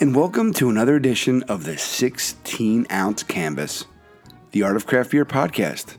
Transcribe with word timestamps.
and 0.00 0.16
welcome 0.16 0.50
to 0.50 0.70
another 0.70 0.96
edition 0.96 1.42
of 1.42 1.64
the 1.64 1.76
16 1.76 2.86
ounce 2.90 3.22
canvas, 3.22 3.84
the 4.52 4.62
Art 4.62 4.74
of 4.74 4.86
Craft 4.86 5.10
Beer 5.10 5.26
podcast. 5.26 5.98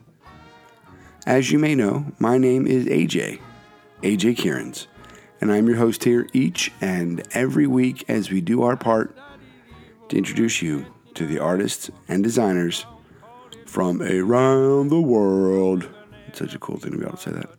As 1.28 1.52
you 1.52 1.60
may 1.60 1.76
know, 1.76 2.08
my 2.18 2.40
name 2.40 2.66
is 2.66 2.88
AJ, 2.88 3.40
AJ 4.02 4.38
Kierans, 4.38 4.88
and 5.40 5.52
I'm 5.52 5.68
your 5.68 5.78
host 5.78 6.04
here 6.04 6.28
each 6.34 6.72
and 6.82 7.22
every 7.36 7.68
week 7.68 8.04
as 8.08 8.32
we 8.32 8.42
do 8.42 8.64
our 8.64 8.76
part 8.76 9.16
to 10.10 10.18
introduce 10.18 10.64
you 10.64 10.88
to 11.14 11.28
the 11.28 11.38
artists 11.38 11.92
and 12.08 12.24
designers 12.24 12.88
from 13.68 14.02
around 14.02 14.90
the 14.90 15.00
world. 15.00 15.88
It's 16.28 16.40
such 16.40 16.56
a 16.56 16.60
cool 16.60 16.78
thing 16.78 16.94
to 16.94 16.98
be 16.98 17.06
able 17.06 17.18
to 17.18 17.22
say 17.22 17.32
that. 17.34 17.52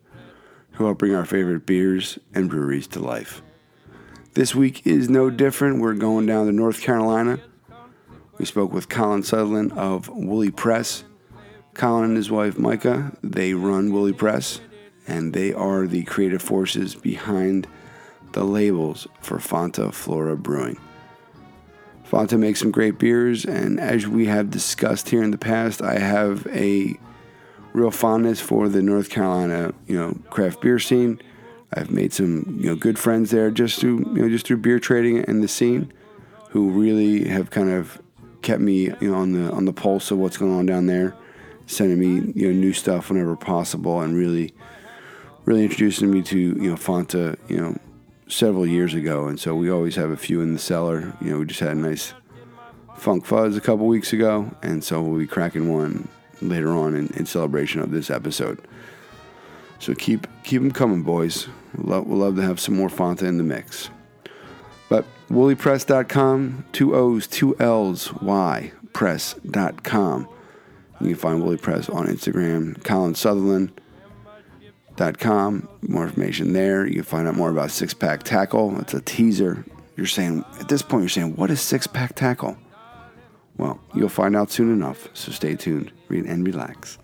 Who 0.73 0.87
help 0.87 0.99
bring 0.99 1.15
our 1.15 1.25
favorite 1.25 1.67
beers 1.67 2.19
and 2.35 2.51
breweries 2.51 2.89
to 2.89 2.99
life. 2.99 3.43
This 4.35 4.55
week 4.55 4.87
is 4.87 5.11
no 5.11 5.31
mm. 5.31 5.37
different. 5.37 5.81
We're 5.81 5.93
going 5.93 6.25
down 6.25 6.47
to 6.47 6.53
North 6.53 6.81
Carolina. 6.81 7.39
We 8.39 8.47
spoke 8.47 8.73
with 8.73 8.89
Colin 8.89 9.23
Sutherland 9.23 9.73
of 9.73 10.09
Woolly 10.09 10.51
Press. 10.51 11.05
Colin 11.75 12.05
and 12.05 12.17
his 12.17 12.31
wife 12.31 12.59
Micah, 12.59 13.13
they 13.23 13.53
run 13.53 13.93
Woolly 13.93 14.15
Press, 14.15 14.61
and 15.07 15.35
they 15.35 15.53
are 15.53 15.87
the 15.87 16.05
creative 16.05 16.41
forces 16.41 16.95
behind 16.95 17.67
the 18.33 18.45
labels 18.45 19.07
for 19.21 19.37
Fonta 19.39 19.93
Flora 19.93 20.37
Brewing. 20.37 20.79
Fonta 22.11 22.39
makes 22.39 22.61
some 22.61 22.71
great 22.71 22.99
beers, 22.99 23.45
and 23.45 23.79
as 23.79 24.07
we 24.07 24.27
have 24.27 24.51
discussed 24.51 25.11
here 25.11 25.23
in 25.23 25.31
the 25.31 25.39
past, 25.39 25.83
I 25.83 25.99
have 25.99 26.47
a 26.49 26.99
real 27.75 27.91
fondness 27.91 28.41
for 28.41 28.69
the 28.69 28.83
North 28.83 29.11
Carolina, 29.11 29.75
you 29.87 29.99
know, 29.99 30.19
craft 30.31 30.63
beer 30.63 30.79
scene. 30.79 31.21
I've 31.75 31.91
made 31.91 32.13
some 32.13 32.59
you 32.61 32.71
know 32.71 32.77
good 32.77 32.99
friends 32.99 33.31
there 33.31 33.51
just 33.51 33.81
through 33.81 33.99
you 34.15 34.23
know 34.23 34.29
just 34.29 34.47
through 34.47 34.59
beer 34.59 34.79
trading 34.79 35.25
and 35.25 35.43
the 35.43 35.49
scene, 35.49 35.93
who 36.51 36.71
really 36.71 37.29
have 37.29 37.51
kind 37.51 37.71
of 37.71 38.01
kept 38.43 38.61
me 38.61 38.93
you 39.01 39.11
know 39.11 39.15
on 39.15 39.33
the 39.33 39.51
on 39.53 39.65
the 39.65 39.73
pulse 39.73 40.11
of 40.11 40.19
what's 40.19 40.37
going 40.37 40.53
on 40.53 40.67
down 40.67 40.87
there, 40.87 41.15
sending 41.67 41.99
me 41.99 42.33
you 42.35 42.49
know 42.49 42.59
new 42.59 42.73
stuff 42.73 43.11
whenever 43.11 43.37
possible, 43.37 44.01
and 44.01 44.17
really 44.17 44.53
really 45.45 45.65
introducing 45.65 46.11
me 46.11 46.23
to 46.23 46.39
you 46.39 46.71
know 46.71 46.77
Fonta 46.77 47.39
you 47.49 47.57
know 47.57 47.79
several 48.33 48.67
years 48.67 48.95
ago, 48.95 49.27
and 49.27 49.39
so 49.39 49.55
we 49.55 49.71
always 49.71 49.97
have 49.97 50.11
a 50.11 50.17
few 50.17 50.41
in 50.41 50.53
the 50.53 50.59
cellar. 50.59 51.15
You 51.21 51.31
know, 51.31 51.39
we 51.41 51.47
just 51.47 51.61
had 51.61 51.73
a 51.73 51.75
nice 51.75 52.15
Funk 52.97 53.27
Fuzz 53.27 53.57
a 53.57 53.61
couple 53.61 53.87
weeks 53.87 54.13
ago, 54.13 54.51
and 54.63 54.83
so 54.83 55.03
we'll 55.03 55.19
be 55.19 55.27
cracking 55.27 55.73
one 55.73 56.09
later 56.41 56.71
on 56.71 56.95
in, 56.95 57.09
in 57.15 57.27
celebration 57.27 57.81
of 57.81 57.91
this 57.91 58.11
episode. 58.11 58.61
So 59.79 59.95
keep 59.95 60.27
keep 60.45 60.63
them 60.63 60.71
coming, 60.71 61.03
boys. 61.03 61.49
Love, 61.77 62.07
we'd 62.07 62.17
love 62.17 62.37
to 62.37 62.43
have 62.43 62.61
some 62.61 62.77
more 62.77 62.89
Fonta 62.89 63.23
in 63.23 63.39
the 63.39 63.45
mix. 63.45 63.91
But 64.89 65.05
woollypress.com, 65.31 66.67
two 66.73 66.95
O's, 66.95 67.27
two 67.27 67.57
L's, 67.59 68.13
Y, 68.15 68.73
press.com. 68.93 70.29
You 71.01 71.09
can 71.09 71.17
find 71.17 71.43
Woolly 71.43 71.57
Press 71.57 71.89
on 71.89 72.07
Instagram, 72.07 72.83
Colin 72.85 73.15
Sutherland. 73.15 73.81
Dot 74.95 75.19
com. 75.19 75.69
More 75.81 76.05
information 76.05 76.53
there. 76.53 76.87
You 76.87 76.97
can 76.97 77.05
find 77.05 77.27
out 77.27 77.35
more 77.35 77.51
about 77.51 77.71
Six 77.71 77.95
Pack 77.95 78.25
Tackle. 78.25 78.79
It's 78.79 78.93
a 78.93 79.01
teaser. 79.01 79.65
You're 79.97 80.07
saying, 80.07 80.45
at 80.61 80.69
this 80.69 80.83
point, 80.83 81.03
you're 81.03 81.09
saying, 81.09 81.37
what 81.37 81.51
is 81.51 81.61
Six 81.61 81.87
Pack 81.87 82.15
Tackle? 82.15 82.57
Well, 83.57 83.81
you'll 83.95 84.11
find 84.11 84.37
out 84.37 84.51
soon 84.51 84.71
enough, 84.73 85.09
so 85.15 85.33
stay 85.33 85.57
tuned 85.57 85.93
read 86.09 86.27
and 86.27 86.47
relax. 86.47 86.99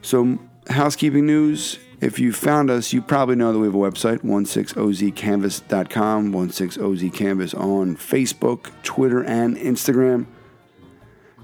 So, 0.00 0.38
housekeeping 0.68 1.26
news 1.26 1.78
if 2.02 2.18
you 2.18 2.32
found 2.32 2.68
us, 2.68 2.92
you 2.92 3.00
probably 3.00 3.36
know 3.36 3.52
that 3.52 3.60
we 3.60 3.66
have 3.66 3.76
a 3.76 3.78
website, 3.78 4.22
16ozcanvas.com, 4.22 6.32
16ozcanvas 6.32 7.58
on 7.58 7.96
Facebook, 7.96 8.72
Twitter, 8.82 9.22
and 9.22 9.56
Instagram. 9.56 10.26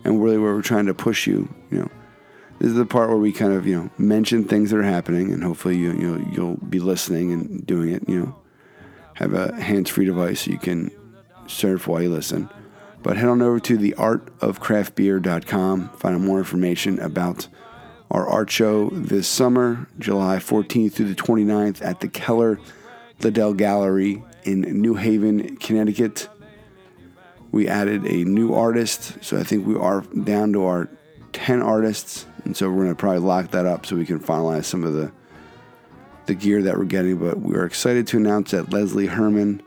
And 0.05 0.21
really 0.21 0.37
where 0.37 0.55
we're 0.55 0.63
trying 0.63 0.87
to 0.87 0.95
push 0.95 1.29
you, 1.29 1.55
you 1.71 1.79
know, 1.79 1.89
this 2.59 2.71
is 2.71 2.75
the 2.75 2.85
part 2.85 3.09
where 3.09 3.19
we 3.19 3.31
kind 3.31 3.53
of, 3.53 3.69
you 3.69 3.77
know, 3.77 3.89
mention 3.99 4.43
things 4.43 4.71
that 4.71 4.79
are 4.79 4.83
happening 4.83 5.33
and 5.33 5.45
hopefully 5.45 5.77
you, 5.77 5.93
you 5.93 6.17
know, 6.17 6.29
you'll 6.33 6.57
be 6.57 6.81
listening 6.81 7.33
and 7.33 7.65
doing 7.65 7.91
it, 7.91 8.09
you 8.09 8.21
know. 8.21 8.35
Have 9.15 9.35
a 9.35 9.55
hands-free 9.61 10.07
device 10.07 10.41
so 10.41 10.51
you 10.51 10.59
can 10.59 10.91
surf 11.47 11.87
while 11.87 12.03
you 12.03 12.11
listen. 12.11 12.51
But 13.03 13.17
head 13.17 13.29
on 13.29 13.43
over 13.43 13.61
to 13.61 13.79
theartofcraftbeer.com, 13.79 15.91
find 15.91 16.17
out 16.17 16.21
more 16.21 16.39
information 16.39 16.99
about 16.99 17.47
our 18.11 18.27
art 18.27 18.51
show 18.51 18.91
this 18.91 19.29
summer, 19.29 19.87
July 19.99 20.37
14th 20.37 20.93
through 20.93 21.13
the 21.13 21.15
29th 21.15 21.85
at 21.85 22.01
the 22.01 22.09
Kehler 22.09 22.59
Liddell 23.21 23.55
Gallery 23.55 24.23
in 24.45 24.63
New 24.81 24.95
Haven, 24.95 25.57
Connecticut. 25.57 26.29
We 27.53 27.69
added 27.69 28.07
a 28.07 28.25
new 28.25 28.55
artist, 28.55 29.23
so 29.23 29.39
I 29.39 29.43
think 29.43 29.67
we 29.67 29.77
are 29.77 30.03
down 30.03 30.53
to 30.53 30.65
our 30.65 30.89
10 31.33 31.63
artists, 31.63 32.27
and 32.45 32.57
so 32.57 32.69
we're 32.71 32.85
going 32.85 32.89
to 32.89 32.95
probably 32.95 33.21
lock 33.21 33.51
that 33.51 33.67
up 33.67 33.87
so 33.87 33.97
we 33.97 34.07
can 34.07 34.21
finalize 34.21 34.65
some 34.65 34.85
of 34.85 34.95
the 34.95 35.13
the 36.27 36.35
gear 36.35 36.63
that 36.63 36.77
we're 36.77 36.85
getting. 36.85 37.17
But 37.17 37.41
we 37.41 37.57
are 37.57 37.65
excited 37.65 38.07
to 38.09 38.19
announce 38.19 38.51
that 38.51 38.71
Leslie 38.71 39.07
Herman, 39.07 39.63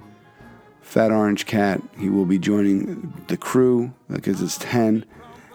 Fat 0.81 1.11
Orange 1.11 1.47
Cat, 1.47 1.81
he 1.97 2.07
will 2.09 2.25
be 2.25 2.37
joining 2.37 3.13
the 3.27 3.35
crew 3.35 3.93
because 4.09 4.41
it's 4.41 4.59
10 4.59 5.03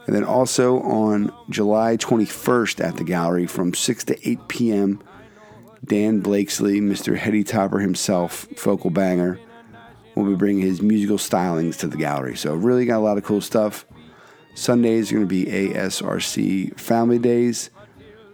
and 0.06 0.14
then 0.14 0.24
also 0.24 0.80
on 0.82 1.32
July 1.50 1.96
21st 1.96 2.82
at 2.84 2.96
the 2.96 3.04
gallery 3.04 3.46
from 3.46 3.74
6 3.74 4.04
to 4.04 4.28
8 4.28 4.48
p.m., 4.48 5.02
Dan 5.84 6.20
Blakeslee, 6.20 6.80
Mr. 6.80 7.16
Heady 7.16 7.44
Topper 7.44 7.78
himself, 7.78 8.46
Focal 8.56 8.90
Banger, 8.90 9.38
will 10.14 10.24
be 10.24 10.34
bringing 10.34 10.62
his 10.62 10.82
musical 10.82 11.18
stylings 11.18 11.78
to 11.78 11.86
the 11.86 11.96
gallery. 11.96 12.36
So, 12.36 12.54
really 12.54 12.86
got 12.86 12.98
a 12.98 13.04
lot 13.04 13.18
of 13.18 13.24
cool 13.24 13.40
stuff. 13.40 13.86
Sundays 14.54 15.12
are 15.12 15.16
going 15.16 15.28
to 15.28 15.44
be 15.44 15.44
ASRC 15.44 16.78
Family 16.80 17.18
Days. 17.18 17.70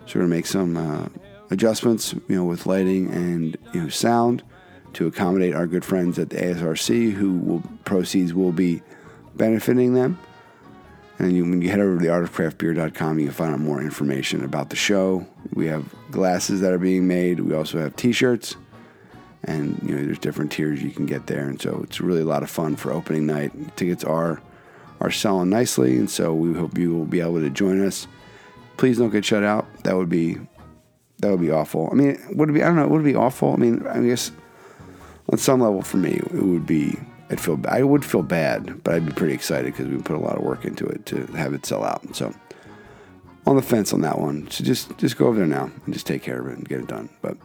So, 0.07 0.15
we're 0.15 0.21
going 0.21 0.31
to 0.31 0.37
make 0.37 0.47
some 0.47 0.77
uh, 0.77 1.09
adjustments, 1.51 2.15
you 2.29 2.37
know, 2.37 2.45
with 2.45 2.67
lighting 2.67 3.11
and 3.13 3.59
you 3.75 3.83
know 3.83 3.89
sound 3.89 4.43
to 4.95 5.07
accommodate 5.07 5.55
our 5.55 5.67
good 5.67 5.85
friends 5.85 6.19
at 6.19 6.31
the 6.31 6.37
ASRC, 6.37 7.13
who 7.13 7.39
will 7.39 7.63
proceeds 7.85 8.33
will 8.35 8.53
be 8.53 8.83
benefiting 9.35 9.95
them. 9.95 10.19
And 11.23 11.37
you, 11.37 11.45
when 11.45 11.63
you 11.63 11.71
head 11.71 11.79
over 11.79 11.99
to 11.99 12.05
theartofcraftbeer.com, 12.05 13.21
you 13.21 13.27
can 13.27 13.35
find 13.35 13.55
out 13.55 13.61
more 13.61 13.81
information 13.81 14.43
about 14.43 14.71
the 14.71 14.77
show. 14.77 15.25
We 15.55 15.67
have 15.69 15.85
glasses 16.11 16.61
that 16.63 16.73
are 16.73 16.79
being 16.79 17.07
made. 17.07 17.39
We 17.39 17.55
also 17.55 17.79
have 17.79 17.95
T-shirts, 17.95 18.57
and 19.45 19.81
you 19.85 19.95
know 19.95 20.05
there's 20.05 20.19
different 20.19 20.51
tiers 20.51 20.83
you 20.83 20.91
can 20.91 21.07
get 21.07 21.29
there. 21.29 21.49
And 21.49 21.63
so 21.63 21.81
it's 21.85 22.01
really 22.01 22.23
a 22.23 22.27
lot 22.27 22.43
of 22.43 22.51
fun 22.51 22.75
for 22.75 22.93
opening 22.93 23.25
night. 23.27 23.77
Tickets 23.77 24.03
are 24.03 24.43
are 25.01 25.13
selling 25.13 25.49
nicely, 25.49 25.97
and 25.97 26.11
so 26.11 26.35
we 26.35 26.55
hope 26.55 26.77
you 26.77 26.93
will 26.93 27.05
be 27.05 27.21
able 27.21 27.41
to 27.41 27.51
join 27.51 27.85
us. 27.85 28.09
Please 28.77 28.99
don't 28.99 29.11
get 29.11 29.25
shut 29.25 29.45
out. 29.45 29.67
That 29.85 29.97
would 29.97 30.09
be 30.09 30.39
that 31.19 31.31
would 31.31 31.41
be 31.41 31.53
awful. 31.53 31.89
I 31.93 31.95
mean, 31.95 32.21
would 32.33 32.51
it 32.51 32.53
be? 32.53 32.65
I 32.65 32.67
don't 32.67 32.77
know. 32.77 32.89
Would 32.89 33.03
it 33.03 33.05
be 33.05 33.15
awful? 33.15 33.53
I 33.53 33.57
mean, 33.59 33.87
I 33.87 34.01
guess 34.01 34.33
on 35.31 35.39
some 35.39 35.61
level 35.61 35.83
for 35.83 35.99
me, 35.99 36.15
it 36.15 36.33
would 36.33 36.67
be 36.67 36.99
I'd 37.33 37.41
feel 37.41 37.59
I 37.67 37.83
would 37.83 38.05
feel 38.05 38.23
bad, 38.23 38.85
but 38.85 38.95
I'd 38.95 39.07
be 39.07 39.13
pretty 39.13 39.33
excited 39.33 39.73
because 39.73 39.89
we 39.89 39.97
put 40.03 40.17
a 40.17 40.21
lot 40.21 40.37
of 40.37 40.43
work 40.43 40.67
into 40.67 40.85
it 40.85 41.07
to 41.07 41.25
have 41.29 41.55
it 41.55 41.65
sell 41.65 41.83
out. 41.83 42.15
So 42.15 42.35
on 43.47 43.57
the 43.57 43.63
fence 43.63 43.95
on 43.95 44.03
that 44.03 44.19
one. 44.19 44.51
So 44.51 44.63
just 44.63 44.97
just 44.99 45.17
go 45.17 45.29
over 45.29 45.39
there 45.39 45.47
now 45.47 45.71
and 45.87 45.95
just 45.95 46.07
take 46.07 46.23
care 46.23 46.41
of 46.41 46.47
it 46.49 46.59
and 46.59 46.69
get 46.69 46.81
it 46.81 46.89
done. 46.89 47.09
But 47.23 47.39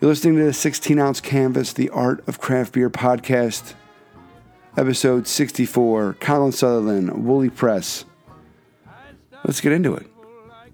you're 0.00 0.08
listening 0.08 0.36
to 0.36 0.44
the 0.44 0.52
16 0.52 1.00
ounce 1.00 1.20
canvas, 1.20 1.72
the 1.72 1.90
Art 1.90 2.22
of 2.28 2.40
Craft 2.40 2.74
Beer 2.74 2.88
podcast, 2.88 3.74
episode 4.76 5.26
64. 5.26 6.16
Colin 6.20 6.52
Sutherland, 6.52 7.24
Woolly 7.24 7.50
Press. 7.50 8.04
Let's 9.44 9.60
get 9.60 9.72
into 9.72 9.96
it. 9.96 10.06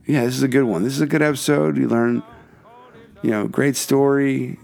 Yeah, 0.06 0.24
this 0.26 0.36
is 0.36 0.42
a 0.42 0.48
good 0.48 0.64
one. 0.64 0.84
This 0.84 0.92
is 0.92 1.00
a 1.00 1.06
good 1.06 1.22
episode. 1.22 1.78
You 1.78 1.88
learn, 1.88 2.22
you 3.22 3.30
know, 3.30 3.48
great 3.48 3.76
story, 3.76 4.58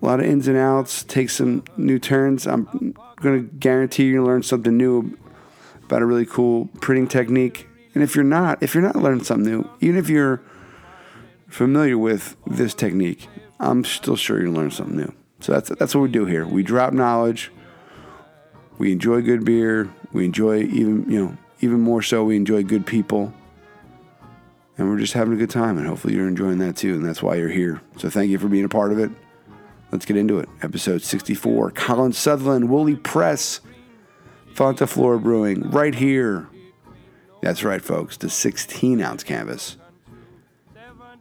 a 0.00 0.04
lot 0.04 0.20
of 0.20 0.26
ins 0.26 0.48
and 0.48 0.56
outs, 0.56 1.02
take 1.02 1.30
some 1.30 1.64
new 1.76 1.98
turns. 1.98 2.46
I'm 2.46 2.94
going 3.16 3.48
to 3.48 3.56
guarantee 3.56 4.04
you're 4.04 4.16
going 4.16 4.26
to 4.26 4.30
learn 4.32 4.42
something 4.42 4.76
new 4.76 5.18
about 5.84 6.02
a 6.02 6.06
really 6.06 6.26
cool 6.26 6.68
printing 6.80 7.08
technique. 7.08 7.66
And 7.94 8.02
if 8.02 8.14
you're 8.14 8.24
not, 8.24 8.62
if 8.62 8.74
you're 8.74 8.82
not 8.82 8.96
learning 8.96 9.24
something 9.24 9.50
new, 9.50 9.70
even 9.80 9.96
if 9.96 10.08
you're 10.08 10.40
familiar 11.48 11.98
with 11.98 12.36
this 12.46 12.74
technique, 12.74 13.26
I'm 13.58 13.84
still 13.84 14.16
sure 14.16 14.40
to 14.40 14.50
learn 14.50 14.70
something 14.70 14.96
new. 14.96 15.14
So 15.40 15.52
that's 15.52 15.70
that's 15.70 15.94
what 15.94 16.02
we 16.02 16.08
do 16.08 16.26
here. 16.26 16.46
We 16.46 16.62
drop 16.62 16.92
knowledge. 16.92 17.50
We 18.78 18.92
enjoy 18.92 19.22
good 19.22 19.44
beer. 19.44 19.92
We 20.12 20.24
enjoy 20.24 20.62
even 20.62 21.10
you 21.10 21.24
know 21.24 21.36
even 21.60 21.80
more 21.80 22.02
so. 22.02 22.24
We 22.24 22.36
enjoy 22.36 22.62
good 22.64 22.86
people, 22.86 23.32
and 24.76 24.88
we're 24.88 24.98
just 24.98 25.14
having 25.14 25.34
a 25.34 25.36
good 25.36 25.50
time. 25.50 25.78
And 25.78 25.86
hopefully 25.86 26.14
you're 26.14 26.28
enjoying 26.28 26.58
that 26.58 26.76
too. 26.76 26.94
And 26.94 27.04
that's 27.04 27.22
why 27.22 27.36
you're 27.36 27.48
here. 27.48 27.80
So 27.96 28.10
thank 28.10 28.30
you 28.30 28.38
for 28.38 28.48
being 28.48 28.64
a 28.64 28.68
part 28.68 28.92
of 28.92 28.98
it. 28.98 29.10
Let's 29.90 30.04
get 30.04 30.16
into 30.16 30.38
it. 30.38 30.48
Episode 30.60 31.02
64 31.02 31.70
Colin 31.70 32.12
Sutherland, 32.12 32.68
Woolly 32.68 32.96
Press, 32.96 33.60
Fonta 34.54 34.88
Flora 34.88 35.18
Brewing, 35.18 35.70
right 35.70 35.94
here. 35.94 36.48
That's 37.40 37.64
right, 37.64 37.80
folks, 37.80 38.16
the 38.16 38.28
16 38.28 39.00
ounce 39.00 39.24
canvas. 39.24 39.76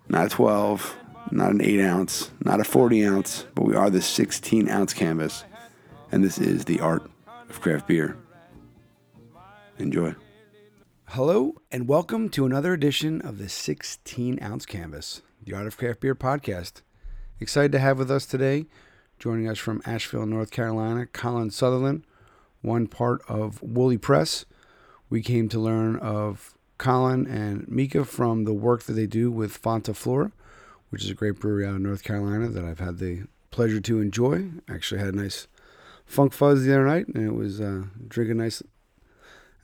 Not 0.09 0.27
a 0.27 0.29
12, 0.29 0.95
not 1.31 1.51
an 1.51 1.61
8 1.61 1.81
ounce, 1.81 2.31
not 2.43 2.59
a 2.59 2.63
40 2.63 3.05
ounce, 3.05 3.45
but 3.55 3.65
we 3.65 3.75
are 3.75 3.89
the 3.89 4.01
16 4.01 4.69
ounce 4.69 4.93
canvas. 4.93 5.45
And 6.11 6.23
this 6.23 6.37
is 6.37 6.65
the 6.65 6.79
art 6.79 7.09
of 7.49 7.61
craft 7.61 7.87
beer. 7.87 8.17
Enjoy. 9.77 10.15
Hello, 11.05 11.55
and 11.71 11.87
welcome 11.87 12.27
to 12.29 12.45
another 12.45 12.73
edition 12.73 13.21
of 13.21 13.37
the 13.37 13.47
16 13.47 14.39
ounce 14.41 14.65
canvas, 14.65 15.21
the 15.41 15.53
Art 15.53 15.67
of 15.67 15.77
Craft 15.77 16.01
Beer 16.01 16.15
podcast. 16.15 16.81
Excited 17.39 17.71
to 17.73 17.79
have 17.79 17.99
with 17.99 18.09
us 18.09 18.25
today, 18.25 18.65
joining 19.19 19.47
us 19.47 19.59
from 19.59 19.79
Asheville, 19.85 20.25
North 20.25 20.49
Carolina, 20.49 21.05
Colin 21.05 21.51
Sutherland, 21.51 22.03
one 22.63 22.87
part 22.87 23.21
of 23.27 23.61
Woolly 23.61 23.99
Press. 23.99 24.45
We 25.11 25.21
came 25.21 25.47
to 25.49 25.59
learn 25.59 25.97
of 25.97 26.55
Colin 26.79 27.27
and 27.27 27.67
Micah 27.67 28.05
from 28.05 28.45
the 28.45 28.55
work 28.55 28.83
that 28.83 28.93
they 28.93 29.05
do 29.05 29.29
with 29.29 29.61
Fonta 29.61 29.95
Flora, 29.95 30.31
which 30.89 31.03
is 31.03 31.11
a 31.11 31.13
great 31.13 31.39
brewery 31.39 31.67
out 31.67 31.75
of 31.75 31.81
North 31.81 32.03
Carolina 32.03 32.49
that 32.49 32.65
I've 32.65 32.79
had 32.79 32.97
the 32.97 33.25
pleasure 33.51 33.81
to 33.81 34.01
enjoy. 34.01 34.49
Actually, 34.67 34.99
had 34.99 35.13
a 35.13 35.17
nice 35.17 35.47
funk 36.07 36.33
fuzz 36.33 36.63
the 36.63 36.73
other 36.73 36.87
night, 36.87 37.07
and 37.07 37.23
it 37.23 37.35
was 37.35 37.61
uh, 37.61 37.83
drinking 38.07 38.37
nice. 38.37 38.63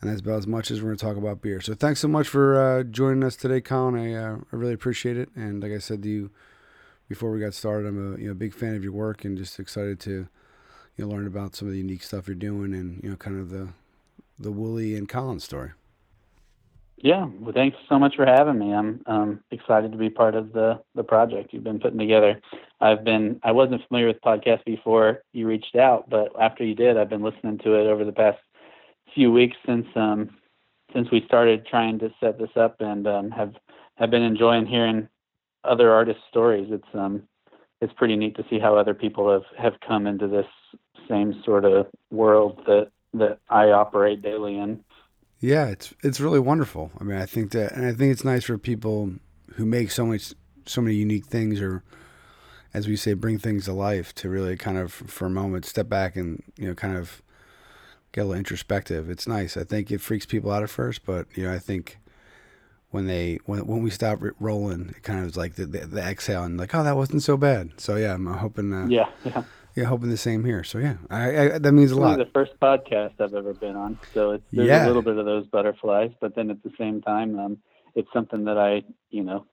And 0.00 0.08
that's 0.08 0.20
about 0.20 0.38
as 0.38 0.46
much 0.46 0.70
as 0.70 0.80
we're 0.80 0.90
going 0.90 0.98
to 0.98 1.04
talk 1.06 1.16
about 1.16 1.42
beer. 1.42 1.60
So 1.60 1.74
thanks 1.74 1.98
so 1.98 2.08
much 2.08 2.28
for 2.28 2.56
uh, 2.56 2.82
joining 2.84 3.24
us 3.24 3.34
today, 3.34 3.60
Colin. 3.60 3.96
I, 3.96 4.14
uh, 4.14 4.36
I 4.52 4.56
really 4.56 4.74
appreciate 4.74 5.16
it. 5.16 5.30
And 5.34 5.60
like 5.60 5.72
I 5.72 5.78
said 5.78 6.04
to 6.04 6.08
you 6.08 6.30
before 7.08 7.30
we 7.30 7.40
got 7.40 7.54
started, 7.54 7.88
I'm 7.88 8.14
a 8.14 8.18
you 8.18 8.28
know 8.28 8.34
big 8.34 8.54
fan 8.54 8.74
of 8.74 8.82
your 8.82 8.92
work 8.92 9.24
and 9.24 9.36
just 9.36 9.58
excited 9.58 10.00
to 10.00 10.10
you 10.10 10.28
know 11.04 11.08
learn 11.08 11.26
about 11.26 11.54
some 11.54 11.68
of 11.68 11.72
the 11.72 11.78
unique 11.78 12.02
stuff 12.02 12.28
you're 12.28 12.34
doing 12.34 12.74
and 12.74 13.02
you 13.02 13.10
know 13.10 13.16
kind 13.16 13.38
of 13.38 13.50
the 13.50 13.68
the 14.38 14.50
Woolly 14.50 14.96
and 14.96 15.08
Colin 15.08 15.40
story. 15.40 15.70
Yeah, 16.96 17.26
well, 17.38 17.52
thanks 17.52 17.76
so 17.88 17.98
much 17.98 18.16
for 18.16 18.24
having 18.24 18.58
me. 18.58 18.72
I'm 18.72 19.02
um, 19.06 19.40
excited 19.50 19.92
to 19.92 19.98
be 19.98 20.08
part 20.08 20.34
of 20.34 20.52
the 20.52 20.80
the 20.94 21.04
project 21.04 21.52
you've 21.52 21.64
been 21.64 21.80
putting 21.80 21.98
together. 21.98 22.40
I've 22.80 23.04
been 23.04 23.40
I 23.42 23.52
wasn't 23.52 23.82
familiar 23.88 24.06
with 24.06 24.20
podcasts 24.22 24.64
before 24.64 25.22
you 25.32 25.46
reached 25.46 25.76
out, 25.76 26.08
but 26.08 26.28
after 26.40 26.64
you 26.64 26.74
did, 26.74 26.96
I've 26.96 27.10
been 27.10 27.22
listening 27.22 27.58
to 27.58 27.74
it 27.74 27.86
over 27.86 28.04
the 28.04 28.12
past 28.12 28.38
few 29.14 29.30
weeks 29.30 29.56
since 29.66 29.86
um, 29.96 30.30
since 30.94 31.10
we 31.10 31.22
started 31.26 31.66
trying 31.66 31.98
to 31.98 32.10
set 32.20 32.38
this 32.38 32.56
up, 32.56 32.76
and 32.80 33.06
um, 33.06 33.30
have 33.30 33.54
have 33.96 34.10
been 34.10 34.22
enjoying 34.22 34.66
hearing 34.66 35.08
other 35.64 35.90
artists' 35.90 36.22
stories. 36.28 36.68
It's 36.70 36.94
um 36.94 37.22
it's 37.80 37.92
pretty 37.92 38.16
neat 38.16 38.36
to 38.36 38.44
see 38.48 38.58
how 38.58 38.76
other 38.76 38.94
people 38.94 39.32
have 39.32 39.44
have 39.58 39.74
come 39.86 40.06
into 40.06 40.28
this 40.28 40.46
same 41.08 41.34
sort 41.44 41.64
of 41.64 41.86
world 42.10 42.60
that 42.66 42.90
that 43.14 43.38
I 43.48 43.70
operate 43.70 44.22
daily 44.22 44.58
in. 44.58 44.84
Yeah, 45.40 45.66
it's 45.66 45.92
it's 46.02 46.20
really 46.20 46.40
wonderful. 46.40 46.90
I 46.98 47.04
mean, 47.04 47.18
I 47.18 47.26
think 47.26 47.52
that, 47.52 47.72
and 47.72 47.84
I 47.84 47.92
think 47.92 48.12
it's 48.12 48.24
nice 48.24 48.44
for 48.44 48.58
people 48.58 49.12
who 49.54 49.66
make 49.66 49.90
so 49.90 50.06
much, 50.06 50.32
so 50.66 50.80
many 50.80 50.96
unique 50.96 51.26
things, 51.26 51.60
or 51.60 51.84
as 52.72 52.88
we 52.88 52.96
say, 52.96 53.12
bring 53.12 53.38
things 53.38 53.66
to 53.66 53.72
life, 53.72 54.14
to 54.16 54.28
really 54.28 54.56
kind 54.56 54.78
of, 54.78 54.92
for 54.92 55.26
a 55.26 55.30
moment, 55.30 55.64
step 55.64 55.88
back 55.88 56.16
and 56.16 56.42
you 56.56 56.66
know, 56.66 56.74
kind 56.74 56.96
of 56.96 57.22
get 58.12 58.22
a 58.22 58.24
little 58.24 58.38
introspective. 58.38 59.10
It's 59.10 59.28
nice. 59.28 59.56
I 59.56 59.64
think 59.64 59.90
it 59.90 60.00
freaks 60.00 60.26
people 60.26 60.50
out 60.50 60.62
at 60.62 60.70
first, 60.70 61.04
but 61.04 61.26
you 61.34 61.44
know, 61.44 61.52
I 61.52 61.58
think 61.58 61.98
when 62.94 63.08
they 63.08 63.40
when 63.44 63.66
when 63.66 63.82
we 63.82 63.90
stop 63.90 64.20
rolling, 64.38 64.90
it 64.90 65.02
kind 65.02 65.18
of 65.18 65.26
is 65.26 65.36
like 65.36 65.56
the, 65.56 65.66
the, 65.66 65.80
the 65.80 66.00
exhale 66.00 66.44
and 66.44 66.56
like, 66.56 66.74
oh, 66.74 66.84
that 66.84 66.96
wasn't 66.96 67.24
so 67.24 67.36
bad. 67.36 67.72
So 67.76 67.96
yeah, 67.96 68.14
I'm 68.14 68.26
hoping. 68.26 68.72
Uh, 68.72 68.86
yeah, 68.86 69.08
yeah 69.24 69.42
yeah, 69.74 69.84
hoping 69.84 70.10
the 70.10 70.16
same 70.16 70.44
here. 70.44 70.62
So 70.62 70.78
yeah, 70.78 70.96
I, 71.10 71.54
I, 71.54 71.58
that 71.58 71.72
means 71.72 71.90
a 71.90 71.96
lot. 71.96 72.16
The 72.18 72.26
first 72.26 72.52
podcast 72.60 73.20
I've 73.20 73.34
ever 73.34 73.52
been 73.54 73.74
on, 73.74 73.98
so 74.12 74.30
it's 74.30 74.44
there's 74.52 74.68
yeah. 74.68 74.84
a 74.84 74.86
little 74.86 75.02
bit 75.02 75.16
of 75.16 75.24
those 75.24 75.46
butterflies, 75.46 76.12
but 76.20 76.36
then 76.36 76.50
at 76.50 76.62
the 76.62 76.70
same 76.78 77.02
time, 77.02 77.38
um, 77.38 77.58
it's 77.96 78.08
something 78.12 78.44
that 78.44 78.56
I, 78.56 78.82
you 79.10 79.24
know, 79.24 79.46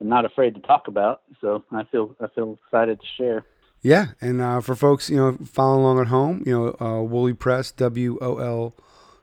am 0.00 0.08
not 0.08 0.24
afraid 0.24 0.54
to 0.54 0.60
talk 0.62 0.88
about. 0.88 1.22
So 1.42 1.62
I 1.70 1.84
feel 1.84 2.16
I 2.20 2.28
feel 2.34 2.58
excited 2.64 3.00
to 3.00 3.06
share. 3.18 3.44
Yeah, 3.82 4.06
and 4.22 4.40
uh, 4.40 4.60
for 4.62 4.74
folks, 4.74 5.10
you 5.10 5.16
know, 5.16 5.36
following 5.44 5.82
along 5.82 6.00
at 6.00 6.06
home, 6.06 6.42
you 6.46 6.52
know, 6.52 6.86
uh, 6.86 7.02
Woolly 7.02 7.34
Press, 7.34 7.70
W 7.72 8.18
O 8.22 8.38
L 8.38 8.74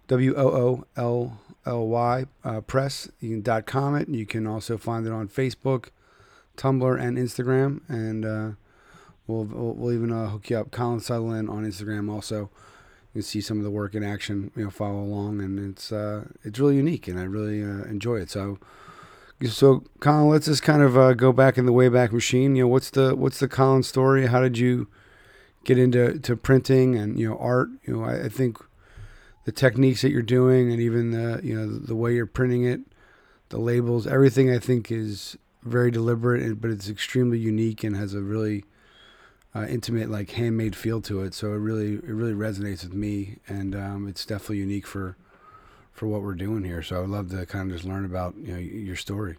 W 0.08 0.36
O 0.36 0.48
O 0.48 0.84
L 0.96 1.40
L 1.66 1.88
Y 1.88 2.26
uh, 2.44 2.62
Press. 2.62 3.10
You 3.20 3.30
can 3.32 3.42
dot 3.42 3.66
com 3.66 3.96
it. 3.96 4.10
You 4.10 4.26
can 4.26 4.48
also 4.48 4.78
find 4.78 5.06
it 5.08 5.12
on 5.12 5.28
Facebook, 5.28 5.90
Tumblr, 6.58 7.00
and 7.00 7.18
Instagram, 7.18 7.82
and 7.88 8.26
uh, 8.26 8.52
We'll, 9.26 9.46
we'll, 9.46 9.74
we'll 9.76 9.94
even 9.94 10.12
uh, 10.12 10.28
hook 10.28 10.50
you 10.50 10.58
up. 10.58 10.72
Colin 10.72 11.00
Sutherland 11.00 11.50
on 11.50 11.64
Instagram 11.64 12.12
also. 12.12 12.50
You 13.14 13.20
can 13.20 13.22
see 13.22 13.40
some 13.40 13.58
of 13.58 13.64
the 13.64 13.72
work 13.72 13.96
in 13.96 14.04
action. 14.04 14.52
You 14.54 14.66
know, 14.66 14.70
follow 14.70 15.00
along, 15.00 15.40
and 15.40 15.58
it's 15.58 15.94
uh, 15.94 16.26
it's 16.44 16.60
really 16.60 16.76
unique, 16.76 17.08
and 17.08 17.18
I 17.18 17.24
really 17.24 17.64
uh, 17.64 17.86
enjoy 17.86 18.18
it. 18.18 18.30
So, 18.30 18.60
so 19.48 19.86
Colin, 20.02 20.28
let's 20.28 20.48
just 20.48 20.62
kind 20.62 20.82
of 20.82 20.98
uh, 20.98 21.14
go 21.14 21.32
back 21.32 21.58
in 21.58 21.66
the 21.66 21.72
Wayback 21.72 22.12
Machine. 22.12 22.58
You 22.58 22.64
know, 22.64 22.68
what's 22.68 22.90
the 22.90 23.16
what's 23.16 23.40
the 23.40 23.48
Colin 23.48 23.84
story? 23.84 24.28
How 24.28 24.42
did 24.42 24.58
you 24.58 24.90
get 25.64 25.78
into 25.78 26.20
to 26.20 26.36
printing 26.36 26.98
and 26.98 27.18
you 27.18 27.30
know 27.30 27.38
art? 27.38 27.70
You 27.86 27.96
know, 27.96 28.04
I, 28.04 28.26
I 28.26 28.30
think 28.30 28.58
the 29.46 29.52
techniques 29.52 30.02
that 30.02 30.12
you're 30.12 30.22
doing, 30.22 30.72
and 30.72 30.82
even 30.82 31.12
the 31.12 31.42
you 31.44 31.56
know 31.56 31.68
the, 31.68 31.96
way 31.96 32.14
you're 32.16 32.26
printing 32.26 32.64
it, 32.64 32.82
the 33.50 33.58
labels, 33.58 34.08
everything. 34.08 34.50
I 34.50 34.60
think 34.60 34.92
is 34.92 35.38
very 35.64 35.92
deliberate, 35.92 36.62
but 36.62 36.72
it's 36.72 36.90
extremely 36.90 37.38
unique 37.38 37.84
and 37.84 37.96
has 37.96 38.14
a 38.14 38.22
really 38.22 38.66
uh, 39.56 39.66
intimate, 39.66 40.10
like 40.10 40.32
handmade 40.32 40.76
feel 40.76 41.02
to 41.02 41.22
it. 41.22 41.34
So 41.34 41.54
it 41.54 41.58
really 41.58 41.96
it 41.96 42.04
really 42.06 42.34
resonates 42.34 42.84
with 42.84 42.94
me, 42.94 43.38
and 43.48 43.76
um, 43.76 44.08
it's 44.08 44.26
definitely 44.26 44.58
unique 44.58 44.88
for 44.88 45.18
for 45.92 46.08
what 46.08 46.22
we're 46.22 46.34
doing 46.34 46.64
here. 46.64 46.82
So 46.82 46.98
I 46.98 47.00
would 47.02 47.10
love 47.10 47.30
to 47.32 47.46
kind 47.46 47.70
of 47.70 47.78
just 47.78 47.88
learn 47.88 48.06
about 48.06 48.36
you 48.38 48.54
know 48.54 48.60
your 48.60 48.96
story. 48.96 49.38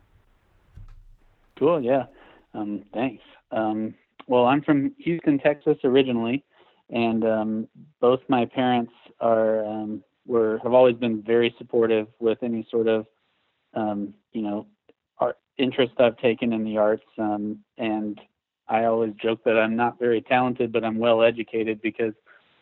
Cool. 1.59 1.81
Yeah. 1.81 2.06
Um, 2.53 2.85
thanks. 2.93 3.23
Um, 3.51 3.95
well, 4.27 4.47
I'm 4.47 4.62
from 4.62 4.93
Houston, 4.99 5.39
Texas 5.39 5.77
originally, 5.85 6.45
and 6.91 7.25
um, 7.25 7.69
both 8.01 8.21
my 8.29 8.45
parents 8.47 8.93
are 9.21 9.65
um, 9.65 10.03
were 10.27 10.59
have 10.63 10.73
always 10.73 10.97
been 10.97 11.23
very 11.23 11.55
supportive 11.59 12.09
with 12.19 12.39
any 12.43 12.67
sort 12.71 12.89
of 12.89 13.07
um, 13.75 14.15
you 14.33 14.43
know 14.43 14.67
art 15.19 15.39
interest 15.59 15.93
I've 15.99 16.19
taken 16.19 16.53
in 16.53 16.65
the 16.65 16.79
arts, 16.79 17.05
um, 17.19 17.59
and 17.79 18.21
I 18.69 18.85
always 18.85 19.13
joke 19.23 19.45
that 19.45 19.59
I'm 19.59 19.77
not 19.77 19.99
very 19.99 20.23
talented, 20.23 20.73
but 20.73 20.85
I'm 20.85 20.99
well 20.99 21.23
educated 21.23 21.83
because 21.83 22.15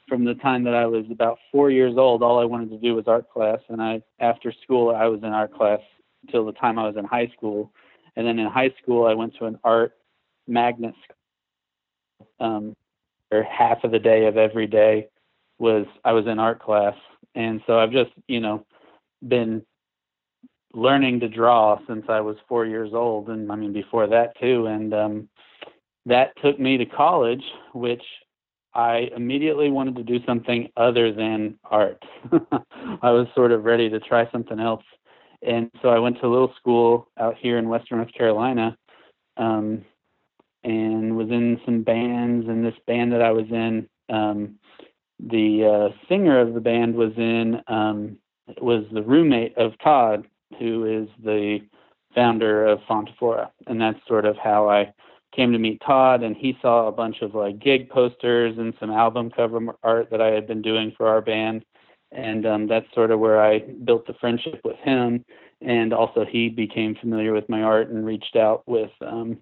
from 0.09 0.25
the 0.25 0.35
time 0.35 0.65
that 0.65 0.75
I 0.75 0.87
was 0.87 1.05
about 1.11 1.39
four 1.51 1.71
years 1.71 1.95
old, 1.97 2.23
all 2.23 2.39
I 2.39 2.45
wanted 2.45 2.71
to 2.71 2.79
do 2.79 2.95
was 2.95 3.07
art 3.07 3.31
class. 3.31 3.61
And 3.69 3.81
I, 3.81 4.03
after 4.19 4.53
school, 4.63 4.95
I 4.95 5.07
was 5.07 5.21
in 5.23 5.29
art 5.29 5.55
class 5.55 5.81
until 6.27 6.45
the 6.45 6.53
time 6.53 6.79
I 6.79 6.87
was 6.87 6.97
in 6.97 7.05
high 7.05 7.29
school. 7.37 7.73
And 8.17 8.27
then 8.27 8.39
in 8.39 8.47
high 8.49 8.75
school, 8.83 9.07
I 9.07 9.15
went 9.15 9.35
to 9.39 9.47
an 9.47 9.59
art 9.65 9.95
magnet 10.47 10.95
um, 12.41 12.77
or 13.31 13.43
half 13.43 13.85
of 13.85 13.93
the 13.93 13.99
day 13.99 14.27
of 14.27 14.37
every 14.37 14.67
day 14.67 15.09
was 15.63 15.87
I 16.05 16.13
was 16.13 16.27
in 16.27 16.41
art 16.41 16.61
class. 16.61 16.97
And 17.37 17.63
so 17.67 17.79
I've 17.79 17.93
just, 17.93 18.11
you 18.27 18.41
know, 18.41 18.67
been 19.27 19.65
learning 20.75 21.21
to 21.21 21.29
draw 21.29 21.79
since 21.87 22.05
I 22.09 22.21
was 22.21 22.37
four 22.49 22.67
years 22.67 22.91
old. 22.93 23.29
And 23.29 23.51
I 23.51 23.55
mean, 23.55 23.73
before 23.73 24.09
that 24.09 24.39
too. 24.41 24.67
And, 24.67 24.93
um, 24.93 25.29
that 26.05 26.33
took 26.43 26.59
me 26.59 26.77
to 26.79 26.85
college, 26.85 27.45
which 27.75 28.03
I 28.75 29.09
immediately 29.15 29.71
wanted 29.71 29.95
to 29.97 30.03
do 30.03 30.19
something 30.27 30.69
other 30.77 31.13
than 31.13 31.59
art. 31.71 32.03
I 33.03 33.11
was 33.13 33.29
sort 33.37 33.53
of 33.53 33.63
ready 33.63 33.89
to 33.89 34.01
try 34.01 34.29
something 34.33 34.59
else. 34.59 34.83
And 35.47 35.71
so 35.81 35.91
I 35.91 36.01
went 36.01 36.19
to 36.21 36.27
a 36.27 36.35
little 36.35 36.53
school 36.59 37.07
out 37.21 37.37
here 37.39 37.59
in 37.59 37.69
Western 37.69 37.99
North 37.99 38.13
Carolina 38.13 38.77
um, 39.37 39.85
and 40.65 41.17
was 41.17 41.29
in 41.31 41.61
some 41.65 41.83
bands. 41.83 42.49
And 42.49 42.65
this 42.65 42.75
band 42.89 43.13
that 43.13 43.23
I 43.23 43.31
was 43.31 43.47
in, 43.51 43.89
um, 44.09 44.59
the 45.29 45.65
uh, 45.93 45.97
singer 46.09 46.41
of 46.41 46.55
the 46.55 46.61
band 46.61 46.95
was 46.95 47.13
in, 47.17 47.61
um, 47.69 48.19
was 48.61 48.85
the 48.93 49.03
roommate 49.03 49.57
of 49.57 49.73
Todd, 49.79 50.27
who 50.59 50.85
is 50.85 51.09
the 51.25 51.61
founder 52.15 52.67
of 52.67 52.81
Fonta 52.81 53.17
Flora, 53.19 53.51
And 53.67 53.81
that's 53.81 53.99
sort 54.07 54.25
of 54.25 54.37
how 54.37 54.69
I 54.69 54.93
came 55.35 55.53
to 55.53 55.59
meet 55.59 55.81
Todd 55.85 56.23
and 56.23 56.37
he 56.37 56.59
saw 56.61 56.89
a 56.89 56.93
bunch 56.93 57.23
of 57.23 57.35
like 57.35 57.59
gig 57.59 57.89
posters 57.89 58.59
and 58.59 58.75
some 58.79 58.91
album 58.91 59.31
cover 59.31 59.61
art 59.83 60.11
that 60.11 60.21
I 60.21 60.29
had 60.29 60.47
been 60.47 60.61
doing 60.61 60.93
for 60.97 61.09
our 61.09 61.23
band. 61.23 61.65
And 62.11 62.45
um, 62.45 62.67
that's 62.67 62.93
sort 62.95 63.11
of 63.11 63.21
where 63.21 63.43
I 63.43 63.61
built 63.61 64.07
the 64.07 64.15
friendship 64.15 64.61
with 64.65 64.77
him. 64.79 65.25
And 65.63 65.95
also, 65.95 66.27
he 66.29 66.49
became 66.49 66.97
familiar 66.97 67.33
with 67.33 67.49
my 67.49 67.63
art 67.63 67.89
and 67.89 68.05
reached 68.05 68.37
out 68.37 68.63
with 68.67 68.91
um, 69.01 69.39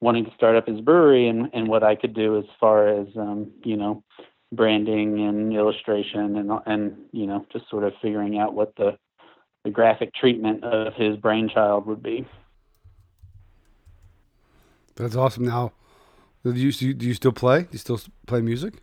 wanting 0.00 0.24
to 0.26 0.34
start 0.34 0.54
up 0.54 0.68
his 0.68 0.80
brewery 0.80 1.28
and, 1.28 1.48
and 1.52 1.66
what 1.66 1.82
I 1.82 1.96
could 1.96 2.14
do 2.14 2.38
as 2.38 2.44
far 2.60 2.88
as, 2.88 3.08
um, 3.16 3.50
you 3.64 3.76
know, 3.76 4.04
branding 4.52 5.20
and 5.26 5.52
illustration 5.52 6.36
and, 6.36 6.50
and, 6.66 6.96
you 7.12 7.26
know, 7.26 7.44
just 7.52 7.68
sort 7.68 7.84
of 7.84 7.92
figuring 8.00 8.38
out 8.38 8.54
what 8.54 8.74
the, 8.76 8.96
the 9.64 9.70
graphic 9.70 10.14
treatment 10.14 10.62
of 10.64 10.94
his 10.94 11.16
brainchild 11.16 11.86
would 11.86 12.02
be. 12.02 12.26
That's 14.96 15.16
awesome. 15.16 15.44
Now, 15.44 15.72
do 16.44 16.52
you 16.52 16.72
do 16.94 17.06
you 17.06 17.14
still 17.14 17.32
play? 17.32 17.62
Do 17.62 17.68
you 17.72 17.78
still 17.78 18.00
play 18.26 18.40
music? 18.40 18.74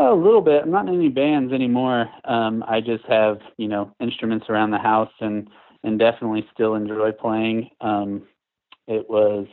A 0.00 0.12
little 0.12 0.40
bit. 0.40 0.62
I'm 0.62 0.70
not 0.70 0.88
in 0.88 0.94
any 0.94 1.08
bands 1.08 1.52
anymore. 1.52 2.08
Um, 2.24 2.64
I 2.66 2.80
just 2.80 3.04
have 3.08 3.38
you 3.56 3.68
know 3.68 3.92
instruments 4.00 4.46
around 4.48 4.70
the 4.70 4.78
house 4.78 5.12
and 5.20 5.48
and 5.84 5.98
definitely 5.98 6.46
still 6.52 6.74
enjoy 6.74 7.12
playing. 7.12 7.70
Um, 7.80 8.22
it 8.86 9.08
was 9.08 9.46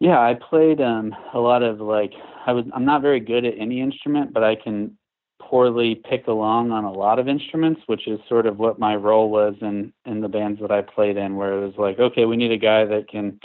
yeah, 0.00 0.18
I 0.18 0.34
played 0.34 0.80
um, 0.80 1.14
a 1.34 1.38
lot 1.38 1.62
of 1.62 1.80
like 1.80 2.12
I 2.46 2.52
was 2.52 2.64
I'm 2.74 2.86
not 2.86 3.02
very 3.02 3.20
good 3.20 3.44
at 3.44 3.54
any 3.58 3.80
instrument, 3.80 4.32
but 4.32 4.42
I 4.42 4.56
can 4.56 4.96
poorly 5.40 6.00
pick 6.08 6.26
along 6.26 6.70
on 6.70 6.84
a 6.84 6.92
lot 6.92 7.18
of 7.18 7.28
instruments, 7.28 7.82
which 7.86 8.08
is 8.08 8.18
sort 8.28 8.46
of 8.46 8.58
what 8.58 8.78
my 8.78 8.96
role 8.96 9.30
was 9.30 9.54
in 9.60 9.92
in 10.06 10.22
the 10.22 10.28
bands 10.28 10.58
that 10.62 10.70
I 10.70 10.80
played 10.80 11.18
in, 11.18 11.36
where 11.36 11.52
it 11.52 11.60
was 11.60 11.74
like, 11.76 11.98
okay, 11.98 12.24
we 12.24 12.36
need 12.36 12.50
a 12.50 12.56
guy 12.56 12.86
that 12.86 13.08
can, 13.10 13.38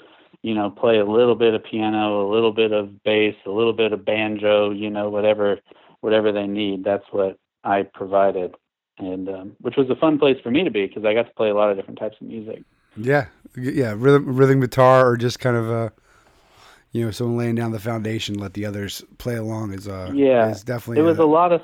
you 0.44 0.56
know, 0.56 0.70
play 0.70 1.00
a 1.00 1.06
little 1.06 1.36
bit 1.36 1.54
of 1.54 1.64
piano, 1.64 2.26
a 2.26 2.32
little 2.32 2.54
bit 2.54 2.72
of 2.72 3.04
bass, 3.04 3.36
a 3.46 3.52
little 3.52 3.74
bit 3.74 3.92
of 3.92 4.06
banjo, 4.06 4.72
you 4.72 4.90
know, 4.90 5.10
whatever 5.10 5.60
whatever 6.00 6.32
they 6.32 6.48
need. 6.48 6.86
That's 6.86 7.06
what 7.12 7.38
I 7.66 7.84
provided, 7.84 8.56
and 8.98 9.28
um, 9.28 9.56
which 9.60 9.76
was 9.76 9.90
a 9.90 9.96
fun 9.98 10.20
place 10.20 10.38
for 10.42 10.52
me 10.52 10.64
to 10.64 10.72
be 10.72 10.88
because 10.88 11.04
I 11.04 11.14
got 11.14 11.24
to 11.24 11.34
play 11.34 11.50
a 11.50 11.54
lot 11.54 11.70
of 11.70 11.76
different 11.76 12.00
types 12.00 12.16
of 12.22 12.28
music. 12.28 12.64
Yeah, 12.96 13.26
yeah, 13.58 13.94
rhythm, 13.98 14.38
rhythm 14.38 14.62
guitar, 14.62 15.06
or 15.06 15.18
just 15.18 15.42
kind 15.42 15.58
of 15.58 15.70
a, 15.70 15.92
you 16.96 17.04
know, 17.04 17.12
someone 17.12 17.38
laying 17.38 17.56
down 17.56 17.74
the 17.74 17.80
foundation, 17.80 18.36
let 18.36 18.54
the 18.54 18.66
others 18.66 19.04
play 19.18 19.36
along. 19.36 19.74
Is 19.74 19.86
uh, 19.86 20.12
yeah, 20.14 20.50
is 20.50 20.64
definitely. 20.64 21.04
It 21.04 21.06
was 21.06 21.20
a, 21.20 21.24
a 21.24 21.26
lot 21.26 21.52
of. 21.52 21.62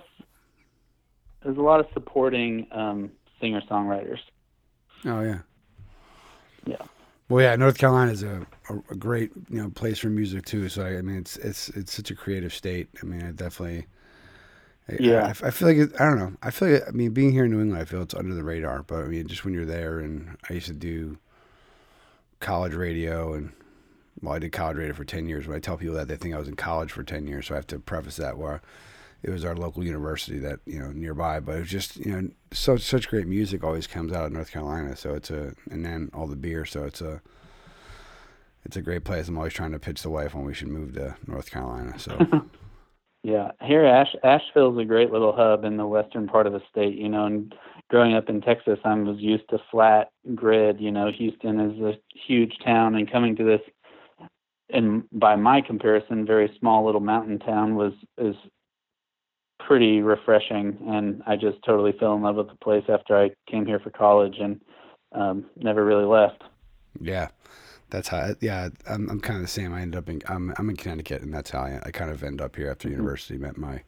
There's 1.41 1.55
a 1.55 1.61
lot 1.61 1.79
of 1.79 1.87
supporting 1.93 2.67
um, 2.73 3.11
singer 3.39 3.61
songwriters. 3.61 4.19
Oh 5.05 5.21
yeah. 5.21 5.39
Yeah. 6.65 6.81
Well, 7.29 7.45
yeah, 7.45 7.55
North 7.55 7.77
Carolina 7.77 8.11
is 8.11 8.23
a, 8.23 8.45
a, 8.69 8.73
a, 8.89 8.95
great 8.95 9.31
you 9.49 9.61
know 9.61 9.69
place 9.69 9.99
for 9.99 10.09
music 10.09 10.43
too. 10.43 10.67
So 10.67 10.85
I 10.85 11.01
mean, 11.01 11.15
it's 11.15 11.37
it's 11.37 11.69
it's 11.69 11.93
such 11.93 12.11
a 12.11 12.15
creative 12.15 12.53
state. 12.53 12.89
I 13.01 13.05
mean, 13.05 13.23
I 13.23 13.31
definitely. 13.31 13.87
Yeah, 14.99 15.27
I, 15.27 15.47
I 15.47 15.51
feel 15.51 15.69
like 15.69 15.77
it, 15.77 15.93
I 15.97 16.09
don't 16.09 16.19
know. 16.19 16.33
I 16.43 16.51
feel 16.51 16.73
like 16.73 16.83
I 16.89 16.91
mean, 16.91 17.11
being 17.11 17.31
here 17.31 17.45
in 17.45 17.51
New 17.51 17.61
England, 17.61 17.81
I 17.81 17.85
feel 17.85 18.01
it's 18.01 18.13
under 18.13 18.33
the 18.33 18.43
radar. 18.43 18.83
But 18.83 19.05
I 19.05 19.07
mean, 19.07 19.27
just 19.27 19.45
when 19.45 19.53
you're 19.53 19.63
there, 19.63 20.01
and 20.01 20.35
I 20.49 20.53
used 20.55 20.67
to 20.67 20.73
do 20.73 21.19
college 22.41 22.73
radio, 22.73 23.33
and 23.33 23.53
well, 24.21 24.35
I 24.35 24.39
did 24.39 24.51
college 24.51 24.77
radio 24.77 24.93
for 24.93 25.03
ten 25.03 25.27
years. 25.27 25.47
When 25.47 25.55
I 25.55 25.59
tell 25.59 25.77
people 25.77 25.95
that, 25.95 26.07
they 26.07 26.15
think 26.15 26.33
I 26.33 26.39
was 26.39 26.47
in 26.47 26.55
college 26.55 26.91
for 26.91 27.03
ten 27.03 27.27
years. 27.27 27.47
So 27.47 27.55
I 27.55 27.57
have 27.57 27.67
to 27.67 27.79
preface 27.79 28.17
that 28.17 28.37
where 28.37 28.61
it 29.23 29.29
was 29.29 29.45
our 29.45 29.55
local 29.55 29.83
university 29.83 30.39
that 30.39 30.59
you 30.65 30.79
know 30.79 30.91
nearby. 30.91 31.39
But 31.39 31.55
it 31.55 31.59
was 31.59 31.69
just 31.69 31.97
you 31.97 32.11
know 32.11 32.29
so 32.51 32.77
such 32.77 33.09
great 33.09 33.27
music 33.27 33.63
always 33.63 33.87
comes 33.87 34.13
out 34.13 34.25
of 34.25 34.31
North 34.31 34.51
Carolina. 34.51 34.95
So 34.95 35.13
it's 35.13 35.29
a 35.29 35.53
and 35.69 35.85
then 35.85 36.09
all 36.13 36.27
the 36.27 36.35
beer. 36.35 36.65
So 36.65 36.83
it's 36.83 37.01
a 37.01 37.21
it's 38.65 38.77
a 38.77 38.81
great 38.81 39.03
place. 39.03 39.27
I'm 39.27 39.37
always 39.37 39.53
trying 39.53 39.71
to 39.71 39.79
pitch 39.79 40.03
the 40.03 40.09
wife 40.09 40.35
when 40.35 40.45
we 40.45 40.53
should 40.53 40.67
move 40.67 40.93
to 40.93 41.15
North 41.27 41.49
Carolina. 41.49 41.97
So. 41.99 42.17
Yeah, 43.23 43.51
here 43.61 43.85
Ash 43.85 44.15
Asheville's 44.23 44.79
a 44.79 44.85
great 44.85 45.11
little 45.11 45.31
hub 45.31 45.63
in 45.63 45.77
the 45.77 45.85
western 45.85 46.27
part 46.27 46.47
of 46.47 46.53
the 46.53 46.61
state, 46.71 46.97
you 46.97 47.07
know, 47.07 47.25
and 47.25 47.53
growing 47.89 48.15
up 48.15 48.29
in 48.29 48.41
Texas 48.41 48.79
I 48.83 48.95
was 48.95 49.19
used 49.19 49.47
to 49.49 49.59
flat 49.69 50.11
grid, 50.33 50.79
you 50.79 50.91
know, 50.91 51.11
Houston 51.11 51.59
is 51.59 51.79
a 51.81 51.93
huge 52.27 52.53
town 52.65 52.95
and 52.95 53.11
coming 53.11 53.35
to 53.35 53.43
this 53.43 53.61
and 54.73 55.03
by 55.11 55.35
my 55.35 55.61
comparison 55.61 56.25
very 56.25 56.51
small 56.59 56.85
little 56.85 57.01
mountain 57.01 57.39
town 57.39 57.75
was 57.75 57.93
is 58.17 58.35
pretty 59.59 60.01
refreshing 60.01 60.77
and 60.87 61.21
I 61.27 61.35
just 61.35 61.57
totally 61.65 61.93
fell 61.99 62.15
in 62.15 62.21
love 62.23 62.35
with 62.35 62.47
the 62.47 62.57
place 62.63 62.83
after 62.89 63.15
I 63.15 63.29
came 63.49 63.65
here 63.65 63.79
for 63.79 63.91
college 63.91 64.35
and 64.39 64.59
um 65.13 65.45
never 65.57 65.85
really 65.85 66.05
left. 66.05 66.43
Yeah 66.99 67.29
that's 67.91 68.07
how 68.07 68.33
yeah 68.39 68.69
i'm, 68.89 69.07
I'm 69.09 69.19
kind 69.19 69.35
of 69.35 69.43
the 69.43 69.47
same 69.47 69.73
i 69.73 69.81
ended 69.81 69.97
up 69.97 70.09
in 70.09 70.21
i'm, 70.27 70.53
I'm 70.57 70.69
in 70.69 70.75
connecticut 70.75 71.21
and 71.21 71.31
that's 71.31 71.51
how 71.51 71.59
I, 71.59 71.79
I 71.85 71.91
kind 71.91 72.09
of 72.09 72.23
end 72.23 72.41
up 72.41 72.55
here 72.55 72.71
after 72.71 72.87
mm-hmm. 72.87 72.97
university 72.97 73.37
met 73.37 73.57
my 73.57 73.83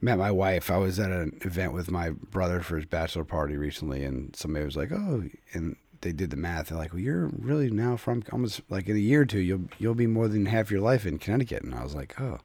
met 0.00 0.18
my 0.18 0.32
wife 0.32 0.70
i 0.70 0.78
was 0.78 0.98
at 0.98 1.12
an 1.12 1.38
event 1.42 1.72
with 1.72 1.90
my 1.90 2.10
brother 2.10 2.60
for 2.60 2.76
his 2.76 2.86
bachelor 2.86 3.24
party 3.24 3.56
recently 3.56 4.02
and 4.02 4.34
somebody 4.34 4.64
was 4.64 4.76
like 4.76 4.90
oh 4.90 5.28
and 5.52 5.76
they 6.02 6.12
did 6.12 6.30
the 6.30 6.36
math 6.36 6.68
they're 6.68 6.78
like 6.78 6.92
well 6.92 7.00
you're 7.00 7.30
really 7.38 7.70
now 7.70 7.96
from 7.96 8.22
almost 8.32 8.60
like 8.68 8.88
in 8.88 8.96
a 8.96 9.00
year 9.00 9.22
or 9.22 9.26
two 9.26 9.40
you'll 9.40 9.64
you'll 9.78 9.94
be 9.94 10.06
more 10.06 10.28
than 10.28 10.46
half 10.46 10.70
your 10.70 10.80
life 10.80 11.06
in 11.06 11.18
connecticut 11.18 11.62
and 11.62 11.74
i 11.74 11.82
was 11.82 11.94
like 11.94 12.20
oh 12.20 12.38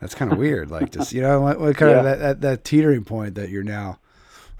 that's 0.00 0.14
kind 0.14 0.32
of 0.32 0.38
weird 0.38 0.70
like 0.70 0.90
just 0.90 1.12
you 1.12 1.22
know 1.22 1.40
what, 1.40 1.58
what 1.58 1.76
kind 1.76 1.92
yeah. 1.92 1.98
of 1.98 2.04
that, 2.04 2.18
that 2.18 2.40
that 2.40 2.64
teetering 2.64 3.04
point 3.04 3.34
that 3.34 3.48
you're 3.48 3.62
now 3.62 3.98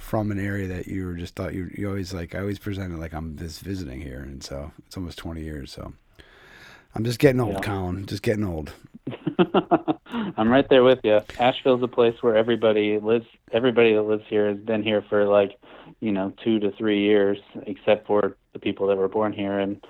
from 0.03 0.33
an 0.33 0.39
area 0.39 0.67
that 0.67 0.89
you 0.89 1.07
were 1.07 1.15
just 1.15 1.37
thought 1.37 1.55
you 1.55 1.71
you 1.75 1.89
always 1.89 2.13
like 2.13 2.35
I 2.35 2.41
always 2.41 2.59
presented 2.59 2.99
like 2.99 3.15
I'm 3.15 3.37
just 3.39 3.61
visiting 3.61 4.01
here, 4.01 4.21
and 4.21 4.43
so 4.43 4.73
it's 4.87 4.97
almost 4.97 5.17
20 5.19 5.41
years. 5.41 5.73
So 5.73 5.93
I'm 6.95 7.05
just 7.05 7.19
getting 7.21 7.41
old, 7.41 7.55
yeah. 7.55 7.61
Colin. 7.61 8.05
Just 8.05 8.23
getting 8.23 8.45
old. 8.45 8.73
I'm 10.37 10.49
right 10.49 10.69
there 10.69 10.85
with 10.85 11.01
you. 11.05 11.21
Asheville's 11.39 11.83
a 11.83 11.89
place 11.89 12.15
where 12.21 12.37
everybody 12.37 12.99
lives. 12.99 13.27
Everybody 13.53 13.95
that 13.95 14.03
lives 14.03 14.25
here 14.29 14.49
has 14.49 14.59
been 14.59 14.83
here 14.83 15.05
for 15.09 15.27
like, 15.27 15.59
you 16.01 16.13
know, 16.13 16.33
two 16.43 16.59
to 16.61 16.73
three 16.73 17.01
years, 17.01 17.39
except 17.67 18.07
for 18.07 18.37
the 18.53 18.59
people 18.59 18.87
that 18.89 18.97
were 18.97 19.09
born 19.09 19.33
here. 19.33 19.59
And 19.59 19.85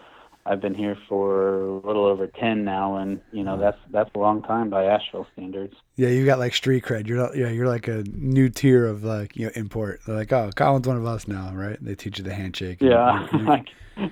I've 0.45 0.61
been 0.61 0.75
here 0.75 0.97
for 1.09 1.61
a 1.61 1.87
little 1.87 2.05
over 2.05 2.27
ten 2.27 2.65
now, 2.65 2.97
and 2.97 3.21
you 3.31 3.45
know 3.45 3.57
that's 3.59 3.79
that's 3.91 4.11
a 4.15 4.19
long 4.19 4.43
time 4.43 4.71
by 4.71 4.85
Asheville 4.85 5.27
standards. 5.35 5.75
Yeah, 5.95 6.09
you 6.09 6.27
got 6.27 6.41
like 6.41 6.55
street 6.55 6.85
cred. 6.85 7.07
You're 7.07 7.19
not, 7.19 7.37
yeah, 7.37 7.49
you're 7.49 7.69
like 7.69 7.87
a 7.87 8.03
new 8.13 8.49
tier 8.49 8.87
of 8.87 9.05
like 9.05 9.37
you 9.37 9.47
know 9.47 9.53
import. 9.55 10.01
They're 10.05 10.17
like, 10.17 10.33
oh, 10.33 10.51
Colin's 10.57 10.89
one 10.89 10.97
of 10.97 11.07
us 11.07 11.29
now, 11.29 11.53
right? 11.55 11.79
They 11.81 11.95
teach 11.95 12.19
you 12.19 12.25
the 12.25 12.35
handshake. 12.35 12.79
Yeah, 12.81 13.29
I, 13.33 13.65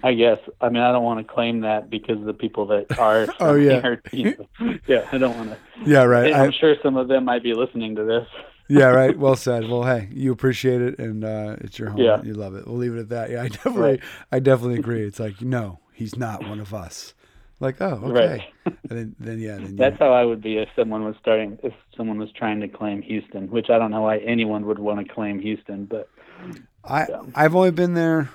I 0.05 0.15
guess. 0.15 0.39
I 0.61 0.69
mean, 0.69 0.83
I 0.83 0.93
don't 0.93 1.03
want 1.03 1.27
to 1.27 1.33
claim 1.33 1.61
that 1.63 1.91
because 1.91 2.25
the 2.25 2.35
people 2.35 2.67
that 2.67 2.97
are. 2.99 3.27
oh 3.41 3.55
yeah. 3.55 3.81
Here, 3.81 4.03
you 4.13 4.37
know, 4.61 4.79
yeah, 4.87 5.09
I 5.11 5.19
don't 5.19 5.37
want 5.37 5.51
to. 5.51 5.59
Yeah, 5.85 6.05
right. 6.05 6.33
I'm 6.33 6.51
I, 6.51 6.53
sure 6.53 6.77
some 6.83 6.97
of 6.97 7.09
them 7.09 7.25
might 7.25 7.43
be 7.43 7.55
listening 7.55 7.97
to 7.97 8.05
this. 8.05 8.27
yeah, 8.69 8.87
right. 8.87 9.19
Well 9.19 9.35
said. 9.35 9.69
Well, 9.69 9.83
hey, 9.83 10.09
you 10.13 10.31
appreciate 10.31 10.81
it, 10.81 11.01
and 11.01 11.25
uh, 11.25 11.57
it's 11.61 11.77
your 11.77 11.91
home. 11.91 12.01
Yeah. 12.01 12.23
you 12.23 12.35
love 12.35 12.55
it. 12.55 12.69
We'll 12.69 12.77
leave 12.77 12.95
it 12.95 13.01
at 13.01 13.09
that. 13.09 13.31
Yeah, 13.31 13.43
I 13.43 13.49
definitely, 13.49 13.83
right. 13.83 14.01
I 14.31 14.39
definitely 14.39 14.79
agree. 14.79 15.03
It's 15.03 15.19
like 15.19 15.41
no, 15.41 15.81
he's 16.01 16.17
not 16.17 16.43
one 16.49 16.61
of 16.61 16.73
us. 16.73 17.13
Like, 17.61 17.77
oh, 17.83 18.01
okay. 18.05 18.49
Right. 18.65 18.75
And 18.89 18.99
then, 18.99 19.17
then 19.21 19.39
yeah, 19.39 19.57
then 19.57 19.77
that's 19.77 19.99
how 19.99 20.13
I 20.15 20.25
would 20.25 20.41
be 20.41 20.57
if 20.57 20.71
someone 20.75 21.05
was 21.05 21.15
starting, 21.21 21.59
if 21.63 21.75
someone 21.95 22.19
was 22.19 22.33
trying 22.33 22.59
to 22.63 22.69
claim 22.69 23.03
Houston, 23.03 23.51
which 23.51 23.69
I 23.69 23.79
don't 23.79 23.91
know 23.91 24.01
why 24.01 24.17
anyone 24.19 24.65
would 24.65 24.79
want 24.79 25.07
to 25.07 25.15
claim 25.15 25.39
Houston, 25.41 25.85
but 25.85 26.09
I, 26.83 27.07
I've 27.35 27.55
only 27.55 27.71
been 27.71 27.93
there. 27.93 28.31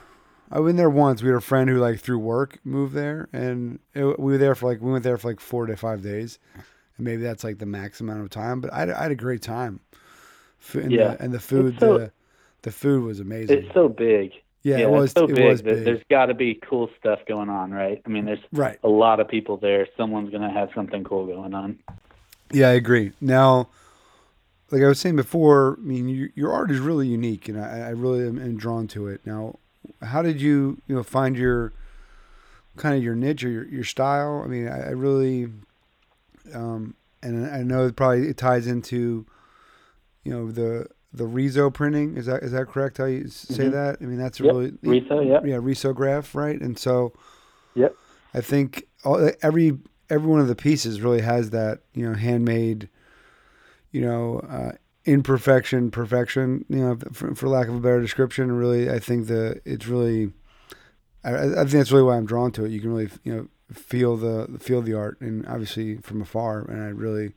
I've 0.51 0.63
been 0.63 0.75
there 0.75 0.91
once. 0.91 1.23
We 1.23 1.29
had 1.29 1.37
a 1.37 1.41
friend 1.41 1.67
who, 1.67 1.77
like, 1.77 1.99
through 1.99 2.19
work, 2.19 2.59
moved 2.63 2.93
there, 2.93 3.27
and 3.33 3.79
it, 3.95 4.19
we 4.19 4.33
were 4.33 4.37
there 4.37 4.53
for 4.53 4.69
like 4.69 4.79
we 4.79 4.91
went 4.91 5.03
there 5.03 5.17
for 5.17 5.29
like 5.29 5.39
four 5.39 5.65
to 5.65 5.75
five 5.75 6.03
days, 6.03 6.37
and 6.53 6.63
maybe 6.99 7.23
that's 7.23 7.43
like 7.43 7.57
the 7.57 7.65
max 7.65 7.99
amount 7.99 8.21
of 8.21 8.29
time. 8.29 8.61
But 8.61 8.71
I, 8.71 8.83
I 8.93 9.01
had 9.03 9.11
a 9.11 9.15
great 9.15 9.41
time. 9.41 9.79
And 10.73 10.91
yeah, 10.91 11.15
the, 11.15 11.23
and 11.23 11.33
the 11.33 11.39
food, 11.39 11.77
so, 11.79 11.97
the 11.97 12.11
the 12.61 12.71
food 12.71 13.03
was 13.03 13.19
amazing. 13.19 13.57
It's 13.57 13.73
so 13.73 13.89
big. 13.89 14.33
Yeah, 14.65 14.77
yeah 14.77 14.85
it 14.85 14.89
was. 14.89 15.11
so 15.11 15.25
it 15.25 15.35
big. 15.35 15.45
Was 15.45 15.61
big. 15.61 15.85
There's 15.85 16.01
got 16.09 16.25
to 16.25 16.33
be 16.33 16.55
cool 16.55 16.89
stuff 16.99 17.19
going 17.27 17.49
on, 17.49 17.69
right? 17.69 18.01
I 18.03 18.09
mean, 18.09 18.25
there's 18.25 18.39
right. 18.51 18.79
a 18.83 18.89
lot 18.89 19.19
of 19.19 19.27
people 19.27 19.57
there. 19.57 19.87
Someone's 19.95 20.31
going 20.31 20.41
to 20.41 20.49
have 20.49 20.69
something 20.73 21.03
cool 21.03 21.27
going 21.27 21.53
on. 21.53 21.77
Yeah, 22.51 22.69
I 22.69 22.71
agree. 22.71 23.11
Now, 23.21 23.69
like 24.71 24.81
I 24.81 24.87
was 24.87 24.99
saying 24.99 25.17
before, 25.17 25.77
I 25.79 25.83
mean, 25.83 26.09
you, 26.09 26.31
your 26.33 26.51
art 26.51 26.71
is 26.71 26.79
really 26.79 27.07
unique, 27.07 27.47
and 27.47 27.63
I, 27.63 27.81
I 27.81 27.89
really 27.89 28.27
am, 28.27 28.39
am, 28.39 28.57
drawn 28.57 28.87
to 28.87 29.07
it. 29.07 29.21
Now, 29.23 29.59
how 30.01 30.23
did 30.23 30.41
you, 30.41 30.81
you 30.87 30.95
know, 30.95 31.03
find 31.03 31.37
your 31.37 31.71
kind 32.75 32.97
of 32.97 33.03
your 33.03 33.13
niche 33.13 33.43
or 33.43 33.49
your, 33.49 33.67
your 33.67 33.83
style? 33.83 34.41
I 34.43 34.47
mean, 34.47 34.67
I, 34.67 34.87
I 34.87 34.89
really, 34.89 35.47
um, 36.55 36.95
and 37.21 37.47
I 37.51 37.61
know 37.61 37.85
it 37.85 37.95
probably 37.95 38.29
it 38.29 38.37
ties 38.37 38.65
into, 38.65 39.27
you 40.23 40.31
know, 40.31 40.51
the 40.51 40.87
the 41.15 41.25
Rezo 41.25 41.73
printing. 41.73 42.17
Is 42.17 42.25
that 42.25 42.43
is 42.43 42.51
that 42.51 42.67
correct? 42.67 42.97
How 42.97 43.05
you 43.05 43.27
say 43.27 43.65
mm-hmm. 43.65 43.71
that? 43.71 43.97
I 44.01 44.05
mean, 44.05 44.17
that's 44.17 44.39
yep. 44.39 44.53
really 44.53 44.71
Rezo, 44.71 45.25
yeah, 45.25 45.39
yeah, 45.43 45.57
Rezo 45.57 45.95
graph, 45.95 46.35
right? 46.35 46.59
And 46.59 46.77
so, 46.77 47.13
yep. 47.73 47.95
I 48.33 48.41
think 48.41 48.87
all, 49.03 49.31
every 49.41 49.77
every 50.09 50.27
one 50.27 50.39
of 50.39 50.47
the 50.47 50.55
pieces 50.55 51.01
really 51.01 51.21
has 51.21 51.51
that 51.51 51.79
you 51.93 52.07
know 52.07 52.15
handmade, 52.15 52.89
you 53.91 54.01
know, 54.01 54.39
uh, 54.39 54.73
imperfection, 55.05 55.91
perfection. 55.91 56.65
You 56.69 56.79
know, 56.79 56.97
for, 57.13 57.33
for, 57.33 57.47
lack 57.47 57.67
of 57.67 57.75
a 57.75 57.79
better 57.79 58.01
description. 58.01 58.51
Really, 58.51 58.89
I 58.89 58.99
think 58.99 59.27
the 59.27 59.61
it's 59.65 59.87
really, 59.87 60.33
I, 61.23 61.35
I 61.35 61.47
think 61.55 61.71
that's 61.71 61.91
really 61.91 62.03
why 62.03 62.17
I'm 62.17 62.25
drawn 62.25 62.51
to 62.53 62.65
it. 62.65 62.71
You 62.71 62.81
can 62.81 62.93
really 62.93 63.09
you 63.23 63.33
know 63.33 63.47
feel 63.71 64.17
the 64.17 64.59
feel 64.59 64.81
the 64.81 64.93
art, 64.93 65.21
and 65.21 65.45
obviously 65.47 65.97
from 65.97 66.21
afar, 66.21 66.59
and 66.59 66.81
I 66.81 66.87
really 66.87 67.33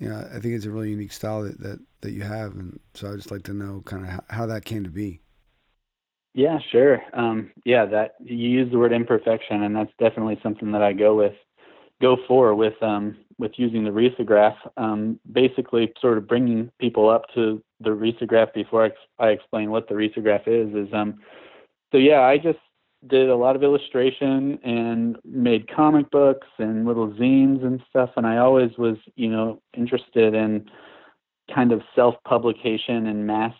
you 0.00 0.08
know, 0.08 0.26
I 0.34 0.40
think 0.40 0.54
it's 0.54 0.64
a 0.64 0.70
really 0.70 0.90
unique 0.90 1.12
style 1.12 1.42
that, 1.42 1.60
that, 1.60 1.78
that 2.00 2.12
you 2.12 2.22
have. 2.22 2.54
And 2.54 2.80
so 2.94 3.12
I'd 3.12 3.16
just 3.16 3.30
like 3.30 3.44
to 3.44 3.52
know 3.52 3.82
kind 3.84 4.02
of 4.02 4.08
how, 4.08 4.24
how 4.30 4.46
that 4.46 4.64
came 4.64 4.82
to 4.82 4.90
be. 4.90 5.20
Yeah, 6.32 6.58
sure. 6.72 7.02
Um, 7.12 7.52
yeah, 7.64 7.84
that 7.86 8.14
you 8.20 8.36
use 8.36 8.70
the 8.70 8.78
word 8.78 8.92
imperfection, 8.92 9.62
and 9.62 9.76
that's 9.76 9.92
definitely 9.98 10.38
something 10.42 10.72
that 10.72 10.82
I 10.82 10.92
go 10.92 11.16
with, 11.16 11.34
go 12.00 12.16
for 12.26 12.54
with 12.54 12.80
um, 12.82 13.16
with 13.38 13.52
using 13.56 13.84
the 13.84 13.90
risograph. 13.90 14.56
Um, 14.76 15.18
basically, 15.32 15.92
sort 16.00 16.18
of 16.18 16.28
bringing 16.28 16.70
people 16.78 17.10
up 17.10 17.24
to 17.34 17.60
the 17.80 17.90
risograph 17.90 18.54
before 18.54 18.86
I, 18.86 18.90
I 19.24 19.30
explain 19.30 19.72
what 19.72 19.88
the 19.88 19.94
risograph 19.94 20.46
is. 20.46 20.72
Is 20.72 20.94
um, 20.94 21.18
so 21.90 21.98
yeah, 21.98 22.20
I 22.20 22.38
just 22.38 22.60
did 23.06 23.30
a 23.30 23.36
lot 23.36 23.56
of 23.56 23.62
illustration 23.62 24.58
and 24.62 25.16
made 25.24 25.74
comic 25.74 26.10
books 26.10 26.46
and 26.58 26.86
little 26.86 27.08
zines 27.12 27.64
and 27.64 27.82
stuff 27.88 28.10
and 28.16 28.26
I 28.26 28.38
always 28.38 28.70
was, 28.76 28.96
you 29.16 29.30
know, 29.30 29.60
interested 29.74 30.34
in 30.34 30.70
kind 31.54 31.72
of 31.72 31.82
self-publication 31.94 33.06
and 33.06 33.26
mass 33.26 33.54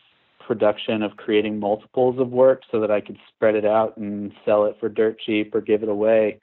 production 0.47 1.03
of 1.03 1.17
creating 1.17 1.59
multiples 1.59 2.19
of 2.19 2.31
work 2.31 2.63
so 2.71 2.81
that 2.81 2.91
I 2.91 3.01
could 3.01 3.17
spread 3.29 3.55
it 3.55 3.65
out 3.65 3.97
and 3.97 4.33
sell 4.45 4.65
it 4.67 4.77
for 4.79 4.89
dirt 4.89 5.19
cheap 5.21 5.55
or 5.55 5.61
give 5.61 5.83
it 5.83 5.89
away. 5.89 6.39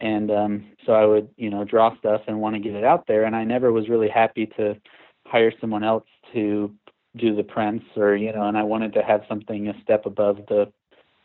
And 0.00 0.30
um, 0.30 0.66
so 0.84 0.92
I 0.92 1.06
would, 1.06 1.28
you 1.36 1.48
know, 1.48 1.64
draw 1.64 1.96
stuff 1.98 2.22
and 2.26 2.40
want 2.40 2.56
to 2.56 2.60
get 2.60 2.74
it 2.74 2.84
out 2.84 3.06
there. 3.06 3.24
And 3.24 3.36
I 3.36 3.44
never 3.44 3.70
was 3.70 3.88
really 3.88 4.08
happy 4.08 4.46
to 4.56 4.76
hire 5.26 5.52
someone 5.60 5.84
else 5.84 6.04
to 6.32 6.74
do 7.16 7.36
the 7.36 7.42
prints 7.42 7.84
or 7.96 8.16
you 8.16 8.32
know 8.32 8.42
and 8.42 8.56
I 8.56 8.62
wanted 8.62 8.94
to 8.94 9.02
have 9.02 9.22
something 9.28 9.68
a 9.68 9.74
step 9.82 10.06
above 10.06 10.38
the 10.48 10.72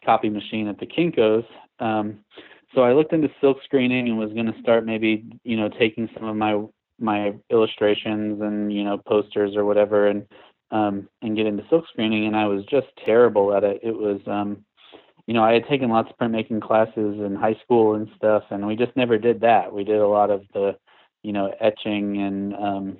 copy 0.07 0.29
machine 0.29 0.67
at 0.67 0.79
the 0.79 0.87
Kinkos 0.87 1.45
um, 1.79 2.19
so 2.73 2.81
I 2.81 2.93
looked 2.93 3.13
into 3.13 3.29
silk 3.41 3.57
screening 3.63 4.09
and 4.09 4.17
was 4.17 4.33
going 4.33 4.51
to 4.51 4.59
start 4.61 4.85
maybe 4.85 5.25
you 5.43 5.57
know 5.57 5.69
taking 5.69 6.09
some 6.13 6.27
of 6.27 6.35
my 6.35 6.63
my 6.99 7.33
illustrations 7.49 8.41
and 8.41 8.73
you 8.73 8.83
know 8.83 8.97
posters 8.97 9.55
or 9.55 9.65
whatever 9.65 10.07
and 10.07 10.25
um, 10.71 11.07
and 11.21 11.35
get 11.35 11.45
into 11.45 11.63
silk 11.69 11.85
screening 11.89 12.27
and 12.27 12.35
I 12.35 12.45
was 12.45 12.65
just 12.65 12.87
terrible 13.05 13.53
at 13.53 13.63
it. 13.63 13.79
It 13.83 13.95
was 13.95 14.19
um, 14.27 14.65
you 15.27 15.33
know 15.33 15.43
I 15.43 15.53
had 15.53 15.67
taken 15.67 15.89
lots 15.89 16.09
of 16.09 16.17
printmaking 16.17 16.61
classes 16.61 17.19
in 17.19 17.35
high 17.35 17.57
school 17.63 17.95
and 17.95 18.09
stuff 18.15 18.43
and 18.51 18.65
we 18.67 18.75
just 18.75 18.95
never 18.95 19.17
did 19.17 19.41
that. 19.41 19.71
We 19.71 19.83
did 19.83 19.99
a 19.99 20.07
lot 20.07 20.29
of 20.29 20.43
the 20.53 20.77
you 21.23 21.33
know 21.33 21.53
etching 21.59 22.21
and 22.21 22.53
um, 22.55 22.97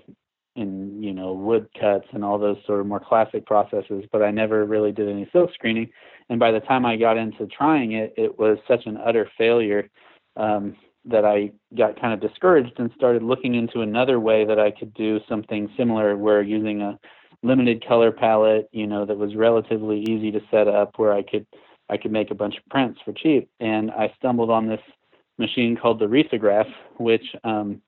and 0.58 1.04
you 1.04 1.14
know 1.14 1.34
wood 1.34 1.68
cuts 1.80 2.08
and 2.12 2.24
all 2.26 2.38
those 2.38 2.58
sort 2.66 2.80
of 2.80 2.86
more 2.88 3.00
classic 3.00 3.46
processes, 3.46 4.04
but 4.12 4.22
I 4.22 4.32
never 4.32 4.66
really 4.66 4.92
did 4.92 5.08
any 5.08 5.30
silk 5.32 5.54
screening. 5.54 5.90
And 6.30 6.40
by 6.40 6.52
the 6.52 6.60
time 6.60 6.86
I 6.86 6.98
got 6.98 7.18
into 7.18 7.48
trying 7.48 7.94
it, 7.94 8.14
it 8.18 8.38
was 8.38 8.58
such 8.68 8.86
an 8.86 8.98
utter 8.98 9.30
failure 9.38 9.90
um, 10.36 10.76
that 11.06 11.24
I 11.24 11.52
got 11.78 12.00
kind 12.00 12.14
of 12.14 12.20
discouraged 12.20 12.74
and 12.80 12.92
started 12.96 13.24
looking 13.24 13.56
into 13.56 13.82
another 13.82 14.20
way 14.20 14.46
that 14.46 14.60
I 14.60 14.72
could 14.72 14.94
do 14.94 15.20
something 15.30 15.70
similar, 15.78 16.18
where 16.18 16.42
using 16.42 16.82
a 16.82 17.00
limited 17.44 17.86
color 17.88 18.12
palette, 18.12 18.68
you 18.72 18.88
know, 18.88 19.06
that 19.06 19.18
was 19.18 19.36
relatively 19.36 20.02
easy 20.02 20.32
to 20.32 20.42
set 20.52 20.68
up, 20.68 20.98
where 20.98 21.14
I 21.14 21.24
could 21.24 21.46
I 21.90 21.96
could 21.96 22.12
make 22.12 22.32
a 22.32 22.36
bunch 22.36 22.58
of 22.58 22.66
prints 22.70 23.00
for 23.06 23.14
cheap. 23.14 23.50
And 23.60 23.92
I 23.92 24.14
stumbled 24.18 24.50
on 24.50 24.68
this 24.68 24.82
machine 25.38 25.78
called 25.78 26.00
the 26.00 26.06
Risograph, 26.06 26.70
which 26.98 27.24
um, 27.44 27.82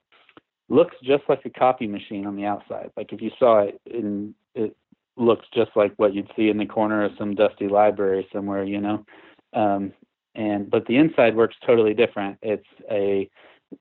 looks 0.69 0.95
just 1.03 1.23
like 1.27 1.41
a 1.45 1.49
copy 1.49 1.87
machine 1.87 2.25
on 2.25 2.35
the 2.35 2.45
outside. 2.45 2.91
Like 2.95 3.11
if 3.11 3.21
you 3.21 3.31
saw 3.37 3.59
it, 3.59 3.81
in, 3.85 4.33
it 4.55 4.75
looks 5.17 5.45
just 5.53 5.71
like 5.75 5.93
what 5.97 6.13
you'd 6.13 6.31
see 6.35 6.49
in 6.49 6.57
the 6.57 6.65
corner 6.65 7.03
of 7.03 7.11
some 7.17 7.35
dusty 7.35 7.67
library 7.67 8.27
somewhere, 8.31 8.63
you 8.63 8.79
know. 8.79 9.05
Um, 9.53 9.93
and 10.35 10.69
but 10.69 10.85
the 10.85 10.97
inside 10.97 11.35
works 11.35 11.55
totally 11.65 11.93
different. 11.93 12.37
It's 12.41 12.67
a 12.89 13.29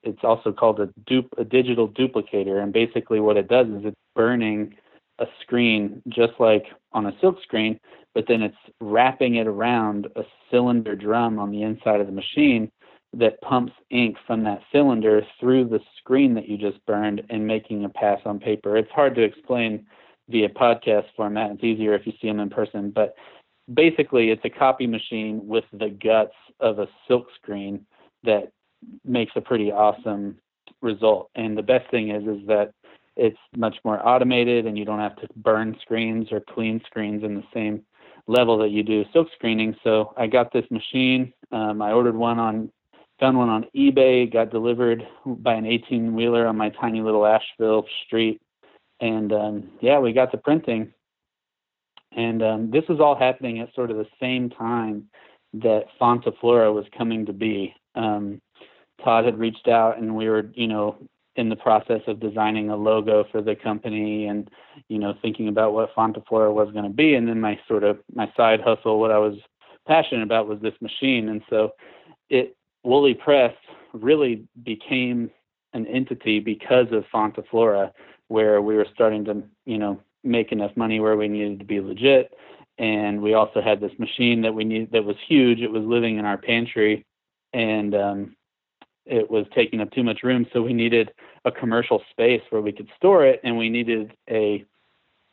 it's 0.03 0.23
also 0.23 0.53
called 0.53 0.81
a 0.81 0.89
dupe 1.07 1.33
a 1.39 1.45
digital 1.45 1.89
duplicator, 1.89 2.63
and 2.63 2.73
basically 2.73 3.21
what 3.21 3.37
it 3.37 3.49
does 3.49 3.69
is 3.69 3.85
it's 3.85 3.97
burning 4.15 4.75
a 5.19 5.27
screen 5.43 6.03
just 6.09 6.33
like 6.39 6.67
on 6.93 7.07
a 7.07 7.13
silk 7.21 7.37
screen, 7.43 7.79
but 8.15 8.25
then 8.29 8.43
it's 8.43 8.57
wrapping 8.81 9.37
it 9.37 9.47
around 9.47 10.07
a 10.17 10.23
cylinder 10.51 10.97
drum 10.97 11.39
on 11.39 11.51
the 11.51 11.63
inside 11.63 12.01
of 12.01 12.07
the 12.07 12.13
machine 12.13 12.71
that 13.15 13.41
pumps 13.41 13.73
ink 13.91 14.17
from 14.27 14.45
that 14.45 14.61
cylinder 14.71 15.23
through 15.41 15.65
the 15.65 15.81
screen 15.99 16.35
that 16.35 16.49
you 16.49 16.59
just 16.59 16.85
burned 16.87 17.23
and 17.31 17.47
making 17.47 17.85
a 17.85 17.89
pass 17.89 18.21
on 18.25 18.39
paper. 18.39 18.77
It's 18.77 18.91
hard 18.91 19.15
to 19.15 19.23
explain 19.23 19.87
via 20.29 20.49
podcast 20.49 21.07
format. 21.17 21.53
It's 21.53 21.65
easier 21.65 21.95
if 21.95 22.07
you 22.07 22.13
see 22.21 22.29
them 22.29 22.41
in 22.41 22.51
person, 22.51 22.91
but 22.91 23.15
basically 23.73 24.31
it's 24.31 24.45
a 24.45 24.51
copy 24.51 24.87
machine 24.87 25.47
with 25.47 25.65
the 25.73 25.89
guts 25.89 26.35
of 26.61 26.79
a 26.79 26.89
silk 27.07 27.27
screen 27.41 27.87
that 28.25 28.53
makes 29.05 29.33
a 29.37 29.41
pretty 29.41 29.73
awesome 29.73 30.37
result. 30.83 31.31
And 31.35 31.57
the 31.57 31.63
best 31.63 31.91
thing 31.91 32.11
is 32.11 32.23
is 32.25 32.47
that 32.47 32.73
it's 33.17 33.39
much 33.57 33.77
more 33.85 34.07
automated 34.07 34.67
and 34.67 34.79
you 34.79 34.85
don't 34.85 35.01
have 35.01 35.17
to 35.17 35.29
burn 35.37 35.77
screens 35.83 36.31
or 36.31 36.41
clean 36.41 36.81
screens 36.87 37.25
in 37.25 37.35
the 37.35 37.45
same 37.53 37.83
level 38.29 38.59
that 38.59 38.71
you 38.71 38.83
do 38.83 39.05
silk 39.13 39.29
screening. 39.35 39.75
So 39.83 40.15
I 40.17 40.27
got 40.27 40.53
this 40.53 40.65
machine. 40.71 41.33
Um, 41.51 41.83
I 41.83 41.93
ordered 41.93 42.15
one 42.15 42.39
on 42.39 42.71
found 43.21 43.37
one 43.37 43.49
on 43.49 43.67
eBay, 43.75 44.33
got 44.33 44.51
delivered 44.51 45.07
by 45.27 45.55
an 45.55 45.67
18 45.67 46.15
wheeler 46.15 46.47
on 46.47 46.57
my 46.57 46.71
tiny 46.71 47.01
little 47.01 47.27
Asheville 47.27 47.85
street. 48.07 48.41
And 49.01 49.33
um, 49.33 49.71
yeah, 49.81 49.99
we 49.99 50.13
got 50.13 50.31
to 50.33 50.39
printing. 50.39 50.93
And 52.17 52.43
um, 52.43 52.71
this 52.71 52.85
was 52.89 53.01
all 53.01 53.17
happening 53.17 53.61
at 53.61 53.75
sort 53.75 53.91
of 53.91 53.97
the 53.97 54.07
same 54.21 54.51
time 54.51 55.09
that 55.55 55.87
Fonta 56.01 56.33
Flora 56.41 56.73
was 56.73 56.87
coming 56.97 57.27
to 57.27 57.33
be. 57.33 57.75
Um, 57.95 58.41
Todd 59.05 59.25
had 59.25 59.39
reached 59.39 59.69
out 59.69 59.99
and 59.99 60.17
we 60.17 60.29
were, 60.29 60.51
you 60.55 60.67
know, 60.67 60.97
in 61.37 61.49
the 61.49 61.57
process 61.57 62.01
of 62.09 62.19
designing 62.19 62.69
a 62.69 62.77
logo 62.77 63.25
for 63.31 63.41
the 63.41 63.55
company 63.55 64.27
and, 64.27 64.51
you 64.89 64.99
know, 64.99 65.15
thinking 65.23 65.47
about 65.47 65.73
what 65.73 65.95
Fonta 65.95 66.25
Flora 66.27 66.53
was 66.53 66.73
going 66.73 66.85
to 66.85 66.91
be. 66.91 67.15
And 67.15 67.29
then 67.29 67.41
my 67.41 67.59
sort 67.69 67.85
of 67.85 67.99
my 68.13 68.31
side 68.37 68.61
hustle, 68.61 68.99
what 68.99 69.13
I 69.13 69.19
was 69.19 69.37
passionate 69.87 70.25
about 70.25 70.49
was 70.49 70.61
this 70.61 70.75
machine. 70.81 71.29
And 71.29 71.43
so 71.49 71.71
it 72.29 72.57
Woolly 72.85 73.15
Press 73.15 73.55
really 73.93 74.45
became 74.63 75.31
an 75.73 75.87
entity 75.87 76.41
because 76.41 76.87
of 76.93 77.05
Fonta 77.13 77.45
Flora, 77.51 77.93
where 78.29 78.61
we 78.63 78.77
were 78.77 78.87
starting 78.95 79.25
to, 79.27 79.43
you 79.65 79.79
know, 79.79 80.01
make 80.25 80.53
enough 80.53 80.77
money 80.77 81.01
where 81.01 81.17
we 81.17 81.29
needed 81.29 81.59
to 81.59 81.65
be 81.65 81.81
legit. 81.81 82.33
And 82.79 83.21
we 83.21 83.35
also 83.35 83.61
had 83.61 83.81
this 83.81 83.93
machine 83.99 84.43
that 84.43 84.55
we 84.55 84.65
needed 84.65 84.93
that 84.93 85.05
was 85.05 85.17
huge. 85.27 85.61
It 85.61 85.71
was 85.71 85.83
living 85.85 86.19
in 86.19 86.25
our 86.25 86.39
pantry 86.39 87.05
and 87.53 87.95
um, 87.95 88.37
it 89.05 89.29
was 89.29 89.47
taking 89.55 89.81
up 89.81 89.91
too 89.91 90.05
much 90.05 90.23
room. 90.23 90.47
So 90.53 90.63
we 90.63 90.73
needed 90.73 91.11
a 91.45 91.51
commercial 91.51 92.03
space 92.11 92.43
where 92.51 92.63
we 92.63 92.73
could 92.73 92.89
store 92.97 93.25
it. 93.27 93.41
And 93.43 93.57
we 93.57 93.69
needed 93.69 94.13
a, 94.31 94.65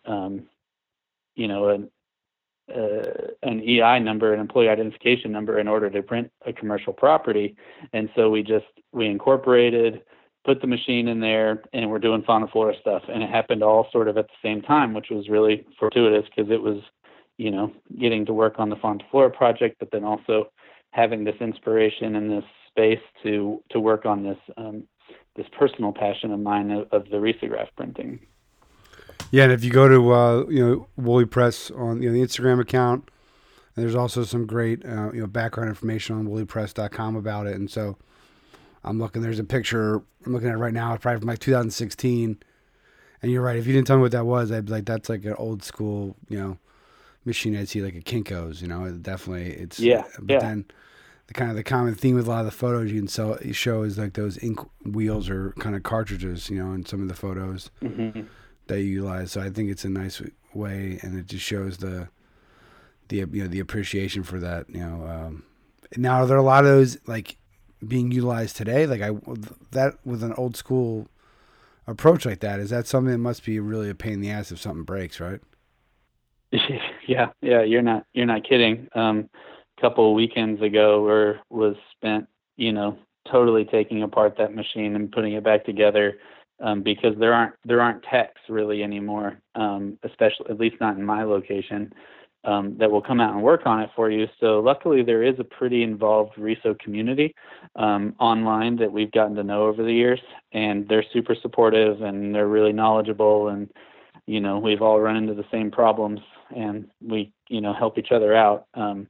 um, 0.06 0.44
you 1.36 1.48
know, 1.48 1.70
an, 1.70 1.92
uh, 2.74 3.32
an 3.44 3.62
EI 3.62 4.00
number, 4.00 4.34
an 4.34 4.40
employee 4.40 4.70
identification 4.70 5.32
number, 5.32 5.60
in 5.60 5.68
order 5.68 5.90
to 5.90 6.02
print 6.02 6.32
a 6.46 6.54
commercial 6.54 6.94
property. 6.94 7.56
And 7.94 8.10
so 8.16 8.30
we 8.30 8.44
just 8.44 8.66
we 8.92 9.08
incorporated, 9.08 10.02
put 10.46 10.62
the 10.62 10.68
machine 10.68 11.08
in 11.08 11.20
there, 11.20 11.64
and 11.74 11.90
we're 11.90 12.00
doing 12.00 12.24
Fonta 12.24 12.52
Flora 12.52 12.74
stuff. 12.80 13.04
And 13.08 13.22
it 13.22 13.30
happened 13.30 13.64
all 13.64 13.88
sort 13.92 14.08
of 14.08 14.18
at 14.18 14.28
the 14.28 14.48
same 14.48 14.62
time, 14.62 14.94
which 14.94 15.10
was 15.10 15.30
really 15.30 15.66
fortuitous 15.80 16.26
because 16.36 16.52
it 16.52 16.62
was, 16.62 16.82
you 17.38 17.52
know, 17.52 17.72
getting 18.00 18.26
to 18.26 18.34
work 18.34 18.56
on 18.58 18.70
the 18.70 18.76
Fonta 18.78 19.04
Flora 19.12 19.30
project, 19.30 19.78
but 19.80 19.92
then 19.92 20.04
also 20.04 20.50
having 20.92 21.24
this 21.24 21.36
inspiration 21.42 22.16
and 22.16 22.32
this 22.32 22.46
space 22.70 23.02
to 23.24 23.62
to 23.70 23.80
work 23.80 24.06
on 24.06 24.24
this 24.24 24.38
um, 24.58 24.84
this 25.36 25.48
personal 25.58 25.92
passion 25.92 26.32
of 26.32 26.40
mine 26.40 26.72
of, 26.72 26.88
of 26.92 27.10
the 27.10 27.18
risograph 27.18 27.68
printing. 27.76 28.20
Yeah, 29.32 29.44
and 29.44 29.52
if 29.52 29.64
you 29.64 29.72
go 29.72 29.88
to 29.88 30.12
uh, 30.12 30.46
you 30.50 30.66
know 30.66 30.88
Woolly 30.96 31.26
Press 31.26 31.72
on 31.72 32.02
you 32.02 32.10
know, 32.10 32.14
the 32.14 32.26
Instagram 32.26 32.60
account, 32.60 33.10
there's 33.76 33.96
also 33.96 34.24
some 34.24 34.46
great 34.46 34.86
uh, 34.86 35.12
you 35.14 35.22
know 35.22 35.28
background 35.28 35.70
information 35.70 36.16
on 36.16 36.28
woollypress.com 36.28 37.16
about 37.16 37.48
it. 37.48 37.56
And 37.56 37.70
so 37.70 37.98
I'm 38.84 39.00
looking. 39.00 39.22
There's 39.22 39.40
a 39.40 39.44
picture 39.44 40.02
I'm 40.26 40.34
looking 40.34 40.50
at 40.50 40.58
right 40.58 40.74
now. 40.74 40.94
It's 40.94 41.02
probably 41.02 41.20
from 41.20 41.28
like 41.28 41.40
2016. 41.40 42.38
And 43.22 43.32
you're 43.32 43.42
right. 43.42 43.58
If 43.58 43.66
you 43.66 43.74
didn't 43.74 43.88
tell 43.88 43.98
me 43.98 44.04
what 44.04 44.12
that 44.12 44.26
was, 44.26 44.52
I'd 44.52 44.66
be 44.66 44.72
like, 44.72 44.86
that's 44.86 45.10
like 45.10 45.26
an 45.26 45.36
old 45.38 45.64
school 45.64 46.16
you 46.30 46.40
know 46.40 46.58
machine 47.26 47.58
I'd 47.58 47.68
see 47.68 47.82
like 47.82 47.96
a 47.96 48.02
Kinkos. 48.02 48.62
You 48.62 48.68
know, 48.68 48.86
it 48.86 49.04
definitely 49.04 49.52
it's 49.52 49.80
yeah. 49.80 50.04
But 50.20 50.34
yeah. 50.34 50.40
then 50.40 50.66
the 51.28 51.34
kind 51.34 51.50
of 51.50 51.58
the 51.58 51.64
common 51.64 51.96
theme 51.96 52.16
with 52.16 52.28
a 52.28 52.30
lot 52.30 52.40
of 52.42 52.46
the 52.46 52.52
photos 52.52 52.92
you 52.92 53.00
can 53.00 53.08
sell, 53.08 53.38
show 53.52 53.82
is 53.82 53.98
like 53.98 54.14
those 54.14 54.42
ink 54.44 54.60
wheels 54.86 55.28
or 55.28 55.54
kind 55.60 55.76
of 55.76 55.84
cartridges. 55.84 56.50
You 56.50 56.64
know, 56.64 56.72
in 56.72 56.86
some 56.86 57.02
of 57.02 57.08
the 57.08 57.16
photos. 57.16 57.72
Mm-hmm 57.84 58.22
that 58.68 58.82
you 58.82 58.86
utilize. 58.86 59.32
So 59.32 59.42
I 59.42 59.50
think 59.50 59.70
it's 59.70 59.86
a 59.86 59.90
nice 59.90 60.22
way, 60.54 61.00
and 61.02 61.18
it 61.18 61.28
just 61.28 61.44
shows 61.44 61.78
the 61.78 62.10
the 63.10 63.18
you 63.18 63.44
know 63.44 63.48
the 63.48 63.60
appreciation 63.60 64.24
for 64.24 64.40
that. 64.40 64.70
You 64.70 64.80
know, 64.80 65.08
um, 65.08 65.44
now 65.98 66.22
are 66.22 66.26
there 66.26 66.38
a 66.38 66.44
lot 66.44 66.66
of 66.66 66.72
those 66.72 66.98
like 67.08 67.38
being 67.86 68.12
utilized 68.12 68.56
today? 68.56 68.86
Like 68.86 69.02
I 69.02 69.12
that 69.72 69.96
with 70.06 70.24
an 70.24 70.34
old 70.34 70.56
school 70.56 71.08
approach 71.88 72.26
like 72.26 72.40
that, 72.40 72.60
is 72.60 72.70
that 72.72 72.88
something 72.88 73.12
that 73.12 73.20
must 73.20 73.46
be 73.46 73.60
really 73.60 73.90
a 73.90 73.96
pain 73.96 74.14
in 74.14 74.22
the 74.22 74.32
ass 74.32 74.52
if 74.52 74.60
something 74.60 74.84
breaks, 74.84 75.20
right? 75.20 75.40
yeah, 77.08 77.28
yeah, 77.42 77.62
you're 77.62 77.82
not 77.82 78.06
you're 78.14 78.26
not 78.26 78.48
kidding. 78.48 78.88
Um, 78.96 79.30
a 79.78 79.82
couple 79.82 80.10
of 80.10 80.16
weekends 80.16 80.62
ago, 80.62 81.04
where 81.04 81.42
was 81.50 81.76
spent, 81.92 82.28
you 82.56 82.72
know, 82.72 82.98
totally 83.30 83.66
taking 83.66 84.04
apart 84.04 84.36
that 84.38 84.56
machine 84.56 84.96
and 84.96 85.12
putting 85.12 85.34
it 85.34 85.44
back 85.44 85.66
together 85.66 86.18
um, 86.60 86.82
because 86.82 87.16
there 87.20 87.34
aren't 87.34 87.54
there 87.66 87.82
aren't 87.82 88.04
techs 88.04 88.42
really 88.50 88.84
anymore, 88.84 89.40
um, 89.56 89.98
especially 90.04 90.50
at 90.50 90.60
least 90.60 90.78
not 90.80 90.98
in 90.98 91.06
my 91.06 91.24
location, 91.24 91.94
um, 92.46 92.78
that 92.78 92.90
will 92.90 93.02
come 93.02 93.20
out 93.20 93.34
and 93.34 93.44
work 93.44 93.62
on 93.66 93.82
it 93.82 93.90
for 93.96 94.10
you. 94.10 94.28
So 94.40 94.60
luckily, 94.60 95.04
there 95.04 95.24
is 95.24 95.36
a 95.40 95.44
pretty 95.44 95.84
involved 95.84 96.38
Riso 96.38 96.76
community 96.80 97.34
um, 97.76 98.16
online 98.20 98.78
that 98.78 98.92
we've 98.92 99.12
gotten 99.12 99.36
to 99.36 99.44
know 99.44 99.66
over 99.66 99.84
the 99.84 99.94
years, 99.94 100.20
and 100.54 100.88
they're 100.88 101.06
super 101.12 101.36
supportive 101.42 102.02
and 102.02 102.34
they're 102.34 102.48
really 102.48 102.74
knowledgeable 102.74 103.50
and 103.50 103.70
you 104.28 104.40
know 104.40 104.58
we've 104.58 104.82
all 104.82 105.00
run 105.00 105.18
into 105.18 105.34
the 105.34 105.46
same 105.52 105.70
problems 105.70 106.20
and 106.56 106.88
we 107.02 107.32
you 107.50 107.62
know 107.62 107.74
help 107.74 107.98
each 107.98 108.12
other 108.12 108.36
out. 108.36 108.66
Um, 108.74 109.08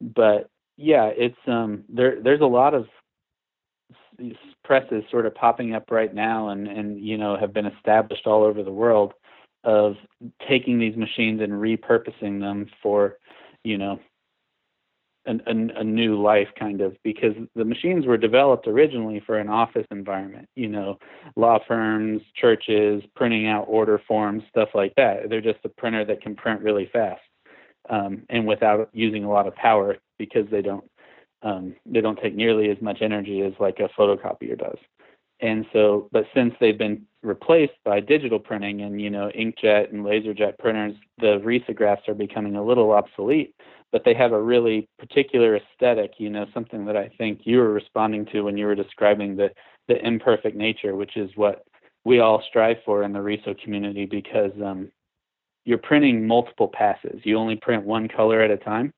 but 0.00 0.48
yeah, 0.76 1.10
it's 1.14 1.36
um, 1.46 1.84
there. 1.88 2.20
There's 2.22 2.40
a 2.40 2.46
lot 2.46 2.74
of 2.74 2.86
presses 4.64 5.04
sort 5.10 5.26
of 5.26 5.34
popping 5.34 5.74
up 5.74 5.90
right 5.90 6.14
now 6.14 6.48
and 6.48 6.68
and 6.68 7.00
you 7.00 7.16
know 7.16 7.36
have 7.36 7.52
been 7.52 7.66
established 7.66 8.26
all 8.26 8.42
over 8.42 8.62
the 8.62 8.72
world 8.72 9.14
of 9.64 9.94
taking 10.48 10.78
these 10.78 10.96
machines 10.96 11.40
and 11.40 11.52
repurposing 11.52 12.40
them 12.40 12.66
for 12.82 13.18
you 13.64 13.78
know 13.78 13.98
a, 15.26 15.36
a, 15.46 15.84
new 15.84 16.20
life 16.20 16.48
kind 16.58 16.80
of 16.80 16.96
because 17.04 17.34
the 17.54 17.64
machines 17.64 18.06
were 18.06 18.16
developed 18.16 18.66
originally 18.66 19.22
for 19.24 19.38
an 19.38 19.48
office 19.48 19.86
environment 19.92 20.48
you 20.56 20.68
know 20.68 20.98
law 21.36 21.58
firms 21.68 22.20
churches 22.34 23.02
printing 23.14 23.46
out 23.46 23.64
order 23.68 24.00
forms 24.08 24.42
stuff 24.48 24.70
like 24.74 24.92
that. 24.96 25.28
They're 25.28 25.40
just 25.40 25.60
a 25.64 25.68
printer 25.68 26.04
that 26.06 26.22
can 26.22 26.34
print 26.34 26.60
really 26.60 26.90
fast 26.92 27.22
um, 27.90 28.22
and 28.30 28.46
without 28.46 28.88
using 28.92 29.24
a 29.24 29.30
lot 29.30 29.46
of 29.46 29.54
power 29.54 29.96
because 30.18 30.46
they 30.50 30.62
don't 30.62 30.84
um, 31.42 31.74
they 31.86 32.00
don't 32.00 32.20
take 32.20 32.34
nearly 32.34 32.70
as 32.70 32.80
much 32.80 32.98
energy 33.00 33.40
as 33.42 33.52
like 33.58 33.80
a 33.80 33.88
photocopier 33.98 34.58
does 34.58 34.78
and 35.40 35.66
so 35.72 36.08
but 36.12 36.24
since 36.34 36.54
they've 36.60 36.78
been 36.78 37.02
replaced 37.22 37.72
by 37.84 38.00
digital 38.00 38.38
printing 38.38 38.82
and 38.82 39.00
you 39.00 39.10
know 39.10 39.30
inkjet 39.36 39.92
and 39.92 40.04
laserjet 40.04 40.58
printers 40.58 40.94
the 41.18 41.40
risographs 41.44 42.08
are 42.08 42.14
becoming 42.14 42.56
a 42.56 42.64
little 42.64 42.92
obsolete 42.92 43.54
but 43.92 44.04
they 44.04 44.14
have 44.14 44.32
a 44.32 44.42
really 44.42 44.88
particular 44.98 45.56
aesthetic, 45.56 46.14
you 46.16 46.30
know, 46.30 46.46
something 46.54 46.86
that 46.86 46.96
I 46.96 47.10
think 47.18 47.42
you 47.44 47.58
were 47.58 47.72
responding 47.72 48.24
to 48.32 48.40
when 48.40 48.56
you 48.56 48.66
were 48.66 48.74
describing 48.74 49.36
the, 49.36 49.50
the 49.86 50.04
imperfect 50.04 50.56
nature, 50.56 50.96
which 50.96 51.16
is 51.16 51.30
what 51.36 51.64
we 52.04 52.18
all 52.18 52.42
strive 52.48 52.78
for 52.84 53.02
in 53.02 53.12
the 53.12 53.20
RISO 53.20 53.54
community 53.62 54.06
because 54.06 54.50
um, 54.64 54.90
you're 55.64 55.78
printing 55.78 56.26
multiple 56.26 56.68
passes. 56.68 57.20
You 57.22 57.36
only 57.36 57.56
print 57.56 57.84
one 57.84 58.08
color 58.08 58.40
at 58.40 58.50
a 58.50 58.56
time, 58.56 58.92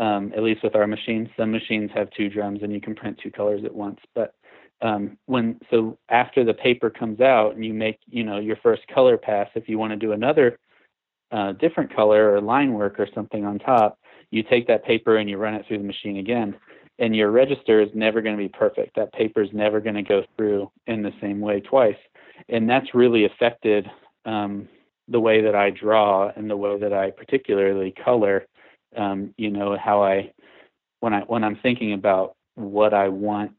um, 0.00 0.32
at 0.34 0.42
least 0.42 0.64
with 0.64 0.74
our 0.74 0.88
machines. 0.88 1.28
Some 1.36 1.52
machines 1.52 1.90
have 1.94 2.10
two 2.10 2.28
drums 2.28 2.60
and 2.62 2.72
you 2.72 2.80
can 2.80 2.96
print 2.96 3.20
two 3.22 3.30
colors 3.30 3.62
at 3.64 3.74
once. 3.74 4.00
But 4.14 4.34
um, 4.82 5.18
when 5.26 5.60
so 5.70 5.98
after 6.08 6.42
the 6.42 6.54
paper 6.54 6.90
comes 6.90 7.20
out 7.20 7.54
and 7.54 7.64
you 7.64 7.74
make 7.74 7.98
you 8.08 8.24
know 8.24 8.38
your 8.38 8.56
first 8.56 8.82
color 8.92 9.16
pass, 9.16 9.48
if 9.54 9.68
you 9.68 9.78
want 9.78 9.92
to 9.92 9.96
do 9.96 10.12
another 10.12 10.58
uh, 11.30 11.52
different 11.52 11.94
color 11.94 12.34
or 12.34 12.40
line 12.40 12.72
work 12.72 12.98
or 12.98 13.06
something 13.14 13.44
on 13.44 13.58
top, 13.58 13.98
you 14.30 14.42
take 14.42 14.66
that 14.66 14.84
paper 14.84 15.18
and 15.18 15.28
you 15.28 15.36
run 15.36 15.54
it 15.54 15.66
through 15.68 15.78
the 15.78 15.84
machine 15.84 16.16
again 16.16 16.56
and 16.98 17.16
your 17.16 17.30
register 17.30 17.80
is 17.80 17.88
never 17.94 18.20
going 18.20 18.36
to 18.36 18.42
be 18.42 18.48
perfect 18.48 18.94
that 18.94 19.12
paper 19.12 19.42
is 19.42 19.50
never 19.52 19.80
going 19.80 19.94
to 19.94 20.02
go 20.02 20.22
through 20.36 20.70
in 20.86 21.02
the 21.02 21.12
same 21.20 21.40
way 21.40 21.60
twice 21.60 21.96
and 22.48 22.68
that's 22.68 22.94
really 22.94 23.24
affected 23.24 23.90
um, 24.26 24.68
the 25.08 25.20
way 25.20 25.40
that 25.40 25.54
i 25.54 25.70
draw 25.70 26.30
and 26.36 26.48
the 26.48 26.56
way 26.56 26.78
that 26.78 26.92
i 26.92 27.10
particularly 27.10 27.92
color 28.04 28.46
um, 28.96 29.34
you 29.36 29.50
know 29.50 29.76
how 29.76 30.02
i 30.02 30.32
when 31.00 31.14
i 31.14 31.20
when 31.22 31.44
i'm 31.44 31.56
thinking 31.56 31.92
about 31.92 32.36
what 32.54 32.92
i 32.94 33.08
want 33.08 33.52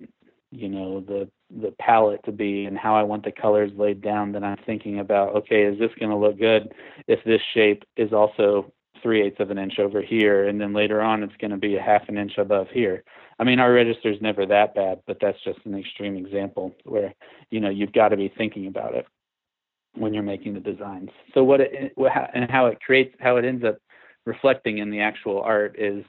you 0.52 0.68
know 0.70 1.00
the 1.02 1.30
the 1.60 1.74
palette 1.80 2.24
to 2.26 2.32
be 2.32 2.66
and 2.66 2.78
how 2.78 2.96
I 2.96 3.04
want 3.04 3.24
the 3.24 3.32
colors 3.32 3.72
laid 3.76 4.02
down, 4.02 4.32
then 4.32 4.44
I'm 4.44 4.58
thinking 4.66 5.00
about 5.00 5.36
okay, 5.36 5.64
is 5.64 5.80
this 5.80 5.92
going 6.00 6.12
to 6.12 6.18
look 6.18 6.38
good 6.38 6.74
if 7.08 7.24
this 7.24 7.42
shape 7.54 7.84
is 7.98 8.14
also 8.14 8.72
three 9.02 9.22
eighths 9.22 9.40
of 9.40 9.50
an 9.50 9.58
inch 9.58 9.80
over 9.80 10.02
here, 10.02 10.48
and 10.48 10.62
then 10.62 10.74
later 10.74 11.02
on 11.02 11.24
it's 11.24 11.36
going 11.38 11.52
to 11.52 11.58
be 11.58 11.76
a 11.76 11.82
half 11.82 12.08
an 12.08 12.18
inch 12.18 12.38
above 12.38 12.68
here. 12.72 13.04
I 13.40 13.44
mean, 13.44 13.60
our 13.60 13.74
register 13.74 14.12
is 14.12 14.22
never 14.22 14.46
that 14.46 14.76
bad, 14.76 15.02
but 15.08 15.18
that's 15.20 15.42
just 15.44 15.60
an 15.66 15.78
extreme 15.78 16.16
example 16.16 16.76
where 16.84 17.14
you 17.50 17.60
know 17.60 17.70
you've 17.70 17.94
got 17.94 18.10
to 18.10 18.18
be 18.18 18.32
thinking 18.38 18.68
about 18.68 18.94
it 18.96 19.06
when 19.96 20.14
you're 20.14 20.24
making 20.24 20.54
the 20.54 20.60
designs. 20.60 21.10
So 21.34 21.44
what 21.44 21.62
it 21.62 21.94
and 21.98 22.50
how 22.50 22.68
it 22.68 22.80
creates 22.82 23.16
how 23.20 23.38
it 23.38 23.46
ends 23.46 23.66
up 23.66 23.78
reflecting 24.26 24.78
in 24.78 24.90
the 24.90 25.00
actual 25.00 25.42
art 25.42 25.76
is 25.78 26.04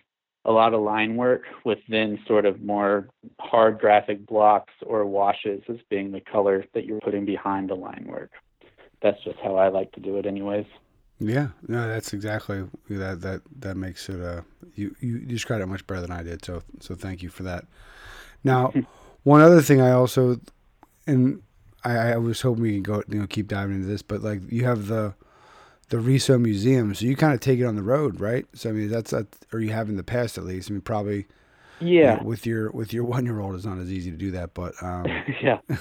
a 0.45 0.53
lot 0.53 0.75
of 0.75 0.83
line 0.83 1.17
work 1.17 1.43
with 1.65 1.79
then 1.89 2.19
sort 2.27 2.45
of 2.45 2.61
more 2.63 3.09
hard 3.39 3.79
graphic 3.79 4.27
blocks 4.27 4.73
or 4.85 5.07
washes 5.07 5.63
as 5.69 5.77
being 5.89 6.11
the 6.11 6.21
color 6.21 6.65
that 6.75 6.85
you're 6.85 7.01
putting 7.01 7.25
behind 7.25 7.71
the 7.71 7.75
line 7.75 8.05
work. 8.09 8.31
That's 9.03 9.23
just 9.25 9.39
how 9.43 9.57
I 9.57 9.69
like 9.69 9.93
to 9.93 10.01
do 10.01 10.17
it 10.19 10.27
anyways. 10.27 10.67
Yeah, 11.21 11.49
no, 11.69 11.87
that's 11.87 12.13
exactly 12.13 12.65
that. 12.91 13.21
That 13.21 13.43
that 13.61 13.77
makes 13.77 14.09
it. 14.09 14.21
Uh, 14.21 14.43
you 14.75 14.95
you 14.99 15.21
described 15.21 15.63
it 15.63 15.67
much 15.67 15.87
better 15.87 16.01
than 16.01 16.11
I 16.11 16.23
did. 16.23 16.45
So 16.45 16.63
so 16.81 16.97
thank 16.97 17.23
you 17.23 17.29
for 17.29 17.45
that. 17.45 17.65
Now, 18.43 18.73
one 19.23 19.41
other 19.41 19.63
thing 19.63 19.81
I 19.81 19.93
also, 19.93 20.41
and 21.07 21.43
I, 21.85 22.13
I 22.13 22.17
was 22.17 22.41
hoping 22.41 22.63
we 22.63 22.75
could 22.75 22.85
go, 22.85 23.03
you 23.09 23.21
know, 23.21 23.27
keep 23.27 23.47
diving 23.47 23.77
into 23.77 23.87
this, 23.87 24.03
but 24.03 24.23
like 24.23 24.41
you 24.51 24.65
have 24.65 24.89
the 24.89 25.15
the 25.93 26.01
Riso 26.01 26.39
Museum, 26.39 26.95
so 26.95 27.05
you 27.05 27.15
kind 27.15 27.35
of 27.35 27.41
take 27.41 27.61
it 27.61 27.65
on 27.65 27.77
the 27.77 27.83
road, 27.83 28.19
right? 28.19 28.47
So 28.55 28.71
I 28.71 28.73
mean, 28.73 28.89
that's 28.89 29.11
that, 29.11 29.27
or 29.53 29.61
you 29.61 29.73
have 29.73 29.91
in 29.91 29.97
the 29.97 30.03
past 30.03 30.39
at 30.39 30.45
least. 30.45 30.71
I 30.71 30.73
mean, 30.73 30.81
probably. 30.81 31.27
Yeah. 31.81 32.15
You 32.15 32.21
know, 32.21 32.23
with 32.25 32.47
your 32.47 32.71
with 32.71 32.95
your 32.95 33.05
one 33.17 33.27
year 33.27 33.41
old, 33.41 33.55
it's 33.55 33.67
not 33.67 33.79
as 33.79 33.93
easy 33.93 34.11
to 34.11 34.17
do 34.17 34.31
that, 34.31 34.55
but 34.55 34.73
um, 34.83 35.07
yeah. 35.43 35.61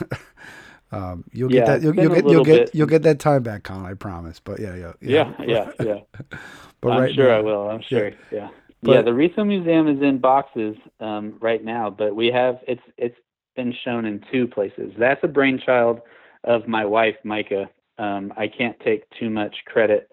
Um, 0.93 1.23
you'll 1.31 1.49
yeah, 1.49 1.59
get 1.59 1.67
that. 1.67 1.81
You'll, 1.83 1.95
you'll 1.95 2.13
get. 2.13 2.25
You'll 2.29 2.43
get. 2.43 2.65
Bit. 2.65 2.75
You'll 2.75 2.87
get 2.87 3.03
that 3.03 3.19
time 3.19 3.43
back, 3.43 3.63
Colin. 3.63 3.85
I 3.85 3.93
promise. 3.93 4.41
But 4.41 4.59
yeah, 4.59 4.75
yeah, 4.75 4.91
yeah, 4.99 5.33
yeah, 5.39 5.45
yeah. 5.79 5.85
yeah. 5.85 6.37
but 6.81 6.91
I'm 6.91 7.01
right 7.03 7.15
sure 7.15 7.29
now, 7.29 7.37
I 7.37 7.39
will. 7.39 7.69
I'm 7.69 7.81
sure. 7.81 8.09
Yeah. 8.09 8.15
Yeah. 8.29 8.49
But, 8.83 8.91
yeah. 8.91 9.01
The 9.03 9.13
Riso 9.13 9.45
Museum 9.45 9.87
is 9.87 10.01
in 10.01 10.17
boxes 10.17 10.75
um, 10.99 11.37
right 11.39 11.63
now, 11.63 11.89
but 11.89 12.13
we 12.13 12.27
have 12.27 12.57
it's 12.67 12.81
it's 12.97 13.15
been 13.55 13.73
shown 13.85 14.03
in 14.03 14.21
two 14.33 14.49
places. 14.49 14.91
That's 14.99 15.23
a 15.23 15.29
brainchild 15.29 16.01
of 16.43 16.67
my 16.67 16.83
wife, 16.83 17.15
Micah. 17.23 17.69
Um, 17.97 18.33
I 18.37 18.47
can't 18.47 18.79
take 18.79 19.03
too 19.19 19.29
much 19.29 19.55
credit 19.65 20.09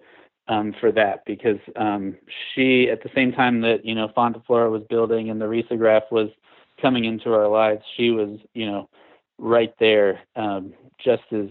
um, 0.47 0.73
for 0.79 0.91
that 0.91 1.23
because 1.25 1.59
um, 1.75 2.15
she, 2.53 2.89
at 2.89 3.03
the 3.03 3.09
same 3.15 3.31
time 3.31 3.61
that 3.61 3.85
you 3.85 3.95
know 3.95 4.09
Fonta 4.15 4.43
Flora 4.45 4.69
was 4.69 4.83
building 4.89 5.29
and 5.29 5.39
the 5.39 5.45
risograph 5.45 6.11
was 6.11 6.29
coming 6.81 7.05
into 7.05 7.33
our 7.33 7.47
lives, 7.47 7.81
she 7.97 8.09
was 8.09 8.39
you 8.53 8.65
know 8.65 8.89
right 9.37 9.73
there, 9.79 10.19
um, 10.35 10.73
just 11.03 11.23
as 11.31 11.47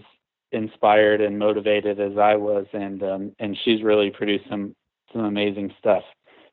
inspired 0.51 1.21
and 1.21 1.37
motivated 1.37 1.99
as 1.99 2.17
I 2.17 2.35
was, 2.35 2.65
and 2.73 3.01
um, 3.03 3.35
and 3.39 3.57
she's 3.63 3.83
really 3.83 4.09
produced 4.09 4.45
some 4.49 4.75
some 5.13 5.25
amazing 5.25 5.73
stuff 5.79 6.03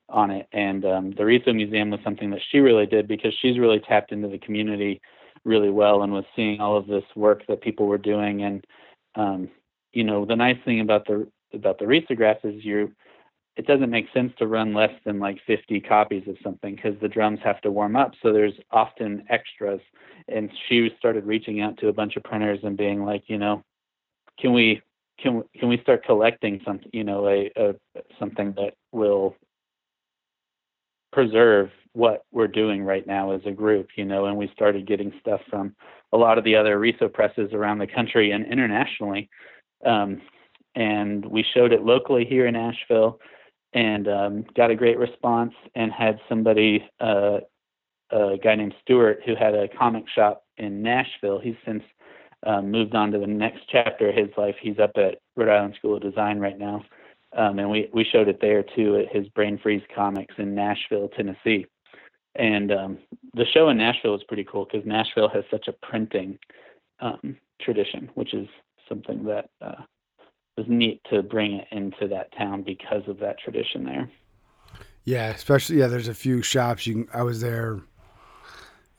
on 0.08 0.30
it. 0.30 0.46
And 0.52 0.84
um, 0.84 1.10
the 1.16 1.24
Riso 1.24 1.52
Museum 1.52 1.90
was 1.90 2.00
something 2.04 2.30
that 2.30 2.40
she 2.50 2.58
really 2.58 2.86
did 2.86 3.08
because 3.08 3.34
she's 3.40 3.58
really 3.58 3.80
tapped 3.80 4.12
into 4.12 4.28
the 4.28 4.38
community 4.38 5.00
really 5.44 5.70
well 5.70 6.02
and 6.02 6.12
was 6.12 6.24
seeing 6.34 6.60
all 6.60 6.76
of 6.76 6.86
this 6.86 7.04
work 7.14 7.42
that 7.48 7.60
people 7.60 7.86
were 7.86 7.98
doing. 7.98 8.42
And 8.42 8.66
um, 9.14 9.50
you 9.96 10.04
know, 10.04 10.26
the 10.26 10.36
nice 10.36 10.58
thing 10.66 10.80
about 10.80 11.06
the 11.06 11.26
about 11.54 11.78
the 11.78 11.86
risograph 11.86 12.44
is 12.44 12.62
you 12.62 12.92
it 13.56 13.66
doesn't 13.66 13.88
make 13.88 14.06
sense 14.12 14.30
to 14.38 14.46
run 14.46 14.74
less 14.74 14.92
than 15.06 15.18
like 15.18 15.38
50 15.46 15.80
copies 15.80 16.28
of 16.28 16.36
something 16.44 16.76
because 16.76 16.94
the 17.00 17.08
drums 17.08 17.38
have 17.42 17.62
to 17.62 17.70
warm 17.70 17.96
up. 17.96 18.12
So 18.22 18.30
there's 18.30 18.52
often 18.70 19.24
extras. 19.30 19.80
And 20.28 20.50
she 20.68 20.90
started 20.98 21.24
reaching 21.24 21.62
out 21.62 21.78
to 21.78 21.88
a 21.88 21.92
bunch 21.94 22.16
of 22.16 22.24
printers 22.24 22.58
and 22.62 22.76
being 22.76 23.06
like, 23.06 23.24
you 23.28 23.38
know, 23.38 23.64
can 24.38 24.52
we 24.52 24.82
can 25.18 25.42
can 25.58 25.70
we 25.70 25.78
start 25.78 26.04
collecting 26.04 26.60
something, 26.66 26.90
you 26.92 27.04
know, 27.04 27.26
a, 27.26 27.50
a 27.56 27.74
something 28.18 28.52
that 28.58 28.74
will 28.92 29.34
preserve 31.10 31.70
what 31.94 32.26
we're 32.30 32.48
doing 32.48 32.82
right 32.82 33.06
now 33.06 33.30
as 33.30 33.40
a 33.46 33.50
group, 33.50 33.88
you 33.96 34.04
know, 34.04 34.26
and 34.26 34.36
we 34.36 34.50
started 34.52 34.86
getting 34.86 35.14
stuff 35.18 35.40
from 35.48 35.74
a 36.12 36.16
lot 36.18 36.36
of 36.36 36.44
the 36.44 36.54
other 36.54 36.78
Riso 36.78 37.08
presses 37.08 37.54
around 37.54 37.78
the 37.78 37.86
country 37.86 38.32
and 38.32 38.44
internationally. 38.52 39.30
Um, 39.84 40.22
and 40.74 41.24
we 41.24 41.44
showed 41.54 41.72
it 41.72 41.82
locally 41.82 42.24
here 42.24 42.46
in 42.46 42.56
Asheville 42.56 43.18
and 43.72 44.08
um, 44.08 44.44
got 44.56 44.70
a 44.70 44.76
great 44.76 44.98
response 44.98 45.52
and 45.74 45.92
had 45.92 46.18
somebody, 46.28 46.88
uh, 47.00 47.38
a 48.10 48.36
guy 48.42 48.54
named 48.54 48.74
Stuart, 48.82 49.20
who 49.26 49.34
had 49.34 49.54
a 49.54 49.68
comic 49.68 50.04
shop 50.14 50.44
in 50.56 50.82
Nashville. 50.82 51.40
He's 51.40 51.56
since 51.64 51.82
um, 52.46 52.70
moved 52.70 52.94
on 52.94 53.10
to 53.12 53.18
the 53.18 53.26
next 53.26 53.62
chapter 53.70 54.08
of 54.08 54.14
his 54.14 54.28
life. 54.36 54.54
He's 54.60 54.78
up 54.78 54.92
at 54.96 55.18
Rhode 55.36 55.48
Island 55.48 55.74
School 55.78 55.96
of 55.96 56.02
Design 56.02 56.38
right 56.38 56.58
now. 56.58 56.82
Um, 57.36 57.58
and 57.58 57.70
we, 57.70 57.90
we 57.92 58.04
showed 58.04 58.28
it 58.28 58.40
there 58.40 58.62
too 58.62 58.96
at 58.96 59.14
his 59.14 59.28
Brain 59.28 59.58
Freeze 59.62 59.82
Comics 59.94 60.34
in 60.38 60.54
Nashville, 60.54 61.08
Tennessee. 61.08 61.66
And 62.34 62.70
um, 62.72 62.98
the 63.34 63.46
show 63.52 63.68
in 63.68 63.78
Nashville 63.78 64.12
was 64.12 64.24
pretty 64.24 64.44
cool 64.44 64.66
because 64.70 64.86
Nashville 64.86 65.28
has 65.30 65.44
such 65.50 65.68
a 65.68 65.86
printing 65.86 66.38
um, 67.00 67.36
tradition, 67.60 68.10
which 68.14 68.32
is 68.34 68.46
something 68.88 69.24
that 69.24 69.50
uh, 69.60 69.82
was 70.56 70.66
neat 70.68 71.00
to 71.10 71.22
bring 71.22 71.54
it 71.54 71.68
into 71.70 72.08
that 72.08 72.32
town 72.36 72.62
because 72.62 73.02
of 73.06 73.18
that 73.20 73.38
tradition 73.38 73.84
there. 73.84 74.10
Yeah, 75.04 75.28
especially 75.28 75.78
yeah. 75.78 75.86
There's 75.86 76.08
a 76.08 76.14
few 76.14 76.42
shops 76.42 76.86
you 76.86 76.94
can. 76.94 77.08
I 77.14 77.22
was 77.22 77.40
there. 77.40 77.80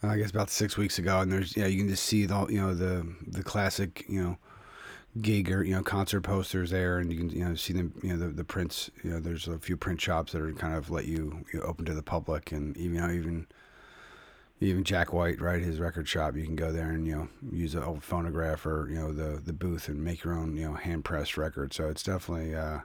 I 0.04 0.17
guess 0.17 0.30
about 0.30 0.50
six 0.50 0.78
weeks 0.78 1.00
ago, 1.00 1.19
and 1.19 1.32
there's 1.32 1.58
yeah, 1.58 1.65
you 1.65 1.80
can 1.80 1.89
just 1.89 2.04
see 2.04 2.26
the 2.26 2.45
you 2.47 2.62
know 2.62 2.73
the 2.73 3.06
the 3.28 3.43
classic 3.43 4.06
you 4.08 4.23
know 4.23 4.38
gig 5.21 5.52
or 5.52 5.63
you 5.63 5.73
know 5.73 5.84
concert 5.84 6.21
posters 6.21 6.69
there, 6.69 7.00
and 7.00 7.12
you 7.12 7.17
can 7.17 7.30
you 7.30 7.43
know 7.43 7.56
see 7.56 7.73
them 7.73 7.93
you 8.02 8.10
know 8.10 8.17
the, 8.17 8.28
the 8.30 8.43
prints. 8.43 8.89
You 9.04 9.12
know, 9.12 9.19
there's 9.19 9.47
a 9.47 9.58
few 9.58 9.76
print 9.76 10.00
shops 10.00 10.32
that 10.32 10.41
are 10.41 10.54
kind 10.54 10.76
of 10.76 10.89
let 10.89 11.06
you, 11.06 11.43
you 11.52 11.60
know, 11.60 11.65
open 11.65 11.86
to 11.86 11.93
the 11.93 12.04
public, 12.04 12.52
and 12.52 12.78
even 12.78 12.95
you 12.95 13.02
know 13.02 13.12
even 13.12 13.47
even 14.60 14.84
Jack 14.84 15.13
White, 15.13 15.39
right? 15.39 15.62
His 15.62 15.80
record 15.80 16.08
shop. 16.08 16.36
You 16.36 16.43
can 16.43 16.56
go 16.56 16.72
there 16.72 16.89
and 16.89 17.06
you 17.06 17.15
know 17.15 17.28
use 17.52 17.76
a 17.76 17.84
old 17.84 18.04
phonograph 18.04 18.65
or 18.65 18.88
you 18.89 18.96
know 18.96 19.12
the 19.13 19.39
the 19.39 19.54
booth 19.54 19.88
and 19.88 20.04
make 20.04 20.24
your 20.24 20.34
own 20.34 20.56
you 20.56 20.65
know 20.67 20.74
hand 20.74 21.06
pressed 21.06 21.38
record. 21.38 21.74
So 21.74 21.89
it's 21.89 22.04
definitely 22.04 22.56
uh, 22.56 22.80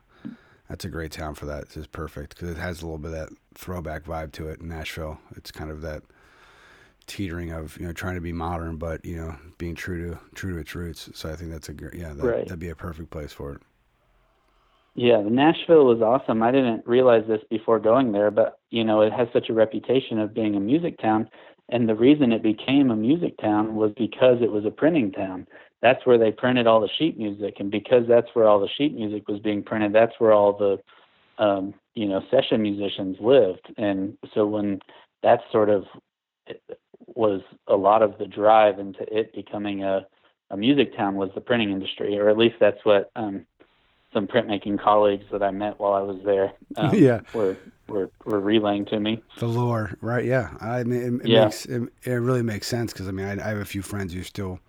that's 0.69 0.85
a 0.85 0.91
great 0.91 1.13
town 1.13 1.35
for 1.35 1.47
that. 1.47 1.65
It's 1.65 1.75
just 1.75 1.93
perfect 1.93 2.37
because 2.37 2.51
it 2.51 2.59
has 2.59 2.83
a 2.83 2.87
little 2.87 2.99
bit 2.99 3.13
of 3.13 3.19
that 3.19 3.29
throwback 3.55 4.05
vibe 4.05 4.33
to 4.33 4.49
it. 4.49 4.61
In 4.61 4.69
Nashville, 4.69 5.19
it's 5.37 5.51
kind 5.51 5.71
of 5.71 5.81
that 5.83 6.03
teetering 7.07 7.51
of 7.51 7.79
you 7.79 7.87
know 7.87 7.93
trying 7.93 8.17
to 8.17 8.21
be 8.21 8.33
modern, 8.33 8.77
but 8.77 9.05
you 9.05 9.17
know 9.17 9.37
being 9.59 9.75
true 9.75 10.11
to 10.11 10.19
true 10.35 10.55
to 10.55 10.59
its 10.59 10.75
roots. 10.75 11.09
So 11.15 11.31
I 11.31 11.37
think 11.37 11.51
that's 11.51 11.69
a 11.69 11.73
great 11.73 11.95
yeah 11.95 12.13
that, 12.13 12.23
right. 12.23 12.45
that'd 12.45 12.59
be 12.59 12.69
a 12.69 12.77
perfect 12.77 13.11
place 13.11 13.33
for 13.33 13.55
it. 13.55 13.63
Yeah, 14.95 15.23
Nashville 15.23 15.87
was 15.87 16.03
awesome. 16.03 16.43
I 16.43 16.51
didn't 16.51 16.87
realize 16.87 17.25
this 17.27 17.41
before 17.49 17.79
going 17.79 18.13
there, 18.13 18.31
but 18.31 18.59
you 18.71 18.85
know, 18.85 19.01
it 19.01 19.13
has 19.13 19.27
such 19.33 19.49
a 19.49 19.55
reputation 19.55 20.19
of 20.19 20.35
being 20.35 20.55
a 20.55 20.61
music 20.61 20.99
town, 20.99 21.31
and 21.73 21.89
the 21.89 21.95
reason 21.95 22.33
it 22.33 22.43
became 22.43 22.91
a 22.91 22.97
music 22.97 23.37
town 23.39 23.75
was 23.75 23.93
because 23.97 24.43
it 24.43 24.53
was 24.53 24.67
a 24.67 24.71
printing 24.71 25.11
town. 25.11 25.47
That's 25.81 26.05
where 26.07 26.19
they 26.19 26.31
printed 26.31 26.67
all 26.67 26.81
the 26.81 26.89
sheet 26.99 27.19
music, 27.19 27.57
and 27.59 27.71
because 27.71 28.05
that's 28.07 28.29
where 28.35 28.47
all 28.47 28.61
the 28.61 28.69
sheet 28.77 28.95
music 28.95 29.27
was 29.27 29.41
being 29.41 29.63
printed, 29.63 29.93
that's 29.93 30.13
where 30.19 30.33
all 30.33 30.53
the 30.57 31.43
um, 31.43 31.75
you 31.95 32.07
know 32.07 32.23
session 32.31 32.63
musicians 32.63 33.17
lived. 33.21 33.73
And 33.79 34.17
so 34.35 34.47
when 34.47 34.81
that 35.23 35.41
sort 35.51 35.71
of 35.71 35.85
was 37.07 37.41
a 37.67 37.75
lot 37.75 38.03
of 38.03 38.19
the 38.19 38.27
drive 38.27 38.79
into 38.79 39.03
it 39.11 39.35
becoming 39.35 39.83
a 39.83 40.07
a 40.51 40.57
music 40.57 40.95
town 40.95 41.15
was 41.17 41.31
the 41.35 41.41
printing 41.41 41.71
industry, 41.71 42.19
or 42.19 42.29
at 42.29 42.37
least 42.37 42.57
that's 42.61 42.85
what 42.85 43.11
um, 43.17 43.47
some 44.13 44.27
printmaking 44.27 44.83
colleagues 44.83 45.25
that 45.33 45.43
I 45.43 45.51
met 45.51 45.79
while 45.81 45.93
I 45.95 46.03
was 46.03 46.21
there. 46.25 46.53
Um, 46.77 46.95
yeah, 46.99 47.21
were, 47.33 47.57
were 47.89 48.11
were 48.25 48.41
relaying 48.41 48.87
to 48.87 49.01
me 49.01 49.23
the 49.39 49.47
lore, 49.47 49.97
right? 50.01 50.25
Yeah, 50.25 50.51
I 50.61 50.85
mean, 50.85 51.21
it, 51.21 51.27
it 51.27 51.29
Yeah. 51.29 51.45
makes 51.45 51.65
it, 51.67 51.83
it 52.05 52.13
really 52.13 52.43
makes 52.43 52.67
sense 52.67 52.93
because 52.93 53.09
I 53.09 53.11
mean, 53.13 53.27
I, 53.27 53.45
I 53.45 53.49
have 53.51 53.59
a 53.59 53.65
few 53.65 53.83
friends 53.83 54.13
who 54.13 54.23
still, 54.23 54.61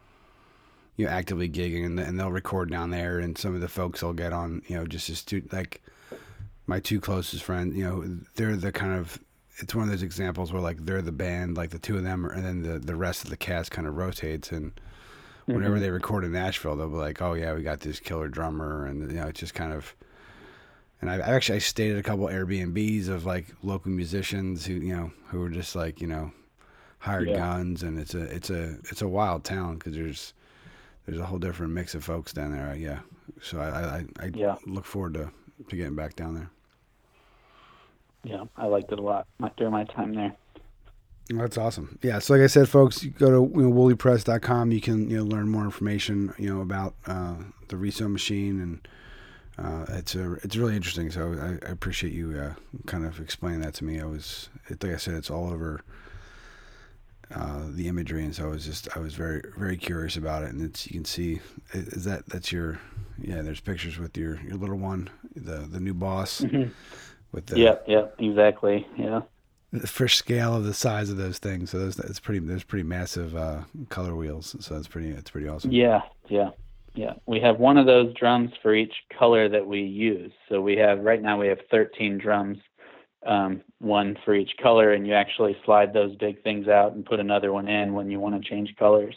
you 0.98 1.06
know, 1.06 1.12
actively 1.12 1.50
gigging 1.50 1.86
and, 1.86 2.00
and 2.00 2.20
they'll 2.20 2.32
record 2.32 2.72
down 2.72 2.90
there, 2.90 3.20
and 3.20 3.38
some 3.38 3.56
of 3.56 3.62
the 3.62 3.68
folks 3.68 4.04
I'll 4.04 4.14
get 4.14 4.34
on, 4.34 4.62
you 4.68 4.78
know, 4.78 4.86
just 4.86 5.10
as 5.10 5.20
stu- 5.20 5.48
like 5.52 5.82
my 6.68 6.80
two 6.80 7.02
closest 7.02 7.44
friends, 7.44 7.76
you 7.76 7.84
know, 7.84 8.18
they're 8.36 8.56
the 8.56 8.72
kind 8.72 8.94
of 8.94 9.20
it's 9.58 9.76
one 9.76 9.84
of 9.84 9.90
those 9.92 10.02
examples 10.04 10.52
where 10.52 10.62
like 10.62 10.84
they're 10.86 11.02
the 11.02 11.12
band, 11.12 11.58
like 11.58 11.70
the 11.70 11.80
two 11.80 11.98
of 11.98 12.04
them, 12.04 12.26
are, 12.26 12.32
and 12.32 12.46
then 12.46 12.62
the 12.64 12.80
the 12.80 12.96
rest 12.96 13.24
of 13.24 13.30
the 13.30 13.38
cast 13.38 13.72
kind 13.72 13.88
of 13.88 13.98
rotates 13.98 14.52
and. 14.52 14.72
Whenever 15.46 15.78
Mhm. 15.78 15.80
they 15.82 15.90
record 15.92 16.24
in 16.24 16.32
Nashville, 16.32 16.76
they'll 16.76 16.88
be 16.90 16.96
like, 16.96 17.22
"Oh 17.22 17.34
yeah, 17.34 17.54
we 17.54 17.64
got 17.64 17.82
this 17.82 18.00
killer 18.00 18.30
drummer," 18.30 18.86
and 18.86 19.12
you 19.12 19.18
know, 19.18 19.28
it's 19.28 19.40
just 19.40 19.54
kind 19.54 19.74
of. 19.74 19.94
And 21.02 21.10
I, 21.12 21.16
I 21.16 21.34
actually 21.36 21.58
I 21.58 21.60
stayed 21.60 21.92
at 21.92 21.98
a 21.98 22.04
couple 22.04 22.28
Airbnbs 22.28 23.10
of 23.10 23.26
like 23.26 23.48
local 23.62 23.92
musicians 23.92 24.66
who 24.66 24.76
you 24.76 24.96
know 24.96 25.12
who 25.28 25.40
were 25.40 25.50
just 25.50 25.76
like 25.76 26.00
you 26.00 26.08
know 26.08 26.32
hired 27.00 27.28
Yeah. 27.28 27.38
guns, 27.38 27.84
and 27.84 28.00
it's 28.00 28.14
a 28.16 28.22
it's 28.34 28.50
a 28.50 28.78
it's 28.90 29.02
a 29.02 29.08
wild 29.08 29.44
town 29.44 29.76
because 29.76 29.94
there's 29.96 30.34
there's 31.06 31.20
a 31.20 31.26
whole 31.26 31.40
different 31.40 31.74
mix 31.74 31.94
of 31.94 32.04
folks 32.06 32.32
down 32.32 32.54
there. 32.54 32.74
Yeah, 32.76 33.00
so 33.42 33.60
I 33.60 33.68
I, 33.68 33.84
I- 33.98 34.06
I 34.26 34.32
Yeah. 34.34 34.56
look 34.66 34.86
forward 34.86 35.16
to 35.16 35.30
to 35.70 35.76
getting 35.76 35.96
back 35.96 36.16
down 36.16 36.36
there. 36.36 36.50
yeah, 38.24 38.46
I 38.56 38.68
liked 38.68 38.92
it 38.94 39.00
a 39.00 39.02
lot 39.02 39.28
during 39.58 39.74
my 39.74 39.84
time 39.84 40.14
there. 40.14 40.34
That's 41.30 41.58
awesome. 41.58 41.98
Yeah. 42.02 42.20
So 42.20 42.34
like 42.34 42.44
I 42.44 42.48
said, 42.48 42.68
folks, 42.70 43.04
you 43.04 43.12
go 43.12 43.28
to 43.28 43.58
you 43.58 43.64
know, 43.64 43.72
woollypress.com. 43.74 44.72
You 44.72 44.82
can 44.82 45.10
you 45.10 45.18
know 45.18 45.24
learn 45.24 45.48
more 45.50 45.64
information 45.64 46.34
you 46.38 46.54
know 46.54 46.62
about 46.62 46.96
uh, 47.08 47.36
the 47.70 47.78
Riso 47.78 48.08
machine 48.08 48.60
and 48.62 48.88
uh, 49.58 49.86
it's 49.98 50.16
a 50.16 50.34
it's 50.44 50.56
really 50.58 50.76
interesting. 50.76 51.10
So 51.12 51.34
I, 51.64 51.66
I 51.68 51.72
appreciate 51.72 52.14
you 52.14 52.38
uh, 52.38 52.54
kind 52.88 53.06
of 53.06 53.20
explaining 53.20 53.62
that 53.62 53.74
to 53.76 53.86
me. 53.86 54.02
I 54.02 54.06
was 54.06 54.50
like 54.70 54.86
I 54.94 54.98
said, 54.98 55.14
it's 55.14 55.32
all 55.32 55.50
over 55.50 55.82
uh, 57.34 57.64
the 57.70 57.88
imagery, 57.88 58.24
and 58.26 58.36
so 58.36 58.46
I 58.46 58.48
was 58.50 58.66
just 58.66 58.90
I 58.96 59.00
was 59.00 59.14
very 59.14 59.42
very 59.58 59.78
curious 59.78 60.18
about 60.18 60.44
it. 60.44 60.50
And 60.50 60.62
it's 60.62 60.88
you 60.88 60.94
can 60.94 61.06
see 61.06 61.40
is 61.72 62.04
that 62.04 62.26
that's 62.28 62.52
your 62.52 62.80
yeah. 63.22 63.42
There's 63.42 63.62
pictures 63.62 63.98
with 63.98 64.18
your 64.18 64.40
your 64.42 64.58
little 64.58 64.78
one, 64.78 65.10
the 65.36 65.60
the 65.60 65.80
new 65.80 65.94
boss 65.94 66.42
Mhm. 66.42 66.72
with 67.32 67.46
the 67.46 67.60
Yep, 67.60 67.86
yep, 67.88 68.16
exactly. 68.20 68.88
Yeah. 68.98 69.22
For 69.86 70.08
scale 70.08 70.56
of 70.56 70.64
the 70.64 70.74
size 70.74 71.10
of 71.10 71.18
those 71.18 71.40
things. 71.40 71.72
So 71.72 71.80
those 71.80 72.00
it's 72.00 72.20
pretty 72.20 72.40
there's 72.40 72.64
pretty 72.64 72.84
massive 72.84 73.36
uh, 73.36 73.62
color 73.90 74.16
wheels. 74.16 74.56
So 74.60 74.76
it's 74.76 74.88
pretty 74.88 75.10
it's 75.10 75.32
pretty 75.32 75.48
awesome. 75.48 75.72
Yeah, 75.72 76.02
yeah, 76.30 76.50
yeah. 76.94 77.14
We 77.26 77.40
have 77.40 77.60
one 77.60 77.78
of 77.78 77.86
those 77.86 78.14
drums 78.14 78.52
for 78.62 78.76
each 78.76 78.94
color 79.18 79.50
that 79.50 79.66
we 79.66 79.82
use. 79.82 80.32
So 80.50 80.62
we 80.62 80.76
have 80.78 81.00
right 81.00 81.22
now 81.22 81.40
we 81.40 81.48
have 81.48 81.60
13 81.72 82.20
drums, 82.20 82.58
um, 83.26 83.62
one 83.80 84.16
for 84.24 84.36
each 84.36 84.52
color, 84.62 84.94
and 84.94 85.08
you 85.08 85.14
actually 85.14 85.58
slide 85.66 85.94
those 85.94 86.16
big 86.18 86.44
things 86.44 86.68
out 86.68 86.94
and 86.94 87.06
put 87.06 87.20
another 87.20 87.52
one 87.52 87.68
in 87.68 87.94
when 87.94 88.12
you 88.12 88.20
want 88.20 88.42
to 88.42 88.50
change 88.50 88.76
colors, 88.78 89.16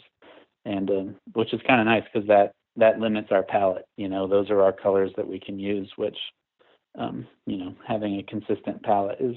and 0.65 0.89
um, 0.89 1.15
which 1.33 1.53
is 1.53 1.61
kind 1.67 1.81
of 1.81 1.85
nice 1.85 2.03
because 2.11 2.27
that 2.27 2.53
that 2.77 2.99
limits 2.99 3.29
our 3.31 3.43
palette. 3.43 3.85
You 3.95 4.09
know, 4.09 4.27
those 4.27 4.49
are 4.49 4.61
our 4.61 4.73
colors 4.73 5.11
that 5.17 5.27
we 5.27 5.39
can 5.39 5.59
use, 5.59 5.91
which 5.97 6.17
um, 6.97 7.27
you 7.45 7.57
know 7.57 7.75
having 7.87 8.17
a 8.17 8.23
consistent 8.23 8.81
palette 8.81 9.21
is 9.21 9.35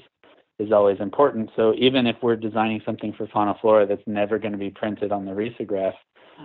is 0.61 0.73
always 0.73 1.01
important. 1.01 1.51
So 1.57 1.75
even 1.77 2.07
if 2.07 2.17
we're 2.23 2.37
designing 2.37 2.83
something 2.85 3.15
for 3.15 3.27
Fonta 3.27 3.59
Flora 3.61 3.87
that's 3.87 4.07
never 4.07 4.39
going 4.39 4.53
to 4.53 4.59
be 4.59 4.71
printed 4.71 5.11
on 5.11 5.25
the 5.25 5.33
risograph, 5.33 5.95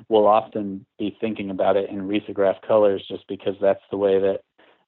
we'll 0.07 0.27
often 0.27 0.85
be 0.97 1.17
thinking 1.19 1.49
about 1.49 1.75
it 1.75 1.89
in 1.89 2.07
risograph 2.07 2.61
colors 2.65 3.05
just 3.07 3.27
because 3.27 3.55
that's 3.61 3.83
the 3.91 3.97
way 3.97 4.19
that 4.19 4.39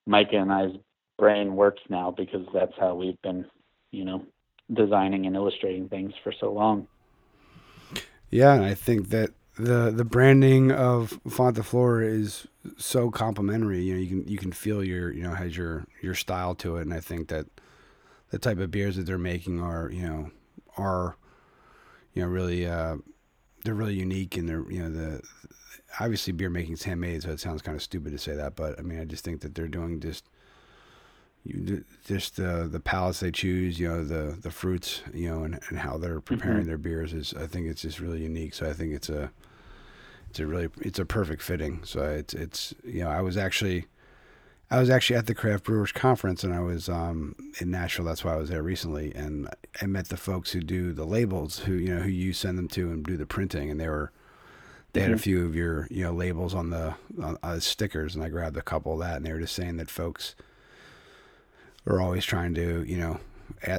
Micah 0.06 0.38
and 0.38 0.52
I's 0.52 0.76
brain 1.18 1.56
works 1.56 1.82
now 1.90 2.14
because 2.16 2.46
that's 2.54 2.74
how 2.80 2.96
we've 2.96 3.22
been, 3.22 3.46
you 3.92 4.06
know, 4.06 4.24
designing 4.74 5.26
and 5.26 5.36
illustrating 5.36 5.90
things 5.90 6.14
for 6.24 6.34
so 6.40 6.52
long. 6.52 6.88
Yeah, 8.30 8.54
and 8.54 8.64
I 8.64 8.74
think 8.74 9.10
that 9.10 9.32
the 9.56 9.92
the 9.92 10.06
branding 10.06 10.72
of 10.72 11.20
Fonta 11.28 11.64
Flora 11.64 12.06
is 12.06 12.48
so 12.78 13.10
complementary. 13.10 13.82
You 13.84 13.94
know, 13.94 14.00
you 14.00 14.08
can 14.08 14.28
you 14.28 14.38
can 14.38 14.52
feel 14.52 14.84
your 14.84 15.12
you 15.12 15.24
know 15.24 15.34
has 15.34 15.56
your 15.56 15.86
your 16.02 16.14
style 16.14 16.56
to 16.56 16.78
it, 16.78 16.82
and 16.82 16.94
I 16.94 17.00
think 17.00 17.30
that 17.30 17.48
the 18.30 18.40
type 18.40 18.60
of 18.60 18.72
beers 18.72 18.96
that 18.98 19.06
they're 19.06 19.18
making 19.18 19.62
are 19.62 19.90
you 19.92 20.02
know 20.08 20.32
are 20.78 21.16
you 22.14 22.22
know 22.22 22.28
really 22.28 22.66
uh, 22.68 22.98
they're 23.64 23.74
really 23.74 23.96
unique, 23.96 24.38
and 24.38 24.48
they're 24.48 24.70
you 24.72 24.80
know 24.84 24.90
the 24.90 25.22
obviously 26.00 26.34
beer 26.34 26.50
making 26.50 26.74
is 26.74 26.84
handmade, 26.84 27.24
so 27.24 27.30
it 27.32 27.40
sounds 27.40 27.62
kind 27.62 27.76
of 27.76 27.82
stupid 27.82 28.12
to 28.12 28.18
say 28.18 28.36
that, 28.36 28.56
but 28.56 28.78
I 28.80 28.82
mean 28.82 29.00
I 29.00 29.06
just 29.06 29.24
think 29.24 29.42
that 29.42 29.56
they're 29.56 29.68
doing 29.68 30.00
just 30.00 30.26
you, 31.44 31.84
just 32.06 32.36
the 32.36 32.68
the 32.70 32.80
palates 32.80 33.20
they 33.22 33.32
choose, 33.32 33.80
you 33.80 33.88
know, 33.88 34.04
the 34.04 34.38
the 34.42 34.52
fruits, 34.52 35.02
you 35.14 35.30
know, 35.30 35.44
and, 35.44 35.60
and 35.70 35.80
how 35.80 35.98
they're 35.98 36.20
preparing 36.20 36.64
Mhm. 36.64 36.68
their 36.68 36.78
beers 36.78 37.14
is 37.14 37.34
I 37.34 37.48
think 37.48 37.68
it's 37.68 37.82
just 37.82 38.00
really 38.00 38.22
unique. 38.22 38.54
So 38.54 38.70
I 38.70 38.74
think 38.74 38.94
it's 38.94 39.10
a 39.10 39.32
it's 40.30 40.40
a 40.40 40.46
really 40.46 40.70
it's 40.82 41.00
a 41.00 41.06
perfect 41.06 41.42
fitting. 41.42 41.82
So 41.84 42.02
it's 42.04 42.34
it's 42.34 42.74
you 42.84 43.04
know 43.04 43.10
I 43.10 43.22
was 43.22 43.38
actually 43.38 43.86
I 44.70 44.80
was 44.80 44.90
actually 44.90 45.16
at 45.16 45.28
the 45.28 45.36
craft 45.36 45.64
brewers 45.64 45.92
conference 45.94 46.44
and 46.44 46.54
I 46.54 46.60
was 46.60 46.90
um, 46.90 47.36
in 47.62 47.72
Nashville. 47.72 48.04
That's 48.06 48.26
why 48.26 48.34
I 48.34 48.38
was 48.38 48.50
there 48.50 48.62
recently, 48.64 49.14
and 49.16 49.48
I 49.82 49.86
met 49.86 50.10
the 50.10 50.18
folks 50.18 50.52
who 50.52 50.60
do 50.62 50.92
the 50.92 51.06
labels, 51.06 51.60
who 51.60 51.74
you 51.74 51.96
know 51.96 52.02
who 52.02 52.10
you 52.10 52.34
send 52.34 52.58
them 52.58 52.68
to 52.70 52.92
and 52.92 53.04
do 53.06 53.16
the 53.16 53.26
printing, 53.26 53.70
and 53.72 53.80
they 53.80 53.88
were 53.88 54.12
they 54.94 55.02
had 55.02 55.12
a 55.12 55.16
Mhm. 55.16 55.20
few 55.22 55.46
of 55.46 55.56
your 55.56 55.88
you 55.90 56.04
know 56.04 56.12
labels 56.14 56.54
on 56.54 56.70
the 56.72 56.96
on, 57.22 57.38
uh, 57.44 57.60
stickers, 57.60 58.14
and 58.14 58.24
I 58.24 58.30
grabbed 58.30 58.58
a 58.58 58.62
couple 58.62 58.94
of 58.94 59.00
that, 59.00 59.18
and 59.18 59.26
they 59.26 59.32
were 59.32 59.40
just 59.40 59.56
saying 59.56 59.78
that 59.78 59.90
folks 59.90 60.36
are 61.86 62.02
always 62.02 62.26
trying 62.26 62.54
to 62.56 62.84
you 62.84 62.98
know 62.98 63.20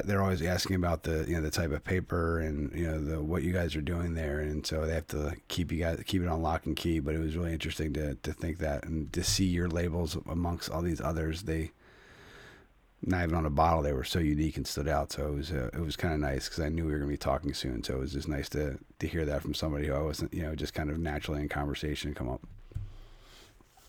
they're 0.05 0.21
always 0.21 0.41
asking 0.41 0.75
about 0.75 1.03
the 1.03 1.25
you 1.27 1.35
know 1.35 1.41
the 1.41 1.51
type 1.51 1.71
of 1.71 1.83
paper 1.83 2.39
and 2.39 2.71
you 2.77 2.87
know 2.87 2.99
the 2.99 3.21
what 3.21 3.43
you 3.43 3.53
guys 3.53 3.75
are 3.75 3.81
doing 3.81 4.13
there, 4.13 4.39
and 4.39 4.65
so 4.65 4.85
they 4.85 4.93
have 4.95 5.07
to 5.07 5.35
keep 5.47 5.71
you 5.71 5.79
guys 5.79 6.01
keep 6.05 6.21
it 6.21 6.27
on 6.27 6.41
lock 6.41 6.65
and 6.65 6.75
key. 6.75 6.99
But 6.99 7.15
it 7.15 7.19
was 7.19 7.35
really 7.35 7.53
interesting 7.53 7.93
to 7.93 8.15
to 8.15 8.33
think 8.33 8.59
that 8.59 8.85
and 8.85 9.11
to 9.13 9.23
see 9.23 9.45
your 9.45 9.67
labels 9.67 10.17
amongst 10.27 10.69
all 10.69 10.81
these 10.81 11.01
others. 11.01 11.43
They 11.43 11.71
not 13.01 13.23
even 13.23 13.35
on 13.35 13.45
a 13.45 13.49
bottle, 13.49 13.81
they 13.81 13.93
were 13.93 14.03
so 14.03 14.19
unique 14.19 14.57
and 14.57 14.67
stood 14.67 14.87
out. 14.87 15.11
So 15.11 15.27
it 15.27 15.35
was 15.35 15.51
uh, 15.51 15.69
it 15.73 15.79
was 15.79 15.95
kind 15.95 16.13
of 16.13 16.19
nice 16.19 16.49
because 16.49 16.63
I 16.63 16.69
knew 16.69 16.85
we 16.85 16.91
were 16.91 16.97
going 16.97 17.09
to 17.09 17.13
be 17.13 17.17
talking 17.17 17.53
soon. 17.53 17.83
So 17.83 17.95
it 17.95 17.99
was 17.99 18.13
just 18.13 18.27
nice 18.27 18.49
to 18.49 18.77
to 18.99 19.07
hear 19.07 19.25
that 19.25 19.41
from 19.41 19.53
somebody 19.53 19.87
who 19.87 19.93
I 19.93 20.01
wasn't 20.01 20.33
you 20.33 20.43
know 20.43 20.55
just 20.55 20.73
kind 20.73 20.89
of 20.89 20.97
naturally 20.99 21.41
in 21.41 21.49
conversation 21.49 22.13
come 22.13 22.29
up. 22.29 22.41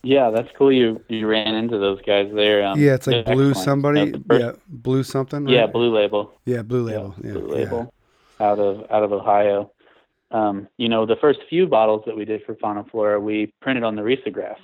Yeah, 0.02 0.30
that's 0.30 0.48
cool. 0.56 0.72
You 0.72 1.02
you 1.08 1.26
ran 1.26 1.54
into 1.54 1.78
those 1.78 2.00
guys 2.02 2.30
there. 2.34 2.66
Um, 2.66 2.78
yeah, 2.78 2.94
it's 2.94 3.06
like 3.06 3.26
blue 3.26 3.50
excellent. 3.50 3.56
somebody. 3.64 4.14
Yeah, 4.30 4.52
blue 4.66 5.02
something. 5.02 5.46
yeah. 5.48 5.66
Blue 5.66 5.94
Label. 5.94 6.32
Yeah, 6.46 6.62
blue 6.62 6.84
label. 6.84 7.14
Yeah, 7.22 7.32
Blue 7.32 7.48
yeah. 7.48 7.64
Label, 7.64 7.94
out 8.40 8.58
of 8.58 8.90
out 8.90 9.02
of 9.02 9.12
Ohio. 9.12 9.70
Um, 10.30 10.68
you 10.78 10.88
know, 10.88 11.04
the 11.04 11.16
first 11.20 11.40
few 11.50 11.66
bottles 11.66 12.02
that 12.06 12.16
we 12.16 12.24
did 12.24 12.42
for 12.44 12.54
Fonta 12.54 12.88
Flora, 12.90 13.20
we 13.20 13.52
printed 13.60 13.82
on 13.84 13.96
the 13.96 14.02
risograph, 14.02 14.56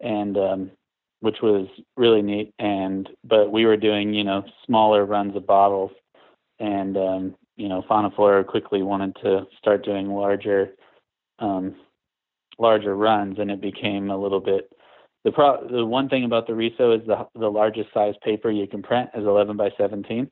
and 0.00 0.36
um, 0.38 0.70
which 1.20 1.42
was 1.42 1.66
really 1.96 2.22
neat. 2.22 2.54
And 2.58 3.08
but 3.22 3.52
we 3.52 3.66
were 3.66 3.76
doing 3.76 4.14
you 4.14 4.24
know 4.24 4.44
smaller 4.64 5.04
runs 5.04 5.36
of 5.36 5.46
bottles, 5.46 5.90
and 6.58 6.96
um, 6.96 7.34
you 7.56 7.68
know 7.68 7.82
Fonta 7.82 8.14
Flora 8.16 8.42
quickly 8.44 8.82
wanted 8.82 9.14
to 9.16 9.46
start 9.58 9.84
doing 9.84 10.08
larger 10.08 10.72
um, 11.38 11.74
larger 12.58 12.94
runs, 12.94 13.38
and 13.38 13.50
it 13.50 13.60
became 13.60 14.10
a 14.10 14.16
little 14.16 14.40
bit. 14.40 14.70
The 15.24 15.32
pro- 15.32 15.66
the 15.66 15.86
one 15.86 16.08
thing 16.08 16.24
about 16.24 16.46
the 16.46 16.54
Riso 16.54 16.92
is 16.92 17.06
the 17.06 17.26
the 17.34 17.50
largest 17.50 17.92
size 17.92 18.14
paper 18.22 18.50
you 18.50 18.66
can 18.66 18.82
print 18.82 19.10
is 19.14 19.24
11 19.24 19.56
by 19.56 19.70
17, 19.78 20.30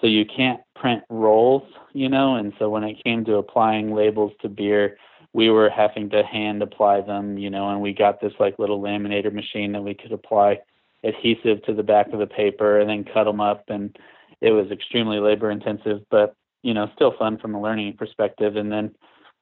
so 0.00 0.06
you 0.06 0.24
can't 0.24 0.60
print 0.76 1.02
rolls, 1.08 1.62
you 1.92 2.08
know. 2.08 2.36
And 2.36 2.52
so 2.58 2.68
when 2.68 2.84
it 2.84 3.02
came 3.04 3.24
to 3.24 3.36
applying 3.36 3.94
labels 3.94 4.32
to 4.42 4.48
beer, 4.48 4.98
we 5.32 5.50
were 5.50 5.70
having 5.70 6.10
to 6.10 6.22
hand 6.22 6.62
apply 6.62 7.00
them, 7.00 7.38
you 7.38 7.50
know. 7.50 7.70
And 7.70 7.80
we 7.80 7.92
got 7.92 8.20
this 8.20 8.34
like 8.38 8.58
little 8.58 8.80
laminator 8.80 9.32
machine 9.32 9.72
that 9.72 9.82
we 9.82 9.94
could 9.94 10.12
apply 10.12 10.60
adhesive 11.04 11.62
to 11.64 11.74
the 11.74 11.82
back 11.82 12.12
of 12.12 12.18
the 12.18 12.26
paper 12.26 12.80
and 12.80 12.88
then 12.88 13.04
cut 13.04 13.24
them 13.24 13.40
up, 13.40 13.64
and 13.68 13.96
it 14.40 14.50
was 14.50 14.70
extremely 14.70 15.20
labor 15.20 15.50
intensive, 15.50 16.02
but 16.10 16.34
you 16.62 16.74
know 16.74 16.90
still 16.94 17.14
fun 17.18 17.38
from 17.38 17.54
a 17.54 17.62
learning 17.62 17.94
perspective. 17.96 18.56
And 18.56 18.70
then 18.70 18.94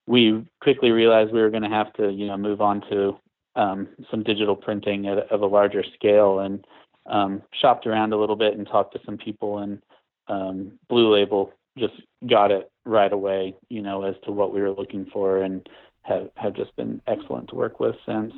we 0.07 0.45
quickly 0.61 0.91
realized 0.91 1.33
we 1.33 1.41
were 1.41 1.51
going 1.51 1.63
to 1.63 1.69
have 1.69 1.93
to, 1.95 2.11
you 2.11 2.27
know, 2.27 2.37
move 2.37 2.61
on 2.61 2.81
to 2.91 3.17
um, 3.55 3.89
some 4.11 4.23
digital 4.23 4.57
printing 4.57 5.07
at, 5.07 5.31
of 5.31 5.43
a 5.43 5.47
larger 5.47 5.85
scale, 5.95 6.41
and 6.41 6.65
um, 7.07 7.43
shopped 7.61 7.87
around 7.87 8.13
a 8.13 8.17
little 8.17 8.37
bit 8.37 8.57
and 8.57 8.67
talked 8.67 8.95
to 8.95 9.01
some 9.05 9.19
people, 9.19 9.59
and 9.59 9.83
um, 10.29 10.79
Blue 10.89 11.13
Label 11.15 11.53
just 11.79 11.95
got 12.29 12.51
it 12.51 12.71
right 12.85 13.13
away, 13.13 13.55
you 13.69 13.83
know, 13.83 14.05
as 14.05 14.15
to 14.25 14.33
what 14.33 14.55
we 14.55 14.61
were 14.61 14.71
looking 14.71 15.07
for, 15.13 15.43
and 15.43 15.69
have 16.03 16.31
have 16.37 16.55
just 16.55 16.75
been 16.77 17.01
excellent 17.07 17.49
to 17.49 17.55
work 17.55 17.79
with 17.81 17.97
since. 18.07 18.33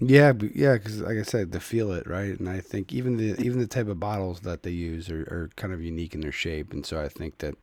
Yeah, 0.00 0.32
yeah, 0.54 0.74
because 0.74 1.00
like 1.00 1.18
I 1.18 1.22
said, 1.22 1.52
to 1.52 1.60
feel 1.60 1.92
it 1.92 2.06
right, 2.06 2.38
and 2.38 2.48
I 2.48 2.60
think 2.60 2.92
even 2.92 3.16
the 3.16 3.40
even 3.40 3.60
the 3.60 3.66
type 3.66 3.88
of 3.88 4.00
bottles 4.00 4.40
that 4.40 4.62
they 4.62 4.70
use 4.70 5.10
are, 5.10 5.22
are 5.22 5.50
kind 5.56 5.72
of 5.72 5.80
unique 5.80 6.14
in 6.14 6.20
their 6.20 6.32
shape, 6.32 6.72
and 6.72 6.84
so 6.84 7.00
I 7.00 7.08
think 7.08 7.38
that 7.38 7.54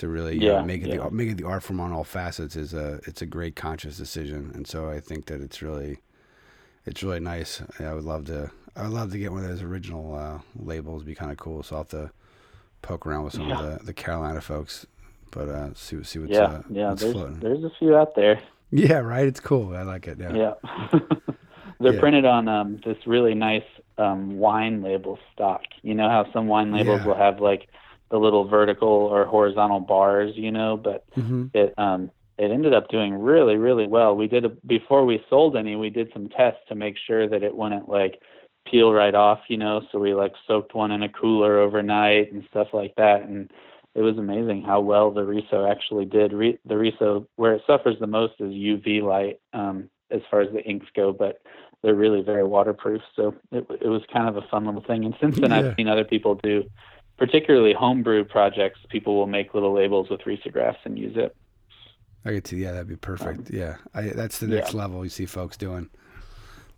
to 0.00 0.08
really 0.08 0.38
yeah, 0.38 0.60
know, 0.60 0.64
make 0.64 0.82
it 0.82 0.88
yeah. 0.88 0.96
the 0.96 1.10
make 1.10 1.28
it 1.28 1.36
the 1.36 1.46
art 1.46 1.62
form 1.62 1.78
on 1.78 1.92
all 1.92 2.04
facets 2.04 2.56
is 2.56 2.72
a 2.72 3.00
it's 3.04 3.20
a 3.20 3.26
great 3.26 3.54
conscious 3.54 3.98
decision, 3.98 4.50
and 4.54 4.66
so 4.66 4.88
I 4.88 4.98
think 4.98 5.26
that 5.26 5.42
it's 5.42 5.60
really 5.60 5.98
it's 6.86 7.02
really 7.02 7.20
nice. 7.20 7.62
I 7.78 7.92
would 7.92 8.04
love 8.04 8.24
to 8.26 8.50
I 8.74 8.82
would 8.82 8.92
love 8.92 9.12
to 9.12 9.18
get 9.18 9.30
one 9.30 9.44
of 9.44 9.50
those 9.50 9.62
original 9.62 10.14
uh, 10.14 10.38
labels. 10.56 11.02
Be 11.02 11.14
kind 11.14 11.30
of 11.30 11.36
cool. 11.36 11.62
So 11.62 11.76
I'll 11.76 11.82
have 11.82 11.90
to 11.90 12.10
poke 12.80 13.06
around 13.06 13.24
with 13.24 13.34
some 13.34 13.48
yeah. 13.48 13.60
of 13.60 13.78
the, 13.78 13.84
the 13.86 13.92
Carolina 13.92 14.40
folks, 14.40 14.86
but 15.30 15.50
uh, 15.50 15.74
see 15.74 16.02
see 16.02 16.18
what's 16.18 16.32
yeah 16.32 16.44
uh, 16.44 16.62
yeah 16.70 16.88
what's 16.88 17.02
there's 17.02 17.12
floating. 17.12 17.40
there's 17.40 17.64
a 17.64 17.72
few 17.78 17.94
out 17.94 18.14
there. 18.14 18.40
Yeah, 18.70 18.98
right. 18.98 19.26
It's 19.26 19.40
cool. 19.40 19.76
I 19.76 19.82
like 19.82 20.08
it. 20.08 20.18
Yeah. 20.18 20.54
Yeah. 20.62 20.98
They're 21.80 21.98
printed 21.98 22.24
on 22.24 22.46
um, 22.46 22.80
this 22.84 22.98
really 23.06 23.34
nice 23.34 23.64
um, 23.98 24.38
wine 24.38 24.82
label 24.82 25.18
stock. 25.32 25.62
You 25.82 25.94
know 25.94 26.08
how 26.08 26.30
some 26.32 26.46
wine 26.46 26.72
labels 26.72 27.04
will 27.04 27.16
have 27.16 27.40
like 27.40 27.68
the 28.10 28.18
little 28.18 28.46
vertical 28.48 28.88
or 28.88 29.24
horizontal 29.24 29.80
bars, 29.80 30.32
you 30.34 30.50
know, 30.50 30.76
but 30.76 31.04
mm-hmm. 31.16 31.46
it 31.54 31.74
um, 31.78 32.10
it 32.38 32.50
ended 32.50 32.74
up 32.74 32.88
doing 32.88 33.14
really 33.14 33.56
really 33.56 33.86
well. 33.86 34.16
We 34.16 34.26
did 34.26 34.44
a, 34.44 34.48
before 34.66 35.04
we 35.04 35.24
sold 35.28 35.56
any, 35.56 35.76
we 35.76 35.90
did 35.90 36.10
some 36.12 36.28
tests 36.28 36.60
to 36.68 36.74
make 36.74 36.96
sure 37.06 37.28
that 37.28 37.42
it 37.42 37.56
wouldn't 37.56 37.88
like 37.88 38.20
peel 38.70 38.92
right 38.92 39.14
off, 39.14 39.40
you 39.48 39.56
know. 39.56 39.82
So 39.90 39.98
we 39.98 40.14
like 40.14 40.32
soaked 40.46 40.74
one 40.74 40.90
in 40.90 41.02
a 41.02 41.08
cooler 41.08 41.58
overnight 41.58 42.32
and 42.32 42.44
stuff 42.50 42.68
like 42.72 42.94
that, 42.96 43.22
and 43.22 43.50
it 43.94 44.02
was 44.02 44.18
amazing 44.18 44.62
how 44.62 44.80
well 44.80 45.10
the 45.10 45.24
Riso 45.24 45.66
actually 45.66 46.04
did. 46.04 46.32
Re- 46.32 46.58
the 46.64 46.76
Riso, 46.76 47.26
where 47.36 47.54
it 47.54 47.62
suffers 47.66 47.96
the 47.98 48.06
most 48.06 48.34
is 48.38 48.52
UV 48.52 49.02
light 49.02 49.40
um, 49.52 49.90
as 50.10 50.20
far 50.30 50.40
as 50.40 50.52
the 50.52 50.62
inks 50.62 50.86
go, 50.94 51.12
but 51.12 51.42
they're 51.82 51.94
really 51.94 52.22
very 52.22 52.44
waterproof. 52.44 53.02
So 53.16 53.34
it, 53.50 53.66
it 53.80 53.88
was 53.88 54.02
kind 54.12 54.28
of 54.28 54.36
a 54.36 54.46
fun 54.48 54.66
little 54.66 54.82
thing. 54.82 55.04
And 55.04 55.14
since 55.20 55.40
then, 55.40 55.50
yeah. 55.50 55.58
I've 55.58 55.74
seen 55.76 55.88
other 55.88 56.04
people 56.04 56.36
do, 56.36 56.64
particularly 57.20 57.72
homebrew 57.72 58.24
projects. 58.24 58.80
People 58.88 59.14
will 59.14 59.28
make 59.28 59.54
little 59.54 59.72
labels 59.72 60.10
with 60.10 60.22
risographs 60.22 60.78
and 60.84 60.98
use 60.98 61.16
it. 61.16 61.36
I 62.24 62.32
get 62.32 62.44
to 62.46 62.56
yeah, 62.56 62.72
that'd 62.72 62.88
be 62.88 62.96
perfect. 62.96 63.38
Um, 63.38 63.46
yeah, 63.50 63.76
I, 63.94 64.08
that's 64.08 64.40
the 64.40 64.48
next 64.48 64.74
yeah. 64.74 64.80
level 64.80 65.04
you 65.04 65.10
see 65.10 65.26
folks 65.26 65.56
doing 65.56 65.88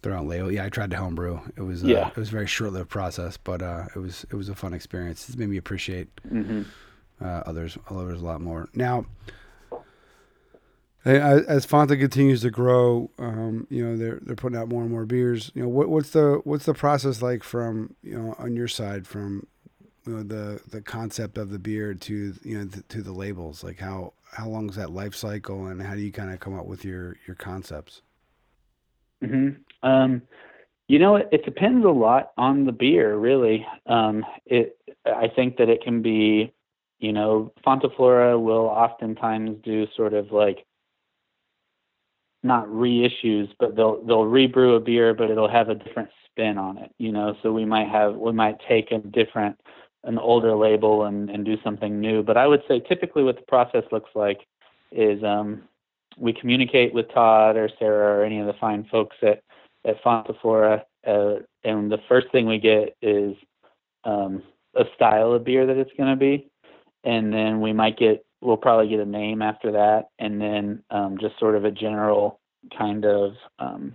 their 0.03 0.15
own 0.15 0.29
label. 0.29 0.53
Yeah, 0.53 0.67
I 0.67 0.69
tried 0.69 0.91
to 0.91 0.99
homebrew. 0.99 1.41
It 1.57 1.63
was 1.63 1.83
uh, 1.83 1.87
yeah. 1.87 2.09
it 2.09 2.17
was 2.17 2.29
a 2.29 2.33
very 2.33 2.47
short 2.47 2.75
lived 2.75 2.91
process, 2.91 3.39
but 3.39 3.63
uh, 3.63 3.87
it 3.97 3.99
was 3.99 4.27
it 4.31 4.35
was 4.35 4.51
a 4.51 4.55
fun 4.55 4.75
experience. 4.75 5.27
It's 5.31 5.39
made 5.39 5.49
me 5.49 5.57
appreciate. 5.57 6.15
Mm-hmm 6.29 6.63
uh, 7.23 7.43
others 7.47 7.79
others 7.91 8.21
a 8.21 8.25
lot 8.25 8.41
more. 8.41 8.69
Now, 8.75 9.07
as 11.05 11.67
Fonta 11.67 11.99
continues 11.99 12.43
to 12.43 12.51
grow, 12.51 13.11
um, 13.19 13.67
you 13.71 13.85
know 13.85 13.97
they're 13.97 14.21
they're 14.23 14.37
putting 14.37 14.59
out 14.59 14.69
more 14.69 14.83
and 14.83 14.91
more 14.91 15.05
beers. 15.05 15.51
You 15.55 15.63
know 15.63 15.69
what 15.69 15.89
what's 15.89 16.11
the 16.11 16.41
what's 16.45 16.65
the 16.65 16.75
process 16.75 17.23
like 17.23 17.43
from 17.43 17.95
you 18.03 18.19
know 18.19 18.35
on 18.39 18.57
your 18.57 18.69
side 18.69 19.07
from 19.07 19.47
the 20.05 20.61
the 20.71 20.83
concept 20.83 21.38
of 21.38 21.51
the 21.51 21.59
beer 21.59 21.95
to 21.95 22.35
you 22.43 22.59
know 22.59 22.65
the, 22.65 22.83
to 22.83 23.03
the 23.03 23.12
labels 23.12 23.62
like 23.62 23.79
how 23.79 24.12
how 24.33 24.49
long 24.49 24.69
is 24.69 24.77
that 24.77 24.91
life 24.91 25.15
cycle 25.15 25.67
and 25.67 25.81
how 25.81 25.95
do 25.95 26.01
you 26.01 26.12
kind 26.12 26.33
of 26.33 26.41
come 26.41 26.59
up 26.59 26.67
with 26.67 26.85
your 26.85 27.17
your 27.27 27.37
concepts? 27.37 28.03
Hmm 29.25 29.51
um 29.83 30.23
you 30.88 30.99
know 30.99 31.17
it, 31.17 31.29
it 31.33 31.45
depends 31.45 31.85
a 31.85 31.91
lot 31.91 32.33
on 32.37 32.65
the 32.65 32.73
beer 32.73 33.17
really. 33.17 33.67
Um 33.87 34.25
it 34.47 34.77
i 35.07 35.29
think 35.29 35.57
that 35.57 35.69
it 35.69 35.83
can 35.83 36.03
be 36.03 36.53
you 37.03 37.12
know, 37.12 37.53
Flora 37.97 38.38
will 38.38 38.67
oftentimes 38.67 39.59
do 39.65 39.87
sort 39.97 40.15
of 40.15 40.31
like 40.31 40.65
not 42.45 42.69
reissues, 42.69 43.49
but 43.59 43.75
they'll 43.75 44.03
they'll 44.05 44.25
rebrew 44.25 44.77
a 44.77 44.81
beer, 44.81 45.12
but 45.12 45.29
it'll 45.29 45.51
have 45.51 45.69
a 45.69 45.75
different 45.75 46.11
spin 46.25 46.59
on 46.59 46.79
it. 46.79 46.93
You 46.99 47.11
know, 47.11 47.35
so 47.43 47.53
we 47.53 47.65
might 47.65 47.88
have 47.88 48.15
we 48.15 48.31
might 48.31 48.57
take 48.69 48.93
a 48.93 48.99
different 48.99 49.61
an 50.05 50.19
older 50.19 50.55
label 50.55 51.05
and 51.05 51.31
and 51.31 51.45
do 51.45 51.57
something 51.62 52.01
new. 52.01 52.23
But 52.23 52.37
I 52.37 52.47
would 52.47 52.62
say 52.69 52.81
typically 52.81 53.23
what 53.23 53.37
the 53.37 53.43
process 53.43 53.85
looks 53.93 54.11
like 54.15 54.41
is 54.91 55.23
um, 55.23 55.62
we 56.19 56.33
communicate 56.33 56.93
with 56.93 57.12
Todd 57.12 57.57
or 57.57 57.69
Sarah 57.79 58.21
or 58.21 58.25
any 58.25 58.41
of 58.41 58.47
the 58.47 58.55
fine 58.61 58.87
folks 58.91 59.17
at 59.23 59.43
at 59.85 60.03
Fonta 60.03 60.35
Flora, 60.41 60.85
uh, 61.07 61.37
and 61.65 61.91
the 61.91 61.99
first 62.09 62.31
thing 62.31 62.47
we 62.47 62.59
get 62.59 62.97
is 63.03 63.35
um, 64.05 64.43
a 64.77 64.85
style 64.95 65.33
of 65.33 65.45
beer 65.45 65.67
that 65.67 65.77
it's 65.77 65.91
going 65.97 66.11
to 66.11 66.17
be 66.17 66.49
and 67.05 67.33
then 67.33 67.61
we 67.61 67.73
might 67.73 67.99
get 67.99 68.25
we'll 68.41 68.57
probably 68.57 68.88
get 68.88 69.01
a 69.01 69.07
name 69.07 69.41
after 69.41 69.73
that, 69.73 70.09
and 70.19 70.41
then 70.41 70.83
um, 70.91 71.17
just 71.21 71.38
sort 71.38 71.55
of 71.55 71.65
a 71.65 71.71
general 71.71 72.41
kind 72.77 73.05
of 73.05 73.35
um, 73.59 73.95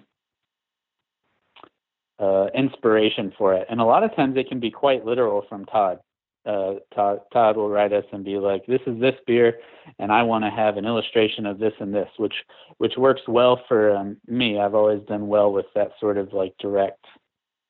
uh, 2.19 2.47
inspiration 2.55 3.33
for 3.37 3.53
it. 3.53 3.67
And 3.69 3.79
a 3.79 3.85
lot 3.85 4.03
of 4.03 4.15
times 4.15 4.37
it 4.37 4.49
can 4.49 4.59
be 4.59 4.71
quite 4.71 5.05
literal 5.05 5.45
from 5.47 5.65
Todd. 5.65 5.99
Uh, 6.45 6.75
Todd, 6.95 7.19
Todd 7.33 7.57
will 7.57 7.69
write 7.69 7.91
us 7.91 8.05
and 8.13 8.23
be 8.23 8.37
like, 8.37 8.65
"This 8.65 8.79
is 8.87 8.99
this 8.99 9.15
beer, 9.25 9.59
and 9.99 10.11
I 10.11 10.23
want 10.23 10.45
to 10.45 10.49
have 10.49 10.77
an 10.77 10.85
illustration 10.85 11.45
of 11.45 11.59
this 11.59 11.73
and 11.79 11.93
this," 11.93 12.09
which 12.17 12.35
which 12.77 12.93
works 12.97 13.21
well 13.27 13.61
for 13.67 13.95
um, 13.95 14.17
me. 14.27 14.57
I've 14.57 14.75
always 14.75 15.01
done 15.07 15.27
well 15.27 15.51
with 15.51 15.65
that 15.75 15.91
sort 15.99 16.17
of 16.17 16.31
like 16.31 16.55
direct, 16.57 17.03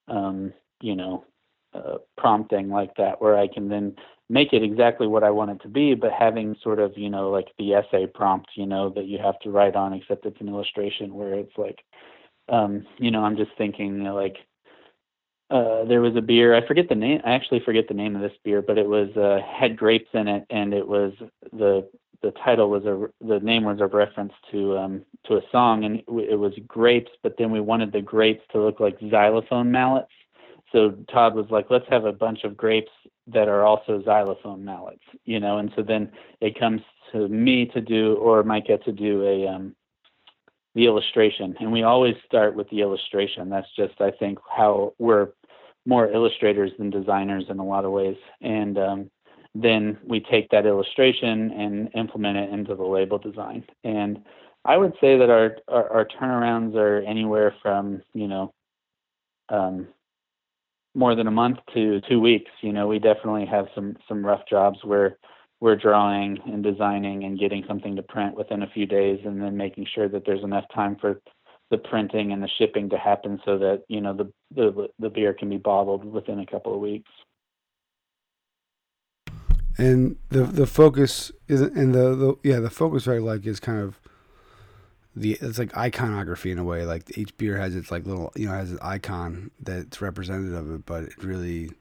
um, 0.08 0.54
you 0.80 0.96
know, 0.96 1.26
uh, 1.74 1.98
prompting 2.18 2.70
like 2.70 2.96
that, 2.98 3.20
where 3.20 3.36
I 3.36 3.48
can 3.48 3.68
then 3.68 3.96
make 4.30 4.54
it 4.54 4.64
exactly 4.64 5.08
what 5.08 5.24
I 5.24 5.30
want 5.30 5.52
it 5.52 5.62
to 5.62 5.70
be, 5.70 5.96
but 5.96 6.12
having 6.12 6.56
sort 6.62 6.80
of, 6.80 6.98
you 6.98 7.10
know, 7.10 7.30
like 7.30 7.48
the 7.58 7.74
essay 7.74 8.06
prompt, 8.08 8.50
you 8.56 8.66
know, 8.66 8.90
that 8.90 9.06
you 9.06 9.18
have 9.18 9.40
to 9.40 9.50
write 9.50 9.76
on, 9.76 9.94
except 9.94 10.26
it's 10.26 10.42
an 10.42 10.50
illustration 10.50 11.14
where 11.14 11.34
it's 11.34 11.58
like, 11.58 11.80
um, 12.50 12.86
you 12.98 13.12
know, 13.12 13.24
I'm 13.24 13.38
just 13.38 13.52
thinking 13.58 13.98
you 13.98 14.04
know, 14.04 14.16
like, 14.16 14.38
uh, 15.50 15.86
there 15.86 16.02
was 16.02 16.16
a 16.16 16.22
beer, 16.22 16.56
I 16.56 16.66
forget 16.68 16.90
the 16.90 16.96
name, 16.96 17.22
I 17.24 17.32
actually 17.32 17.62
forget 17.62 17.88
the 17.88 17.94
name 17.94 18.16
of 18.16 18.22
this 18.22 18.38
beer, 18.44 18.62
but 18.62 18.78
it 18.78 18.88
was, 18.88 19.10
uh, 19.16 19.40
had 19.48 19.78
grapes 19.78 20.10
in 20.14 20.28
it 20.28 20.46
and 20.50 20.74
it 20.74 20.86
was 20.86 21.14
the, 21.54 21.88
the 22.22 22.32
title 22.44 22.70
was 22.70 22.84
a, 22.86 23.08
the 23.26 23.40
name 23.40 23.64
was 23.64 23.80
a 23.80 23.88
reference 23.88 24.34
to, 24.52 24.78
um, 24.78 25.06
to 25.26 25.36
a 25.36 25.42
song 25.52 25.86
and 25.86 26.00
it 26.00 26.38
was 26.38 26.54
grapes, 26.68 27.12
but 27.24 27.36
then 27.38 27.52
we 27.52 27.62
wanted 27.62 27.92
the 27.94 28.02
grapes 28.02 28.44
to 28.52 28.62
look 28.62 28.80
like 28.80 28.98
xylophone 29.10 29.72
mallets. 29.72 30.12
So 30.74 30.92
Todd 31.10 31.36
was 31.36 31.46
like, 31.50 31.68
let's 31.70 31.88
have 31.90 32.04
a 32.04 32.12
bunch 32.12 32.44
of 32.44 32.58
grapes 32.58 32.92
that 33.28 33.48
are 33.48 33.64
also 33.64 34.02
xylophone 34.04 34.66
mallets, 34.66 35.04
you 35.24 35.40
know, 35.40 35.60
and 35.60 35.72
so 35.76 35.84
then 35.84 36.12
it 36.42 36.60
comes 36.60 36.82
to 37.12 37.28
me 37.30 37.66
to 37.68 37.82
do, 37.82 38.16
or 38.16 38.44
get 38.62 38.84
to 38.86 38.92
do 38.92 39.24
a 39.24 39.48
um, 39.48 39.76
the 40.76 40.86
illustration, 40.86 41.56
and 41.60 41.72
we 41.72 41.84
always 41.84 42.16
start 42.26 42.56
with 42.56 42.70
the 42.70 42.82
illustration. 42.82 43.50
That's 43.50 43.68
just, 43.76 44.00
I 44.00 44.12
think, 44.12 44.40
how 44.56 44.94
we're 45.00 45.30
more 45.86 46.12
illustrators 46.12 46.72
than 46.78 46.90
designers 46.90 47.46
in 47.50 47.60
a 47.60 47.66
lot 47.66 47.86
of 47.86 47.92
ways, 47.92 48.18
and 48.42 48.78
um, 48.78 49.12
then 49.56 49.98
we 50.06 50.20
take 50.20 50.50
that 50.50 50.66
illustration 50.66 51.52
and 51.52 51.90
implement 51.96 52.38
it 52.38 52.50
into 52.52 52.76
the 52.76 52.84
label 52.84 53.18
design. 53.18 53.64
And 53.84 54.20
I 54.66 54.78
would 54.78 54.94
say 55.02 55.18
that 55.18 55.30
our 55.30 55.58
our, 55.68 55.90
our 55.92 56.06
turnarounds 56.06 56.76
are 56.76 57.00
anywhere 57.00 57.56
from 57.62 58.02
you 58.14 58.28
know 58.28 58.54
um, 59.50 59.88
more 60.94 61.16
than 61.16 61.28
a 61.28 61.32
month 61.32 61.60
to 61.74 62.02
two 62.02 62.20
weeks. 62.20 62.52
You 62.62 62.74
know, 62.74 62.88
we 62.88 63.00
definitely 63.00 63.46
have 63.46 63.68
some 63.74 63.96
some 64.08 64.26
rough 64.26 64.42
jobs 64.50 64.80
where 64.84 65.18
we're 65.60 65.76
drawing 65.76 66.38
and 66.46 66.64
designing 66.64 67.24
and 67.24 67.40
getting 67.40 67.64
something 67.68 67.96
to 67.96 68.04
print 68.04 68.36
within 68.36 68.64
a 68.64 68.70
few 68.70 68.86
days, 68.86 69.20
and 69.26 69.42
then 69.42 69.58
making 69.58 69.88
sure 69.94 70.08
that 70.10 70.24
there's 70.26 70.44
enough 70.44 70.66
time 70.74 70.96
for 71.00 71.20
the 71.70 71.78
printing 71.78 72.32
and 72.32 72.42
the 72.42 72.50
shipping 72.58 72.90
to 72.90 72.98
happen 72.98 73.40
so 73.44 73.58
that 73.58 73.84
you 73.88 74.02
know 74.02 74.14
the 74.14 74.32
the, 74.56 74.88
the 75.00 75.10
beer 75.10 75.34
can 75.34 75.50
be 75.50 75.58
bottled 75.58 76.06
within 76.06 76.40
a 76.40 76.46
couple 76.46 76.74
of 76.74 76.80
weeks. 76.80 77.12
And 79.78 80.18
the 80.30 80.44
the 80.44 80.68
focus 80.68 81.32
is 81.48 81.62
and 81.62 81.94
the, 81.94 82.16
the 82.16 82.36
yeah 82.44 82.60
the 82.60 82.70
focus 82.70 83.08
I 83.08 83.18
like 83.18 83.46
is 83.46 83.60
kind 83.60 83.80
of 83.80 84.00
the 85.16 85.38
it's 85.42 85.60
like 85.60 85.76
iconography 85.76 86.52
in 86.52 86.58
a 86.58 86.64
way. 86.64 86.86
Like 86.86 87.18
each 87.18 87.36
beer 87.38 87.58
has 87.58 87.76
its 87.76 87.92
like 87.92 88.06
little 88.06 88.32
you 88.36 88.48
know 88.48 88.54
has 88.54 88.72
an 88.72 88.80
icon 88.82 89.52
that's 89.60 90.02
representative 90.02 90.54
of 90.54 90.74
it, 90.74 90.86
but 90.86 91.04
it 91.04 91.24
really 91.24 91.72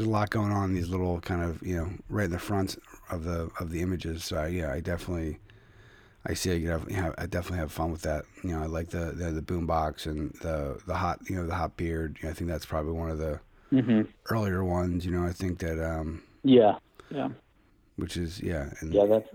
there's 0.00 0.08
a 0.08 0.12
lot 0.12 0.30
going 0.30 0.50
on 0.50 0.70
in 0.70 0.74
these 0.74 0.88
little 0.88 1.20
kind 1.20 1.42
of 1.42 1.60
you 1.62 1.76
know 1.76 1.90
right 2.08 2.24
in 2.24 2.30
the 2.30 2.38
front 2.38 2.78
of 3.10 3.24
the 3.24 3.50
of 3.60 3.70
the 3.70 3.82
images. 3.82 4.24
So 4.24 4.46
yeah, 4.46 4.72
I 4.72 4.80
definitely 4.80 5.38
I 6.24 6.32
see 6.32 6.52
I 6.52 6.58
definitely 6.58 6.94
have 6.94 7.14
I 7.18 7.26
definitely 7.26 7.58
have 7.58 7.70
fun 7.70 7.92
with 7.92 8.00
that. 8.02 8.24
You 8.42 8.52
know, 8.52 8.62
I 8.62 8.66
like 8.66 8.88
the 8.88 9.12
the, 9.12 9.30
the 9.30 9.42
boom 9.42 9.66
box 9.66 10.06
and 10.06 10.32
the 10.40 10.80
the 10.86 10.94
hot 10.94 11.20
you 11.28 11.36
know 11.36 11.46
the 11.46 11.54
hot 11.54 11.76
beard. 11.76 12.16
You 12.20 12.28
know, 12.28 12.30
I 12.30 12.34
think 12.34 12.48
that's 12.48 12.64
probably 12.64 12.92
one 12.92 13.10
of 13.10 13.18
the 13.18 13.40
mm-hmm. 13.70 14.02
earlier 14.30 14.64
ones. 14.64 15.04
You 15.04 15.12
know, 15.12 15.26
I 15.26 15.32
think 15.32 15.58
that 15.58 15.78
um 15.78 16.22
yeah 16.44 16.78
yeah 17.10 17.28
which 17.96 18.16
is 18.16 18.40
yeah 18.40 18.70
and, 18.80 18.94
yeah 18.94 19.04
that's 19.04 19.28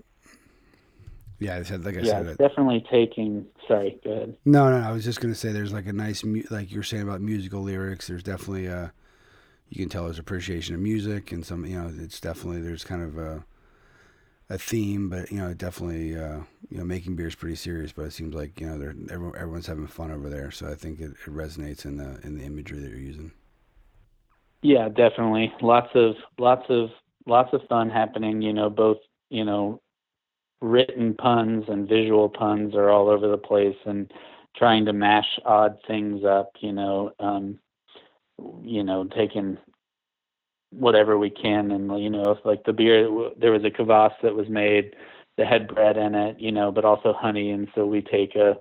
Yeah, 1.37 1.57
I 1.57 1.61
said 1.61 1.85
like 1.85 1.95
I 1.95 1.99
yeah, 1.99 2.23
said. 2.23 2.37
definitely 2.39 2.83
taking. 2.89 3.45
Sorry, 3.67 3.99
go 4.03 4.11
ahead. 4.11 4.37
no, 4.45 4.71
no, 4.71 4.77
I 4.77 4.91
was 4.91 5.03
just 5.03 5.21
gonna 5.21 5.35
say 5.35 5.51
there's 5.51 5.73
like 5.73 5.85
a 5.85 5.93
nice, 5.93 6.23
mu- 6.23 6.43
like 6.49 6.71
you're 6.71 6.81
saying 6.81 7.03
about 7.03 7.21
musical 7.21 7.61
lyrics. 7.61 8.07
There's 8.07 8.23
definitely 8.23 8.65
a, 8.65 8.91
you 9.69 9.77
can 9.77 9.89
tell 9.89 10.05
there's 10.05 10.19
appreciation 10.19 10.75
of 10.75 10.81
music 10.81 11.31
and 11.31 11.45
some, 11.45 11.65
you 11.65 11.77
know, 11.79 11.91
it's 11.97 12.19
definitely 12.19 12.61
there's 12.61 12.83
kind 12.83 13.01
of 13.01 13.17
a, 13.17 13.45
a 14.49 14.57
theme, 14.57 15.09
but 15.09 15.31
you 15.31 15.37
know, 15.39 15.53
definitely, 15.53 16.17
uh, 16.17 16.39
you 16.69 16.77
know, 16.77 16.83
making 16.83 17.15
beer 17.15 17.27
is 17.27 17.35
pretty 17.35 17.55
serious. 17.55 17.91
But 17.91 18.03
it 18.03 18.13
seems 18.13 18.35
like 18.35 18.59
you 18.59 18.67
know, 18.67 18.77
they're 18.77 18.95
everyone, 19.09 19.35
everyone's 19.37 19.67
having 19.67 19.87
fun 19.87 20.11
over 20.11 20.29
there. 20.29 20.51
So 20.51 20.69
I 20.69 20.75
think 20.75 20.99
it, 20.99 21.11
it 21.11 21.33
resonates 21.33 21.85
in 21.85 21.97
the 21.97 22.19
in 22.23 22.37
the 22.37 22.43
imagery 22.43 22.79
that 22.79 22.89
you're 22.89 22.99
using. 22.99 23.31
Yeah, 24.61 24.89
definitely. 24.89 25.53
Lots 25.61 25.89
of 25.95 26.15
lots 26.39 26.65
of 26.69 26.89
lots 27.27 27.53
of 27.53 27.61
fun 27.69 27.89
happening. 27.89 28.41
You 28.41 28.53
know, 28.53 28.69
both 28.69 28.97
you 29.29 29.45
know, 29.45 29.81
written 30.61 31.15
puns 31.15 31.65
and 31.67 31.87
visual 31.87 32.29
puns 32.29 32.75
are 32.75 32.89
all 32.89 33.09
over 33.09 33.27
the 33.27 33.37
place, 33.37 33.77
and 33.85 34.11
trying 34.55 34.85
to 34.85 34.93
mash 34.93 35.39
odd 35.45 35.77
things 35.87 36.23
up. 36.23 36.51
You 36.59 36.73
know, 36.73 37.11
um, 37.19 37.59
you 38.63 38.83
know, 38.83 39.05
taking 39.05 39.57
whatever 40.71 41.17
we 41.17 41.29
can, 41.29 41.71
and 41.71 42.01
you 42.01 42.09
know, 42.09 42.23
if 42.31 42.45
like 42.45 42.63
the 42.65 42.73
beer, 42.73 43.07
there 43.39 43.51
was 43.51 43.63
a 43.63 43.69
kvass 43.69 44.13
that 44.23 44.35
was 44.35 44.49
made 44.49 44.95
that 45.37 45.47
had 45.47 45.67
bread 45.67 45.97
in 45.97 46.15
it, 46.15 46.39
you 46.39 46.51
know, 46.51 46.71
but 46.71 46.85
also 46.85 47.13
honey, 47.13 47.51
and 47.51 47.67
so 47.75 47.85
we 47.85 48.01
take 48.01 48.35
a 48.35 48.57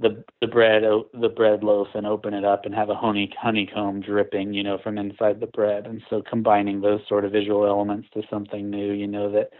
the 0.00 0.24
the 0.40 0.46
bread 0.46 0.82
the 1.20 1.28
bread 1.28 1.62
loaf 1.62 1.88
and 1.94 2.06
open 2.06 2.32
it 2.32 2.44
up 2.44 2.64
and 2.64 2.74
have 2.74 2.88
a 2.88 2.94
honey 2.94 3.30
honeycomb 3.38 4.00
dripping 4.00 4.52
you 4.54 4.62
know 4.62 4.78
from 4.82 4.98
inside 4.98 5.40
the 5.40 5.46
bread. 5.46 5.86
And 5.86 6.02
so 6.08 6.22
combining 6.22 6.80
those 6.80 7.00
sort 7.08 7.24
of 7.24 7.32
visual 7.32 7.66
elements 7.66 8.08
to 8.14 8.22
something 8.30 8.70
new 8.70 8.92
you 8.92 9.06
know 9.06 9.30
that 9.32 9.50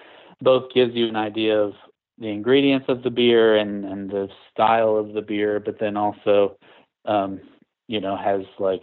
both 0.41 0.73
gives 0.73 0.95
you 0.95 1.09
an 1.09 1.17
idea 1.17 1.59
of 1.61 1.75
the 2.19 2.29
ingredients 2.29 2.87
of 2.89 3.03
the 3.03 3.11
beer 3.11 3.57
and 3.57 3.85
and 3.85 4.11
the 4.11 4.29
style 4.51 4.97
of 4.97 5.13
the 5.13 5.23
beer 5.23 5.61
but 5.61 5.79
then 5.79 5.97
also 5.97 6.57
um 7.05 7.41
you 7.87 8.01
know 8.01 8.17
has 8.17 8.41
like 8.59 8.83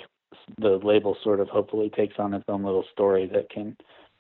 the 0.60 0.80
label 0.84 1.18
sort 1.24 1.40
of 1.40 1.50
hopefully 1.50 1.90
takes 1.90 2.16
on 2.20 2.34
its 2.34 2.46
own 2.48 2.64
little 2.64 2.86
story 2.92 3.26
that 3.34 3.50
can 3.50 3.76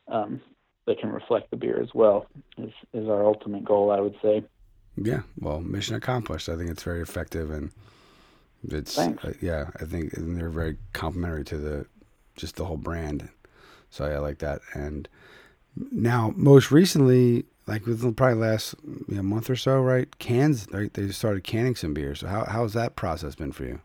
um 0.10 0.42
that 0.86 1.00
can 1.00 1.10
reflect 1.12 1.50
the 1.52 1.58
beer 1.58 1.82
as 1.82 1.90
well 1.94 2.28
is 2.58 2.72
is 2.94 3.08
our 3.08 3.26
ultimate 3.26 3.64
goal 3.66 3.92
i 3.92 4.00
would 4.00 4.16
say 4.22 4.44
Yeah, 5.00 5.22
well, 5.40 5.60
mission 5.62 5.96
accomplished. 5.96 6.50
I 6.50 6.56
think 6.58 6.72
it's 6.72 6.82
very 6.84 7.02
effective, 7.02 7.52
and 7.52 7.72
it's 8.68 8.98
uh, 8.98 9.34
yeah. 9.42 9.70
I 9.80 9.86
think 9.86 10.14
and 10.14 10.36
they're 10.38 10.50
very 10.50 10.78
complimentary 10.94 11.44
to 11.46 11.58
the 11.58 11.86
just 12.36 12.56
the 12.56 12.66
whole 12.66 12.78
brand. 12.78 13.30
So 13.92 14.06
I 14.06 14.18
like 14.18 14.40
that. 14.40 14.62
And 14.74 15.08
now, 15.92 16.34
most 16.36 16.72
recently, 16.72 17.46
like 17.68 17.86
within 17.86 18.14
probably 18.16 18.40
last 18.40 18.74
you 19.08 19.16
know, 19.18 19.22
month 19.24 19.50
or 19.52 19.56
so, 19.56 19.80
right? 19.82 20.08
Cans, 20.20 20.68
right? 20.72 20.92
They 20.94 21.12
started 21.12 21.44
canning 21.44 21.76
some 21.76 21.94
beer. 21.94 22.16
So 22.16 22.28
how 22.28 22.46
how's 22.46 22.74
that 22.74 22.96
process 22.96 23.36
been 23.36 23.52
for 23.52 23.66
you? 23.66 23.82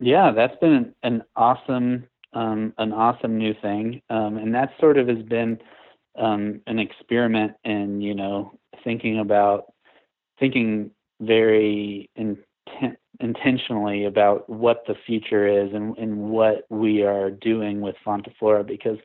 Yeah, 0.00 0.32
that's 0.32 0.56
been 0.60 0.94
an, 1.02 1.22
awesome, 1.36 2.04
um, 2.32 2.72
an 2.78 2.92
awesome 2.92 3.36
new 3.36 3.54
thing, 3.60 4.00
um, 4.08 4.38
and 4.38 4.54
that 4.54 4.70
sort 4.80 4.96
of 4.98 5.08
has 5.08 5.22
been 5.24 5.58
um, 6.18 6.60
an 6.66 6.78
experiment 6.78 7.52
in 7.64 8.00
you 8.00 8.14
know 8.14 8.52
thinking 8.82 9.20
about 9.20 9.72
thinking 10.38 10.90
very 11.20 12.10
inten- 12.18 12.96
intentionally 13.20 14.06
about 14.06 14.48
what 14.48 14.82
the 14.86 14.94
future 15.06 15.46
is 15.46 15.72
and, 15.74 15.96
and 15.98 16.16
what 16.18 16.64
we 16.70 17.02
are 17.02 17.30
doing 17.30 17.80
with 17.80 17.94
Fonta 18.04 18.32
Flora 18.38 18.64
because 18.64 18.98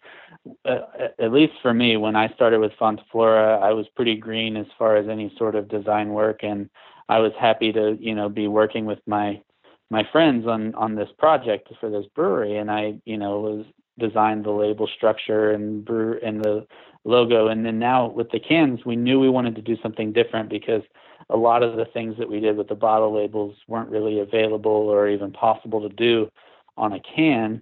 uh, 0.65 0.79
at 1.19 1.31
least 1.31 1.53
for 1.61 1.73
me 1.73 1.97
when 1.97 2.15
I 2.15 2.29
started 2.33 2.59
with 2.59 2.71
Fonta 2.79 3.03
Flora 3.11 3.59
I 3.59 3.73
was 3.73 3.85
pretty 3.95 4.15
green 4.15 4.57
as 4.57 4.67
far 4.79 4.95
as 4.97 5.07
any 5.09 5.33
sort 5.37 5.55
of 5.55 5.67
design 5.69 6.09
work 6.09 6.39
and 6.43 6.69
I 7.09 7.19
was 7.19 7.33
happy 7.39 7.71
to 7.73 7.97
you 7.99 8.15
know 8.15 8.29
be 8.29 8.47
working 8.47 8.85
with 8.85 8.99
my 9.05 9.41
my 9.89 10.07
friends 10.11 10.47
on 10.47 10.73
on 10.75 10.95
this 10.95 11.09
project 11.17 11.69
for 11.79 11.89
this 11.89 12.05
brewery 12.15 12.57
and 12.57 12.71
I 12.71 12.95
you 13.05 13.17
know 13.17 13.39
was 13.39 13.65
designed 13.97 14.45
the 14.45 14.51
label 14.51 14.87
structure 14.87 15.51
and 15.51 15.85
brew 15.85 16.19
and 16.23 16.43
the 16.43 16.65
logo 17.03 17.47
and 17.47 17.65
then 17.65 17.79
now 17.79 18.07
with 18.07 18.29
the 18.31 18.39
cans 18.39 18.83
we 18.85 18.95
knew 18.95 19.19
we 19.19 19.29
wanted 19.29 19.55
to 19.55 19.61
do 19.61 19.77
something 19.81 20.11
different 20.11 20.49
because 20.49 20.81
a 21.29 21.37
lot 21.37 21.63
of 21.63 21.75
the 21.75 21.85
things 21.85 22.15
that 22.17 22.29
we 22.29 22.39
did 22.39 22.57
with 22.57 22.67
the 22.67 22.75
bottle 22.75 23.13
labels 23.15 23.55
weren't 23.67 23.89
really 23.89 24.19
available 24.19 24.71
or 24.71 25.09
even 25.09 25.31
possible 25.31 25.81
to 25.81 25.95
do 25.95 26.29
on 26.77 26.93
a 26.93 26.99
can. 26.99 27.61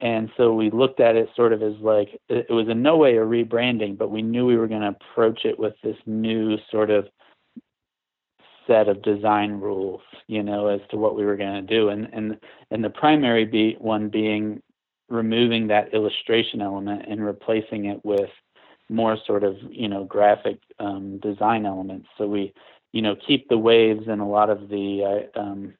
And 0.00 0.30
so 0.36 0.54
we 0.54 0.70
looked 0.70 1.00
at 1.00 1.16
it 1.16 1.28
sort 1.34 1.52
of 1.52 1.62
as 1.62 1.74
like 1.80 2.20
it 2.28 2.50
was 2.50 2.68
in 2.68 2.82
no 2.82 2.96
way 2.96 3.16
a 3.16 3.20
rebranding 3.20 3.98
but 3.98 4.10
we 4.10 4.22
knew 4.22 4.46
we 4.46 4.56
were 4.56 4.68
going 4.68 4.82
to 4.82 4.96
approach 5.00 5.44
it 5.44 5.58
with 5.58 5.74
this 5.82 5.96
new 6.06 6.56
sort 6.70 6.90
of 6.90 7.08
set 8.68 8.88
of 8.88 9.02
design 9.02 9.52
rules 9.52 10.02
you 10.28 10.42
know 10.42 10.68
as 10.68 10.80
to 10.90 10.96
what 10.96 11.16
we 11.16 11.24
were 11.24 11.36
going 11.36 11.66
to 11.66 11.74
do. 11.74 11.88
And 11.88 12.08
and 12.12 12.38
and 12.70 12.84
the 12.84 12.90
primary 12.90 13.44
be 13.44 13.76
one 13.80 14.08
being 14.08 14.62
removing 15.08 15.66
that 15.68 15.92
illustration 15.94 16.60
element 16.60 17.06
and 17.08 17.24
replacing 17.24 17.86
it 17.86 18.04
with 18.04 18.30
more 18.88 19.16
sort 19.26 19.42
of 19.42 19.56
you 19.70 19.88
know 19.88 20.04
graphic 20.04 20.58
um, 20.78 21.18
design 21.18 21.66
elements. 21.66 22.06
So 22.16 22.26
we 22.26 22.52
you 22.92 23.02
know 23.02 23.16
keep 23.26 23.48
the 23.48 23.58
waves 23.58 24.04
and 24.06 24.20
a 24.20 24.24
lot 24.24 24.50
of 24.50 24.68
the 24.68 25.28
uh, 25.34 25.40
um, 25.40 25.74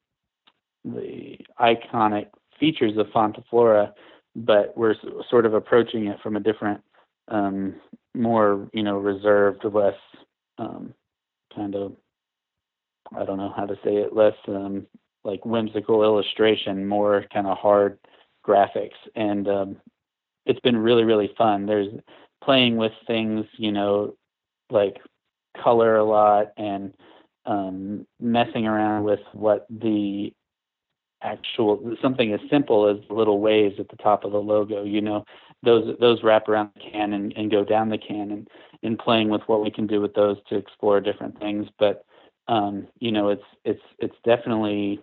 the 0.85 1.39
iconic 1.61 2.29
features 2.59 2.97
of 2.97 3.07
Fonta 3.09 3.43
Flora, 3.51 3.95
but 4.35 4.77
we're 4.77 4.95
sort 5.31 5.47
of 5.47 5.55
approaching 5.55 6.07
it 6.07 6.19
from 6.23 6.37
a 6.37 6.41
different, 6.41 6.81
um, 7.29 7.75
more 8.15 8.69
you 8.73 8.83
know 8.83 8.99
reserved, 8.99 9.65
less 9.65 9.95
um, 10.59 10.95
kind 11.55 11.75
of 11.75 11.93
I 13.17 13.25
don't 13.25 13.39
know 13.39 13.53
how 13.57 13.67
to 13.67 13.75
say 13.85 13.97
it, 13.97 14.15
less 14.15 14.35
um, 14.49 14.87
like 15.25 15.45
whimsical 15.45 16.03
illustration, 16.03 16.87
more 16.87 17.25
kind 17.33 17.47
of 17.47 17.59
hard 17.59 17.99
graphics, 18.47 18.97
and 19.15 19.49
um, 19.49 19.77
it's 20.47 20.61
been 20.61 20.77
really 20.77 21.05
really 21.05 21.31
fun. 21.37 21.67
There's 21.67 21.93
playing 22.43 22.77
with 22.77 22.93
things, 23.07 23.45
you 23.57 23.73
know, 23.73 24.15
like 24.71 24.99
color 25.63 25.97
a 25.97 26.05
lot 26.05 26.53
and 26.57 26.95
um, 27.47 28.07
messing 28.21 28.67
around 28.67 29.05
with 29.05 29.21
what 29.33 29.67
the 29.71 30.33
actual 31.23 31.97
something 32.01 32.33
as 32.33 32.41
simple 32.49 32.89
as 32.89 32.99
little 33.11 33.41
waves 33.41 33.75
at 33.81 33.89
the 33.89 33.97
top 33.97 34.25
of 34.25 34.33
the 34.33 34.39
logo 34.39 34.85
you 34.85 35.01
know? 35.01 35.25
Those 35.65 35.97
those 35.99 36.23
wrap 36.23 36.49
around 36.49 36.71
the 36.75 36.91
can 36.91 37.13
and, 37.13 37.33
and 37.37 37.51
go 37.51 37.65
down 37.65 37.89
the 37.89 37.99
can 37.99 38.31
and 38.31 38.49
and 38.83 38.99
playing 38.99 39.29
with 39.29 39.43
what 39.47 39.63
we 39.63 39.71
can 39.71 39.87
do 39.87 40.01
with 40.01 40.15
those 40.15 40.37
to 40.49 40.57
explore 40.57 41.01
different 41.01 41.39
things. 41.41 41.67
But 41.79 42.05
um 42.49 42.87
you 42.99 43.13
know 43.13 43.29
it's 43.29 43.45
it's 43.65 43.83
it's 43.99 44.17
definitely 44.25 45.01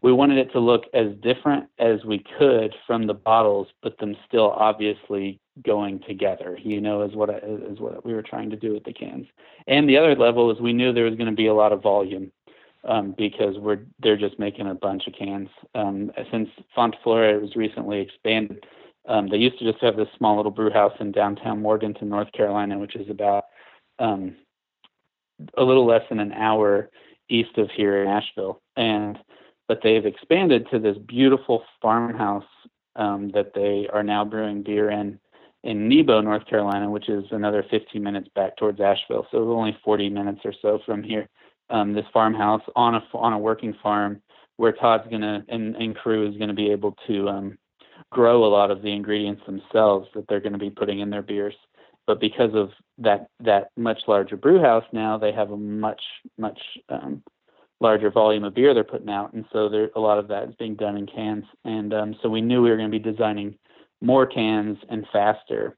we 0.00 0.12
wanted 0.12 0.38
it 0.38 0.50
to 0.52 0.58
look 0.58 0.84
as 0.94 1.08
different 1.22 1.66
as 1.78 2.02
we 2.04 2.24
could 2.38 2.74
from 2.86 3.06
the 3.06 3.14
bottles 3.14 3.68
but 3.82 3.98
them 3.98 4.16
still 4.26 4.50
obviously 4.50 5.38
going 5.64 6.00
together 6.08 6.58
you 6.62 6.80
know 6.80 7.02
is 7.02 7.14
what 7.14 7.30
I, 7.30 7.38
is 7.38 7.78
what 7.78 8.04
we 8.04 8.14
were 8.14 8.22
trying 8.22 8.50
to 8.50 8.56
do 8.56 8.72
with 8.72 8.84
the 8.84 8.92
cans 8.92 9.26
and 9.66 9.88
the 9.88 9.98
other 9.98 10.14
level 10.14 10.50
is 10.50 10.60
we 10.60 10.72
knew 10.72 10.92
there 10.92 11.04
was 11.04 11.16
going 11.16 11.30
to 11.30 11.36
be 11.36 11.46
a 11.46 11.54
lot 11.54 11.72
of 11.72 11.82
volume 11.82 12.32
um, 12.84 13.14
because 13.16 13.56
we're 13.58 13.80
they're 14.00 14.16
just 14.16 14.38
making 14.38 14.66
a 14.66 14.74
bunch 14.74 15.06
of 15.06 15.14
cans. 15.14 15.48
Um, 15.74 16.10
since 16.30 16.48
Fonta 16.76 16.94
Flora 17.02 17.38
was 17.38 17.54
recently 17.56 18.00
expanded, 18.00 18.64
um, 19.08 19.28
they 19.28 19.36
used 19.36 19.58
to 19.58 19.70
just 19.70 19.82
have 19.82 19.96
this 19.96 20.08
small 20.16 20.36
little 20.36 20.50
brew 20.50 20.70
house 20.70 20.94
in 21.00 21.12
downtown 21.12 21.62
Morganton, 21.62 22.08
North 22.08 22.32
Carolina, 22.32 22.78
which 22.78 22.96
is 22.96 23.08
about 23.08 23.44
um, 23.98 24.36
a 25.56 25.62
little 25.62 25.86
less 25.86 26.02
than 26.08 26.20
an 26.20 26.32
hour 26.32 26.90
east 27.28 27.56
of 27.58 27.70
here 27.70 28.02
in 28.02 28.08
Asheville. 28.08 28.60
And 28.76 29.18
but 29.68 29.80
they've 29.82 30.04
expanded 30.04 30.66
to 30.70 30.78
this 30.78 30.98
beautiful 31.06 31.62
farmhouse 31.80 32.44
um, 32.96 33.30
that 33.32 33.52
they 33.54 33.88
are 33.92 34.02
now 34.02 34.24
brewing 34.24 34.62
beer 34.62 34.90
in 34.90 35.18
in 35.64 35.88
Nebo, 35.88 36.20
North 36.20 36.46
Carolina, 36.46 36.90
which 36.90 37.08
is 37.08 37.24
another 37.30 37.64
15 37.70 38.02
minutes 38.02 38.28
back 38.34 38.56
towards 38.56 38.80
Asheville. 38.80 39.26
So 39.30 39.52
only 39.52 39.78
40 39.84 40.10
minutes 40.10 40.40
or 40.44 40.52
so 40.60 40.80
from 40.84 41.04
here 41.04 41.28
um, 41.70 41.92
this 41.92 42.04
farmhouse 42.12 42.62
on 42.76 42.96
a 42.96 43.02
on 43.14 43.32
a 43.32 43.38
working 43.38 43.74
farm 43.82 44.20
where 44.56 44.72
Todd's 44.72 45.08
gonna 45.10 45.44
and, 45.48 45.76
and 45.76 45.96
crew 45.96 46.28
is 46.28 46.36
gonna 46.36 46.54
be 46.54 46.70
able 46.70 46.96
to 47.06 47.28
um, 47.28 47.58
grow 48.10 48.44
a 48.44 48.46
lot 48.46 48.70
of 48.70 48.82
the 48.82 48.92
ingredients 48.92 49.42
themselves 49.46 50.08
that 50.14 50.26
they're 50.28 50.40
to 50.40 50.58
be 50.58 50.70
putting 50.70 51.00
in 51.00 51.10
their 51.10 51.22
beers. 51.22 51.54
But 52.06 52.20
because 52.20 52.54
of 52.54 52.70
that 52.98 53.28
that 53.40 53.70
much 53.76 54.00
larger 54.06 54.36
brew 54.36 54.60
house 54.60 54.84
now, 54.92 55.18
they 55.18 55.32
have 55.32 55.50
a 55.50 55.56
much 55.56 56.02
much 56.38 56.60
um, 56.88 57.22
larger 57.80 58.10
volume 58.10 58.44
of 58.44 58.54
beer 58.54 58.74
they're 58.74 58.84
putting 58.84 59.10
out, 59.10 59.32
and 59.32 59.44
so 59.52 59.68
there 59.68 59.90
a 59.94 60.00
lot 60.00 60.18
of 60.18 60.28
that 60.28 60.48
is 60.48 60.54
being 60.58 60.74
done 60.74 60.96
in 60.96 61.06
cans. 61.06 61.44
And 61.64 61.92
um, 61.94 62.16
so 62.22 62.28
we 62.28 62.40
knew 62.40 62.62
we 62.62 62.70
were 62.70 62.76
going 62.76 62.90
to 62.90 62.98
be 62.98 63.12
designing 63.12 63.56
more 64.00 64.26
cans 64.26 64.78
and 64.88 65.06
faster, 65.12 65.76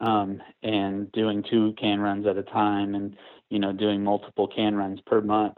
um, 0.00 0.42
and 0.62 1.10
doing 1.12 1.44
two 1.50 1.74
can 1.78 2.00
runs 2.00 2.26
at 2.26 2.38
a 2.38 2.42
time, 2.42 2.94
and 2.94 3.16
you 3.50 3.58
know 3.58 3.72
doing 3.72 4.02
multiple 4.02 4.48
can 4.48 4.74
runs 4.74 5.00
per 5.06 5.20
month. 5.20 5.56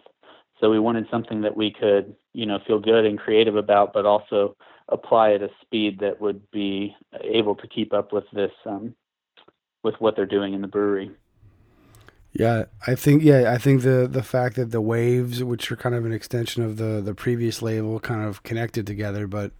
So 0.60 0.70
we 0.70 0.80
wanted 0.80 1.06
something 1.08 1.40
that 1.42 1.56
we 1.56 1.70
could 1.70 2.16
you 2.34 2.46
know 2.46 2.58
feel 2.66 2.80
good 2.80 3.04
and 3.04 3.18
creative 3.18 3.56
about, 3.56 3.92
but 3.92 4.06
also 4.06 4.56
apply 4.88 5.32
at 5.32 5.42
a 5.42 5.50
speed 5.60 6.00
that 6.00 6.20
would 6.20 6.40
be 6.50 6.96
able 7.22 7.54
to 7.54 7.68
keep 7.68 7.92
up 7.92 8.12
with 8.12 8.24
this 8.32 8.52
um, 8.66 8.94
with 9.82 9.94
what 10.00 10.16
they're 10.16 10.26
doing 10.26 10.54
in 10.54 10.62
the 10.62 10.68
brewery. 10.68 11.10
Yeah, 12.32 12.66
I 12.86 12.94
think 12.94 13.22
yeah, 13.22 13.52
I 13.52 13.58
think 13.58 13.82
the 13.82 14.06
the 14.10 14.22
fact 14.22 14.56
that 14.56 14.70
the 14.70 14.80
waves, 14.80 15.42
which 15.42 15.72
are 15.72 15.76
kind 15.76 15.94
of 15.94 16.04
an 16.04 16.12
extension 16.12 16.62
of 16.62 16.76
the 16.76 17.00
the 17.00 17.14
previous 17.14 17.62
label, 17.62 17.98
kind 18.00 18.22
of 18.22 18.42
connected 18.42 18.86
together, 18.86 19.26
but 19.26 19.52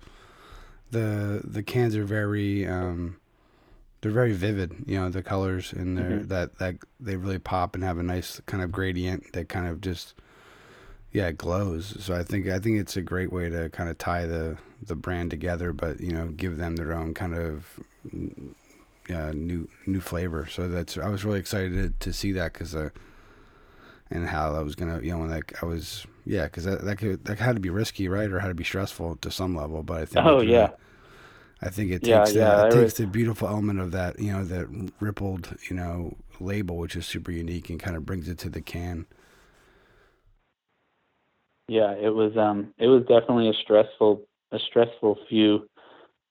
the 0.91 1.43
the 1.45 1.63
cans 1.63 1.97
are 1.97 2.05
very 2.05 2.67
um, 2.67 3.19
they're 4.01 4.13
very 4.13 4.33
vivid. 4.33 4.75
You 4.87 5.01
know, 5.01 5.11
the 5.11 5.23
colors 5.23 5.73
and 5.73 5.99
Mhm. 5.99 6.29
that 6.29 6.59
that 6.59 6.77
they 7.01 7.17
really 7.17 7.39
pop 7.39 7.75
and 7.75 7.85
have 7.85 7.99
a 7.99 8.03
nice 8.03 8.41
kind 8.47 8.63
of 8.63 8.73
gradient 8.73 9.33
that 9.35 9.49
kind 9.49 9.67
of 9.67 9.81
just 9.81 10.15
yeah 11.13 11.29
it 11.29 11.39
glows. 11.39 11.97
So 12.05 12.15
I 12.15 12.23
think 12.25 12.49
I 12.49 12.59
think 12.59 12.79
it's 12.81 12.97
a 12.97 13.03
great 13.03 13.33
way 13.33 13.51
to 13.51 13.71
kind 13.71 13.91
of 13.91 13.99
tie 13.99 14.27
the 14.27 14.59
the 14.83 14.97
brand 14.97 15.31
together, 15.31 15.73
but 15.73 16.01
you 16.01 16.13
know 16.13 16.29
give 16.29 16.59
them 16.59 16.77
their 16.77 16.93
own 16.93 17.15
kind 17.15 17.35
of 17.35 17.81
uh, 19.11 19.33
new 19.33 19.69
new 19.87 20.01
flavor. 20.01 20.47
So 20.51 20.69
that's 20.69 20.99
I 20.99 21.09
was 21.09 21.25
really 21.25 21.41
excited 21.41 22.01
to, 22.01 22.11
to 22.11 22.13
see 22.13 22.33
that 22.33 22.53
because 22.53 22.75
uh, 22.75 22.91
and 24.11 24.27
how 24.29 24.55
I 24.55 24.61
was 24.63 24.75
gonna 24.75 25.01
you 25.03 25.13
know 25.13 25.19
when 25.19 25.31
like 25.31 25.63
I 25.63 25.67
was 25.67 26.07
yeah 26.25 26.45
because 26.45 26.65
that 26.65 26.85
that 26.85 26.97
could 26.97 27.25
that 27.25 27.39
had 27.39 27.57
to 27.57 27.61
be 27.61 27.71
risky 27.71 28.09
right 28.09 28.31
or 28.31 28.41
had 28.41 28.49
to 28.49 28.55
be 28.55 28.65
stressful 28.65 29.17
to 29.17 29.31
some 29.31 29.55
level. 29.57 29.83
But 29.83 30.01
I 30.03 30.05
think 30.07 30.25
Oh 30.25 30.41
yeah, 30.43 30.77
I 31.61 31.71
think 31.71 31.91
it 31.91 32.03
Yeah, 32.03 32.05
takes 32.05 32.33
yeah, 32.33 32.51
the, 32.51 32.59
I 32.63 32.69
it 32.69 32.71
takes 32.71 32.95
the 32.95 33.07
beautiful 33.07 33.49
element 33.49 33.81
of 33.81 33.91
that 33.93 34.19
you 34.19 34.33
know 34.33 34.45
that 34.45 34.69
rippled 35.01 35.57
you 35.71 35.77
know 35.77 36.17
label 36.41 36.77
which 36.77 36.97
is 36.97 37.07
super 37.07 37.33
unique 37.33 37.69
and 37.71 37.81
kind 37.81 37.97
of 37.97 38.07
brings 38.07 38.29
it 38.29 38.39
to 38.39 38.51
the 38.51 38.61
can. 38.61 39.07
yeah. 41.69 41.93
It 41.95 42.11
was 42.11 42.37
um 42.37 42.73
it 42.79 42.87
was 42.87 43.03
definitely 43.03 43.49
a 43.51 43.55
stressful 43.63 44.23
a 44.53 44.59
stressful 44.71 45.19
few 45.29 45.69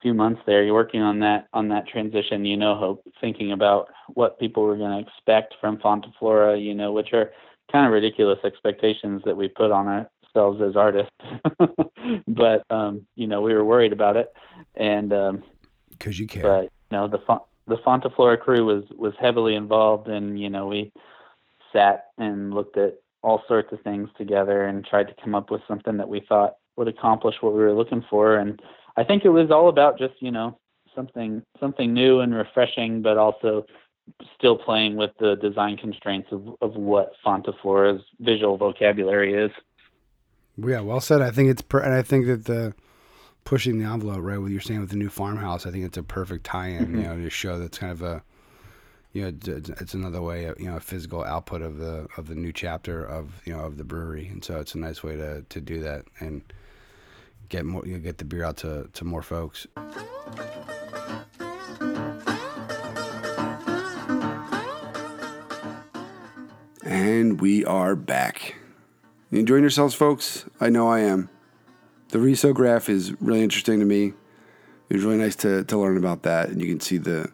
few 0.02 0.14
months 0.14 0.42
there. 0.46 0.64
You're 0.64 0.74
working 0.74 1.02
on 1.02 1.20
that 1.20 1.48
on 1.54 1.70
that 1.70 1.88
transition. 1.88 2.46
You 2.46 2.58
know, 2.58 2.76
hope 2.76 3.04
thinking 3.20 3.52
about 3.52 3.88
what 4.14 4.40
people 4.40 4.64
were 4.64 4.78
going 4.78 4.92
to 5.04 5.10
expect 5.10 5.56
from 5.60 5.78
Fonta 5.78 6.12
Flora. 6.20 6.58
You 6.58 6.74
know, 6.74 6.92
which 6.92 7.14
are 7.14 7.32
kind 7.72 7.86
of 7.86 7.92
ridiculous 7.92 8.40
expectations 8.44 9.22
that 9.26 9.36
we 9.36 9.48
put 9.48 9.72
on 9.72 9.88
ourselves 9.88 10.62
as 10.62 10.76
artists. 10.76 11.12
but 12.28 12.64
um, 12.70 13.06
you 13.16 13.28
know, 13.28 13.42
we 13.42 13.54
were 13.54 13.66
worried 13.66 13.94
about 13.94 14.18
it, 14.18 14.34
and 14.76 15.12
um, 15.14 15.44
Because 15.92 16.20
you 16.20 16.28
care. 16.28 16.44
but 16.44 16.64
you 16.64 16.70
know 16.92 17.08
the 17.08 17.20
Fon- 17.26 17.42
the 17.68 17.78
Fonta 17.78 18.14
Flora 18.16 18.38
crew 18.38 18.66
was 18.66 18.84
was 18.96 19.14
heavily 19.20 19.56
involved, 19.56 20.08
and 20.08 20.40
you 20.40 20.50
know 20.50 20.68
we 20.68 20.92
sat 21.74 22.06
and 22.18 22.54
looked 22.54 22.78
at 22.78 22.96
all 23.24 23.44
sorts 23.48 23.74
of 23.74 23.82
things 23.82 24.10
together 24.18 24.66
and 24.66 24.86
tried 24.86 25.08
to 25.08 25.16
come 25.22 25.36
up 25.36 25.50
with 25.52 25.62
something 25.68 25.98
that 25.98 26.08
we 26.08 26.22
thought 26.30 26.56
would 26.78 26.88
accomplish 26.88 27.36
what 27.42 27.54
we 27.54 27.60
were 27.60 27.74
looking 27.74 28.06
for. 28.10 28.38
And 28.38 28.62
I 28.98 29.04
think 29.04 29.24
it 29.24 29.30
was 29.30 29.52
all 29.52 29.70
about 29.70 29.98
just 29.98 30.16
you 30.20 30.32
know 30.32 30.58
something 30.96 31.44
something 31.60 31.94
new 31.94 32.20
and 32.20 32.34
refreshing, 32.34 33.02
but 33.02 33.18
also 33.18 33.66
still 34.36 34.58
playing 34.58 34.96
with 34.96 35.12
the 35.20 35.36
design 35.36 35.78
constraints 35.78 36.30
of 36.32 36.48
of 36.62 36.76
what 36.76 37.14
Fonta 37.26 37.54
Flora's 37.62 38.02
visual 38.20 38.58
vocabulary 38.58 39.34
is. 39.34 39.52
Yeah, 40.58 40.82
well 40.82 41.00
said. 41.00 41.22
I 41.22 41.32
think 41.32 41.50
it's 41.50 41.62
per- 41.62 41.82
and 41.82 41.94
I 41.94 42.02
think 42.02 42.26
that 42.26 42.46
the 42.46 42.74
pushing 43.44 43.78
the 43.78 43.86
envelope, 43.86 44.20
right? 44.22 44.40
What 44.40 44.52
you're 44.52 44.60
saying 44.60 44.82
with 44.82 44.90
the 44.90 44.98
new 44.98 45.10
farmhouse, 45.10 45.66
I 45.66 45.72
think 45.72 45.86
it's 45.86 45.98
a 45.98 46.04
perfect 46.04 46.44
tie-in. 46.44 46.80
You 46.80 46.86
mm-hmm. 46.86 47.02
know, 47.04 47.16
to 47.16 47.30
show 47.30 47.58
that's 47.58 47.78
kind 47.78 47.94
of 47.94 48.02
a, 48.02 48.22
you 49.14 49.22
know, 49.22 49.28
it's, 49.30 49.70
it's 49.70 49.94
another 49.94 50.22
way, 50.22 50.46
of, 50.46 50.60
you 50.60 50.66
know, 50.66 50.76
a 50.76 50.82
physical 50.82 51.24
output 51.24 51.62
of 51.62 51.78
the 51.78 52.08
of 52.18 52.28
the 52.28 52.36
new 52.36 52.52
chapter 52.52 53.06
of 53.06 53.42
you 53.46 53.54
know 53.54 53.60
of 53.60 53.78
the 53.78 53.84
brewery, 53.84 54.28
and 54.28 54.44
so 54.44 54.60
it's 54.60 54.74
a 54.74 54.80
nice 54.80 55.04
way 55.04 55.16
to 55.16 55.44
to 55.44 55.62
do 55.62 55.80
that 55.82 56.06
and 56.20 56.42
get 57.50 57.66
more, 57.66 57.86
you 57.86 57.98
get 57.98 58.18
the 58.18 58.26
beer 58.26 58.44
out 58.44 58.58
to 58.58 58.90
to 58.94 59.06
more 59.06 59.22
folks. 59.22 59.68
And 66.84 67.42
we 67.42 67.66
are 67.66 67.96
back. 67.96 68.56
You 69.30 69.40
enjoying 69.40 69.64
yourselves, 69.64 69.94
folks? 69.94 70.46
I 70.60 70.70
know 70.70 70.88
I 70.88 71.02
am. 71.02 71.30
The 72.10 72.20
Risograph 72.20 72.88
is 72.88 73.20
really 73.22 73.44
interesting 73.44 73.80
to 73.80 73.86
me. 73.86 74.14
It 74.90 74.96
was 74.96 75.04
really 75.04 75.18
nice 75.18 75.36
to, 75.38 75.66
to 75.66 75.78
learn 75.78 75.98
about 75.98 76.24
that, 76.24 76.48
and 76.48 76.62
you 76.62 76.68
can 76.68 76.80
see 76.80 76.98
the 76.98 77.30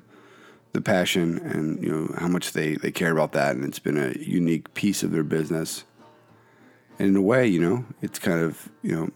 the 0.74 0.82
passion 0.82 1.38
and 1.38 1.84
you 1.84 1.90
know 1.90 2.16
how 2.18 2.28
much 2.28 2.54
they, 2.54 2.76
they 2.78 2.92
care 2.92 3.12
about 3.12 3.32
that, 3.34 3.56
and 3.56 3.64
it's 3.64 3.78
been 3.78 3.98
a 3.98 4.18
unique 4.20 4.74
piece 4.74 5.04
of 5.04 5.12
their 5.12 5.24
business. 5.24 5.84
And 6.98 7.10
in 7.10 7.16
a 7.16 7.22
way, 7.22 7.46
you 7.48 7.62
know, 7.62 7.86
it's 8.02 8.18
kind 8.18 8.42
of 8.42 8.70
you 8.82 8.96
know 8.96 9.10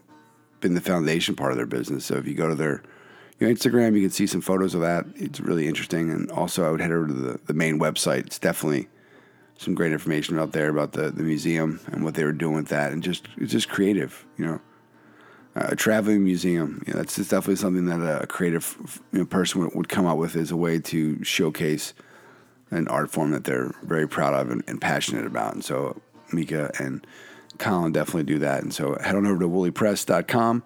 been 0.59 0.73
the 0.73 0.81
foundation 0.81 1.35
part 1.35 1.51
of 1.51 1.57
their 1.57 1.65
business. 1.65 2.05
So 2.05 2.15
if 2.15 2.27
you 2.27 2.33
go 2.33 2.47
to 2.47 2.55
their 2.55 2.83
you 3.39 3.47
know, 3.47 3.53
Instagram, 3.53 3.95
you 3.95 4.01
can 4.01 4.09
see 4.09 4.27
some 4.27 4.41
photos 4.41 4.73
of 4.73 4.81
that. 4.81 5.05
It's 5.15 5.39
really 5.39 5.67
interesting, 5.67 6.09
and 6.09 6.31
also 6.31 6.67
I 6.67 6.71
would 6.71 6.81
head 6.81 6.91
over 6.91 7.07
to 7.07 7.13
the, 7.13 7.39
the 7.45 7.53
main 7.53 7.79
website. 7.79 8.25
It's 8.25 8.39
definitely 8.39 8.87
some 9.57 9.75
great 9.75 9.91
information 9.91 10.39
out 10.39 10.51
there 10.51 10.69
about 10.69 10.93
the, 10.93 11.09
the 11.11 11.23
museum 11.23 11.79
and 11.87 12.03
what 12.03 12.13
they 12.13 12.23
were 12.23 12.31
doing 12.31 12.55
with 12.55 12.69
that, 12.69 12.91
and 12.91 13.03
just 13.03 13.27
it's 13.37 13.51
just 13.51 13.69
creative, 13.69 14.25
you 14.37 14.45
know. 14.45 14.61
Uh, 15.55 15.69
a 15.69 15.75
traveling 15.75 16.23
museum, 16.23 16.83
you 16.85 16.93
know, 16.93 16.99
that's 16.99 17.15
just 17.15 17.31
definitely 17.31 17.55
something 17.55 17.85
that 17.85 18.21
a 18.23 18.27
creative 18.27 19.01
you 19.11 19.19
know, 19.19 19.25
person 19.25 19.61
would, 19.61 19.73
would 19.73 19.89
come 19.89 20.05
up 20.05 20.17
with 20.17 20.35
as 20.35 20.51
a 20.51 20.55
way 20.55 20.77
to 20.77 21.23
showcase 21.23 21.95
an 22.69 22.87
art 22.89 23.09
form 23.09 23.31
that 23.31 23.45
they're 23.45 23.73
very 23.81 24.07
proud 24.07 24.35
of 24.35 24.51
and, 24.51 24.63
and 24.67 24.79
passionate 24.79 25.25
about. 25.25 25.53
And 25.55 25.65
so 25.65 25.99
Micah 26.31 26.71
and 26.79 27.07
Colin 27.57 27.91
definitely 27.91 28.23
do 28.23 28.39
that. 28.39 28.63
And 28.63 28.73
so 28.73 28.97
head 29.01 29.15
on 29.15 29.25
over 29.25 29.39
to 29.39 29.47
woollypress.com. 29.47 30.63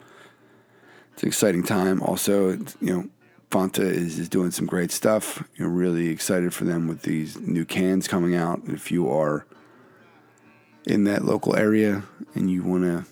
It's 1.13 1.23
an 1.23 1.27
exciting 1.27 1.63
time. 1.63 2.01
Also, 2.01 2.51
you 2.51 2.67
know, 2.81 3.09
Fonta 3.49 3.79
is, 3.79 4.17
is 4.17 4.29
doing 4.29 4.51
some 4.51 4.65
great 4.65 4.91
stuff. 4.91 5.43
You're 5.57 5.69
really 5.69 6.07
excited 6.07 6.53
for 6.53 6.63
them 6.63 6.87
with 6.87 7.01
these 7.01 7.37
new 7.39 7.65
cans 7.65 8.07
coming 8.07 8.33
out. 8.33 8.61
If 8.67 8.91
you 8.91 9.09
are 9.09 9.45
in 10.85 11.03
that 11.03 11.25
local 11.25 11.55
area 11.55 12.03
and 12.33 12.49
you 12.49 12.63
want 12.63 12.83
to 12.83 13.05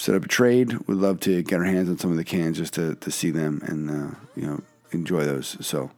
set 0.00 0.14
up 0.14 0.24
a 0.24 0.28
trade, 0.28 0.72
we'd 0.86 0.96
love 0.96 1.20
to 1.20 1.42
get 1.42 1.58
our 1.58 1.64
hands 1.64 1.88
on 1.88 1.98
some 1.98 2.10
of 2.10 2.16
the 2.16 2.24
cans 2.24 2.56
just 2.56 2.74
to, 2.74 2.94
to 2.96 3.10
see 3.10 3.30
them 3.30 3.60
and 3.66 3.90
uh, 3.90 4.16
you 4.34 4.46
know 4.46 4.62
enjoy 4.90 5.24
those. 5.24 5.56
So 5.60 5.90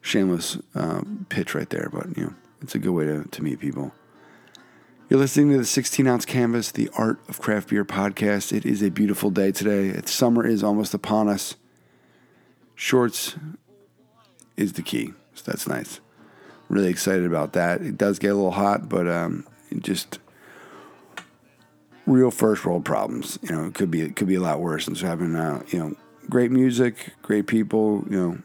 shameless 0.00 0.58
uh, 0.74 1.02
pitch 1.28 1.54
right 1.54 1.68
there, 1.68 1.88
but 1.92 2.16
you 2.16 2.24
know 2.24 2.34
it's 2.62 2.74
a 2.74 2.78
good 2.78 2.92
way 2.92 3.04
to, 3.04 3.24
to 3.24 3.42
meet 3.42 3.60
people. 3.60 3.92
You're 5.10 5.20
listening 5.20 5.50
to 5.50 5.58
the 5.58 5.66
16 5.66 6.06
ounce 6.06 6.24
canvas, 6.24 6.72
the 6.72 6.88
art 6.96 7.18
of 7.28 7.38
craft 7.38 7.68
beer 7.68 7.84
podcast. 7.84 8.56
It 8.56 8.64
is 8.64 8.82
a 8.82 8.90
beautiful 8.90 9.28
day 9.28 9.52
today. 9.52 10.00
Summer 10.06 10.46
is 10.46 10.64
almost 10.64 10.94
upon 10.94 11.28
us. 11.28 11.56
Shorts 12.74 13.36
is 14.56 14.72
the 14.72 14.82
key, 14.82 15.12
so 15.34 15.42
that's 15.44 15.68
nice. 15.68 16.00
Really 16.70 16.88
excited 16.88 17.26
about 17.26 17.52
that. 17.52 17.82
It 17.82 17.98
does 17.98 18.18
get 18.18 18.28
a 18.28 18.34
little 18.34 18.52
hot, 18.52 18.88
but 18.88 19.06
um, 19.06 19.46
just 19.78 20.20
real 22.06 22.30
first 22.30 22.64
world 22.64 22.86
problems. 22.86 23.38
You 23.42 23.52
know, 23.52 23.66
it 23.66 23.74
could 23.74 23.90
be 23.90 24.00
it 24.00 24.16
could 24.16 24.28
be 24.28 24.36
a 24.36 24.40
lot 24.40 24.60
worse. 24.60 24.88
And 24.88 24.96
so 24.96 25.06
having 25.06 25.36
uh, 25.36 25.62
you 25.68 25.78
know 25.78 25.96
great 26.30 26.50
music, 26.50 27.12
great 27.20 27.46
people. 27.46 28.06
You 28.08 28.16
know, 28.16 28.38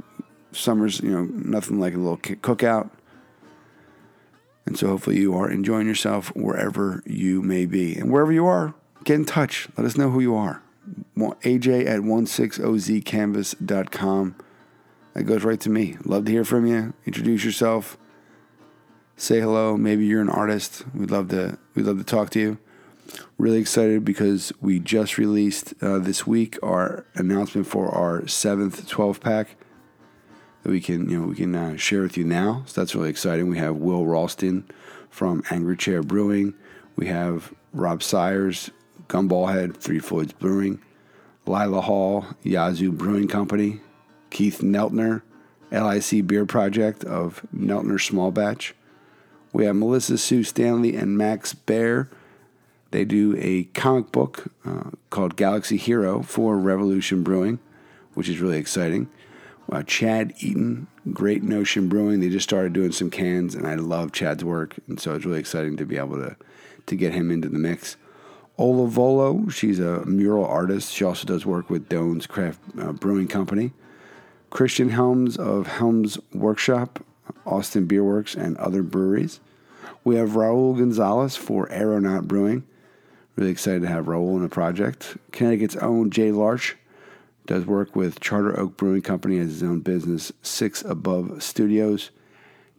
summer's 0.51 0.99
you 0.99 1.11
know 1.11 1.23
nothing 1.23 1.79
like 1.79 1.93
a 1.93 1.97
little 1.97 2.17
cookout. 2.17 2.89
And 4.69 4.77
so 4.77 4.87
hopefully 4.89 5.17
you 5.17 5.35
are 5.35 5.49
enjoying 5.49 5.87
yourself 5.87 6.27
wherever 6.35 7.01
you 7.03 7.41
may 7.41 7.65
be, 7.65 7.95
and 7.95 8.11
wherever 8.11 8.31
you 8.31 8.45
are, 8.45 8.75
get 9.03 9.15
in 9.15 9.25
touch. 9.25 9.67
Let 9.75 9.87
us 9.87 9.97
know 9.97 10.11
who 10.11 10.19
you 10.19 10.35
are. 10.35 10.61
AJ 11.17 11.87
at 11.87 12.01
16ozcanvas.com. 12.01 14.35
That 15.15 15.23
goes 15.23 15.43
right 15.43 15.59
to 15.59 15.71
me. 15.71 15.97
Love 16.05 16.25
to 16.25 16.31
hear 16.31 16.45
from 16.45 16.67
you. 16.67 16.93
Introduce 17.07 17.43
yourself. 17.43 17.97
Say 19.17 19.39
hello. 19.39 19.75
Maybe 19.75 20.05
you're 20.05 20.21
an 20.21 20.29
artist. 20.29 20.83
We'd 20.93 21.09
love 21.09 21.29
to. 21.29 21.57
We'd 21.73 21.87
love 21.87 21.97
to 21.97 22.03
talk 22.03 22.29
to 22.31 22.39
you 22.39 22.59
really 23.39 23.57
excited 23.57 24.05
because 24.05 24.53
we 24.61 24.77
just 24.77 25.17
released 25.17 25.73
uh, 25.81 25.97
this 25.97 26.27
week 26.27 26.59
our 26.61 27.07
announcement 27.15 27.65
for 27.65 27.89
our 27.89 28.27
seventh 28.27 28.87
12 28.87 29.19
pack 29.19 29.55
that 30.63 30.69
we 30.69 30.81
can 30.81 31.09
you 31.09 31.19
know 31.19 31.27
we 31.27 31.35
can 31.35 31.55
uh, 31.55 31.77
share 31.77 32.01
with 32.01 32.17
you 32.17 32.23
now. 32.23 32.63
So 32.65 32.81
that's 32.81 32.95
really 32.95 33.09
exciting. 33.09 33.49
We 33.49 33.57
have 33.57 33.75
will 33.75 34.05
ralston 34.05 34.65
from 35.09 35.43
angry 35.49 35.77
chair 35.77 36.01
brewing. 36.03 36.53
We 36.95 37.07
have 37.07 37.53
rob 37.73 38.03
sires 38.03 38.71
gumballhead 39.07 39.77
three 39.77 39.99
floyds 39.99 40.33
brewing 40.33 40.79
lila 41.45 41.81
hall 41.81 42.25
yazoo 42.43 42.91
brewing 42.91 43.27
company 43.27 43.79
keith 44.29 44.59
neltner 44.59 45.23
lic 45.71 46.27
beer 46.27 46.45
project 46.45 47.03
of 47.03 47.41
neltner 47.55 47.99
small 47.99 48.31
batch. 48.31 48.75
We 49.51 49.65
have 49.65 49.75
melissa 49.75 50.17
sue 50.17 50.43
stanley 50.43 50.95
and 50.95 51.17
max 51.17 51.53
bear 51.53 52.09
they 52.91 53.05
do 53.05 53.35
a 53.37 53.65
comic 53.65 54.11
book 54.11 54.51
uh, 54.65 54.91
called 55.09 55.35
Galaxy 55.35 55.77
Hero 55.77 56.23
for 56.23 56.57
Revolution 56.57 57.23
Brewing, 57.23 57.59
which 58.15 58.27
is 58.27 58.39
really 58.39 58.57
exciting. 58.57 59.09
Uh, 59.71 59.83
Chad 59.83 60.33
Eaton, 60.39 60.87
Great 61.13 61.43
Notion 61.43 61.89
Brewing, 61.89 62.19
they 62.19 62.29
just 62.29 62.47
started 62.49 62.73
doing 62.73 62.91
some 62.91 63.11
cans, 63.11 63.53
and 63.53 63.67
I 63.67 63.75
love 63.75 64.11
Chad's 64.11 64.43
work, 64.43 64.75
and 64.87 64.99
so 64.99 65.13
it's 65.13 65.25
really 65.25 65.39
exciting 65.39 65.77
to 65.77 65.85
be 65.85 65.97
able 65.97 66.17
to 66.17 66.35
to 66.87 66.95
get 66.95 67.13
him 67.13 67.29
into 67.29 67.49
the 67.49 67.59
mix. 67.59 67.97
Ola 68.57 68.87
Volo, 68.87 69.47
she's 69.49 69.79
a 69.79 70.03
mural 70.05 70.45
artist. 70.45 70.91
She 70.91 71.05
also 71.05 71.25
does 71.25 71.45
work 71.45 71.69
with 71.69 71.87
Doan's 71.87 72.25
Craft 72.25 72.59
uh, 72.79 72.91
Brewing 72.93 73.27
Company. 73.27 73.71
Christian 74.49 74.89
Helms 74.89 75.37
of 75.37 75.67
Helms 75.67 76.17
Workshop, 76.33 77.05
Austin 77.45 77.85
Beer 77.85 78.03
Works, 78.03 78.33
and 78.33 78.57
other 78.57 78.81
breweries. 78.81 79.39
we 80.03 80.15
have 80.15 80.31
Raul 80.31 80.75
Gonzalez 80.77 81.35
for 81.35 81.67
Aeronaut 81.71 82.27
Brewing. 82.27 82.63
Really 83.35 83.51
excited 83.51 83.83
to 83.83 83.87
have 83.87 84.05
Raul 84.05 84.35
in 84.35 84.41
the 84.41 84.49
project. 84.49 85.17
Connecticut's 85.31 85.75
own 85.77 86.09
Jay 86.09 86.31
Larch 86.31 86.75
does 87.49 87.65
work 87.65 87.95
with 87.95 88.19
Charter 88.19 88.59
Oak 88.59 88.77
Brewing 88.77 89.01
Company 89.01 89.39
as 89.39 89.47
his 89.47 89.63
own 89.63 89.79
business, 89.79 90.31
Six 90.43 90.83
Above 90.83 91.41
Studios. 91.41 92.11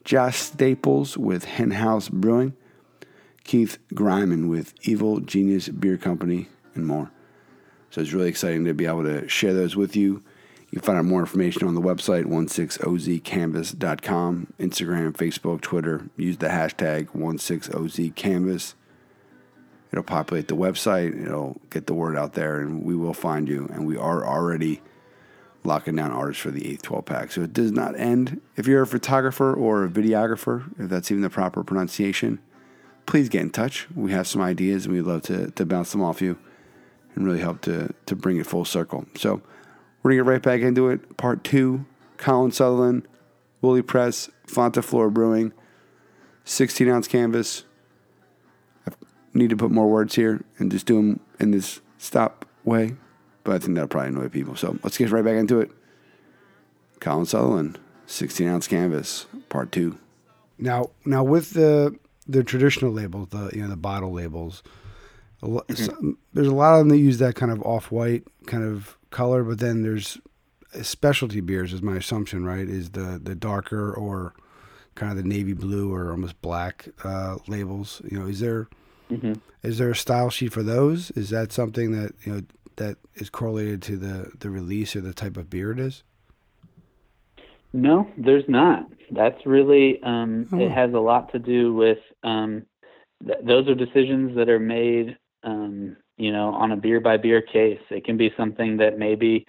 Josh 0.05 0.39
Staples 0.39 1.19
with 1.19 1.45
Hen 1.45 1.73
House 1.73 2.09
Brewing. 2.09 2.55
Keith 3.43 3.79
Griman 3.93 4.49
with 4.49 4.73
Evil 4.83 5.19
Genius 5.19 5.69
Beer 5.69 5.97
Company, 5.97 6.47
and 6.77 6.87
more. 6.87 7.11
So 7.91 8.01
it's 8.01 8.13
really 8.13 8.29
exciting 8.29 8.65
to 8.67 8.73
be 8.73 8.87
able 8.87 9.03
to 9.03 9.29
share 9.29 9.55
those 9.55 9.75
with 9.75 9.97
you. 9.97 10.23
You 10.71 10.79
can 10.79 10.83
find 10.83 10.99
out 10.99 11.05
more 11.05 11.19
information 11.19 11.67
on 11.67 11.75
the 11.75 11.81
website, 11.81 12.27
16ozcanvas.com, 12.27 14.53
Instagram, 14.61 15.17
Facebook, 15.17 15.63
Twitter. 15.63 16.09
Use 16.17 16.37
the 16.37 16.47
hashtag 16.47 17.09
16ozcanvas. 17.09 18.75
It'll 19.93 20.05
populate 20.05 20.49
the 20.49 20.57
website, 20.57 21.21
it'll 21.27 21.61
get 21.71 21.87
the 21.87 21.95
word 21.95 22.17
out 22.17 22.35
there, 22.35 22.61
and 22.61 22.85
we 22.85 22.95
will 22.95 23.15
find 23.15 23.49
you. 23.49 23.69
And 23.73 23.87
we 23.87 23.97
are 23.97 24.25
already 24.25 24.83
locking 25.65 25.97
down 25.97 26.11
artists 26.13 26.43
for 26.43 26.51
the 26.51 26.61
8th 26.61 26.83
12 26.83 27.05
pack. 27.05 27.33
So 27.33 27.43
it 27.43 27.53
does 27.53 27.73
not 27.73 27.99
end. 27.99 28.41
If 28.57 28.67
you're 28.67 28.83
a 28.83 28.87
photographer 28.87 29.53
or 29.53 29.85
a 29.85 29.89
videographer, 29.89 30.71
if 30.79 30.89
that's 30.89 31.11
even 31.11 31.23
the 31.23 31.31
proper 31.31 31.65
pronunciation, 31.65 32.39
please 33.07 33.29
get 33.29 33.43
in 33.43 33.51
touch. 33.51 33.89
We 33.95 34.13
have 34.13 34.27
some 34.27 34.41
ideas 34.41 34.87
and 34.87 34.95
we'd 34.95 35.03
love 35.03 35.23
to, 35.23 35.51
to 35.51 35.67
bounce 35.67 35.93
them 35.93 36.03
off 36.03 36.23
you 36.23 36.39
and 37.15 37.27
really 37.27 37.41
help 37.41 37.61
to, 37.63 37.93
to 38.07 38.17
bring 38.17 38.39
it 38.39 38.47
full 38.47 38.65
circle. 38.65 39.07
So 39.17 39.43
we're 40.03 40.13
going 40.13 40.19
to 40.19 40.25
get 40.25 40.31
right 40.31 40.43
back 40.43 40.61
into 40.61 40.89
it. 40.89 41.17
Part 41.17 41.45
two 41.45 41.85
Colin 42.17 42.53
Sutherland, 42.53 43.09
Woolly 43.61 43.83
Press, 43.83 44.31
Fonta 44.47 44.85
Flora 44.85 45.11
Brewing, 45.11 45.53
16 46.45 46.89
ounce 46.89 47.09
canvas. 47.09 47.65
Need 49.33 49.51
to 49.51 49.57
put 49.57 49.71
more 49.71 49.89
words 49.89 50.17
here 50.17 50.43
and 50.59 50.71
just 50.73 50.87
do 50.87 50.97
them 50.97 51.21
in 51.39 51.53
this 51.53 51.81
stop 51.99 52.45
way, 52.65 52.97
but 53.45 53.55
I 53.55 53.59
think 53.59 53.75
that'll 53.75 53.89
probably 53.89 54.09
annoy 54.09 54.29
people. 54.29 54.57
So 54.57 54.77
let's 54.83 54.99
get 54.99 55.11
right 55.11 55.25
back 55.25 55.37
into 55.37 55.61
it. 55.61 55.71
Colin 57.01 57.27
Sutherland, 57.27 57.79
16 58.07 58.49
ounce 58.49 58.67
canvas, 58.67 59.27
part 59.49 59.71
two. 59.73 59.99
Now, 60.59 60.91
now 61.05 61.23
with 61.25 61.51
the 61.51 61.97
the 62.27 62.45
traditional 62.45 62.91
labels, 62.93 63.29
the 63.31 63.51
you 63.55 63.63
know 63.63 63.69
the 63.69 63.77
bottle 63.77 64.13
labels, 64.13 64.63
a 65.43 65.47
lo- 65.49 65.65
Mm-hmm. 65.69 65.85
some, 65.85 66.19
there's 66.35 66.47
a 66.49 66.55
lot 66.55 66.75
of 66.75 66.81
them 66.81 66.89
that 66.91 66.99
use 66.99 67.19
that 67.19 67.35
kind 67.37 67.51
of 67.53 67.63
off 67.63 67.91
white 67.91 68.25
kind 68.47 68.65
of 68.65 68.99
color, 69.11 69.43
but 69.45 69.59
then 69.61 69.83
there's 69.83 70.19
specialty 70.83 71.41
beers, 71.41 71.73
is 71.73 71.83
my 71.83 71.97
assumption, 71.97 72.45
right? 72.45 72.69
Is 72.69 72.91
the 72.91 73.19
the 73.23 73.35
darker 73.35 73.93
or 73.95 74.35
kind 74.97 75.11
of 75.11 75.17
the 75.17 75.29
navy 75.29 75.53
blue 75.55 75.95
or 75.95 76.11
almost 76.11 76.41
black 76.43 76.89
uh, 77.05 77.37
labels? 77.47 78.03
You 78.11 78.19
know, 78.19 78.27
is 78.27 78.41
there 78.41 78.69
is 79.11 79.19
Mhm. 79.19 79.41
there 79.79 79.91
a 79.91 79.97
style 79.97 80.31
sheet 80.31 80.53
for 80.53 80.63
those? 80.63 81.11
Is 81.13 81.31
that 81.31 81.53
something 81.53 81.93
that 81.93 82.13
you 82.25 82.33
know 82.33 82.41
that 82.77 82.97
is 83.15 83.31
correlated 83.31 83.83
to 83.83 83.97
the 83.97 84.33
the 84.39 84.51
release 84.51 84.95
or 84.97 85.01
the 85.01 85.13
type 85.15 85.37
of 85.37 85.51
beer 85.51 85.73
it 85.73 85.79
is? 85.79 86.03
No, 87.73 88.09
there's 88.17 88.49
not. 88.49 88.87
That's 89.13 89.45
really 89.47 90.03
um, 90.03 90.47
Oh. 90.53 90.59
it 90.61 90.71
has 90.71 90.93
a 90.93 90.99
lot 90.99 91.31
to 91.33 91.39
do 91.39 91.73
with 91.75 91.99
um, 92.23 92.65
th- 93.25 93.39
those 93.45 93.69
are 93.69 93.75
decisions 93.75 94.37
that 94.37 94.49
are 94.49 94.59
made, 94.59 95.17
um, 95.45 95.97
you 96.17 96.33
know, 96.33 96.51
on 96.51 96.73
a 96.73 96.77
beer 96.77 97.01
by 97.01 97.17
beer 97.17 97.41
case. 97.43 97.81
It 97.91 98.05
can 98.05 98.17
be 98.17 98.33
something 98.37 98.77
that 98.79 98.99
maybe, 98.99 99.47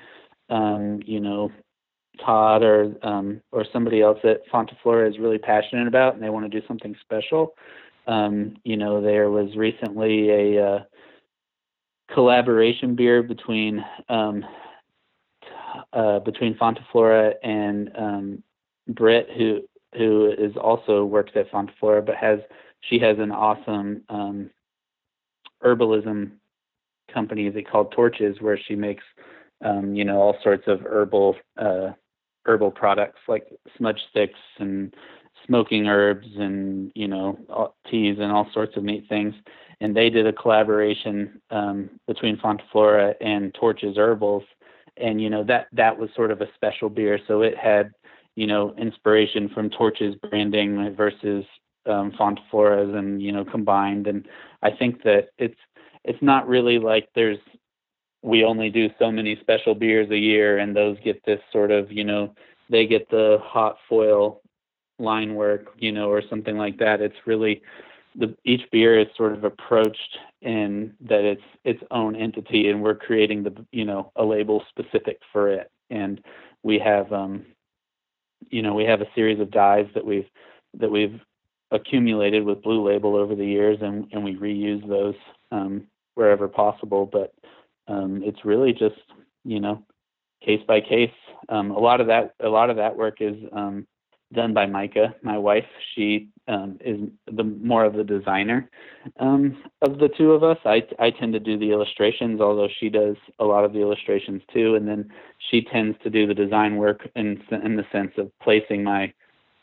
um, 0.49 0.99
you 1.05 1.19
know, 1.19 1.51
Todd 2.23 2.61
or 2.63 2.93
um, 3.01 3.41
or 3.51 3.65
somebody 3.73 4.01
else 4.01 4.19
at 4.23 4.47
Fonta 4.53 4.75
Flora 4.83 5.09
is 5.09 5.17
really 5.17 5.39
passionate 5.39 5.87
about, 5.87 6.13
and 6.13 6.21
they 6.21 6.29
want 6.29 6.49
to 6.51 6.59
do 6.59 6.65
something 6.67 6.95
special. 7.01 7.55
Um, 8.07 8.55
you 8.63 8.77
know, 8.77 9.01
there 9.01 9.29
was 9.29 9.55
recently 9.55 10.29
a 10.29 10.65
uh, 10.65 10.79
collaboration 12.13 12.95
beer 12.95 13.23
between 13.23 13.83
um, 14.09 14.45
uh, 15.93 16.19
between 16.19 16.55
Fonta 16.55 16.81
Flora 16.91 17.33
and 17.43 17.91
um, 17.97 18.43
Britt, 18.87 19.29
who 19.37 19.61
who 19.97 20.33
is 20.37 20.55
also 20.57 21.05
works 21.05 21.31
at 21.35 21.51
Fonta 21.51 21.71
Flora, 21.79 22.01
but 22.01 22.15
has 22.15 22.39
she 22.81 22.99
has 22.99 23.17
an 23.19 23.31
awesome 23.31 24.03
um, 24.09 24.49
herbalism 25.63 26.31
company 27.13 27.49
they 27.49 27.61
called 27.61 27.91
Torches, 27.91 28.37
where 28.41 28.59
she 28.67 28.75
makes 28.75 29.03
um, 29.63 29.95
you 29.95 30.05
know 30.05 30.19
all 30.19 30.37
sorts 30.43 30.63
of 30.67 30.81
herbal 30.81 31.35
uh, 31.57 31.91
herbal 32.45 32.71
products 32.71 33.19
like 33.27 33.47
smudge 33.77 33.99
sticks 34.09 34.39
and 34.57 34.93
smoking 35.45 35.87
herbs 35.87 36.27
and 36.37 36.91
you 36.95 37.07
know 37.07 37.73
teas 37.89 38.17
and 38.19 38.31
all 38.31 38.47
sorts 38.53 38.77
of 38.77 38.83
neat 38.83 39.07
things. 39.09 39.33
And 39.79 39.95
they 39.95 40.09
did 40.09 40.27
a 40.27 40.33
collaboration 40.33 41.41
um, 41.49 41.89
between 42.07 42.37
Fonta 42.37 42.61
Flora 42.71 43.15
and 43.19 43.53
Torches 43.53 43.97
Herbals, 43.97 44.43
and 44.97 45.21
you 45.21 45.29
know 45.29 45.43
that 45.45 45.67
that 45.73 45.97
was 45.97 46.09
sort 46.15 46.31
of 46.31 46.41
a 46.41 46.53
special 46.55 46.89
beer. 46.89 47.19
So 47.27 47.41
it 47.41 47.57
had 47.57 47.91
you 48.35 48.47
know 48.47 48.73
inspiration 48.77 49.49
from 49.49 49.69
Torches 49.69 50.15
branding 50.29 50.95
versus 50.95 51.45
um, 51.87 52.11
Fonta 52.11 52.41
Flora's, 52.49 52.93
and 52.93 53.21
you 53.21 53.31
know 53.31 53.43
combined. 53.43 54.07
And 54.07 54.27
I 54.61 54.71
think 54.71 55.03
that 55.03 55.29
it's 55.37 55.59
it's 56.03 56.21
not 56.21 56.47
really 56.47 56.79
like 56.79 57.09
there's 57.15 57.39
we 58.23 58.43
only 58.43 58.69
do 58.69 58.89
so 58.99 59.11
many 59.11 59.37
special 59.41 59.73
beers 59.73 60.11
a 60.11 60.17
year, 60.17 60.59
and 60.59 60.75
those 60.75 60.97
get 61.03 61.25
this 61.25 61.39
sort 61.51 61.71
of 61.71 61.91
you 61.91 62.03
know 62.03 62.33
they 62.69 62.85
get 62.85 63.09
the 63.09 63.37
hot 63.41 63.77
foil 63.89 64.41
line 65.01 65.35
work, 65.35 65.67
you 65.77 65.91
know, 65.91 66.09
or 66.09 66.21
something 66.29 66.57
like 66.57 66.77
that. 66.77 67.01
It's 67.01 67.15
really 67.25 67.61
the 68.15 68.35
each 68.43 68.69
beer 68.71 68.99
is 68.99 69.07
sort 69.15 69.33
of 69.33 69.43
approached 69.43 70.17
in 70.41 70.93
that 71.01 71.23
it's 71.23 71.41
its 71.63 71.81
own 71.91 72.15
entity, 72.15 72.69
and 72.69 72.81
we're 72.81 72.95
creating 72.95 73.43
the 73.43 73.65
you 73.71 73.85
know 73.85 74.11
a 74.15 74.23
label 74.23 74.63
specific 74.69 75.19
for 75.31 75.49
it. 75.49 75.71
And 75.89 76.21
we 76.63 76.79
have 76.79 77.11
um, 77.11 77.45
you 78.49 78.61
know 78.61 78.73
we 78.73 78.83
have 78.85 79.01
a 79.01 79.07
series 79.15 79.39
of 79.39 79.51
dyes 79.51 79.87
that 79.93 80.05
we've 80.05 80.29
that 80.79 80.91
we've 80.91 81.19
accumulated 81.71 82.43
with 82.43 82.61
Blue 82.61 82.85
Label 82.85 83.15
over 83.15 83.35
the 83.35 83.45
years, 83.45 83.77
and 83.81 84.07
and 84.11 84.23
we 84.23 84.35
reuse 84.35 84.87
those 84.87 85.15
um, 85.51 85.87
wherever 86.15 86.47
possible. 86.47 87.05
But 87.05 87.33
um, 87.87 88.21
it's 88.23 88.45
really 88.45 88.73
just 88.73 89.01
you 89.45 89.59
know 89.59 89.83
case 90.43 90.61
by 90.67 90.81
case. 90.81 91.11
Um, 91.49 91.71
a 91.71 91.79
lot 91.79 92.01
of 92.01 92.07
that 92.07 92.35
a 92.41 92.49
lot 92.49 92.69
of 92.69 92.77
that 92.77 92.95
work 92.95 93.21
is 93.21 93.35
um, 93.53 93.87
done 94.33 94.53
by 94.53 94.65
Micah, 94.65 95.15
my 95.21 95.37
wife. 95.37 95.65
She 95.95 96.29
um, 96.47 96.77
is 96.83 96.99
the 97.31 97.43
more 97.43 97.85
of 97.85 97.93
the 97.93 98.03
designer 98.03 98.69
um, 99.19 99.61
of 99.81 99.99
the 99.99 100.09
two 100.17 100.31
of 100.31 100.43
us. 100.43 100.57
I 100.65 100.83
I 100.99 101.11
tend 101.11 101.33
to 101.33 101.39
do 101.39 101.57
the 101.57 101.71
illustrations, 101.71 102.41
although 102.41 102.69
she 102.79 102.89
does 102.89 103.15
a 103.39 103.45
lot 103.45 103.65
of 103.65 103.73
the 103.73 103.79
illustrations 103.79 104.41
too. 104.53 104.75
And 104.75 104.87
then 104.87 105.11
she 105.49 105.61
tends 105.61 105.97
to 106.03 106.09
do 106.09 106.27
the 106.27 106.33
design 106.33 106.77
work 106.77 107.07
in 107.15 107.41
in 107.63 107.75
the 107.75 107.85
sense 107.91 108.11
of 108.17 108.31
placing 108.39 108.83
my 108.83 109.13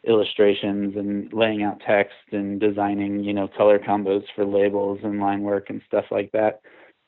illustrations 0.04 0.96
and 0.96 1.32
laying 1.32 1.62
out 1.62 1.80
text 1.86 2.14
and 2.32 2.60
designing, 2.60 3.22
you 3.24 3.32
know, 3.32 3.48
color 3.48 3.78
combos 3.78 4.24
for 4.34 4.44
labels 4.44 5.00
and 5.02 5.20
line 5.20 5.42
work 5.42 5.70
and 5.70 5.82
stuff 5.86 6.04
like 6.10 6.30
that. 6.32 6.60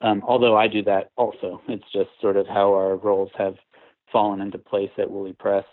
Um, 0.03 0.23
although 0.27 0.57
I 0.57 0.67
do 0.67 0.83
that 0.85 1.11
also, 1.17 1.61
it's 1.69 1.85
just 1.93 2.11
sort 2.21 2.37
of 2.37 2.47
how 2.47 2.73
our 2.73 2.97
roles 2.97 3.31
have 3.37 3.55
fallen 4.11 4.41
into 4.41 4.59
place 4.59 4.91
at 4.99 5.11
Woolly 5.11 5.35
Press. 5.35 5.65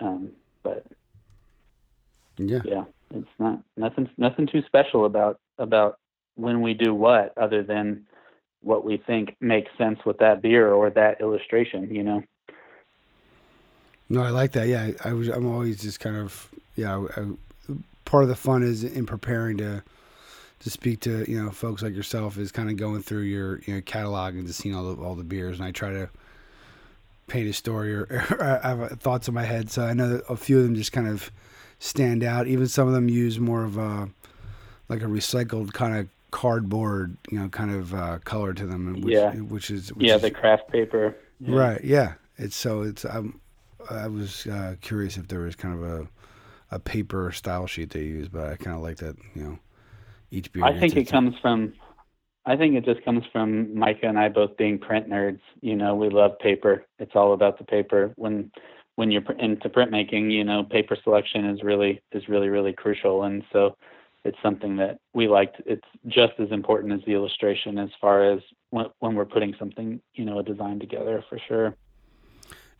Um, 0.00 0.30
but 0.62 0.84
Yeah. 2.48 2.60
yeah, 2.64 2.84
it's 3.14 3.28
not 3.38 3.62
nothing 3.76 4.08
nothing 4.16 4.46
too 4.46 4.62
special 4.66 5.04
about 5.04 5.38
about 5.58 5.98
when 6.36 6.62
we 6.62 6.74
do 6.74 6.94
what 6.94 7.32
other 7.36 7.62
than 7.62 8.06
what 8.62 8.84
we 8.84 8.96
think 9.06 9.36
makes 9.40 9.70
sense 9.78 9.98
with 10.04 10.18
that 10.18 10.42
beer 10.42 10.72
or 10.72 10.90
that 10.90 11.20
illustration, 11.20 11.94
you 11.94 12.02
know. 12.02 12.22
No, 14.08 14.22
I 14.22 14.30
like 14.30 14.52
that. 14.52 14.68
Yeah, 14.68 14.90
I, 15.04 15.10
I 15.10 15.12
was. 15.12 15.28
I'm 15.28 15.46
always 15.46 15.80
just 15.80 16.00
kind 16.00 16.16
of. 16.16 16.48
Yeah, 16.76 17.06
I, 17.16 17.20
I- 17.20 17.26
part 18.04 18.24
of 18.24 18.28
the 18.28 18.34
fun 18.36 18.64
is 18.64 18.82
in 18.82 19.06
preparing 19.06 19.56
to 19.58 19.82
to 20.58 20.70
speak 20.70 21.00
to 21.00 21.30
you 21.30 21.42
know 21.42 21.50
folks 21.50 21.80
like 21.82 21.94
yourself 21.94 22.36
is 22.36 22.50
kind 22.50 22.68
of 22.68 22.76
going 22.76 23.02
through 23.02 23.22
your 23.22 23.60
you 23.66 23.74
know 23.74 23.80
catalog 23.82 24.34
and 24.34 24.46
just 24.46 24.60
seeing 24.60 24.74
all 24.74 24.94
the 24.94 25.02
all 25.02 25.14
the 25.14 25.24
beers, 25.24 25.58
and 25.58 25.66
I 25.66 25.70
try 25.70 25.90
to 25.90 26.08
paint 27.30 27.48
a 27.48 27.52
story 27.52 27.94
or, 27.94 28.02
or 28.30 28.60
I 28.62 28.68
have 28.68 29.00
thoughts 29.00 29.28
in 29.28 29.34
my 29.34 29.44
head. 29.44 29.70
So 29.70 29.82
I 29.84 29.94
know 29.94 30.08
that 30.10 30.24
a 30.28 30.36
few 30.36 30.58
of 30.58 30.64
them 30.64 30.74
just 30.74 30.92
kind 30.92 31.08
of 31.08 31.30
stand 31.78 32.22
out. 32.22 32.46
Even 32.46 32.66
some 32.68 32.86
of 32.88 32.92
them 32.94 33.08
use 33.08 33.38
more 33.40 33.64
of 33.64 33.78
a 33.78 34.08
like 34.88 35.00
a 35.02 35.06
recycled 35.06 35.72
kind 35.72 35.96
of 35.96 36.08
cardboard, 36.32 37.16
you 37.30 37.38
know, 37.38 37.48
kind 37.48 37.70
of 37.72 37.94
uh, 37.94 38.18
color 38.24 38.52
to 38.52 38.66
them, 38.66 39.00
which, 39.00 39.14
Yeah. 39.14 39.32
which 39.34 39.70
is 39.70 39.92
which 39.94 40.06
yeah, 40.06 40.16
is, 40.16 40.22
the 40.22 40.30
craft 40.30 40.68
paper. 40.70 41.16
Yeah. 41.40 41.56
Right. 41.56 41.84
Yeah. 41.84 42.14
It's 42.36 42.56
so 42.56 42.82
it's 42.82 43.04
um 43.04 43.40
I 43.88 44.08
was 44.08 44.46
uh, 44.46 44.74
curious 44.80 45.16
if 45.16 45.28
there 45.28 45.40
was 45.40 45.56
kind 45.56 45.74
of 45.74 45.82
a 45.82 46.08
a 46.72 46.78
paper 46.78 47.32
style 47.32 47.66
sheet 47.66 47.90
they 47.90 48.02
use, 48.04 48.28
but 48.28 48.48
I 48.48 48.56
kind 48.56 48.76
of 48.76 48.82
like 48.82 48.98
that. 48.98 49.16
You 49.34 49.42
know, 49.42 49.58
each 50.30 50.52
beer. 50.52 50.64
I 50.64 50.78
think 50.78 50.94
it 50.96 51.00
its- 51.02 51.10
comes 51.10 51.34
from 51.40 51.72
I 52.46 52.56
think 52.56 52.74
it 52.74 52.84
just 52.84 53.04
comes 53.04 53.24
from 53.32 53.76
Micah 53.78 54.06
and 54.06 54.18
I 54.18 54.28
both 54.28 54.56
being 54.56 54.78
print 54.78 55.08
nerds. 55.08 55.40
You 55.60 55.76
know, 55.76 55.94
we 55.94 56.08
love 56.08 56.38
paper. 56.38 56.86
It's 56.98 57.12
all 57.14 57.32
about 57.32 57.58
the 57.58 57.64
paper. 57.64 58.12
When 58.16 58.50
when 58.96 59.10
you're 59.10 59.22
into 59.38 59.68
printmaking, 59.68 60.30
you 60.32 60.44
know, 60.44 60.64
paper 60.64 60.96
selection 61.02 61.46
is 61.46 61.62
really 61.62 62.02
is 62.12 62.28
really 62.28 62.48
really 62.48 62.72
crucial. 62.72 63.24
And 63.24 63.42
so, 63.52 63.76
it's 64.24 64.38
something 64.42 64.76
that 64.76 64.98
we 65.14 65.28
liked. 65.28 65.62
It's 65.66 65.86
just 66.06 66.34
as 66.38 66.50
important 66.50 66.92
as 66.92 67.00
the 67.06 67.12
illustration 67.12 67.78
as 67.78 67.90
far 68.00 68.30
as 68.30 68.40
when, 68.70 68.86
when 68.98 69.14
we're 69.14 69.24
putting 69.24 69.54
something, 69.58 70.00
you 70.14 70.24
know, 70.24 70.38
a 70.38 70.42
design 70.42 70.78
together 70.78 71.24
for 71.28 71.38
sure. 71.48 71.74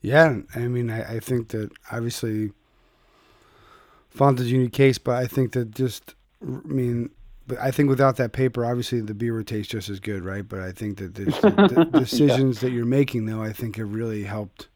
Yeah, 0.02 0.38
I 0.54 0.60
mean, 0.60 0.90
I, 0.90 1.16
I 1.16 1.20
think 1.20 1.48
that 1.48 1.70
obviously 1.90 2.52
font 4.10 4.40
is 4.40 4.46
a 4.46 4.50
unique 4.50 4.72
case, 4.72 4.98
but 4.98 5.16
I 5.16 5.26
think 5.26 5.52
that 5.52 5.74
just, 5.74 6.14
I 6.42 6.66
mean, 6.66 7.10
I 7.58 7.70
think 7.70 7.88
without 7.88 8.16
that 8.16 8.32
paper, 8.32 8.64
obviously 8.64 9.00
the 9.00 9.14
beer 9.14 9.34
would 9.34 9.46
taste 9.46 9.70
just 9.70 9.88
as 9.88 10.00
good, 10.00 10.24
right? 10.24 10.46
But 10.46 10.60
I 10.60 10.72
think 10.72 10.98
that 10.98 11.14
the, 11.14 11.24
the 11.90 11.98
decisions 11.98 12.62
yeah. 12.62 12.68
that 12.68 12.74
you're 12.74 12.84
making, 12.84 13.26
though, 13.26 13.42
I 13.42 13.52
think 13.52 13.76
have 13.76 13.92
really 13.92 14.24
helped, 14.24 14.68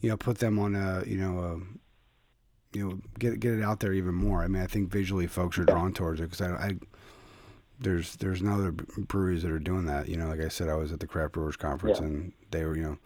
you 0.00 0.10
know, 0.10 0.16
put 0.16 0.38
them 0.38 0.58
on 0.58 0.74
a, 0.74 1.02
you 1.06 1.16
know, 1.16 1.38
a, 1.38 2.76
you 2.76 2.88
know, 2.88 2.98
get 3.18 3.40
get 3.40 3.54
it 3.54 3.62
out 3.62 3.80
there 3.80 3.92
even 3.92 4.14
more. 4.14 4.42
I 4.42 4.48
mean, 4.48 4.62
I 4.62 4.66
think 4.66 4.90
visually 4.90 5.26
folks 5.26 5.58
are 5.58 5.64
drawn 5.64 5.92
towards 5.92 6.20
it 6.20 6.30
because 6.30 6.40
I, 6.40 6.54
I, 6.54 6.74
there's 7.80 8.14
there's 8.16 8.42
no 8.42 8.52
other 8.52 8.70
breweries 8.70 9.42
that 9.42 9.50
are 9.50 9.58
doing 9.58 9.86
that. 9.86 10.08
You 10.08 10.16
know, 10.16 10.28
like 10.28 10.40
I 10.40 10.48
said, 10.48 10.68
I 10.68 10.74
was 10.74 10.92
at 10.92 11.00
the 11.00 11.06
craft 11.06 11.32
brewers 11.32 11.56
conference 11.56 11.98
yeah. 11.98 12.06
and 12.06 12.32
they 12.52 12.64
were, 12.64 12.76
you 12.76 12.82
know, 12.82 12.98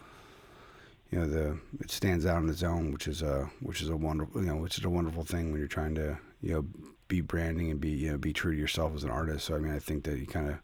you 1.15 1.21
know 1.21 1.27
the 1.29 1.59
it 1.81 1.91
stands 1.91 2.27
out 2.27 2.39
on 2.39 2.51
its 2.51 2.63
own, 2.63 2.93
which 2.93 3.07
is 3.07 3.23
a 3.23 3.49
which 3.61 3.81
is 3.81 3.89
a 3.89 3.97
wonderful 3.97 4.41
you 4.43 4.49
know 4.49 4.57
which 4.57 4.79
is 4.79 4.85
a 4.85 4.91
wonderful 4.91 5.23
thing 5.23 5.51
when 5.51 5.61
you're 5.61 5.69
trying 5.69 5.95
to 5.95 6.19
you 6.43 6.53
know 6.55 6.65
be 7.09 7.21
branding 7.21 7.71
and 7.71 7.81
be 7.81 7.91
you 7.91 8.13
know 8.13 8.19
be 8.19 8.33
true 8.33 8.53
to 8.53 8.59
yourself 8.59 8.95
as 8.95 9.05
an 9.05 9.11
artist. 9.11 9.47
So 9.47 9.57
I 9.57 9.59
mean, 9.59 9.73
I 9.73 9.79
think 9.79 10.05
that 10.05 10.19
you 10.19 10.27
kind 10.27 10.49
of 10.49 10.57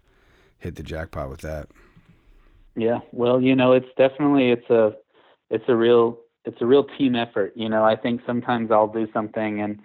hit 0.58 0.76
the 0.76 0.82
jackpot 0.82 1.30
with 1.30 1.40
that. 1.40 1.68
Yeah, 2.76 3.00
well, 3.12 3.40
you 3.40 3.56
know, 3.56 3.72
it's 3.72 3.88
definitely 3.96 4.50
it's 4.50 4.70
a 4.70 4.94
it's 5.50 5.64
a 5.68 5.76
real 5.76 6.18
it's 6.44 6.60
a 6.60 6.66
real 6.66 6.84
team 6.84 7.14
effort. 7.14 7.52
You 7.54 7.68
know, 7.68 7.84
I 7.84 7.96
think 7.96 8.22
sometimes 8.26 8.70
I'll 8.70 8.88
do 8.88 9.06
something 9.12 9.60
and 9.60 9.80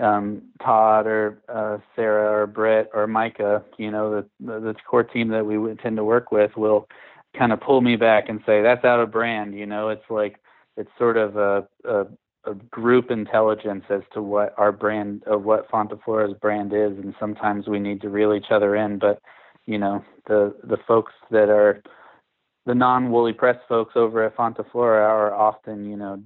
um, 0.00 0.42
Todd 0.62 1.06
or 1.06 1.42
uh, 1.48 1.78
Sarah 1.94 2.42
or 2.42 2.46
Britt 2.46 2.90
or 2.94 3.06
Micah, 3.06 3.62
you 3.78 3.90
know, 3.90 4.24
the, 4.40 4.60
the 4.60 4.74
core 4.88 5.04
team 5.04 5.28
that 5.28 5.44
we 5.44 5.74
tend 5.76 5.96
to 5.96 6.04
work 6.04 6.32
with 6.32 6.56
will 6.56 6.88
kind 7.36 7.52
of 7.52 7.60
pull 7.60 7.80
me 7.80 7.96
back 7.96 8.28
and 8.28 8.40
say 8.46 8.62
that's 8.62 8.84
out 8.84 9.00
of 9.00 9.10
brand. 9.10 9.54
You 9.54 9.66
know, 9.66 9.90
it's 9.90 10.04
like 10.08 10.36
it's 10.76 10.90
sort 10.98 11.16
of 11.16 11.36
a, 11.36 11.68
a, 11.84 12.06
a 12.44 12.54
group 12.54 13.10
intelligence 13.10 13.84
as 13.88 14.02
to 14.14 14.22
what 14.22 14.54
our 14.58 14.72
brand 14.72 15.22
of 15.26 15.44
what 15.44 15.70
Fonta 15.70 15.98
Flora's 16.02 16.36
brand 16.40 16.72
is, 16.72 16.98
and 16.98 17.14
sometimes 17.20 17.68
we 17.68 17.78
need 17.78 18.00
to 18.02 18.08
reel 18.08 18.34
each 18.34 18.50
other 18.50 18.76
in. 18.76 18.98
But 18.98 19.20
you 19.66 19.78
know, 19.78 20.04
the 20.26 20.54
the 20.64 20.78
folks 20.86 21.12
that 21.30 21.48
are 21.48 21.82
the 22.66 22.74
non-woolly 22.74 23.32
press 23.32 23.56
folks 23.68 23.94
over 23.96 24.24
at 24.24 24.36
Fontaflora 24.36 25.02
are 25.02 25.34
often, 25.34 25.84
you 25.88 25.96
know, 25.96 26.22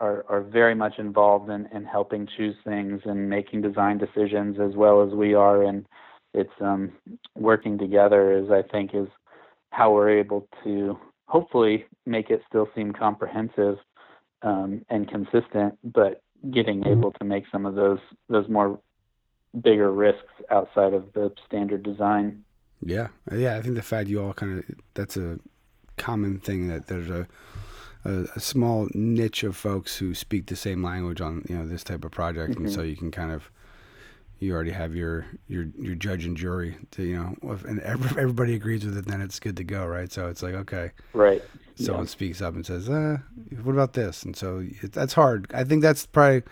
are, 0.00 0.24
are 0.28 0.42
very 0.42 0.74
much 0.74 0.94
involved 0.98 1.50
in, 1.50 1.68
in 1.72 1.84
helping 1.84 2.28
choose 2.36 2.56
things 2.64 3.00
and 3.04 3.28
making 3.28 3.62
design 3.62 3.98
decisions 3.98 4.58
as 4.60 4.74
well 4.74 5.02
as 5.06 5.12
we 5.12 5.34
are. 5.34 5.62
And 5.62 5.86
it's 6.34 6.50
um, 6.60 6.92
working 7.36 7.78
together 7.78 8.36
is, 8.36 8.50
I 8.50 8.62
think, 8.62 8.90
is 8.94 9.08
how 9.70 9.92
we're 9.92 10.18
able 10.18 10.48
to 10.64 10.98
hopefully 11.26 11.86
make 12.06 12.30
it 12.30 12.42
still 12.48 12.68
seem 12.74 12.92
comprehensive 12.92 13.76
um, 14.42 14.84
and 14.88 15.08
consistent, 15.08 15.78
but 15.84 16.22
getting 16.50 16.86
able 16.86 17.12
to 17.12 17.24
make 17.24 17.44
some 17.50 17.66
of 17.66 17.74
those 17.74 17.98
those 18.28 18.48
more 18.48 18.78
bigger 19.60 19.90
risks 19.90 20.32
outside 20.50 20.94
of 20.94 21.12
the 21.14 21.32
standard 21.46 21.82
design. 21.82 22.44
Yeah, 22.84 23.08
yeah. 23.32 23.56
I 23.56 23.62
think 23.62 23.74
the 23.74 23.82
fact 23.82 24.08
you 24.08 24.22
all 24.22 24.34
kind 24.34 24.58
of 24.58 24.64
that's 24.94 25.16
a 25.16 25.38
common 25.96 26.38
thing 26.38 26.68
that 26.68 26.86
there's 26.86 27.10
a, 27.10 27.26
a, 28.04 28.26
a 28.36 28.40
small 28.40 28.88
niche 28.94 29.42
of 29.42 29.56
folks 29.56 29.96
who 29.96 30.14
speak 30.14 30.46
the 30.46 30.56
same 30.56 30.82
language 30.82 31.20
on 31.20 31.44
you 31.48 31.56
know 31.56 31.66
this 31.66 31.82
type 31.82 32.04
of 32.04 32.12
project, 32.12 32.54
mm-hmm. 32.54 32.66
and 32.66 32.72
so 32.72 32.82
you 32.82 32.96
can 32.96 33.10
kind 33.10 33.32
of 33.32 33.50
you 34.40 34.54
already 34.54 34.70
have 34.70 34.94
your 34.94 35.26
your 35.48 35.66
your 35.78 35.94
judge 35.94 36.24
and 36.24 36.36
jury 36.36 36.76
to 36.92 37.02
you 37.02 37.16
know 37.16 37.52
if, 37.52 37.64
and 37.64 37.80
everybody 37.80 38.54
agrees 38.54 38.84
with 38.84 38.96
it 38.96 39.06
then 39.06 39.20
it's 39.20 39.40
good 39.40 39.56
to 39.56 39.64
go 39.64 39.86
right? 39.86 40.12
So 40.12 40.28
it's 40.28 40.42
like 40.42 40.54
okay. 40.54 40.92
Right. 41.12 41.42
Someone 41.74 42.04
yeah. 42.04 42.10
speaks 42.10 42.40
up 42.42 42.54
and 42.54 42.64
says 42.64 42.88
uh 42.88 43.18
what 43.62 43.72
about 43.72 43.92
this? 43.94 44.22
And 44.22 44.36
so 44.36 44.64
it, 44.82 44.92
that's 44.92 45.12
hard. 45.12 45.50
I 45.54 45.64
think 45.64 45.82
that's 45.82 46.06
probably 46.06 46.42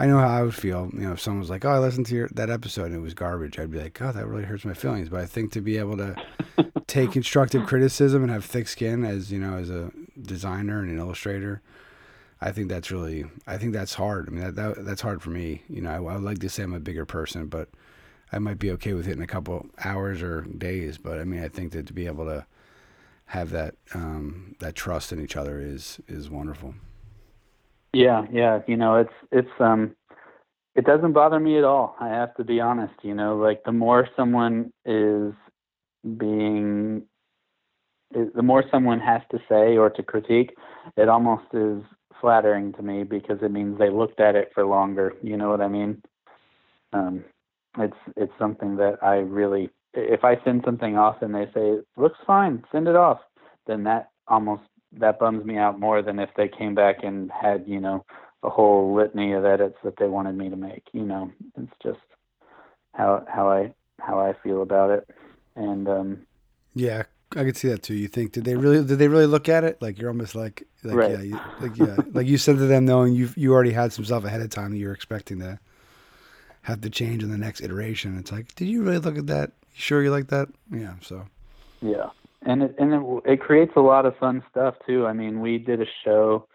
I 0.00 0.06
know 0.06 0.18
how 0.18 0.28
I 0.28 0.42
would 0.42 0.54
feel, 0.54 0.88
you 0.94 1.00
know, 1.00 1.12
if 1.12 1.20
someone 1.20 1.40
was 1.40 1.50
like, 1.50 1.66
"Oh, 1.66 1.72
I 1.72 1.78
listened 1.78 2.06
to 2.06 2.14
your 2.14 2.28
that 2.32 2.48
episode 2.48 2.86
and 2.86 2.94
it 2.94 3.00
was 3.00 3.12
garbage," 3.12 3.58
I'd 3.58 3.70
be 3.70 3.80
like, 3.80 3.92
"God, 3.92 4.14
that 4.14 4.26
really 4.26 4.44
hurts 4.44 4.64
my 4.64 4.72
feelings." 4.72 5.10
But 5.10 5.20
I 5.20 5.26
think 5.26 5.52
to 5.52 5.60
be 5.60 5.76
able 5.76 5.98
to 5.98 6.16
take 6.86 7.12
constructive 7.12 7.66
criticism 7.66 8.22
and 8.22 8.32
have 8.32 8.46
thick 8.46 8.68
skin 8.68 9.04
as 9.04 9.30
you 9.30 9.38
know, 9.38 9.58
as 9.58 9.68
a 9.68 9.90
designer 10.18 10.80
and 10.80 10.90
an 10.90 10.98
illustrator, 10.98 11.60
I 12.40 12.52
think 12.52 12.68
that's 12.68 12.90
really, 12.90 13.26
I 13.46 13.58
think 13.58 13.72
that's 13.72 13.94
hard. 13.94 14.28
I 14.28 14.32
mean, 14.32 14.42
that, 14.42 14.56
that 14.56 14.84
that's 14.84 15.02
hard 15.02 15.22
for 15.22 15.30
me. 15.30 15.62
You 15.68 15.82
know, 15.82 15.90
I, 15.90 15.96
I 15.96 16.14
would 16.14 16.22
like 16.22 16.38
to 16.38 16.48
say 16.48 16.62
I'm 16.62 16.72
a 16.72 16.80
bigger 16.80 17.04
person, 17.04 17.46
but 17.46 17.68
I 18.32 18.38
might 18.38 18.58
be 18.58 18.70
okay 18.72 18.94
with 18.94 19.06
it 19.06 19.12
in 19.12 19.22
a 19.22 19.26
couple 19.26 19.66
hours 19.84 20.22
or 20.22 20.42
days. 20.42 20.96
But 20.96 21.18
I 21.18 21.24
mean, 21.24 21.42
I 21.42 21.48
think 21.48 21.72
that 21.72 21.86
to 21.88 21.92
be 21.92 22.06
able 22.06 22.24
to 22.26 22.46
have 23.26 23.50
that 23.50 23.74
um, 23.94 24.56
that 24.60 24.74
trust 24.74 25.12
in 25.12 25.20
each 25.20 25.36
other 25.36 25.60
is 25.60 26.00
is 26.08 26.30
wonderful. 26.30 26.74
Yeah, 27.92 28.26
yeah. 28.32 28.60
You 28.66 28.76
know, 28.76 28.96
it's 28.96 29.12
it's 29.30 29.60
um 29.60 29.94
it 30.74 30.86
doesn't 30.86 31.12
bother 31.12 31.40
me 31.40 31.58
at 31.58 31.64
all. 31.64 31.96
I 32.00 32.08
have 32.08 32.34
to 32.36 32.44
be 32.44 32.60
honest, 32.60 32.94
you 33.02 33.14
know, 33.14 33.36
like 33.36 33.64
the 33.64 33.72
more 33.72 34.08
someone 34.16 34.72
is 34.84 35.34
being 36.16 37.02
the 38.12 38.42
more 38.42 38.64
someone 38.70 38.98
has 38.98 39.22
to 39.30 39.38
say 39.48 39.76
or 39.76 39.90
to 39.90 40.02
critique, 40.02 40.56
it 40.96 41.08
almost 41.08 41.44
is 41.52 41.82
flattering 42.20 42.72
to 42.74 42.82
me 42.82 43.04
because 43.04 43.38
it 43.42 43.50
means 43.50 43.78
they 43.78 43.90
looked 43.90 44.20
at 44.20 44.36
it 44.36 44.50
for 44.54 44.64
longer. 44.64 45.14
You 45.22 45.36
know 45.36 45.50
what 45.50 45.60
I 45.60 45.68
mean? 45.68 46.02
Um, 46.92 47.24
it's 47.78 47.96
it's 48.16 48.32
something 48.38 48.76
that 48.76 48.98
I 49.02 49.16
really, 49.16 49.70
if 49.94 50.24
I 50.24 50.42
send 50.44 50.62
something 50.64 50.96
off 50.96 51.22
and 51.22 51.34
they 51.34 51.48
say 51.54 51.78
looks 51.96 52.18
fine, 52.26 52.64
send 52.72 52.88
it 52.88 52.96
off, 52.96 53.20
then 53.66 53.84
that 53.84 54.10
almost 54.28 54.62
that 54.92 55.18
bums 55.18 55.44
me 55.44 55.56
out 55.56 55.78
more 55.78 56.02
than 56.02 56.18
if 56.18 56.30
they 56.36 56.48
came 56.48 56.74
back 56.74 57.04
and 57.04 57.30
had 57.30 57.64
you 57.66 57.80
know 57.80 58.04
a 58.42 58.50
whole 58.50 58.94
litany 58.94 59.32
of 59.32 59.44
edits 59.44 59.76
that 59.84 59.94
they 59.98 60.08
wanted 60.08 60.36
me 60.36 60.48
to 60.48 60.56
make. 60.56 60.84
You 60.92 61.04
know, 61.04 61.30
it's 61.56 61.72
just 61.82 62.00
how 62.94 63.24
how 63.28 63.48
I 63.48 63.74
how 64.00 64.18
I 64.18 64.34
feel 64.42 64.62
about 64.62 64.90
it, 64.90 65.08
and 65.54 65.88
um, 65.88 66.26
yeah, 66.74 67.04
I 67.36 67.44
could 67.44 67.56
see 67.56 67.68
that 67.68 67.82
too. 67.82 67.94
You 67.94 68.08
think 68.08 68.32
did 68.32 68.44
they 68.44 68.56
really 68.56 68.84
did 68.84 68.98
they 68.98 69.08
really 69.08 69.26
look 69.26 69.48
at 69.48 69.64
it? 69.64 69.80
Like 69.80 69.98
you're 69.98 70.10
almost 70.10 70.34
like 70.34 70.66
like 70.82 70.96
right. 70.96 71.10
yeah, 71.10 71.20
you, 71.20 71.40
like 71.60 71.76
yeah, 71.76 71.96
like 72.12 72.26
you 72.26 72.38
said 72.38 72.56
to 72.56 72.66
them 72.66 72.84
knowing 72.84 73.14
you 73.14 73.30
you 73.36 73.52
already 73.52 73.72
had 73.72 73.92
some 73.92 74.04
stuff 74.04 74.24
ahead 74.24 74.40
of 74.40 74.50
time 74.50 74.72
that 74.72 74.78
you 74.78 74.88
were 74.88 74.94
expecting 74.94 75.38
to 75.40 75.58
have 76.62 76.80
to 76.80 76.90
change 76.90 77.22
in 77.22 77.30
the 77.30 77.38
next 77.38 77.62
iteration. 77.62 78.18
It's 78.18 78.32
like, 78.32 78.54
did 78.54 78.68
you 78.68 78.82
really 78.82 78.98
look 78.98 79.16
at 79.16 79.26
that? 79.28 79.52
You 79.74 79.80
sure 79.80 80.02
you 80.02 80.10
like 80.10 80.28
that? 80.28 80.48
Yeah. 80.70 80.94
So. 81.00 81.26
Yeah 81.80 82.10
and 82.42 82.62
it 82.62 82.74
and 82.78 82.92
it, 82.92 83.32
it 83.32 83.40
creates 83.40 83.72
a 83.76 83.80
lot 83.80 84.06
of 84.06 84.16
fun 84.16 84.42
stuff 84.50 84.74
too. 84.86 85.06
I 85.06 85.12
mean, 85.12 85.40
we 85.40 85.58
did 85.58 85.80
a 85.80 85.86
show 86.04 86.46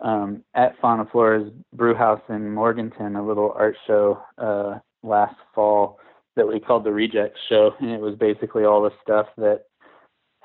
um, 0.00 0.42
at 0.54 0.78
Flora's 0.80 1.52
Brew 1.72 1.94
House 1.94 2.22
in 2.28 2.52
Morganton, 2.52 3.16
a 3.16 3.26
little 3.26 3.52
art 3.56 3.76
show 3.86 4.22
uh, 4.38 4.78
last 5.02 5.36
fall 5.54 5.98
that 6.36 6.46
we 6.46 6.60
called 6.60 6.84
the 6.84 6.92
Rejects 6.92 7.40
Show, 7.48 7.72
and 7.80 7.90
it 7.90 8.00
was 8.00 8.14
basically 8.16 8.64
all 8.64 8.82
the 8.82 8.92
stuff 9.02 9.26
that 9.36 9.64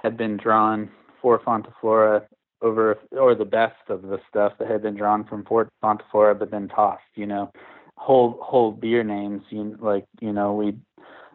had 0.05 0.17
been 0.17 0.37
drawn 0.37 0.89
for 1.19 1.39
Fonta 1.39 1.73
Flora 1.81 2.21
over, 2.61 2.99
or 3.11 3.33
the 3.33 3.43
best 3.43 3.89
of 3.89 4.03
the 4.03 4.19
stuff 4.29 4.53
that 4.59 4.69
had 4.69 4.83
been 4.83 4.95
drawn 4.95 5.23
from 5.25 5.43
Fort 5.45 5.67
Fonta 5.83 6.03
Flora, 6.11 6.35
but 6.35 6.51
then 6.51 6.67
tossed. 6.67 7.01
You 7.15 7.25
know, 7.25 7.51
whole 7.97 8.37
whole 8.41 8.71
beer 8.71 9.03
names. 9.03 9.41
You 9.49 9.75
like, 9.81 10.05
you 10.21 10.31
know, 10.31 10.53
we 10.53 10.75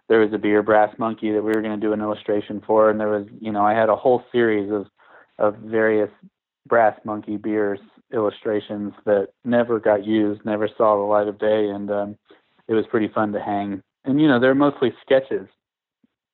there 0.08 0.20
was 0.20 0.32
a 0.32 0.38
beer 0.38 0.62
brass 0.62 0.92
monkey 0.98 1.32
that 1.32 1.42
we 1.42 1.52
were 1.52 1.62
going 1.62 1.78
to 1.78 1.86
do 1.86 1.92
an 1.92 2.00
illustration 2.00 2.62
for 2.66 2.90
and 2.90 2.98
there 2.98 3.08
was 3.08 3.26
you 3.40 3.52
know 3.52 3.64
i 3.64 3.72
had 3.72 3.88
a 3.88 3.94
whole 3.94 4.24
series 4.32 4.68
of 4.72 4.86
of 5.38 5.54
various 5.58 6.10
brass 6.66 6.98
monkey 7.04 7.36
beers 7.36 7.78
illustrations 8.12 8.92
that 9.06 9.28
never 9.44 9.78
got 9.78 10.04
used 10.04 10.44
never 10.44 10.68
saw 10.76 10.96
the 10.96 11.02
light 11.02 11.28
of 11.28 11.38
day 11.38 11.68
and 11.68 11.92
um 11.92 12.16
it 12.66 12.74
was 12.74 12.84
pretty 12.90 13.06
fun 13.06 13.32
to 13.32 13.40
hang 13.40 13.80
and 14.04 14.20
you 14.20 14.26
know 14.26 14.40
they're 14.40 14.52
mostly 14.52 14.92
sketches 15.00 15.46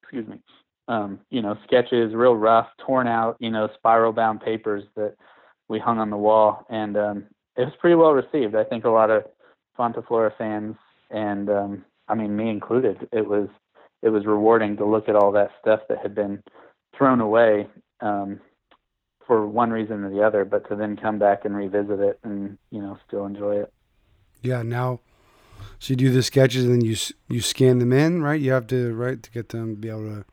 excuse 0.02 0.26
me 0.26 0.40
um 0.88 1.20
you 1.30 1.42
know 1.42 1.56
sketches 1.64 2.14
real 2.14 2.36
rough 2.36 2.68
torn 2.78 3.06
out 3.06 3.36
you 3.40 3.50
know 3.50 3.68
spiral 3.74 4.12
bound 4.12 4.40
papers 4.40 4.84
that 4.94 5.14
we 5.68 5.78
hung 5.78 5.98
on 5.98 6.10
the 6.10 6.16
wall 6.16 6.64
and 6.70 6.96
um 6.96 7.24
it 7.56 7.64
was 7.64 7.72
pretty 7.80 7.96
well 7.96 8.12
received 8.12 8.54
i 8.54 8.64
think 8.64 8.84
a 8.84 8.90
lot 8.90 9.10
of 9.10 9.24
Fonta 9.78 10.06
Flora 10.06 10.32
fans 10.38 10.76
and 11.10 11.50
um 11.50 11.84
I 12.08 12.14
mean, 12.14 12.36
me 12.36 12.48
included. 12.48 13.08
It 13.12 13.26
was 13.26 13.48
it 14.02 14.10
was 14.10 14.26
rewarding 14.26 14.76
to 14.76 14.84
look 14.84 15.08
at 15.08 15.16
all 15.16 15.32
that 15.32 15.50
stuff 15.60 15.80
that 15.88 15.98
had 15.98 16.14
been 16.14 16.42
thrown 16.96 17.20
away 17.20 17.66
um, 18.00 18.40
for 19.26 19.46
one 19.46 19.70
reason 19.70 20.04
or 20.04 20.10
the 20.10 20.22
other, 20.22 20.44
but 20.44 20.68
to 20.68 20.76
then 20.76 20.96
come 20.96 21.18
back 21.18 21.44
and 21.44 21.56
revisit 21.56 21.98
it 21.98 22.18
and 22.22 22.58
you 22.70 22.80
know 22.80 22.98
still 23.06 23.26
enjoy 23.26 23.56
it. 23.56 23.72
Yeah. 24.42 24.62
Now, 24.62 25.00
so 25.78 25.92
you 25.92 25.96
do 25.96 26.10
the 26.10 26.22
sketches 26.22 26.64
and 26.64 26.74
then 26.74 26.80
you 26.82 26.96
you 27.28 27.40
scan 27.40 27.78
them 27.78 27.92
in, 27.92 28.22
right? 28.22 28.40
You 28.40 28.52
have 28.52 28.66
to 28.68 28.94
right 28.94 29.22
to 29.22 29.30
get 29.30 29.48
them 29.48 29.74
to 29.74 29.80
be 29.80 29.88
able 29.88 30.04
to 30.04 30.24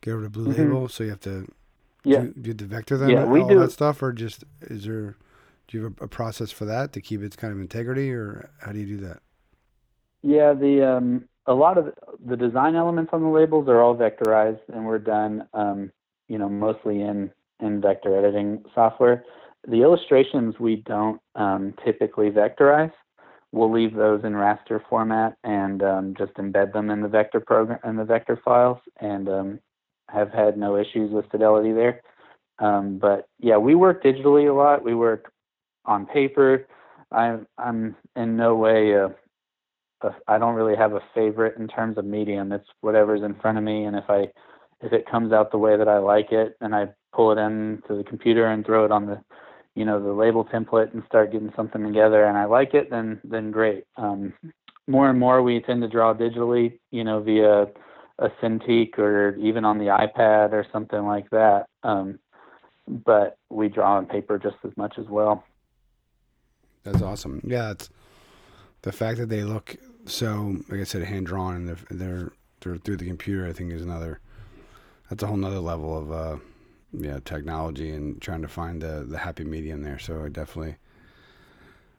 get 0.00 0.12
over 0.12 0.24
to 0.24 0.30
Blue 0.30 0.52
mm-hmm. 0.52 0.62
Label, 0.62 0.88
so 0.88 1.04
you 1.04 1.10
have 1.10 1.20
to 1.20 1.46
yeah 2.04 2.20
do, 2.20 2.32
do 2.32 2.54
the 2.54 2.64
vector 2.64 2.96
then 2.96 3.10
yeah, 3.10 3.24
we 3.24 3.40
all 3.40 3.48
do. 3.48 3.58
that 3.58 3.72
stuff, 3.72 4.02
or 4.02 4.12
just 4.12 4.44
is 4.62 4.84
there 4.84 5.16
do 5.68 5.78
you 5.78 5.84
have 5.84 5.94
a, 6.00 6.04
a 6.04 6.08
process 6.08 6.50
for 6.50 6.64
that 6.64 6.92
to 6.92 7.00
keep 7.00 7.22
its 7.22 7.36
kind 7.36 7.52
of 7.52 7.60
integrity, 7.60 8.10
or 8.10 8.50
how 8.60 8.72
do 8.72 8.80
you 8.80 8.86
do 8.86 9.06
that? 9.06 9.20
Yeah, 10.22 10.52
the 10.52 10.96
um, 10.96 11.28
a 11.46 11.54
lot 11.54 11.78
of 11.78 11.92
the 12.24 12.36
design 12.36 12.74
elements 12.74 13.10
on 13.12 13.22
the 13.22 13.28
labels 13.28 13.68
are 13.68 13.80
all 13.80 13.96
vectorized, 13.96 14.60
and 14.72 14.84
we're 14.84 14.98
done, 14.98 15.46
um, 15.54 15.92
you 16.28 16.38
know, 16.38 16.48
mostly 16.48 17.00
in 17.02 17.30
in 17.60 17.80
vector 17.80 18.16
editing 18.16 18.64
software. 18.74 19.24
The 19.68 19.82
illustrations 19.82 20.58
we 20.58 20.76
don't 20.76 21.20
um, 21.34 21.74
typically 21.84 22.30
vectorize. 22.30 22.92
We'll 23.52 23.72
leave 23.72 23.94
those 23.94 24.24
in 24.24 24.32
raster 24.32 24.80
format 24.88 25.36
and 25.42 25.82
um, 25.82 26.14
just 26.16 26.34
embed 26.34 26.72
them 26.72 26.88
in 26.88 27.00
the 27.00 27.08
vector 27.08 27.40
program 27.40 27.80
in 27.84 27.96
the 27.96 28.04
vector 28.04 28.40
files, 28.44 28.78
and 29.00 29.28
um, 29.28 29.60
have 30.12 30.32
had 30.32 30.56
no 30.56 30.76
issues 30.76 31.10
with 31.12 31.30
fidelity 31.30 31.72
there. 31.72 32.02
Um, 32.58 32.98
but 32.98 33.26
yeah, 33.38 33.56
we 33.56 33.74
work 33.74 34.02
digitally 34.02 34.48
a 34.48 34.52
lot. 34.52 34.84
We 34.84 34.94
work 34.94 35.32
on 35.84 36.06
paper. 36.06 36.66
I'm 37.10 37.46
I'm 37.58 37.96
in 38.16 38.36
no 38.36 38.54
way 38.54 38.92
a, 38.92 39.06
a 40.02 40.14
I 40.28 40.38
don't 40.38 40.54
really 40.54 40.76
have 40.76 40.92
a 40.92 41.00
favorite 41.14 41.56
in 41.58 41.68
terms 41.68 41.98
of 41.98 42.04
medium. 42.04 42.52
It's 42.52 42.68
whatever's 42.82 43.22
in 43.22 43.34
front 43.34 43.58
of 43.58 43.64
me, 43.64 43.84
and 43.84 43.96
if 43.96 44.04
I 44.08 44.28
if 44.82 44.92
it 44.92 45.10
comes 45.10 45.32
out 45.32 45.50
the 45.50 45.58
way 45.58 45.76
that 45.76 45.88
I 45.88 45.98
like 45.98 46.32
it, 46.32 46.56
and 46.60 46.74
I 46.74 46.88
pull 47.12 47.32
it 47.32 47.38
into 47.38 47.96
the 47.96 48.04
computer 48.04 48.46
and 48.46 48.64
throw 48.64 48.84
it 48.84 48.92
on 48.92 49.06
the 49.06 49.20
you 49.74 49.84
know 49.84 50.02
the 50.02 50.12
label 50.12 50.44
template 50.44 50.92
and 50.92 51.02
start 51.06 51.32
getting 51.32 51.52
something 51.56 51.82
together 51.82 52.24
and 52.24 52.36
I 52.36 52.44
like 52.44 52.74
it, 52.74 52.90
then 52.90 53.20
then 53.24 53.50
great. 53.50 53.84
Um, 53.96 54.34
more 54.86 55.08
and 55.08 55.18
more 55.18 55.42
we 55.42 55.60
tend 55.60 55.82
to 55.82 55.88
draw 55.88 56.12
digitally, 56.12 56.78
you 56.90 57.04
know, 57.04 57.20
via 57.20 57.66
a 58.20 58.28
Cintiq 58.42 58.98
or 58.98 59.34
even 59.36 59.64
on 59.64 59.78
the 59.78 59.86
iPad 59.86 60.52
or 60.52 60.64
something 60.72 61.04
like 61.04 61.28
that. 61.30 61.66
Um, 61.82 62.18
but 62.86 63.38
we 63.48 63.68
draw 63.68 63.96
on 63.96 64.06
paper 64.06 64.38
just 64.38 64.56
as 64.64 64.76
much 64.76 64.94
as 64.98 65.06
well. 65.06 65.44
That's 66.82 67.02
awesome. 67.02 67.40
Yeah, 67.44 67.72
it's 67.72 67.90
the 68.82 68.92
fact 68.92 69.18
that 69.18 69.28
they 69.28 69.42
look 69.42 69.76
so, 70.06 70.56
like 70.68 70.80
I 70.80 70.84
said, 70.84 71.02
hand 71.04 71.26
drawn 71.26 71.54
and 71.56 71.68
they're, 71.68 71.76
they're 71.90 72.32
they're 72.60 72.76
through 72.76 72.96
the 72.96 73.06
computer. 73.06 73.46
I 73.46 73.52
think 73.52 73.72
is 73.72 73.82
another. 73.82 74.20
That's 75.08 75.22
a 75.22 75.26
whole 75.26 75.36
nother 75.36 75.58
level 75.58 75.96
of 75.96 76.12
uh, 76.12 76.36
yeah 76.92 77.20
technology 77.24 77.90
and 77.90 78.20
trying 78.20 78.42
to 78.42 78.48
find 78.48 78.82
the 78.82 79.06
the 79.08 79.18
happy 79.18 79.44
medium 79.44 79.82
there. 79.82 79.98
So 79.98 80.24
I 80.24 80.28
definitely 80.28 80.76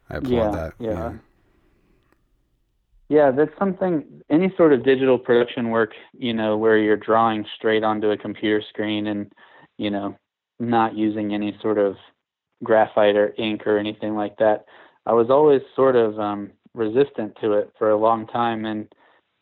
I 0.09 0.17
applaud 0.17 0.31
yeah, 0.31 0.51
that. 0.51 0.73
Yeah. 0.79 0.91
yeah. 0.91 1.13
Yeah, 3.11 3.29
that's 3.29 3.51
something. 3.59 4.05
Any 4.29 4.53
sort 4.55 4.71
of 4.71 4.85
digital 4.85 5.19
production 5.19 5.69
work, 5.69 5.91
you 6.13 6.33
know, 6.33 6.55
where 6.55 6.77
you're 6.77 6.95
drawing 6.95 7.45
straight 7.57 7.83
onto 7.83 8.09
a 8.09 8.17
computer 8.17 8.63
screen 8.69 9.07
and, 9.07 9.29
you 9.77 9.89
know, 9.89 10.15
not 10.61 10.95
using 10.95 11.33
any 11.33 11.57
sort 11.61 11.77
of 11.77 11.97
graphite 12.63 13.17
or 13.17 13.35
ink 13.37 13.67
or 13.67 13.77
anything 13.77 14.15
like 14.15 14.37
that. 14.37 14.63
I 15.05 15.11
was 15.11 15.29
always 15.29 15.59
sort 15.75 15.97
of 15.97 16.17
um, 16.21 16.51
resistant 16.73 17.35
to 17.41 17.51
it 17.51 17.73
for 17.77 17.89
a 17.89 17.97
long 17.97 18.27
time, 18.27 18.63
and 18.63 18.87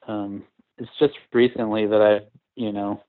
um, 0.08 0.46
it's 0.80 0.90
just 0.98 1.14
recently 1.32 1.86
that 1.86 2.02
I, 2.02 2.26
you 2.56 2.72
know, 2.74 3.04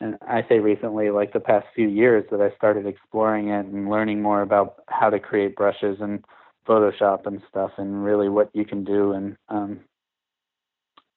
and 0.00 0.18
I 0.28 0.44
say 0.50 0.58
recently, 0.58 1.08
like 1.08 1.32
the 1.32 1.40
past 1.40 1.64
few 1.74 1.88
years, 1.88 2.26
that 2.30 2.42
I 2.42 2.54
started 2.56 2.86
exploring 2.86 3.48
it 3.48 3.64
and 3.64 3.88
learning 3.88 4.20
more 4.20 4.42
about 4.42 4.82
how 4.86 5.08
to 5.08 5.18
create 5.18 5.56
brushes 5.56 5.96
and 6.02 6.22
Photoshop 6.68 7.24
and 7.24 7.40
stuff, 7.48 7.70
and 7.78 8.04
really 8.04 8.28
what 8.28 8.50
you 8.52 8.66
can 8.66 8.84
do. 8.84 9.12
And 9.12 9.36
um, 9.48 9.80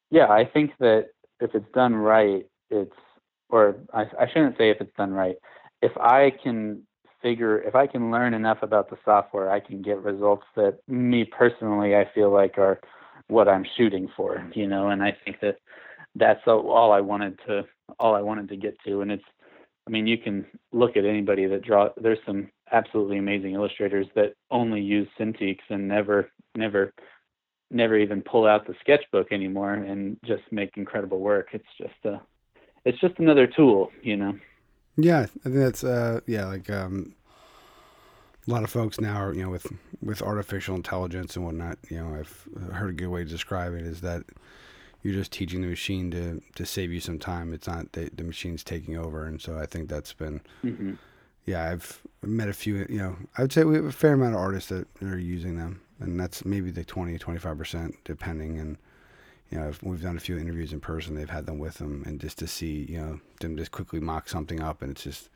yeah, 0.09 0.27
I 0.27 0.45
think 0.45 0.71
that 0.79 1.09
if 1.39 1.53
it's 1.53 1.71
done 1.73 1.95
right, 1.95 2.45
it's 2.69 2.95
or 3.49 3.77
I, 3.93 4.03
I 4.19 4.27
shouldn't 4.27 4.57
say 4.57 4.69
if 4.69 4.81
it's 4.81 4.95
done 4.97 5.13
right. 5.13 5.35
If 5.81 5.95
I 5.97 6.31
can 6.43 6.83
figure 7.21 7.61
if 7.61 7.75
I 7.75 7.87
can 7.87 8.11
learn 8.11 8.33
enough 8.33 8.59
about 8.61 8.89
the 8.89 8.97
software, 9.03 9.51
I 9.51 9.59
can 9.59 9.81
get 9.81 10.01
results 10.03 10.45
that 10.55 10.79
me 10.87 11.25
personally 11.25 11.95
I 11.95 12.09
feel 12.13 12.31
like 12.31 12.57
are 12.57 12.79
what 13.27 13.47
I'm 13.47 13.65
shooting 13.75 14.09
for, 14.15 14.45
you 14.53 14.67
know, 14.67 14.89
and 14.89 15.03
I 15.03 15.15
think 15.25 15.39
that 15.41 15.57
that's 16.15 16.41
all 16.47 16.91
I 16.91 17.01
wanted 17.01 17.39
to 17.47 17.63
all 17.99 18.15
I 18.15 18.21
wanted 18.21 18.49
to 18.49 18.57
get 18.57 18.77
to 18.85 19.01
and 19.01 19.11
it's 19.11 19.23
I 19.87 19.89
mean 19.89 20.07
you 20.07 20.17
can 20.17 20.45
look 20.71 20.97
at 20.97 21.05
anybody 21.05 21.45
that 21.47 21.63
draw 21.63 21.89
there's 21.97 22.19
some 22.25 22.49
absolutely 22.71 23.17
amazing 23.17 23.53
illustrators 23.53 24.07
that 24.15 24.33
only 24.51 24.81
use 24.81 25.07
Cintiqs 25.19 25.59
and 25.69 25.87
never 25.87 26.29
never 26.55 26.93
never 27.69 27.97
even 27.97 28.21
pull 28.21 28.45
out 28.45 28.65
the 28.67 28.75
sketchbook 28.79 29.31
anymore 29.31 29.73
and 29.73 30.17
just 30.25 30.43
make 30.51 30.77
incredible 30.77 31.19
work. 31.19 31.49
It's 31.53 31.65
just 31.77 32.05
a 32.05 32.21
it's 32.85 32.99
just 32.99 33.19
another 33.19 33.47
tool, 33.47 33.91
you 34.01 34.15
know. 34.15 34.37
Yeah, 34.95 35.21
I 35.21 35.25
think 35.43 35.55
that's 35.55 35.83
uh, 35.83 36.21
yeah, 36.25 36.45
like 36.45 36.69
um, 36.69 37.13
a 38.47 38.51
lot 38.51 38.63
of 38.63 38.69
folks 38.69 38.99
now 38.99 39.17
are 39.17 39.33
you 39.33 39.43
know 39.43 39.49
with 39.49 39.67
with 40.01 40.21
artificial 40.21 40.75
intelligence 40.75 41.35
and 41.35 41.45
whatnot. 41.45 41.77
You 41.89 41.97
know, 41.97 42.15
I've 42.15 42.73
heard 42.73 42.89
a 42.89 42.93
good 42.93 43.09
way 43.09 43.23
to 43.23 43.29
describe 43.29 43.73
it 43.73 43.85
is 43.85 44.01
that 44.01 44.23
you're 45.03 45.13
just 45.13 45.31
teaching 45.31 45.61
the 45.61 45.67
machine 45.67 46.11
to 46.11 46.41
to 46.55 46.65
save 46.65 46.91
you 46.91 46.99
some 46.99 47.19
time. 47.19 47.53
It's 47.53 47.67
not 47.67 47.91
the, 47.91 48.09
the 48.15 48.23
machine's 48.23 48.63
taking 48.63 48.97
over, 48.97 49.25
and 49.25 49.41
so 49.41 49.57
I 49.57 49.65
think 49.65 49.89
that's 49.89 50.13
been. 50.13 50.41
Mm-hmm. 50.63 50.93
Yeah, 51.45 51.69
I've 51.69 52.01
met 52.21 52.49
a 52.49 52.53
few. 52.53 52.85
You 52.89 52.97
know, 52.97 53.15
I 53.37 53.43
would 53.43 53.53
say 53.53 53.63
we 53.63 53.75
have 53.75 53.85
a 53.85 53.91
fair 53.91 54.13
amount 54.13 54.35
of 54.35 54.41
artists 54.41 54.69
that 54.69 54.87
are 55.01 55.17
using 55.17 55.57
them, 55.57 55.81
and 55.99 56.19
that's 56.19 56.45
maybe 56.45 56.71
the 56.71 56.83
20, 56.83 57.17
25 57.17 57.57
percent, 57.57 57.95
depending. 58.03 58.59
And 58.59 58.77
you 59.51 59.59
know, 59.59 59.71
we've 59.81 60.01
done 60.01 60.17
a 60.17 60.21
few 60.21 60.37
interviews 60.37 60.73
in 60.73 60.79
person, 60.79 61.15
they've 61.15 61.29
had 61.29 61.45
them 61.45 61.59
with 61.59 61.75
them, 61.75 62.03
and 62.05 62.19
just 62.19 62.37
to 62.39 62.47
see, 62.47 62.85
you 62.89 62.99
know, 62.99 63.19
them 63.39 63.57
just 63.57 63.71
quickly 63.71 63.99
mock 63.99 64.27
something 64.29 64.61
up, 64.61 64.81
and 64.81 64.91
it's 64.91 65.03
just 65.03 65.29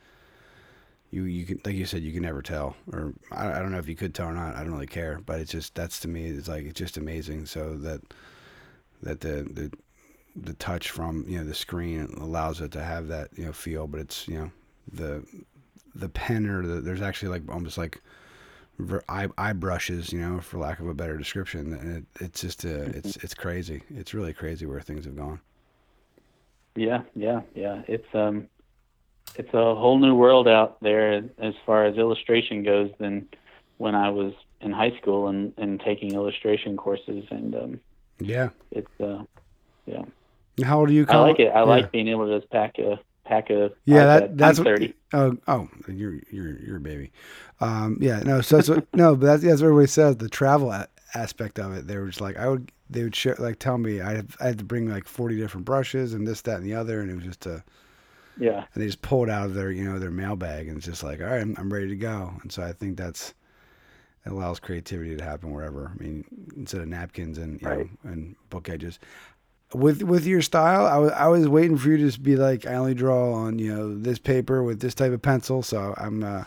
you, 1.11 1.23
you 1.23 1.45
can, 1.45 1.59
like 1.65 1.75
you 1.75 1.85
said, 1.85 2.01
you 2.03 2.13
can 2.13 2.23
never 2.23 2.41
tell, 2.41 2.75
or 2.91 3.13
I, 3.31 3.51
I 3.51 3.59
don't 3.59 3.71
know 3.71 3.77
if 3.77 3.87
you 3.87 3.95
could 3.95 4.15
tell 4.15 4.27
or 4.27 4.33
not. 4.33 4.55
I 4.55 4.63
don't 4.63 4.73
really 4.73 4.87
care, 4.87 5.19
but 5.25 5.39
it's 5.39 5.51
just 5.51 5.75
that's 5.75 5.99
to 6.01 6.07
me, 6.07 6.27
it's 6.27 6.47
like 6.47 6.65
it's 6.65 6.79
just 6.79 6.97
amazing. 6.97 7.45
So 7.45 7.75
that 7.77 8.01
that 9.03 9.19
the 9.21 9.43
the 9.43 9.71
the 10.35 10.53
touch 10.53 10.89
from 10.89 11.25
you 11.27 11.37
know 11.37 11.43
the 11.43 11.53
screen 11.53 12.15
allows 12.19 12.61
it 12.61 12.71
to 12.71 12.83
have 12.83 13.07
that 13.09 13.29
you 13.35 13.45
know 13.45 13.51
feel, 13.51 13.87
but 13.87 13.99
it's 13.99 14.27
you 14.27 14.39
know 14.39 14.51
the 14.91 15.23
the 15.93 16.09
pen 16.09 16.45
or 16.45 16.65
the, 16.65 16.81
there's 16.81 17.01
actually 17.01 17.29
like 17.29 17.43
almost 17.53 17.77
like 17.77 18.01
eye, 19.07 19.27
eye 19.37 19.53
brushes, 19.53 20.11
you 20.11 20.19
know, 20.19 20.39
for 20.39 20.57
lack 20.57 20.79
of 20.79 20.87
a 20.87 20.93
better 20.93 21.17
description. 21.17 22.05
It, 22.17 22.23
it's 22.23 22.41
just, 22.41 22.65
uh, 22.65 22.69
mm-hmm. 22.69 22.97
it's, 22.97 23.15
it's 23.17 23.33
crazy. 23.33 23.83
It's 23.95 24.13
really 24.13 24.33
crazy 24.33 24.65
where 24.65 24.81
things 24.81 25.05
have 25.05 25.15
gone. 25.15 25.39
Yeah. 26.75 27.01
Yeah. 27.15 27.41
Yeah. 27.53 27.81
It's, 27.87 28.07
um, 28.13 28.47
it's 29.35 29.53
a 29.53 29.75
whole 29.75 29.99
new 29.99 30.15
world 30.15 30.47
out 30.47 30.81
there 30.81 31.23
as 31.37 31.53
far 31.65 31.85
as 31.85 31.97
illustration 31.97 32.63
goes 32.63 32.89
than 32.97 33.27
when 33.77 33.95
I 33.95 34.09
was 34.09 34.33
in 34.61 34.71
high 34.71 34.97
school 34.97 35.27
and, 35.27 35.53
and 35.57 35.79
taking 35.79 36.13
illustration 36.13 36.77
courses. 36.77 37.25
And, 37.29 37.55
um, 37.55 37.79
yeah, 38.19 38.49
it's, 38.71 39.01
uh, 39.01 39.23
yeah. 39.85 40.03
How 40.63 40.79
old 40.79 40.89
are 40.89 40.93
you? 40.93 41.05
I 41.09 41.17
like 41.17 41.39
it. 41.39 41.47
I 41.47 41.59
yeah. 41.59 41.63
like 41.63 41.91
being 41.91 42.07
able 42.07 42.27
to 42.27 42.39
just 42.39 42.51
pack 42.51 42.77
a 42.77 42.99
pack 43.31 43.49
of 43.49 43.73
yeah 43.85 44.05
that, 44.05 44.37
that's 44.37 44.59
I'm 44.59 44.65
30 44.65 44.93
oh 45.13 45.37
oh 45.47 45.69
you're 45.87 46.19
you're 46.29 46.59
you're 46.59 46.77
a 46.77 46.81
baby. 46.81 47.11
Um 47.61 47.97
yeah 48.01 48.19
no 48.19 48.41
so 48.41 48.57
that's 48.57 48.69
what 48.69 48.85
no 48.93 49.15
but 49.15 49.25
that's, 49.25 49.43
that's 49.43 49.61
what 49.61 49.67
everybody 49.67 49.87
says 49.87 50.17
the 50.17 50.27
travel 50.27 50.71
a- 50.71 50.89
aspect 51.13 51.57
of 51.57 51.73
it. 51.73 51.87
They 51.87 51.97
were 51.97 52.07
just 52.07 52.19
like 52.21 52.37
i 52.37 52.47
would 52.49 52.71
they 52.89 53.03
would 53.03 53.15
share 53.15 53.35
like 53.39 53.57
tell 53.57 53.77
me 53.77 54.01
i 54.01 54.15
had, 54.15 54.27
I 54.41 54.47
had 54.47 54.57
to 54.57 54.65
bring 54.65 54.89
like 54.89 55.07
40 55.07 55.37
different 55.37 55.65
brushes 55.65 56.13
and 56.13 56.27
this 56.27 56.41
that 56.41 56.57
and 56.57 56.65
the 56.65 56.75
other 56.75 56.99
and 56.99 57.09
it 57.09 57.15
was 57.15 57.23
just 57.23 57.45
a 57.45 57.63
yeah. 58.37 58.65
And 58.73 58.81
they 58.81 58.87
just 58.87 59.01
pull 59.01 59.23
it 59.23 59.29
out 59.29 59.45
of 59.45 59.53
their 59.53 59.71
you 59.71 59.85
know 59.85 59.97
their 59.97 60.11
mailbag 60.11 60.67
and 60.67 60.77
it's 60.77 60.85
just 60.85 61.03
like 61.03 61.21
all 61.21 61.27
right 61.27 61.41
I'm, 61.41 61.55
I'm 61.57 61.71
ready 61.71 61.87
to 61.87 61.95
go. 61.95 62.33
And 62.41 62.51
so 62.51 62.63
i 62.63 62.73
think 62.73 62.97
that's 62.97 63.33
it 64.25 64.31
allows 64.31 64.59
creativity 64.59 65.15
to 65.15 65.23
happen 65.23 65.51
wherever. 65.51 65.91
I 65.95 66.03
mean 66.03 66.25
instead 66.57 66.81
of 66.81 66.87
napkins 66.87 67.37
and 67.37 67.61
you 67.61 67.67
right. 67.67 67.77
know 68.03 68.11
and 68.11 68.35
book 68.49 68.67
edges 68.67 68.99
with 69.73 70.03
with 70.03 70.25
your 70.25 70.41
style, 70.41 70.85
I 70.85 70.97
was 70.97 71.11
I 71.11 71.27
was 71.27 71.47
waiting 71.47 71.77
for 71.77 71.89
you 71.89 71.97
to 71.97 72.03
just 72.03 72.23
be 72.23 72.35
like, 72.35 72.65
I 72.65 72.75
only 72.75 72.93
draw 72.93 73.33
on 73.33 73.59
you 73.59 73.73
know 73.73 73.95
this 73.95 74.19
paper 74.19 74.63
with 74.63 74.79
this 74.79 74.93
type 74.93 75.11
of 75.11 75.21
pencil. 75.21 75.61
So 75.61 75.93
I'm 75.97 76.23
uh, 76.23 76.45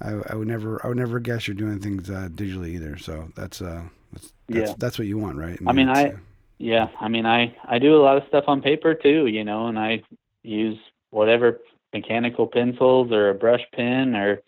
I, 0.00 0.20
I 0.30 0.34
would 0.34 0.48
never 0.48 0.84
I 0.84 0.88
would 0.88 0.96
never 0.96 1.20
guess 1.20 1.46
you're 1.46 1.54
doing 1.54 1.80
things 1.80 2.10
uh, 2.10 2.28
digitally 2.32 2.70
either. 2.70 2.98
So 2.98 3.28
that's 3.36 3.60
uh 3.62 3.82
that's 4.12 4.32
that's, 4.48 4.70
yeah. 4.70 4.74
that's 4.78 4.98
what 4.98 5.08
you 5.08 5.18
want, 5.18 5.36
right? 5.36 5.58
I 5.66 5.72
mean, 5.72 5.88
I, 5.88 5.94
mean, 5.94 6.06
I 6.06 6.08
uh, 6.10 6.16
yeah, 6.58 6.88
I 7.00 7.08
mean 7.08 7.26
I 7.26 7.56
I 7.64 7.78
do 7.78 7.96
a 7.96 8.02
lot 8.02 8.16
of 8.16 8.24
stuff 8.28 8.44
on 8.46 8.62
paper 8.62 8.94
too, 8.94 9.26
you 9.26 9.44
know, 9.44 9.66
and 9.66 9.78
I 9.78 10.02
use 10.42 10.78
whatever 11.10 11.60
mechanical 11.92 12.46
pencils 12.46 13.12
or 13.12 13.30
a 13.30 13.34
brush 13.34 13.62
pen 13.74 14.14
or 14.16 14.42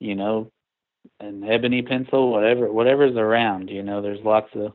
you 0.00 0.14
know 0.14 0.50
an 1.20 1.44
ebony 1.44 1.82
pencil, 1.82 2.30
whatever 2.30 2.72
whatever's 2.72 3.16
around. 3.16 3.70
You 3.70 3.82
know, 3.82 4.02
there's 4.02 4.24
lots 4.24 4.48
of 4.54 4.72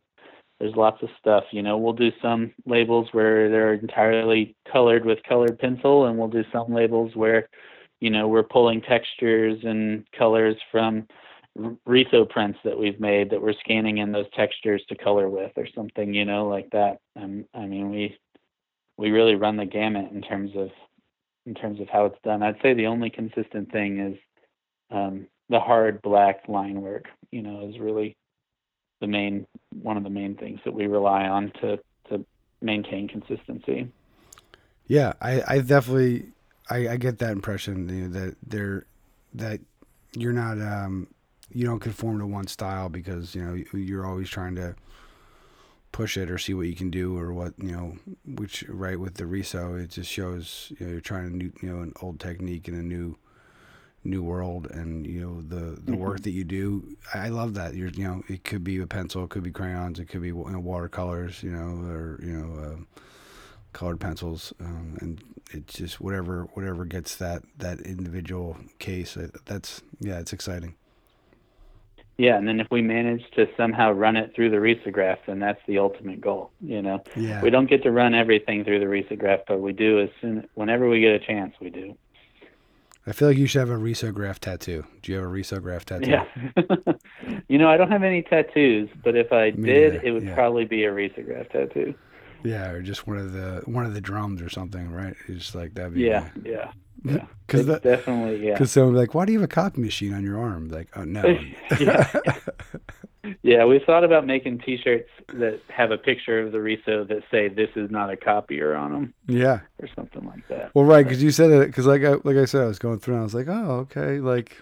there's 0.63 0.77
lots 0.77 1.03
of 1.03 1.09
stuff. 1.19 1.43
You 1.51 1.61
know, 1.61 1.77
we'll 1.77 1.91
do 1.91 2.11
some 2.21 2.53
labels 2.65 3.09
where 3.11 3.49
they're 3.49 3.73
entirely 3.73 4.55
colored 4.71 5.03
with 5.03 5.19
colored 5.27 5.59
pencil, 5.59 6.05
and 6.05 6.17
we'll 6.17 6.29
do 6.29 6.45
some 6.53 6.73
labels 6.73 7.13
where, 7.17 7.49
you 7.99 8.09
know, 8.09 8.29
we're 8.29 8.43
pulling 8.43 8.79
textures 8.79 9.59
and 9.63 10.07
colors 10.17 10.55
from 10.71 11.05
Riso 11.85 12.23
prints 12.23 12.59
that 12.63 12.79
we've 12.79 12.99
made 13.01 13.29
that 13.29 13.41
we're 13.41 13.59
scanning 13.59 13.97
in 13.97 14.13
those 14.13 14.25
textures 14.33 14.81
to 14.87 14.95
color 14.95 15.27
with, 15.27 15.51
or 15.57 15.67
something, 15.75 16.13
you 16.13 16.23
know, 16.23 16.47
like 16.47 16.69
that. 16.71 16.99
Um, 17.17 17.43
I 17.53 17.65
mean, 17.65 17.89
we 17.89 18.17
we 18.97 19.11
really 19.11 19.35
run 19.35 19.57
the 19.57 19.65
gamut 19.65 20.13
in 20.13 20.21
terms 20.21 20.51
of 20.55 20.69
in 21.45 21.55
terms 21.55 21.81
of 21.81 21.89
how 21.89 22.05
it's 22.05 22.21
done. 22.23 22.41
I'd 22.41 22.61
say 22.61 22.73
the 22.73 22.87
only 22.87 23.09
consistent 23.09 23.69
thing 23.73 23.99
is 23.99 24.17
um, 24.91 25.27
the 25.49 25.59
hard 25.59 26.01
black 26.01 26.47
line 26.47 26.81
work. 26.81 27.07
You 27.31 27.41
know, 27.41 27.67
is 27.67 27.81
really 27.81 28.15
the 29.03 29.07
main 29.07 29.45
one 29.81 29.97
of 29.97 30.03
the 30.03 30.09
main 30.09 30.33
things 30.33 30.61
that 30.63 30.73
we 30.73 30.87
rely 30.87 31.27
on 31.27 31.51
to 31.59 31.77
to 32.07 32.25
maintain 32.61 33.09
consistency. 33.09 33.91
Yeah, 34.87 35.11
I, 35.21 35.41
I 35.45 35.59
definitely 35.59 36.31
I, 36.69 36.87
I 36.87 36.97
get 36.97 37.19
that 37.19 37.31
impression 37.31 37.89
you 37.89 38.07
know, 38.07 38.19
that 38.19 38.37
they're 38.47 38.85
that 39.33 39.59
you're 40.15 40.31
not 40.31 40.57
um 40.61 41.07
you 41.51 41.65
don't 41.65 41.81
conform 41.81 42.19
to 42.19 42.25
one 42.25 42.47
style 42.47 42.87
because 42.87 43.35
you 43.35 43.43
know 43.43 43.61
you're 43.77 44.05
always 44.05 44.29
trying 44.29 44.55
to 44.55 44.73
push 45.91 46.15
it 46.15 46.31
or 46.31 46.37
see 46.37 46.53
what 46.53 46.67
you 46.67 46.75
can 46.75 46.89
do 46.89 47.17
or 47.17 47.33
what 47.33 47.53
you 47.57 47.73
know 47.73 47.97
which 48.25 48.63
right 48.69 49.01
with 49.01 49.15
the 49.15 49.25
Riso 49.25 49.75
it 49.75 49.89
just 49.89 50.09
shows 50.09 50.71
you 50.79 50.85
know 50.85 50.91
you're 50.93 51.01
trying 51.01 51.29
to 51.29 51.35
new 51.35 51.51
you 51.61 51.69
know 51.69 51.81
an 51.81 51.91
old 52.01 52.21
technique 52.21 52.69
and 52.69 52.77
a 52.77 52.83
new 52.83 53.17
new 54.03 54.21
world 54.21 54.69
and 54.71 55.07
you 55.07 55.21
know 55.21 55.41
the 55.41 55.79
the 55.81 55.95
work 55.95 56.21
that 56.21 56.31
you 56.31 56.43
do 56.43 56.95
i 57.13 57.29
love 57.29 57.53
that 57.53 57.73
you're 57.73 57.89
you 57.89 58.03
know 58.03 58.21
it 58.27 58.43
could 58.43 58.63
be 58.63 58.79
a 58.79 58.87
pencil 58.87 59.23
it 59.23 59.29
could 59.29 59.43
be 59.43 59.51
crayons 59.51 59.99
it 59.99 60.05
could 60.05 60.21
be 60.21 60.27
you 60.27 60.45
know, 60.49 60.59
watercolors 60.59 61.41
you 61.41 61.51
know 61.51 61.89
or 61.89 62.19
you 62.21 62.33
know 62.33 62.61
uh, 62.61 63.01
colored 63.71 63.99
pencils 63.99 64.53
um, 64.59 64.97
and 64.99 65.23
it's 65.51 65.75
just 65.75 66.01
whatever 66.01 66.47
whatever 66.53 66.85
gets 66.85 67.15
that 67.15 67.43
that 67.57 67.79
individual 67.81 68.57
case 68.79 69.17
that's 69.45 69.81
yeah 69.99 70.19
it's 70.19 70.33
exciting 70.33 70.75
yeah, 72.17 72.37
and 72.37 72.47
then 72.47 72.59
if 72.59 72.67
we 72.69 72.81
manage 72.81 73.23
to 73.35 73.47
somehow 73.57 73.91
run 73.91 74.15
it 74.15 74.33
through 74.35 74.51
the 74.51 74.57
risograph, 74.57 75.17
then 75.25 75.39
that's 75.39 75.59
the 75.67 75.79
ultimate 75.79 76.21
goal. 76.21 76.51
You 76.61 76.81
know, 76.81 77.03
yeah. 77.15 77.41
we 77.41 77.49
don't 77.49 77.67
get 77.67 77.81
to 77.83 77.91
run 77.91 78.13
everything 78.13 78.63
through 78.63 78.79
the 78.79 78.85
risograph, 78.85 79.41
but 79.47 79.61
we 79.61 79.73
do 79.73 79.99
as 79.99 80.09
soon 80.21 80.47
whenever 80.53 80.87
we 80.87 81.01
get 81.01 81.11
a 81.11 81.19
chance, 81.19 81.55
we 81.59 81.71
do. 81.71 81.97
I 83.05 83.11
feel 83.11 83.27
like 83.27 83.37
you 83.37 83.47
should 83.47 83.59
have 83.59 83.69
a 83.69 83.77
risograph 83.77 84.39
tattoo. 84.39 84.85
Do 85.01 85.11
you 85.11 85.17
have 85.17 85.27
a 85.27 85.33
risograph 85.33 85.83
tattoo? 85.83 86.11
Yeah. 86.11 86.25
you 87.49 87.57
know, 87.57 87.69
I 87.69 87.75
don't 87.75 87.91
have 87.91 88.03
any 88.03 88.21
tattoos, 88.21 88.89
but 89.03 89.15
if 89.15 89.33
I 89.33 89.51
Me 89.51 89.69
did, 89.69 89.93
neither, 89.93 90.01
it 90.03 90.11
would 90.11 90.23
yeah. 90.23 90.33
probably 90.33 90.65
be 90.65 90.85
a 90.85 90.91
risograph 90.91 91.49
tattoo. 91.51 91.95
Yeah, 92.43 92.71
or 92.71 92.81
just 92.81 93.07
one 93.07 93.17
of 93.17 93.31
the 93.33 93.61
one 93.65 93.85
of 93.85 93.93
the 93.93 94.01
drums 94.01 94.41
or 94.41 94.49
something, 94.49 94.91
right? 94.91 95.15
It's 95.27 95.39
just 95.39 95.55
like 95.55 95.73
that'd 95.73 95.93
be 95.93 96.01
Yeah, 96.01 96.29
yeah, 96.43 96.71
yeah. 97.03 97.25
Because 97.45 97.67
It's 97.67 97.69
that 97.69 97.83
definitely 97.83 98.47
yeah. 98.47 98.53
because 98.53 98.71
someone 98.71 98.95
like, 98.95 99.13
why 99.13 99.25
do 99.25 99.33
you 99.33 99.39
have 99.39 99.43
a 99.43 99.53
copy 99.53 99.81
machine 99.81 100.13
on 100.13 100.23
your 100.23 100.39
arm? 100.39 100.69
Like, 100.69 100.87
oh 100.95 101.03
no. 101.03 101.21
yeah. 101.79 102.09
yeah, 103.43 103.65
we 103.65 103.79
thought 103.85 104.05
about 104.05 104.25
making 104.25 104.59
T-shirts 104.59 105.09
that 105.27 105.59
have 105.67 105.91
a 105.91 105.97
picture 105.97 106.39
of 106.39 106.53
the 106.53 106.61
Riso 106.61 107.03
that 107.03 107.23
say 107.29 107.49
"This 107.49 107.69
is 107.75 107.91
not 107.91 108.09
a 108.09 108.15
copier" 108.15 108.75
on 108.75 108.93
them, 108.93 109.13
yeah. 109.27 109.59
or 109.81 109.89
something 109.93 110.25
like 110.25 110.47
that. 110.47 110.73
Well, 110.73 110.85
right, 110.85 111.03
because 111.03 111.21
you 111.21 111.31
said 111.31 111.51
it. 111.51 111.67
Because 111.67 111.85
like 111.85 112.03
I 112.03 112.13
like 112.23 112.37
I 112.37 112.45
said, 112.45 112.63
I 112.63 112.67
was 112.67 112.79
going 112.79 112.99
through 112.99 113.15
and 113.15 113.21
I 113.21 113.23
was 113.23 113.35
like, 113.35 113.47
oh, 113.49 113.87
okay. 113.91 114.19
Like 114.19 114.61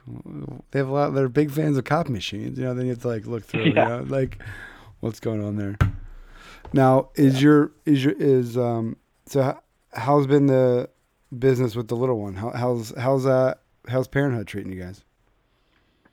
they 0.72 0.80
have 0.80 0.90
a 0.90 0.92
lot. 0.92 1.12
They're 1.12 1.30
big 1.30 1.52
fans 1.52 1.78
of 1.78 1.84
copy 1.84 2.12
machines. 2.12 2.58
You 2.58 2.66
know, 2.66 2.74
then 2.74 2.86
you 2.86 2.92
have 2.92 3.02
to 3.02 3.08
like 3.08 3.28
look 3.28 3.44
through. 3.44 3.66
Yeah. 3.66 3.68
You 3.68 3.90
know, 3.90 4.06
like 4.08 4.42
what's 5.02 5.20
going 5.20 5.44
on 5.44 5.56
there. 5.56 5.78
Now, 6.74 7.10
is 7.16 7.42
your 7.42 7.72
is 7.86 8.04
your 8.04 8.14
is 8.18 8.58
um 8.58 8.98
so 9.28 9.58
how's 9.94 10.28
been 10.28 10.48
the 10.48 10.90
business 11.38 11.76
with 11.76 11.88
the 11.88 11.96
little 11.96 12.20
one? 12.20 12.36
How, 12.36 12.52
how's 12.52 12.94
how's 12.98 13.24
that? 13.24 13.62
How's 13.88 14.08
Parenthood 14.08 14.48
treating 14.48 14.72
you 14.72 14.82
guys? 14.82 15.04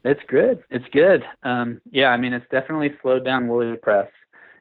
It's 0.05 0.21
good. 0.29 0.63
It's 0.71 0.85
good. 0.93 1.23
Um, 1.43 1.81
yeah, 1.91 2.09
I 2.09 2.17
mean, 2.17 2.33
it's 2.33 2.47
definitely 2.51 2.93
slowed 3.03 3.25
down 3.25 3.49
Woolly 3.49 3.77
Press. 3.77 4.09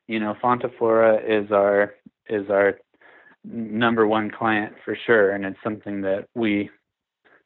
You 0.08 0.20
know, 0.20 0.36
Fonta 0.44 0.70
Flora 0.78 1.18
is 1.18 1.52
our 1.52 1.94
is 2.30 2.50
our 2.50 2.78
number 3.44 4.08
one 4.08 4.32
client 4.32 4.74
for 4.84 4.98
sure, 5.06 5.32
and 5.32 5.46
it's 5.46 5.60
something 5.64 6.02
that 6.02 6.28
we, 6.36 6.70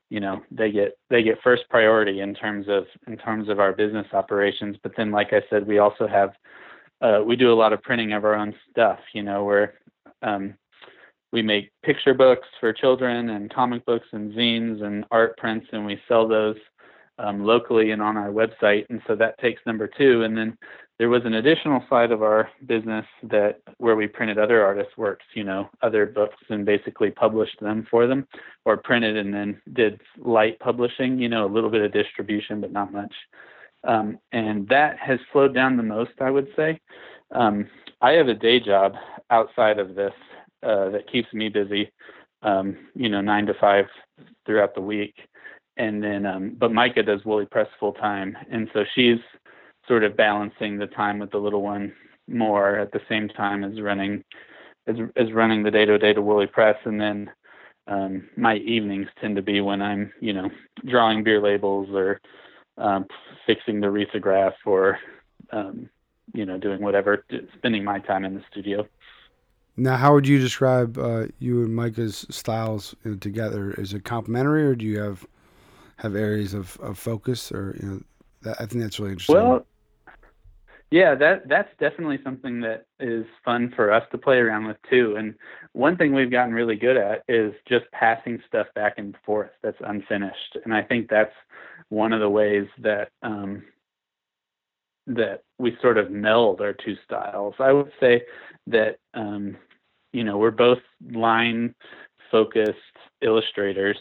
you 0.09 0.19
know, 0.19 0.41
they 0.49 0.71
get 0.71 0.97
they 1.09 1.21
get 1.21 1.41
first 1.43 1.63
priority 1.69 2.21
in 2.21 2.33
terms 2.33 2.67
of 2.69 2.85
in 3.07 3.17
terms 3.17 3.49
of 3.49 3.59
our 3.59 3.73
business 3.73 4.07
operations. 4.13 4.77
But 4.81 4.93
then, 4.95 5.11
like 5.11 5.33
I 5.33 5.41
said, 5.49 5.67
we 5.67 5.79
also 5.79 6.07
have 6.07 6.31
uh, 7.01 7.23
we 7.25 7.35
do 7.35 7.51
a 7.51 7.55
lot 7.55 7.73
of 7.73 7.83
printing 7.83 8.13
of 8.13 8.23
our 8.23 8.35
own 8.35 8.55
stuff. 8.69 8.99
You 9.13 9.23
know, 9.23 9.43
where 9.43 9.73
um, 10.21 10.55
we 11.31 11.41
make 11.41 11.71
picture 11.83 12.13
books 12.13 12.47
for 12.59 12.73
children 12.73 13.29
and 13.29 13.53
comic 13.53 13.85
books 13.85 14.07
and 14.11 14.33
zines 14.33 14.83
and 14.83 15.05
art 15.11 15.37
prints, 15.37 15.67
and 15.71 15.85
we 15.85 15.99
sell 16.07 16.27
those 16.27 16.57
um, 17.19 17.43
locally 17.43 17.91
and 17.91 18.01
on 18.01 18.17
our 18.17 18.29
website. 18.29 18.85
And 18.89 19.01
so 19.07 19.15
that 19.15 19.37
takes 19.39 19.61
number 19.65 19.87
two. 19.87 20.23
And 20.23 20.35
then 20.35 20.57
there 20.97 21.09
was 21.09 21.23
an 21.25 21.35
additional 21.35 21.83
side 21.89 22.11
of 22.11 22.21
our 22.21 22.49
business 22.65 23.05
that 23.23 23.61
where 23.77 23.95
we 23.95 24.07
printed 24.07 24.37
other 24.37 24.63
artists' 24.63 24.97
works, 24.97 25.25
you 25.33 25.43
know, 25.43 25.69
other 25.81 26.05
books 26.05 26.37
and 26.49 26.65
basically 26.65 27.11
published 27.11 27.59
them 27.59 27.87
for 27.89 28.07
them, 28.07 28.27
or 28.65 28.77
printed 28.77 29.17
and 29.17 29.33
then 29.33 29.61
did 29.73 30.01
light 30.17 30.59
publishing, 30.59 31.17
you 31.19 31.29
know, 31.29 31.45
a 31.45 31.53
little 31.53 31.69
bit 31.69 31.81
of 31.81 31.93
distribution, 31.93 32.61
but 32.61 32.71
not 32.71 32.91
much. 32.91 33.13
Um, 33.83 34.19
and 34.31 34.67
that 34.67 34.97
has 34.99 35.19
slowed 35.31 35.55
down 35.55 35.77
the 35.77 35.83
most, 35.83 36.11
I 36.19 36.29
would 36.29 36.49
say. 36.55 36.79
Um, 37.31 37.67
I 38.01 38.11
have 38.11 38.27
a 38.27 38.33
day 38.33 38.59
job 38.59 38.93
outside 39.29 39.79
of 39.79 39.95
this 39.95 40.13
uh, 40.63 40.89
that 40.89 41.11
keeps 41.11 41.31
me 41.33 41.49
busy, 41.49 41.91
um, 42.43 42.77
you 42.95 43.09
know, 43.09 43.21
nine 43.21 43.45
to 43.45 43.53
five 43.53 43.85
throughout 44.45 44.75
the 44.75 44.81
week. 44.81 45.15
And 45.77 46.03
then, 46.03 46.25
um, 46.25 46.55
but 46.57 46.73
Micah 46.73 47.03
does 47.03 47.25
Woolly 47.25 47.45
Press 47.45 47.67
full 47.79 47.93
time. 47.93 48.37
And 48.51 48.69
so 48.73 48.83
she's 48.93 49.19
sort 49.87 50.03
of 50.03 50.17
balancing 50.17 50.77
the 50.77 50.87
time 50.87 51.19
with 51.19 51.31
the 51.31 51.37
little 51.37 51.61
one 51.61 51.93
more 52.27 52.77
at 52.77 52.91
the 52.91 53.01
same 53.09 53.29
time 53.29 53.63
as 53.63 53.81
running, 53.81 54.23
as, 54.87 54.95
as 55.15 55.31
running 55.31 55.63
the 55.63 55.71
day 55.71 55.85
to 55.85 55.97
day 55.97 56.13
to 56.13 56.21
Woolly 56.21 56.47
Press. 56.47 56.77
And 56.85 56.99
then, 56.99 57.31
um, 57.87 58.29
my 58.37 58.57
evenings 58.57 59.07
tend 59.19 59.35
to 59.37 59.41
be 59.41 59.59
when 59.61 59.81
I'm, 59.81 60.13
you 60.19 60.33
know, 60.33 60.49
drawing 60.85 61.23
beer 61.23 61.41
labels 61.41 61.89
or, 61.91 62.21
um, 62.77 63.05
fixing 63.45 63.79
the 63.79 63.87
risograph 63.87 64.53
or, 64.65 64.99
um, 65.51 65.89
you 66.33 66.45
know, 66.45 66.57
doing 66.57 66.81
whatever, 66.81 67.25
spending 67.57 67.83
my 67.83 67.99
time 67.99 68.23
in 68.23 68.35
the 68.35 68.43
studio. 68.51 68.87
Now, 69.81 69.97
how 69.97 70.13
would 70.13 70.27
you 70.27 70.37
describe 70.37 70.99
uh, 70.99 71.25
you 71.39 71.63
and 71.63 71.75
Micah's 71.75 72.27
styles 72.29 72.95
you 73.03 73.11
know, 73.11 73.17
together? 73.17 73.71
Is 73.71 73.93
it 73.93 74.03
complementary, 74.03 74.63
or 74.63 74.75
do 74.75 74.85
you 74.85 74.99
have 74.99 75.25
have 75.97 76.15
areas 76.15 76.53
of, 76.53 76.77
of 76.81 76.99
focus, 76.99 77.51
or 77.51 77.75
you 77.81 77.89
know? 77.89 78.01
That, 78.43 78.61
I 78.61 78.67
think 78.67 78.83
that's 78.83 78.99
really 78.99 79.13
interesting. 79.13 79.35
Well, 79.35 79.65
yeah, 80.91 81.15
that 81.15 81.49
that's 81.49 81.69
definitely 81.79 82.19
something 82.23 82.61
that 82.61 82.85
is 82.99 83.25
fun 83.43 83.73
for 83.75 83.91
us 83.91 84.03
to 84.11 84.19
play 84.19 84.37
around 84.37 84.67
with 84.67 84.77
too. 84.87 85.15
And 85.17 85.33
one 85.73 85.97
thing 85.97 86.13
we've 86.13 86.29
gotten 86.29 86.53
really 86.53 86.75
good 86.75 86.97
at 86.97 87.23
is 87.27 87.51
just 87.67 87.85
passing 87.91 88.39
stuff 88.47 88.67
back 88.75 88.95
and 88.97 89.17
forth 89.25 89.49
that's 89.63 89.81
unfinished. 89.83 90.57
And 90.63 90.75
I 90.75 90.83
think 90.83 91.09
that's 91.09 91.33
one 91.89 92.13
of 92.13 92.19
the 92.19 92.29
ways 92.29 92.67
that 92.77 93.09
um, 93.23 93.63
that 95.07 95.41
we 95.57 95.75
sort 95.81 95.97
of 95.97 96.11
meld 96.11 96.61
our 96.61 96.73
two 96.73 96.97
styles. 97.03 97.55
I 97.57 97.71
would 97.71 97.91
say 97.99 98.21
that 98.67 98.99
um, 99.15 99.57
you 100.13 100.23
know 100.23 100.37
we're 100.37 100.51
both 100.51 100.79
line 101.11 101.73
focused 102.31 102.77
illustrators, 103.21 103.97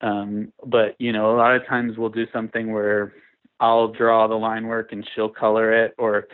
um, 0.00 0.52
but 0.66 0.96
you 0.98 1.12
know 1.12 1.34
a 1.34 1.36
lot 1.36 1.54
of 1.54 1.66
times 1.66 1.96
we'll 1.96 2.08
do 2.08 2.26
something 2.32 2.72
where 2.72 3.12
I'll 3.60 3.88
draw 3.88 4.26
the 4.26 4.34
line 4.34 4.66
work 4.66 4.92
and 4.92 5.06
she'll 5.14 5.28
color 5.28 5.72
it, 5.84 5.94
or 5.98 6.28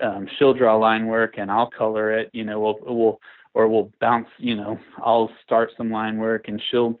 um, 0.00 0.28
she'll 0.38 0.54
draw 0.54 0.76
line 0.76 1.06
work 1.06 1.34
and 1.38 1.50
I'll 1.50 1.70
color 1.70 2.18
it. 2.18 2.30
You 2.32 2.44
know 2.44 2.60
we'll 2.60 2.78
we'll 2.82 3.20
or 3.54 3.68
we'll 3.68 3.90
bounce. 4.00 4.28
You 4.38 4.56
know 4.56 4.78
I'll 4.98 5.30
start 5.44 5.70
some 5.76 5.90
line 5.90 6.18
work 6.18 6.48
and 6.48 6.62
she'll 6.70 7.00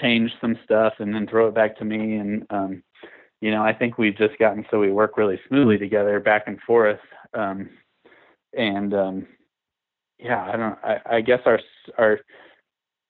change 0.00 0.30
some 0.40 0.58
stuff 0.64 0.94
and 1.00 1.14
then 1.14 1.26
throw 1.26 1.48
it 1.48 1.54
back 1.54 1.76
to 1.76 1.84
me 1.84 2.16
and 2.16 2.46
um, 2.48 2.82
you 3.42 3.50
know, 3.50 3.62
I 3.62 3.74
think 3.74 3.98
we've 3.98 4.16
just 4.16 4.38
gotten 4.38 4.64
so 4.70 4.78
we 4.78 4.92
work 4.92 5.18
really 5.18 5.38
smoothly 5.48 5.76
together 5.76 6.20
back 6.20 6.44
and 6.46 6.60
forth. 6.60 7.00
Um, 7.34 7.68
and 8.56 8.94
um, 8.94 9.26
yeah, 10.22 10.48
I 10.52 10.56
don't. 10.56 10.78
I, 10.84 11.16
I 11.16 11.20
guess 11.20 11.40
our 11.46 11.60
our 11.98 12.20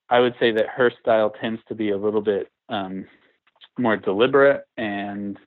I 0.08 0.20
would 0.20 0.34
say 0.40 0.50
that 0.52 0.68
her 0.68 0.90
style 1.00 1.32
tends 1.40 1.60
to 1.68 1.74
be 1.74 1.90
a 1.90 1.96
little 1.96 2.20
bit 2.20 2.48
um, 2.68 3.06
more 3.78 3.96
deliberate 3.96 4.64
and 4.76 5.38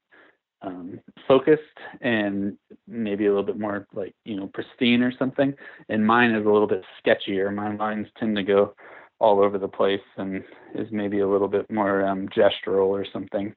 um, 0.62 1.00
focused, 1.28 1.62
and 2.02 2.58
maybe 2.88 3.26
a 3.26 3.30
little 3.30 3.44
bit 3.44 3.60
more 3.60 3.88
like 3.94 4.14
you 4.26 4.36
know 4.36 4.50
pristine 4.54 5.02
or 5.02 5.12
something. 5.18 5.54
And 5.90 6.06
mine 6.06 6.32
is 6.32 6.46
a 6.46 6.50
little 6.50 6.68
bit 6.68 6.84
sketchier. 7.06 7.54
My 7.54 7.76
lines 7.76 8.08
tend 8.20 8.36
to 8.38 8.44
go 8.44 8.76
all 9.20 9.42
over 9.42 9.58
the 9.58 9.68
place 9.68 10.02
and 10.18 10.44
is 10.76 10.88
maybe 10.92 11.20
a 11.20 11.28
little 11.28 11.48
bit 11.48 11.70
more 11.72 12.06
um, 12.06 12.28
gestural 12.30 12.88
or 12.88 13.06
something. 13.12 13.54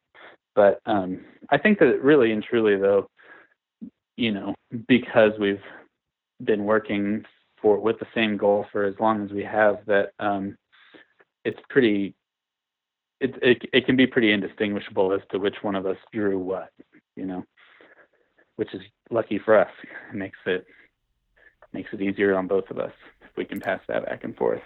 But 0.54 0.80
um, 0.86 1.24
I 1.50 1.58
think 1.58 1.78
that 1.80 2.02
really 2.02 2.32
and 2.32 2.42
truly, 2.42 2.76
though, 2.76 3.08
you 4.16 4.32
know, 4.32 4.54
because 4.86 5.32
we've 5.38 5.62
been 6.44 6.64
working 6.64 7.24
for 7.60 7.78
with 7.78 7.98
the 7.98 8.06
same 8.14 8.36
goal 8.36 8.66
for 8.72 8.84
as 8.84 8.94
long 9.00 9.24
as 9.24 9.30
we 9.30 9.44
have, 9.44 9.78
that 9.86 10.12
um, 10.18 10.56
it's 11.44 11.60
pretty. 11.68 12.14
It, 13.20 13.34
it 13.42 13.62
it 13.72 13.86
can 13.86 13.96
be 13.96 14.06
pretty 14.06 14.30
indistinguishable 14.32 15.12
as 15.12 15.20
to 15.32 15.38
which 15.38 15.56
one 15.62 15.74
of 15.74 15.86
us 15.86 15.96
drew 16.12 16.38
what, 16.38 16.70
you 17.16 17.26
know, 17.26 17.44
which 18.56 18.72
is 18.74 18.82
lucky 19.10 19.38
for 19.38 19.58
us. 19.58 19.70
It 20.12 20.16
makes 20.16 20.38
it 20.46 20.66
makes 21.72 21.90
it 21.92 22.00
easier 22.00 22.36
on 22.36 22.46
both 22.46 22.70
of 22.70 22.78
us 22.78 22.92
if 23.22 23.36
we 23.36 23.44
can 23.44 23.60
pass 23.60 23.80
that 23.88 24.06
back 24.06 24.22
and 24.22 24.36
forth. 24.36 24.62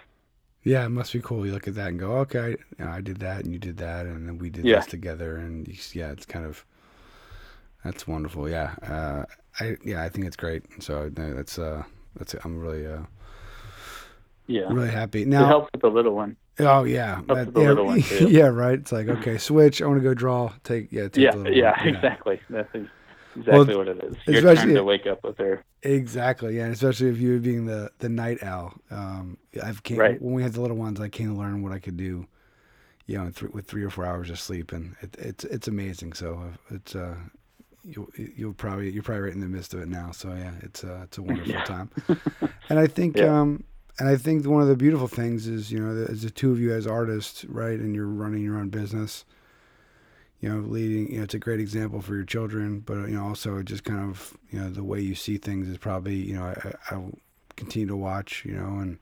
Yeah, 0.63 0.85
it 0.85 0.89
must 0.89 1.11
be 1.11 1.19
cool. 1.19 1.45
You 1.45 1.51
look 1.51 1.67
at 1.67 1.75
that 1.75 1.89
and 1.89 1.99
go, 1.99 2.11
okay, 2.19 2.51
you 2.77 2.85
know, 2.85 2.91
I 2.91 3.01
did 3.01 3.17
that 3.19 3.43
and 3.43 3.51
you 3.51 3.59
did 3.59 3.77
that, 3.77 4.05
and 4.05 4.27
then 4.27 4.37
we 4.37 4.49
did 4.49 4.65
Yeah. 4.65 4.77
this 4.77 4.85
together, 4.85 5.35
and 5.35 5.67
you, 5.67 5.75
yeah, 5.93 6.11
it's 6.11 6.25
kind 6.25 6.45
of 6.45 6.63
that's 7.83 8.07
wonderful. 8.07 8.47
Yeah, 8.49 8.75
uh, 8.81 9.25
I 9.59 9.77
yeah, 9.83 10.03
I 10.03 10.09
think 10.09 10.25
it's 10.25 10.37
great. 10.37 10.63
So 10.81 11.09
that's 11.09 11.59
uh, 11.59 11.83
that's 12.17 12.33
it. 12.33 12.41
I'm 12.43 12.59
really 12.59 12.85
uh, 12.85 13.03
Yeah. 14.47 14.63
Really 14.71 14.89
happy. 14.91 15.21
It 15.23 15.27
Now, 15.27 15.45
helps 15.47 15.69
with 15.73 15.81
the 15.81 15.89
little 15.89 16.13
one. 16.15 16.35
oh 16.59 16.83
yeah, 16.83 17.21
that- 17.27 17.51
yeah, 17.55 17.61
little 17.69 17.85
one, 17.85 18.01
too. 18.01 18.27
yeah, 18.31 18.47
right. 18.47 18.77
It's 18.79 18.91
like 18.91 19.07
okay, 19.07 19.37
switch. 19.37 19.81
I 19.81 19.85
want 19.87 19.99
to 19.99 20.03
go 20.03 20.13
draw. 20.13 20.51
Take 20.63 20.91
yeah, 20.91 21.07
take 21.07 21.23
Yeah, 21.23 21.35
yeah, 21.49 21.77
one. 21.79 21.87
exactly. 21.95 22.39
That's 22.49 22.69
ex- 22.75 22.85
exactly 23.35 23.75
what 23.75 23.87
it 23.87 24.03
is. 24.03 24.15
You're 24.27 24.37
especially- 24.37 24.55
trying 24.63 24.75
to 24.75 24.83
wake 24.83 25.07
up 25.07 25.23
with 25.23 25.37
her. 25.39 25.63
Exactly, 25.85 26.55
yeah, 26.57 26.63
and 26.63 26.73
especially 26.73 27.09
if 27.09 27.17
you 27.17 27.39
being 27.39 27.65
the 27.65 27.89
the 27.99 28.09
night 28.09 28.41
owl. 28.43 28.73
Um, 28.91 29.37
I've 29.61 29.83
came, 29.83 29.97
Right. 29.97 30.21
when 30.21 30.33
we 30.33 30.41
had 30.43 30.53
the 30.53 30.61
little 30.61 30.77
ones, 30.77 31.01
I 31.01 31.09
came 31.09 31.27
to 31.33 31.37
learn 31.37 31.61
what 31.61 31.73
I 31.73 31.79
could 31.79 31.97
do, 31.97 32.25
you 33.05 33.17
know, 33.17 33.29
th- 33.29 33.51
with 33.51 33.65
three 33.67 33.83
or 33.83 33.89
four 33.89 34.05
hours 34.05 34.29
of 34.29 34.39
sleep, 34.39 34.71
and 34.71 34.95
it, 35.01 35.15
it's 35.19 35.43
it's 35.45 35.67
amazing. 35.67 36.13
So 36.13 36.35
uh, 36.35 36.75
it's 36.75 36.95
uh, 36.95 37.15
you'll 37.83 38.09
you'll 38.15 38.53
probably 38.53 38.89
you're 38.91 39.03
probably 39.03 39.23
right 39.23 39.33
in 39.33 39.41
the 39.41 39.47
midst 39.47 39.73
of 39.73 39.81
it 39.81 39.87
now. 39.87 40.11
So 40.11 40.29
yeah, 40.33 40.53
it's 40.61 40.83
uh, 40.83 41.01
it's 41.03 41.17
a 41.17 41.21
wonderful 41.23 41.59
Yeah. 41.59 41.61
time, 41.61 41.89
and 42.69 42.79
I 42.79 42.87
think 42.87 43.21
Yeah. 43.21 43.23
um, 43.23 43.63
and 43.99 44.09
I 44.09 44.15
think 44.17 44.45
one 44.47 44.61
of 44.61 44.67
the 44.67 44.75
beautiful 44.75 45.07
things 45.07 45.47
is 45.47 45.71
you 45.71 45.79
know 45.79 46.05
as 46.09 46.23
the 46.23 46.29
two 46.29 46.51
of 46.51 46.59
you 46.59 46.73
as 46.73 46.87
artists, 46.87 47.45
right, 47.45 47.79
and 47.79 47.95
you're 47.95 48.07
running 48.07 48.41
your 48.43 48.57
own 48.57 48.69
business. 48.69 49.25
You 50.39 50.49
know, 50.49 50.59
leading. 50.59 51.09
You 51.11 51.17
know, 51.19 51.23
it's 51.23 51.33
a 51.33 51.39
great 51.39 51.61
example 51.61 52.01
for 52.01 52.15
your 52.15 52.25
children, 52.25 52.81
but 52.81 52.95
you 53.09 53.15
know, 53.15 53.25
also 53.25 53.63
just 53.63 53.85
kind 53.85 54.09
of 54.09 54.37
you 54.51 54.59
know 54.59 54.69
the 54.69 54.83
way 54.83 54.99
you 54.99 55.15
see 55.15 55.37
things 55.37 55.67
is 55.69 55.77
probably 55.77 56.15
you 56.15 56.33
know 56.35 56.43
I, 56.43 56.73
I 56.95 57.01
continue 57.55 57.87
to 57.87 57.95
watch. 57.95 58.43
You 58.45 58.53
know, 58.55 58.79
and 58.79 58.97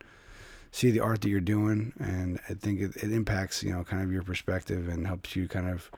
see 0.71 0.91
the 0.91 0.99
art 0.99 1.21
that 1.21 1.29
you're 1.29 1.39
doing, 1.41 1.93
and 1.99 2.39
I 2.49 2.53
think 2.53 2.79
it, 2.81 2.95
it 2.97 3.11
impacts 3.11 3.63
you 3.63 3.71
know 3.73 3.83
kind 3.83 4.03
of 4.03 4.11
your 4.11 4.23
perspective 4.23 4.87
and 4.87 5.07
helps 5.07 5.35
you 5.35 5.47
kind 5.47 5.69
of 5.69 5.89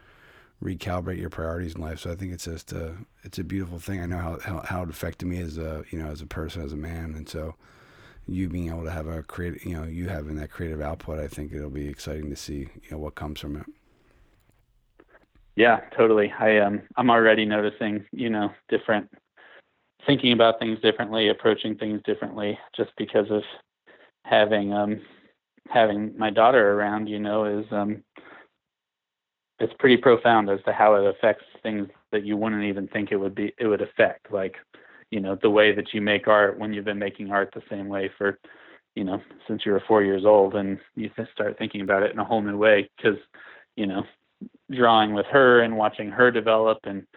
recalibrate 0.63 1.19
your 1.19 1.29
priorities 1.29 1.75
in 1.75 1.81
life. 1.81 1.99
So 1.99 2.11
I 2.11 2.15
think 2.15 2.33
it's 2.33 2.45
just 2.45 2.71
a 2.71 2.95
it's 3.23 3.37
a 3.37 3.43
beautiful 3.43 3.79
thing. 3.79 4.01
I 4.01 4.05
know 4.05 4.17
how 4.17 4.39
how, 4.39 4.61
how 4.61 4.83
it 4.83 4.89
affected 4.89 5.27
me 5.27 5.39
as 5.39 5.57
a 5.57 5.83
you 5.91 5.99
know 5.99 6.07
as 6.07 6.21
a 6.21 6.25
person 6.27 6.63
as 6.63 6.73
a 6.73 6.77
man, 6.77 7.13
and 7.15 7.27
so 7.27 7.55
you 8.25 8.47
being 8.47 8.69
able 8.69 8.85
to 8.85 8.91
have 8.91 9.07
a 9.07 9.23
creative 9.23 9.63
you 9.65 9.75
know 9.75 9.83
you 9.83 10.07
having 10.07 10.35
that 10.37 10.51
creative 10.51 10.81
output, 10.81 11.19
I 11.19 11.27
think 11.27 11.53
it'll 11.53 11.69
be 11.69 11.87
exciting 11.87 12.29
to 12.29 12.35
see 12.35 12.69
you 12.83 12.91
know 12.91 12.97
what 12.97 13.15
comes 13.15 13.39
from 13.39 13.57
it. 13.57 13.65
Yeah, 15.55 15.81
totally. 15.95 16.33
I 16.39 16.59
um 16.59 16.81
I'm 16.97 17.09
already 17.09 17.45
noticing, 17.45 18.05
you 18.11 18.29
know, 18.29 18.49
different 18.69 19.09
thinking 20.07 20.33
about 20.33 20.59
things 20.59 20.79
differently, 20.81 21.29
approaching 21.29 21.75
things 21.75 22.01
differently 22.05 22.57
just 22.75 22.91
because 22.97 23.29
of 23.29 23.43
having 24.25 24.73
um 24.73 25.01
having 25.69 26.17
my 26.17 26.29
daughter 26.29 26.73
around, 26.73 27.07
you 27.07 27.19
know, 27.19 27.45
is 27.45 27.65
um 27.71 28.03
it's 29.63 29.73
pretty 29.79 29.97
profound 29.97 30.49
as 30.49 30.59
to 30.65 30.73
how 30.73 30.95
it 30.95 31.07
affects 31.07 31.45
things 31.63 31.87
that 32.11 32.25
you 32.25 32.35
wouldn't 32.35 32.63
even 32.63 32.87
think 32.89 33.11
it 33.11 33.15
would 33.15 33.33
be 33.33 33.53
it 33.57 33.65
would 33.65 33.81
affect 33.81 34.31
like 34.31 34.55
you 35.09 35.21
know 35.21 35.37
the 35.41 35.49
way 35.49 35.73
that 35.73 35.93
you 35.93 36.01
make 36.01 36.27
art 36.27 36.59
when 36.59 36.73
you've 36.73 36.85
been 36.85 36.99
making 36.99 37.31
art 37.31 37.49
the 37.53 37.61
same 37.69 37.87
way 37.87 38.11
for 38.17 38.39
you 38.95 39.05
know 39.05 39.21
since 39.47 39.65
you 39.65 39.71
were 39.71 39.81
4 39.87 40.03
years 40.03 40.25
old 40.25 40.55
and 40.55 40.79
you 40.95 41.09
start 41.33 41.57
thinking 41.57 41.81
about 41.81 42.03
it 42.03 42.11
in 42.11 42.19
a 42.19 42.25
whole 42.25 42.41
new 42.41 42.57
way 42.57 42.89
cuz 43.01 43.15
you 43.77 43.87
know 43.87 44.03
drawing 44.69 45.13
with 45.13 45.25
her 45.27 45.61
and 45.61 45.77
watching 45.77 46.09
her 46.09 46.29
develop 46.29 46.79
and 46.83 47.07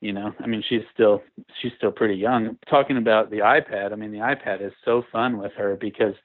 you 0.00 0.12
know 0.12 0.34
i 0.40 0.46
mean 0.46 0.62
she's 0.68 0.86
still 0.92 1.22
she's 1.60 1.72
still 1.76 1.92
pretty 1.92 2.16
young. 2.16 2.58
Talking 2.68 2.96
about 2.96 3.30
the 3.30 3.38
ipad 3.38 3.92
i 3.92 3.94
mean 3.94 4.10
the 4.10 4.18
ipad 4.18 4.60
is 4.60 4.72
so 4.84 5.04
fun 5.12 5.38
with 5.38 5.52
her 5.52 5.76
because 5.76 6.16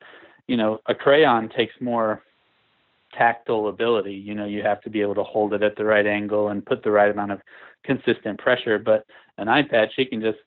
you 0.48 0.58
know 0.58 0.80
a 0.88 0.96
crayon 0.96 1.50
takes 1.50 1.76
more 1.80 2.24
tactile 3.18 3.68
ability. 3.68 4.14
You 4.14 4.36
know 4.36 4.46
you 4.46 4.62
have 4.64 4.82
to 4.82 4.90
be 4.90 5.02
able 5.02 5.16
to 5.16 5.24
hold 5.24 5.54
it 5.54 5.64
at 5.64 5.76
the 5.76 5.86
right 5.86 6.06
angle 6.06 6.50
and 6.50 6.66
put 6.66 6.84
the 6.84 6.92
right 6.92 7.12
amount 7.12 7.32
of 7.32 7.42
consistent 7.84 8.38
pressure 8.40 8.78
but 8.78 9.06
an 9.38 9.48
ipad 9.48 9.88
she 9.96 10.06
can 10.06 10.22
just 10.22 10.40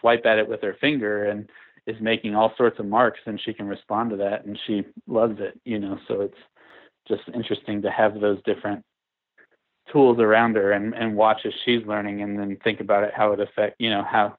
swipe 0.00 0.24
at 0.26 0.38
it 0.38 0.48
with 0.48 0.62
her 0.62 0.76
finger 0.80 1.24
and 1.24 1.48
is 1.86 1.96
making 2.00 2.34
all 2.34 2.52
sorts 2.56 2.78
of 2.78 2.86
marks 2.86 3.20
and 3.26 3.40
she 3.40 3.52
can 3.52 3.66
respond 3.66 4.10
to 4.10 4.16
that 4.16 4.44
and 4.44 4.58
she 4.66 4.84
loves 5.06 5.38
it 5.38 5.58
you 5.64 5.78
know 5.78 5.98
so 6.08 6.20
it's 6.20 6.38
just 7.06 7.22
interesting 7.34 7.82
to 7.82 7.90
have 7.90 8.20
those 8.20 8.38
different 8.44 8.82
tools 9.92 10.18
around 10.18 10.56
her 10.56 10.72
and, 10.72 10.94
and 10.94 11.14
watch 11.14 11.42
as 11.44 11.52
she's 11.64 11.86
learning 11.86 12.22
and 12.22 12.38
then 12.38 12.56
think 12.64 12.80
about 12.80 13.04
it 13.04 13.12
how 13.14 13.32
it 13.32 13.40
affect 13.40 13.76
you 13.78 13.90
know 13.90 14.02
how 14.02 14.36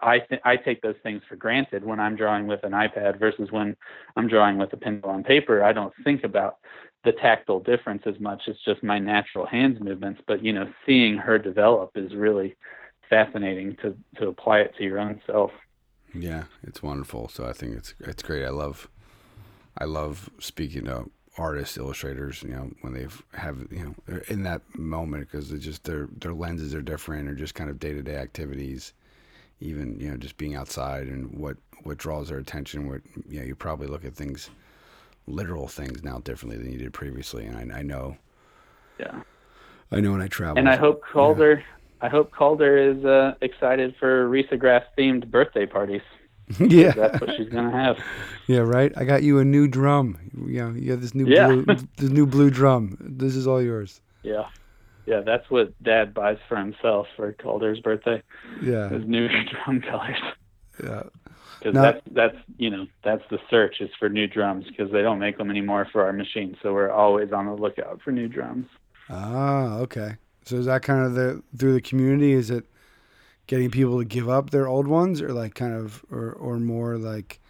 I 0.00 0.20
th- 0.20 0.40
I 0.44 0.56
take 0.56 0.82
those 0.82 0.96
things 1.02 1.22
for 1.28 1.36
granted 1.36 1.84
when 1.84 2.00
I'm 2.00 2.16
drawing 2.16 2.46
with 2.46 2.64
an 2.64 2.72
iPad 2.72 3.18
versus 3.18 3.50
when 3.50 3.76
I'm 4.16 4.28
drawing 4.28 4.58
with 4.58 4.72
a 4.72 4.76
pencil 4.76 5.10
on 5.10 5.24
paper. 5.24 5.62
I 5.62 5.72
don't 5.72 5.92
think 6.04 6.24
about 6.24 6.58
the 7.04 7.12
tactile 7.12 7.60
difference 7.60 8.02
as 8.06 8.18
much. 8.18 8.42
It's 8.46 8.62
just 8.64 8.82
my 8.82 8.98
natural 8.98 9.46
hands 9.46 9.78
movements. 9.80 10.20
But 10.26 10.44
you 10.44 10.52
know, 10.52 10.66
seeing 10.86 11.16
her 11.16 11.38
develop 11.38 11.92
is 11.94 12.14
really 12.14 12.56
fascinating 13.08 13.76
to 13.82 13.96
to 14.16 14.28
apply 14.28 14.60
it 14.60 14.74
to 14.78 14.84
your 14.84 14.98
own 14.98 15.20
self. 15.26 15.50
Yeah, 16.14 16.44
it's 16.62 16.82
wonderful. 16.82 17.28
So 17.28 17.46
I 17.46 17.52
think 17.52 17.76
it's 17.76 17.94
it's 18.00 18.22
great. 18.22 18.44
I 18.44 18.50
love 18.50 18.88
I 19.76 19.84
love 19.84 20.30
speaking 20.38 20.84
to 20.84 21.10
artists, 21.36 21.76
illustrators. 21.76 22.42
You 22.42 22.50
know, 22.50 22.70
when 22.80 22.94
they've 22.94 23.22
have 23.34 23.66
you 23.70 23.96
know 24.08 24.20
in 24.28 24.42
that 24.42 24.62
moment 24.76 25.28
because 25.28 25.52
it's 25.52 25.64
just 25.64 25.84
their 25.84 26.08
their 26.12 26.34
lenses 26.34 26.74
are 26.74 26.82
different 26.82 27.28
or 27.28 27.34
just 27.34 27.54
kind 27.54 27.70
of 27.70 27.78
day 27.78 27.92
to 27.92 28.02
day 28.02 28.16
activities. 28.16 28.92
Even 29.60 29.98
you 29.98 30.10
know 30.10 30.16
just 30.16 30.36
being 30.36 30.54
outside 30.54 31.08
and 31.08 31.30
what 31.36 31.56
what 31.82 31.98
draws 31.98 32.28
their 32.28 32.38
attention. 32.38 32.88
What 32.88 33.00
you 33.28 33.40
know 33.40 33.46
you 33.46 33.54
probably 33.54 33.86
look 33.88 34.04
at 34.04 34.14
things, 34.14 34.50
literal 35.26 35.66
things 35.68 36.02
now 36.02 36.18
differently 36.18 36.56
than 36.62 36.72
you 36.72 36.78
did 36.78 36.92
previously. 36.92 37.44
And 37.46 37.72
I, 37.72 37.78
I 37.78 37.82
know 37.82 38.16
Yeah. 38.98 39.22
I 39.90 40.00
know 40.00 40.12
when 40.12 40.22
I 40.22 40.28
travel. 40.28 40.58
And 40.58 40.68
I 40.68 40.76
hope 40.76 41.02
Calder 41.12 41.64
I 42.00 42.08
hope 42.08 42.30
Calder 42.30 42.76
is 42.76 43.04
uh, 43.04 43.34
excited 43.40 43.94
for 43.98 44.28
Risograph 44.28 44.84
themed 44.96 45.28
birthday 45.30 45.66
parties. 45.66 46.02
yeah, 46.60 46.92
That's 46.92 47.20
what 47.20 47.30
she's 47.36 47.48
gonna 47.48 47.70
have. 47.72 47.96
yeah, 48.46 48.60
right. 48.60 48.92
I 48.96 49.04
got 49.04 49.22
you 49.22 49.38
a 49.38 49.44
new 49.44 49.66
drum. 49.68 50.16
You 50.46 50.60
know, 50.64 50.70
you 50.78 50.92
have 50.92 51.00
this 51.00 51.14
new 51.14 51.26
Yeah. 51.26 51.46
blue, 51.48 51.64
this 51.98 52.10
new 52.10 52.26
blue 52.26 52.50
drum. 52.50 52.96
This 53.00 53.34
is 53.36 53.46
all 53.46 53.60
yours. 53.60 54.00
Yeah. 54.22 54.44
Yeah, 55.08 55.20
that's 55.20 55.48
what 55.50 55.80
Dad 55.82 56.12
buys 56.12 56.36
for 56.48 56.56
himself 56.56 57.06
for 57.16 57.32
Calder's 57.32 57.80
birthday. 57.80 58.22
Yeah, 58.62 58.90
His 58.90 59.06
new 59.06 59.26
drum 59.64 59.80
colors. 59.80 60.16
yeah. 60.82 61.04
Because 61.58 61.74
that's 61.74 62.00
that's 62.12 62.36
you 62.56 62.70
know 62.70 62.86
that's 63.02 63.22
the 63.30 63.38
search 63.50 63.80
is 63.80 63.90
for 63.98 64.08
new 64.08 64.26
drums 64.28 64.66
because 64.68 64.92
they 64.92 65.02
don't 65.02 65.18
make 65.18 65.38
them 65.38 65.50
anymore 65.50 65.88
for 65.90 66.04
our 66.04 66.12
machine. 66.12 66.56
So 66.62 66.72
we're 66.72 66.90
always 66.90 67.32
on 67.32 67.46
the 67.46 67.54
lookout 67.54 68.00
for 68.02 68.12
new 68.12 68.28
drums. 68.28 68.66
Ah, 69.08 69.78
okay. 69.78 70.16
So 70.44 70.56
is 70.56 70.66
that 70.66 70.82
kind 70.82 71.04
of 71.04 71.14
the 71.14 71.42
through 71.56 71.72
the 71.74 71.80
community? 71.80 72.32
Is 72.32 72.50
it 72.50 72.64
getting 73.48 73.70
people 73.70 73.98
to 73.98 74.04
give 74.04 74.28
up 74.28 74.50
their 74.50 74.68
old 74.68 74.86
ones, 74.86 75.20
or 75.22 75.32
like 75.32 75.54
kind 75.54 75.74
of, 75.74 76.04
or 76.12 76.30
or 76.32 76.60
more 76.60 76.96
like, 76.96 77.40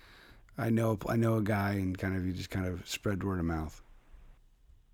I 0.56 0.70
know 0.70 0.96
I 1.06 1.16
know 1.16 1.34
a 1.36 1.42
guy, 1.42 1.72
and 1.72 1.98
kind 1.98 2.16
of 2.16 2.24
you 2.24 2.32
just 2.32 2.50
kind 2.50 2.66
of 2.66 2.88
spread 2.88 3.22
word 3.24 3.40
of 3.40 3.44
mouth. 3.44 3.82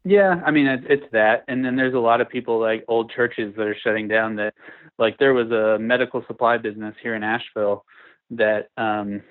Yeah, 0.05 0.43
I 0.45 0.51
mean 0.51 0.67
it's, 0.67 0.85
it's 0.89 1.13
that, 1.13 1.45
and 1.49 1.65
then 1.65 1.77
there's 1.77 1.95
a 1.95 1.99
lot 1.99 2.21
of 2.21 2.29
people 2.29 2.61
like 2.61 2.85
old 2.89 3.11
churches 3.11 3.55
that 3.57 3.67
are 3.67 3.77
shutting 3.83 4.07
down. 4.07 4.37
That 4.37 4.53
like 4.99 5.19
there 5.19 5.33
was 5.33 5.51
a 5.51 5.79
medical 5.79 6.23
supply 6.27 6.59
business 6.59 6.95
here 7.03 7.15
in 7.15 7.23
Asheville 7.23 7.85
that 8.31 8.69
um, 8.77 9.23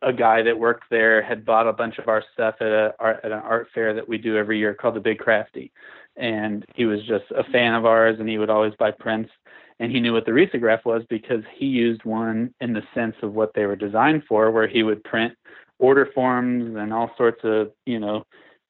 a 0.00 0.14
guy 0.14 0.42
that 0.42 0.58
worked 0.58 0.84
there 0.90 1.22
had 1.22 1.44
bought 1.44 1.66
a 1.68 1.74
bunch 1.74 1.98
of 1.98 2.08
our 2.08 2.24
stuff 2.32 2.54
at 2.60 2.68
a 2.68 2.94
at 3.00 3.24
an 3.26 3.32
art 3.32 3.68
fair 3.74 3.92
that 3.94 4.08
we 4.08 4.16
do 4.16 4.36
every 4.38 4.58
year 4.58 4.72
called 4.72 4.94
the 4.96 5.00
Big 5.00 5.18
Crafty, 5.18 5.70
and 6.16 6.64
he 6.74 6.86
was 6.86 7.00
just 7.06 7.24
a 7.36 7.44
fan 7.52 7.74
of 7.74 7.84
ours, 7.84 8.16
and 8.18 8.28
he 8.28 8.38
would 8.38 8.50
always 8.50 8.72
buy 8.78 8.90
prints, 8.92 9.30
and 9.78 9.92
he 9.92 10.00
knew 10.00 10.14
what 10.14 10.24
the 10.24 10.32
risograph 10.32 10.86
was 10.86 11.02
because 11.10 11.42
he 11.54 11.66
used 11.66 12.02
one 12.04 12.54
in 12.62 12.72
the 12.72 12.82
sense 12.94 13.16
of 13.22 13.34
what 13.34 13.52
they 13.54 13.66
were 13.66 13.76
designed 13.76 14.22
for, 14.26 14.50
where 14.50 14.66
he 14.66 14.82
would 14.82 15.04
print 15.04 15.34
order 15.78 16.08
forms 16.14 16.76
and 16.76 16.94
all 16.94 17.10
sorts 17.18 17.40
of 17.44 17.72
you 17.84 18.00
know. 18.00 18.24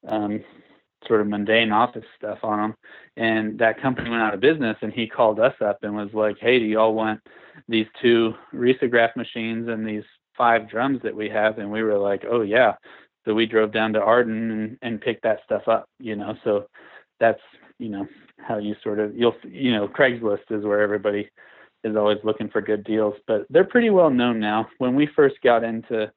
Um, 0.09 0.43
sort 1.07 1.21
of 1.21 1.27
mundane 1.27 1.73
office 1.73 2.05
stuff 2.17 2.39
on 2.43 2.59
them. 2.59 2.75
And 3.17 3.59
that 3.59 3.81
company 3.81 4.11
went 4.11 4.23
out 4.23 4.35
of 4.35 4.41
business 4.41 4.77
and 4.83 4.93
he 4.93 5.07
called 5.07 5.41
us 5.41 5.55
up 5.61 5.79
and 5.83 5.95
was 5.95 6.13
like, 6.13 6.37
Hey, 6.41 6.59
do 6.59 6.65
y'all 6.65 6.95
want 6.95 7.21
these 7.69 7.87
two 8.01 8.35
risograph 8.53 9.15
machines 9.17 9.69
and 9.69 9.87
these 9.87 10.05
five 10.37 10.69
drums 10.69 11.01
that 11.03 11.15
we 11.15 11.29
have? 11.29 11.59
And 11.59 11.71
we 11.71 11.83
were 11.83 11.99
like, 11.99 12.25
Oh 12.29 12.43
yeah. 12.43 12.75
So 13.25 13.35
we 13.35 13.47
drove 13.47 13.73
down 13.73 13.93
to 13.95 14.03
Arden 14.03 14.51
and, 14.51 14.79
and 14.83 15.01
picked 15.01 15.23
that 15.23 15.41
stuff 15.45 15.67
up, 15.67 15.89
you 15.99 16.15
know, 16.15 16.37
so 16.45 16.67
that's, 17.21 17.41
you 17.79 17.89
know, 17.89 18.07
how 18.39 18.59
you 18.59 18.77
sort 18.83 18.99
of, 18.99 19.17
you'll, 19.17 19.37
you 19.45 19.73
know, 19.73 19.89
Craigslist 19.89 20.51
is 20.51 20.65
where 20.65 20.83
everybody 20.83 21.31
is 21.85 21.97
always 21.97 22.19
looking 22.25 22.49
for 22.49 22.61
good 22.61 22.85
deals, 22.85 23.15
but 23.27 23.47
they're 23.51 23.65
pretty 23.65 23.91
well 23.91 24.11
known 24.11 24.41
now. 24.41 24.69
When 24.79 24.95
we 24.95 25.09
first 25.15 25.37
got 25.43 25.65
into 25.65 26.11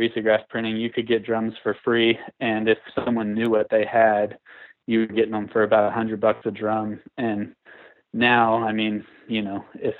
risograph 0.00 0.48
printing, 0.48 0.76
you 0.76 0.90
could 0.90 1.06
get 1.06 1.24
drums 1.24 1.54
for 1.62 1.76
free, 1.84 2.18
and 2.40 2.68
if 2.68 2.78
someone 2.94 3.34
knew 3.34 3.50
what 3.50 3.68
they 3.70 3.84
had, 3.84 4.38
you 4.86 5.00
were 5.00 5.06
getting 5.06 5.32
them 5.32 5.48
for 5.52 5.62
about 5.62 5.88
a 5.88 5.94
hundred 5.94 6.20
bucks 6.20 6.46
a 6.46 6.50
drum. 6.50 7.00
And 7.18 7.54
now, 8.12 8.56
I 8.56 8.72
mean, 8.72 9.04
you 9.28 9.42
know, 9.42 9.64
if 9.74 9.94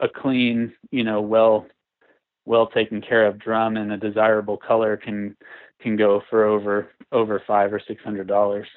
a 0.00 0.08
clean, 0.08 0.72
you 0.90 1.02
know, 1.02 1.20
well, 1.20 1.66
well 2.44 2.66
taken 2.66 3.00
care 3.00 3.26
of 3.26 3.38
drum 3.38 3.76
in 3.76 3.92
a 3.92 3.96
desirable 3.96 4.56
color 4.56 4.96
can 4.96 5.36
can 5.80 5.96
go 5.96 6.22
for 6.28 6.44
over 6.44 6.90
over 7.10 7.42
five 7.46 7.72
or 7.72 7.80
six 7.86 8.02
hundred 8.02 8.26
dollars. 8.28 8.68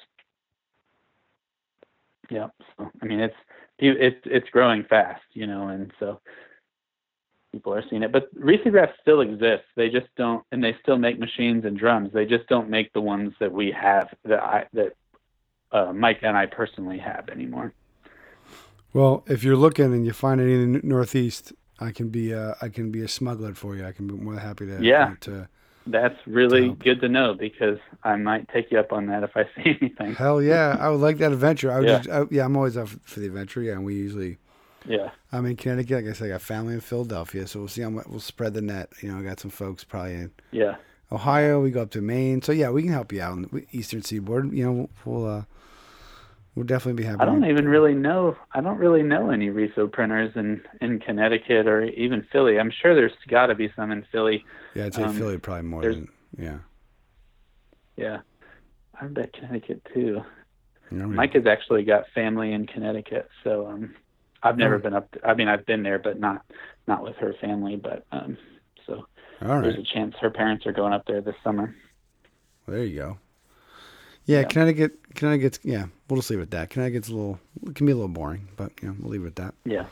Yeah, 2.30 2.48
so 2.76 2.90
I 3.02 3.04
mean, 3.04 3.20
it's 3.20 3.36
it's 3.78 4.20
it's 4.24 4.50
growing 4.50 4.84
fast, 4.84 5.22
you 5.32 5.46
know, 5.46 5.68
and 5.68 5.92
so 6.00 6.20
people 7.56 7.72
are 7.72 7.82
seeing 7.88 8.02
it. 8.02 8.12
But 8.12 8.24
Risograph 8.34 8.92
still 9.00 9.22
exists. 9.22 9.66
They 9.76 9.88
just 9.88 10.06
don't, 10.16 10.44
and 10.52 10.62
they 10.62 10.76
still 10.82 10.98
make 10.98 11.18
machines 11.18 11.64
and 11.64 11.78
drums. 11.78 12.10
They 12.12 12.26
just 12.26 12.46
don't 12.48 12.68
make 12.68 12.92
the 12.92 13.00
ones 13.00 13.32
that 13.40 13.50
we 13.50 13.72
have 13.72 14.08
that 14.24 14.40
I 14.42 14.66
that 14.74 14.92
uh, 15.72 15.92
Micah 15.92 16.26
and 16.26 16.36
I 16.36 16.46
personally 16.46 16.98
have 16.98 17.28
anymore. 17.30 17.72
Well, 18.92 19.24
if 19.26 19.42
you're 19.42 19.56
looking 19.56 19.86
and 19.86 20.04
you 20.06 20.12
find 20.12 20.40
any 20.40 20.54
in 20.54 20.72
the 20.74 20.80
Northeast, 20.82 21.52
I 21.80 21.92
can 21.92 22.08
be 22.10 22.34
uh, 22.34 22.54
I 22.60 22.68
can 22.68 22.90
be 22.90 23.02
a 23.02 23.08
smuggler 23.08 23.54
for 23.54 23.74
you. 23.74 23.86
I 23.86 23.92
can 23.92 24.06
be 24.06 24.14
more 24.14 24.34
than 24.34 24.42
happy 24.42 24.66
to 24.66 24.82
Yeah. 24.82 25.14
to 25.22 25.48
That's 25.86 26.18
really 26.26 26.66
help. 26.66 26.80
good 26.80 27.00
to 27.00 27.08
know 27.08 27.32
because 27.34 27.78
I 28.04 28.16
might 28.16 28.48
take 28.48 28.70
you 28.70 28.78
up 28.78 28.92
on 28.92 29.06
that 29.06 29.22
if 29.22 29.30
I 29.34 29.44
see 29.56 29.78
anything. 29.80 30.14
hell 30.14 30.42
yeah, 30.42 30.76
I 30.78 30.90
would 30.90 31.00
like 31.00 31.18
that 31.18 31.32
adventure. 31.32 31.72
I 31.72 31.78
would 31.78 31.88
Yeah. 31.88 31.96
just 31.98 32.10
I, 32.10 32.22
yeah, 32.30 32.44
I'm 32.44 32.56
always 32.56 32.76
up 32.76 32.88
for 32.88 33.20
the 33.20 33.26
adventure. 33.26 33.62
Yeah, 33.62 33.72
and 33.72 33.84
we 33.84 33.94
usually 33.94 34.38
Yeah. 34.88 35.10
I'm 35.32 35.46
in 35.46 35.56
Connecticut. 35.56 36.04
Like 36.04 36.10
I 36.10 36.16
said, 36.16 36.26
I 36.26 36.28
got 36.30 36.42
family 36.42 36.74
in 36.74 36.80
Philadelphia, 36.80 37.46
so 37.46 37.60
we'll 37.60 37.68
see 37.68 37.82
how 37.82 37.90
much 37.90 38.06
we'll 38.06 38.20
spread 38.20 38.54
the 38.54 38.62
net. 38.62 38.90
You 39.02 39.12
know, 39.12 39.18
I 39.18 39.22
got 39.22 39.40
some 39.40 39.50
folks 39.50 39.84
probably 39.84 40.14
in 40.14 40.30
Yeah. 40.52 40.76
Ohio. 41.10 41.60
We 41.60 41.70
go 41.70 41.82
up 41.82 41.90
to 41.92 42.00
Maine, 42.00 42.42
so 42.42 42.52
yeah, 42.52 42.70
we 42.70 42.82
can 42.82 42.92
help 42.92 43.12
you 43.12 43.22
out 43.22 43.32
on 43.32 43.42
the 43.52 43.66
Eastern 43.72 44.02
Seaboard. 44.02 44.52
You 44.52 44.64
know, 44.64 44.90
we'll 45.04 45.26
uh, 45.26 45.42
we'll 46.54 46.66
definitely 46.66 47.02
be 47.02 47.06
happy. 47.06 47.20
I 47.20 47.24
don't 47.24 47.44
even 47.44 47.68
really 47.68 47.94
know. 47.94 48.36
I 48.52 48.60
don't 48.60 48.78
really 48.78 49.02
know 49.02 49.30
any 49.30 49.50
Riso 49.50 49.86
printers 49.86 50.32
in 50.34 50.62
in 50.80 50.98
Connecticut 51.00 51.66
or 51.66 51.84
even 51.84 52.26
Philly. 52.32 52.58
I'm 52.58 52.70
sure 52.72 52.94
there's 52.94 53.12
got 53.28 53.46
to 53.46 53.54
be 53.54 53.72
some 53.76 53.92
in 53.92 54.04
Philly. 54.10 54.44
Yeah, 54.74 54.86
I'd 54.86 54.94
say 54.94 55.04
um, 55.04 55.14
Philly 55.16 55.38
probably 55.38 55.62
more 55.62 55.82
than 55.82 56.08
yeah. 56.36 56.58
Yeah. 57.96 58.18
I 59.00 59.06
bet 59.06 59.32
Connecticut 59.32 59.86
too. 59.92 60.22
Micah 60.90 61.38
has 61.38 61.46
actually 61.46 61.82
got 61.82 62.04
family 62.14 62.52
in 62.52 62.66
Connecticut, 62.66 63.28
so 63.42 63.66
um, 63.66 63.94
I've 64.46 64.56
never 64.58 64.76
Oh. 64.76 64.78
been 64.78 64.94
up. 64.94 65.14
I 65.24 65.34
mean, 65.34 65.48
I've 65.48 65.66
been 65.66 65.82
there, 65.82 65.98
but 65.98 66.18
not 66.20 66.42
not 66.86 67.02
with 67.02 67.16
her 67.16 67.34
family. 67.40 67.76
But 67.76 68.04
um, 68.12 68.36
so 68.86 69.06
there's 69.40 69.76
a 69.76 69.82
chance 69.94 70.14
her 70.20 70.30
parents 70.30 70.66
are 70.66 70.72
going 70.72 70.92
up 70.92 71.04
there 71.06 71.20
this 71.20 71.34
summer. 71.44 71.74
There 72.66 72.84
you 72.84 72.98
go. 72.98 73.18
Yeah, 74.24 74.40
Yeah. 74.40 74.44
Connecticut. 74.48 74.98
Connecticut's 75.14 75.60
yeah. 75.62 75.86
We'll 76.08 76.18
just 76.18 76.30
leave 76.30 76.38
it 76.40 76.42
at 76.44 76.50
that. 76.52 76.70
Connecticut's 76.70 77.08
a 77.08 77.14
little 77.14 77.38
it 77.66 77.74
can 77.74 77.86
be 77.86 77.92
a 77.92 77.96
little 77.96 78.08
boring, 78.08 78.48
but 78.56 78.72
you 78.82 78.88
know 78.88 78.96
we'll 79.00 79.10
leave 79.12 79.24
it 79.24 79.28
at 79.28 79.36
that. 79.36 79.54
Yeah. 79.64 79.86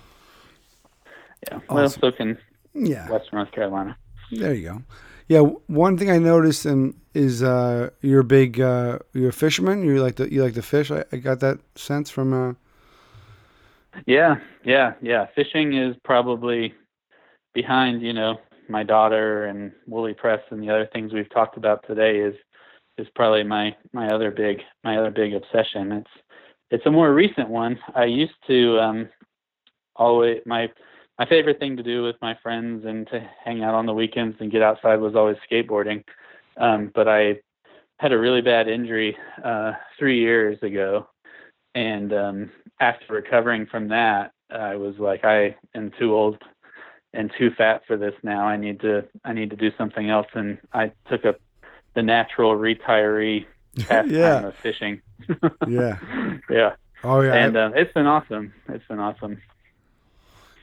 Yeah. 1.51 1.61
Well, 1.69 1.85
Awesome. 1.85 2.01
so 2.01 2.13
can 2.13 2.39
Yeah, 2.75 3.09
Western 3.11 3.37
North 3.39 3.53
Carolina. 3.53 3.97
there 4.33 4.55
you 4.55 4.69
go. 4.71 4.83
Yeah, 5.29 5.41
one 5.69 5.97
thing 5.97 6.11
I 6.11 6.19
noticed 6.19 6.67
and 6.67 6.95
is 7.15 7.43
uh, 7.43 7.91
you're 8.03 8.21
a 8.21 8.25
big 8.25 8.61
uh, 8.61 8.99
you're 9.13 9.31
a 9.31 9.33
fisherman. 9.33 9.83
You 9.85 10.03
like 10.03 10.17
to 10.17 10.33
you 10.33 10.43
like 10.43 10.55
to 10.55 10.63
fish. 10.63 10.91
I, 10.91 11.05
I 11.13 11.17
got 11.17 11.41
that 11.41 11.59
sense 11.77 12.11
from 12.11 12.33
uh, 12.33 12.55
Yeah, 14.07 14.37
yeah, 14.65 14.95
yeah. 15.01 15.27
Fishing 15.35 15.77
is 15.77 15.97
probably 16.05 16.75
behind, 17.55 18.03
you 18.03 18.13
know, 18.13 18.39
my 18.69 18.83
daughter 18.83 19.47
and 19.47 19.73
Woolly 19.87 20.15
Press 20.15 20.41
and 20.51 20.63
the 20.63 20.71
other 20.71 20.89
things 20.93 21.13
we've 21.13 21.31
talked 21.31 21.57
about 21.57 21.85
today 21.87 22.19
is 22.19 22.35
is 22.97 23.07
probably 23.15 23.43
my 23.43 23.75
my 23.93 24.09
other 24.09 24.31
big 24.31 24.61
my 24.85 24.97
other 24.99 25.11
big 25.11 25.35
obsession. 25.35 25.93
It's 25.93 26.11
it's 26.71 26.87
a 26.87 26.91
more 26.91 27.13
recent 27.15 27.49
one. 27.49 27.79
I 27.95 28.05
used 28.05 28.35
to 28.47 28.79
um 28.81 29.09
always 29.97 30.41
my 30.47 30.69
my 31.19 31.27
favorite 31.27 31.59
thing 31.59 31.77
to 31.77 31.83
do 31.83 32.03
with 32.03 32.17
my 32.23 32.37
friends 32.43 32.85
and 32.87 33.07
to 33.09 33.29
hang 33.45 33.63
out 33.63 33.75
on 33.75 33.87
the 33.87 33.95
weekends 33.95 34.37
and 34.41 34.51
get 34.51 34.63
outside 34.63 34.97
was 34.97 35.15
always 35.15 35.37
skateboarding. 35.51 36.03
Um 36.59 36.91
but 36.95 37.09
I 37.09 37.41
had 38.01 38.13
a 38.13 38.19
really 38.19 38.41
bad 38.43 38.69
injury 38.69 39.17
uh 39.45 39.73
3 39.99 40.19
years 40.19 40.59
ago 40.63 41.09
and 41.75 42.13
um 42.13 42.51
after 42.81 43.15
recovering 43.15 43.67
from 43.67 43.89
that, 43.89 44.33
I 44.51 44.77
was 44.77 44.97
like, 44.99 45.25
I 45.25 45.57
am 45.75 45.93
too 45.99 46.15
old 46.15 46.43
and 47.13 47.31
too 47.39 47.51
fat 47.57 47.83
for 47.87 47.97
this 47.97 48.15
now. 48.23 48.47
I 48.47 48.57
need 48.57 48.81
to 48.81 49.05
I 49.25 49.33
need 49.33 49.51
to 49.51 49.57
do 49.57 49.71
something 49.79 50.11
else, 50.11 50.27
and 50.35 50.59
I 50.73 50.93
took 51.09 51.25
up 51.25 51.37
the 51.95 52.03
natural 52.03 52.57
retiree 52.57 53.47
pastime 53.79 54.11
Yeah. 54.11 54.47
of 54.49 54.55
fishing. 54.63 55.01
yeah. 55.69 55.99
yeah, 56.51 56.73
Oh 57.05 57.21
yeah, 57.21 57.35
and 57.35 57.57
um, 57.57 57.73
it's 57.77 57.93
been 57.93 58.07
awesome. 58.07 58.53
It's 58.69 58.87
been 58.89 58.99
awesome. 58.99 59.41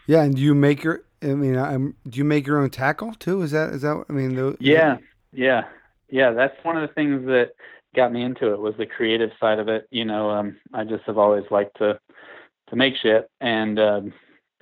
yeah. 0.08 0.24
And 0.24 0.36
do 0.36 0.42
you 0.42 0.54
make 0.54 0.84
your? 0.84 1.04
I 1.24 1.28
mean, 1.28 1.56
I'm, 1.58 1.96
do 2.10 2.18
you 2.18 2.26
make 2.26 2.48
your 2.48 2.60
own 2.60 2.70
tackle 2.70 3.14
too? 3.14 3.42
Is 3.44 3.52
that 3.52 3.74
is 3.74 3.82
that? 3.84 4.06
I 4.10 4.14
mean, 4.14 4.36
the, 4.36 4.58
Yeah, 4.60 4.98
yeah, 5.32 5.66
yeah. 6.10 6.32
That's 6.32 6.56
one 6.64 6.78
of 6.78 6.88
the 6.88 6.94
things 6.94 7.26
that 7.28 7.52
got 7.96 8.14
me 8.14 8.24
into 8.24 8.54
it 8.54 8.60
was 8.60 8.76
the 8.78 8.86
creative 8.86 9.32
side 9.40 9.60
of 9.60 9.68
it. 9.68 9.88
You 9.92 10.06
know, 10.06 10.30
um, 10.30 10.58
I 10.74 10.84
just 10.84 11.04
have 11.06 11.18
always 11.18 11.46
liked 11.52 11.78
to 11.78 12.00
to 12.70 12.76
make 12.76 12.96
shit, 13.02 13.30
and 13.42 13.80
um, 13.80 14.14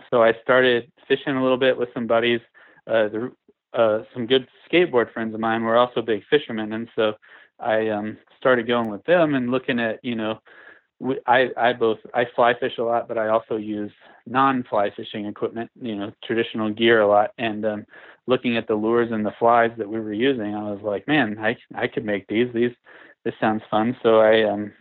so 0.10 0.23
I 0.23 0.34
started 0.41 0.91
fishing 1.07 1.35
a 1.35 1.41
little 1.41 1.57
bit 1.57 1.77
with 1.77 1.89
some 1.93 2.07
buddies. 2.07 2.41
Uh, 2.88 3.07
the, 3.10 3.31
uh, 3.73 4.03
some 4.14 4.26
good 4.26 4.47
skateboard 4.72 5.14
friends 5.14 5.34
of 5.34 5.39
mine 5.39 5.64
were 5.64 5.77
also 5.77 6.01
big 6.01 6.23
fishermen, 6.30 6.73
and 6.73 6.89
so 6.95 7.14
I 7.60 7.89
um, 7.89 8.18
started 8.38 8.68
going 8.68 8.89
with 8.89 9.03
them 9.06 9.35
and 9.35 9.51
looking 9.51 9.80
at 9.80 9.99
you 10.03 10.15
know. 10.15 10.39
I, 11.26 11.47
I 11.56 11.72
both 11.72 11.99
I 12.14 12.26
fly 12.35 12.53
fish 12.60 12.73
a 12.77 12.84
lot, 12.84 13.07
but 13.07 13.18
I 13.18 13.30
also 13.30 13.56
use 13.56 13.91
non-fly 14.27 14.91
fishing 14.97 15.27
equipment, 15.27 15.72
you 15.81 15.95
know, 15.95 16.11
traditional 16.26 16.69
gear 16.69 16.99
a 16.99 17.07
lot. 17.07 17.31
And 17.38 17.65
um, 17.65 17.85
looking 18.27 18.57
at 18.57 18.68
the 18.68 18.76
lures 18.76 19.10
and 19.11 19.26
the 19.26 19.34
flies 19.39 19.72
that 19.77 19.88
we 19.88 19.99
were 19.99 20.11
using, 20.11 20.53
I 20.53 20.72
was 20.72 20.81
like, 20.84 21.07
man, 21.07 21.38
I 21.39 21.56
I 21.73 21.88
could 21.88 22.03
make 22.03 22.27
these. 22.27 22.53
These 22.53 22.73
this 23.25 23.33
sounds 23.39 23.61
fun. 23.69 23.95
So 24.03 24.19
I 24.19 24.43
um 24.43 24.71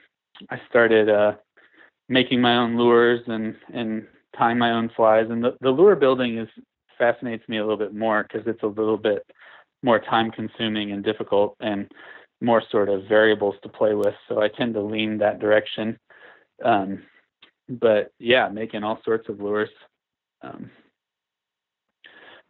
I 0.51 0.61
started 0.69 1.09
uh 1.09 1.35
making 2.09 2.41
my 2.41 2.57
own 2.57 2.77
lures 2.77 3.21
and 3.27 3.57
and 3.73 4.07
tying 4.37 4.59
my 4.59 4.73
own 4.73 4.91
flies. 4.95 5.27
And 5.31 5.43
the, 5.43 5.57
the 5.61 5.71
lure 5.71 5.97
building 5.97 6.39
is 6.39 6.49
fascinates 6.97 7.49
me 7.49 7.59
a 7.59 7.63
little 7.63 7.77
bit 7.77 7.95
more 7.95 8.25
because 8.25 8.47
it's 8.47 8.63
a 8.63 8.67
little 8.67 8.97
bit 8.97 9.25
more 9.83 10.01
time 10.01 10.31
consuming 10.31 10.93
and 10.93 11.05
difficult 11.05 11.57
and 11.61 11.91
more 12.41 12.63
sort 12.71 12.89
of 12.89 13.05
variables 13.09 13.55
to 13.63 13.69
play 13.69 13.95
with. 13.95 14.15
So 14.29 14.41
I 14.43 14.49
tend 14.49 14.75
to 14.75 14.81
lean 14.81 15.19
that 15.19 15.39
direction. 15.39 15.99
Um, 16.65 17.03
but 17.69 18.13
yeah, 18.19 18.49
making 18.49 18.83
all 18.85 19.01
sorts 19.05 19.29
of 19.29 19.41
lures. 19.41 19.71
Um, 20.43 20.71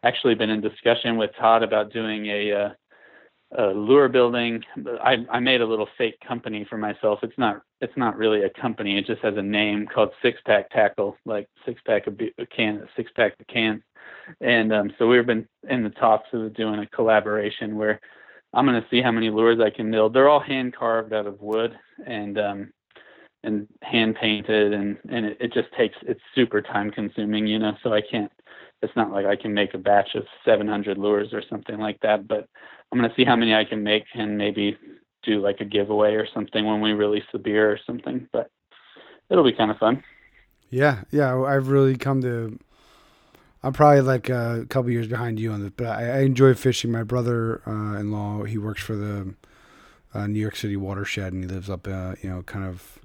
actually 0.05 0.35
been 0.35 0.51
in 0.51 0.60
discussion 0.60 1.16
with 1.16 1.31
Todd 1.39 1.62
about 1.62 1.93
doing 1.93 2.27
a, 2.27 2.52
uh, 2.52 2.69
a 3.57 3.66
lure 3.69 4.09
building. 4.09 4.62
I, 5.03 5.25
I 5.31 5.41
made 5.41 5.61
a 5.61 5.66
little 5.66 5.89
fake 5.97 6.19
company 6.27 6.66
for 6.69 6.77
myself. 6.77 7.20
It's 7.23 7.39
not 7.39 7.62
it's 7.81 7.97
not 7.97 8.16
really 8.16 8.43
a 8.43 8.51
company. 8.51 8.99
It 8.99 9.07
just 9.07 9.23
has 9.23 9.37
a 9.37 9.43
name 9.43 9.87
called 9.87 10.11
Six 10.20 10.39
Pack 10.45 10.70
Tackle, 10.70 11.16
like 11.25 11.49
six 11.65 11.81
pack 11.87 12.07
of 12.07 12.20
a 12.39 12.47
can, 12.47 12.87
six 12.97 13.11
pack 13.15 13.35
of 13.41 13.47
cans. 13.47 13.83
And 14.41 14.73
um, 14.73 14.93
so 14.99 15.07
we've 15.07 15.27
been 15.27 15.49
in 15.69 15.83
the 15.83 15.91
talks 15.91 16.29
of 16.33 16.55
doing 16.55 16.81
a 16.81 16.87
collaboration 16.87 17.77
where 17.77 18.01
I'm 18.53 18.66
going 18.66 18.81
to 18.81 18.89
see 18.91 19.01
how 19.01 19.12
many 19.12 19.31
lures 19.31 19.61
I 19.61 19.70
can 19.70 19.91
build. 19.91 20.12
They're 20.12 20.29
all 20.29 20.41
hand 20.41 20.75
carved 20.75 21.12
out 21.12 21.27
of 21.27 21.41
wood 21.41 21.79
and 22.07 22.39
um, 22.39 22.73
and 23.45 23.66
hand 23.83 24.16
painted, 24.20 24.73
and 24.73 24.99
and 25.09 25.25
it, 25.25 25.37
it 25.41 25.53
just 25.53 25.73
takes 25.73 25.97
it's 26.03 26.20
super 26.35 26.61
time 26.61 26.91
consuming, 26.91 27.47
you 27.47 27.59
know. 27.59 27.73
So 27.83 27.93
I 27.93 28.01
can't. 28.01 28.33
It's 28.83 28.95
not 28.97 29.11
like 29.11 29.27
I 29.27 29.37
can 29.37 29.55
make 29.55 29.75
a 29.75 29.79
batch 29.79 30.15
of 30.15 30.25
700 30.45 30.99
lures 30.99 31.33
or 31.33 31.43
something 31.49 31.79
like 31.79 32.01
that. 32.01 32.29
But 32.29 32.49
I'm 32.91 32.99
going 32.99 33.11
to 33.11 33.17
see 33.17 33.25
how 33.25 33.37
many 33.37 33.55
I 33.55 33.65
can 33.65 33.83
make 33.83 34.05
and 34.15 34.39
maybe 34.39 34.77
do 35.25 35.41
like 35.41 35.61
a 35.61 35.65
giveaway 35.65 36.15
or 36.15 36.27
something 36.33 36.65
when 36.65 36.81
we 36.81 36.93
release 36.93 37.25
the 37.33 37.39
beer 37.39 37.71
or 37.71 37.79
something. 37.87 38.29
But 38.33 38.51
it'll 39.31 39.45
be 39.45 39.53
kind 39.53 39.71
of 39.71 39.79
fun. 39.79 40.03
Yeah, 40.71 41.05
yeah. 41.11 41.37
I've 41.43 41.69
really 41.69 41.97
come 41.97 42.23
to. 42.23 42.59
I'm 43.63 43.73
probably 43.73 44.03
like 44.03 44.29
a 44.29 44.67
couple 44.69 44.91
years 44.91 45.09
behind 45.09 45.41
you 45.41 45.51
on 45.51 45.63
this, 45.63 45.73
but 45.77 45.89
I, 45.89 46.19
I 46.19 46.21
enjoy 46.21 46.55
fishing. 46.55 46.93
My 46.93 47.03
brother-in-law, 47.03 48.45
he 48.45 48.57
works 48.57 48.81
for 48.81 48.95
the 48.95 49.35
uh, 50.15 50.29
New 50.29 50.39
York 50.39 50.55
City 50.55 50.77
watershed, 50.77 51.33
and 51.33 51.43
he 51.43 51.51
lives 51.51 51.69
up, 51.69 51.89
uh, 51.89 52.15
you 52.23 52.31
know, 52.31 52.43
kind 52.43 52.65
of. 52.65 53.01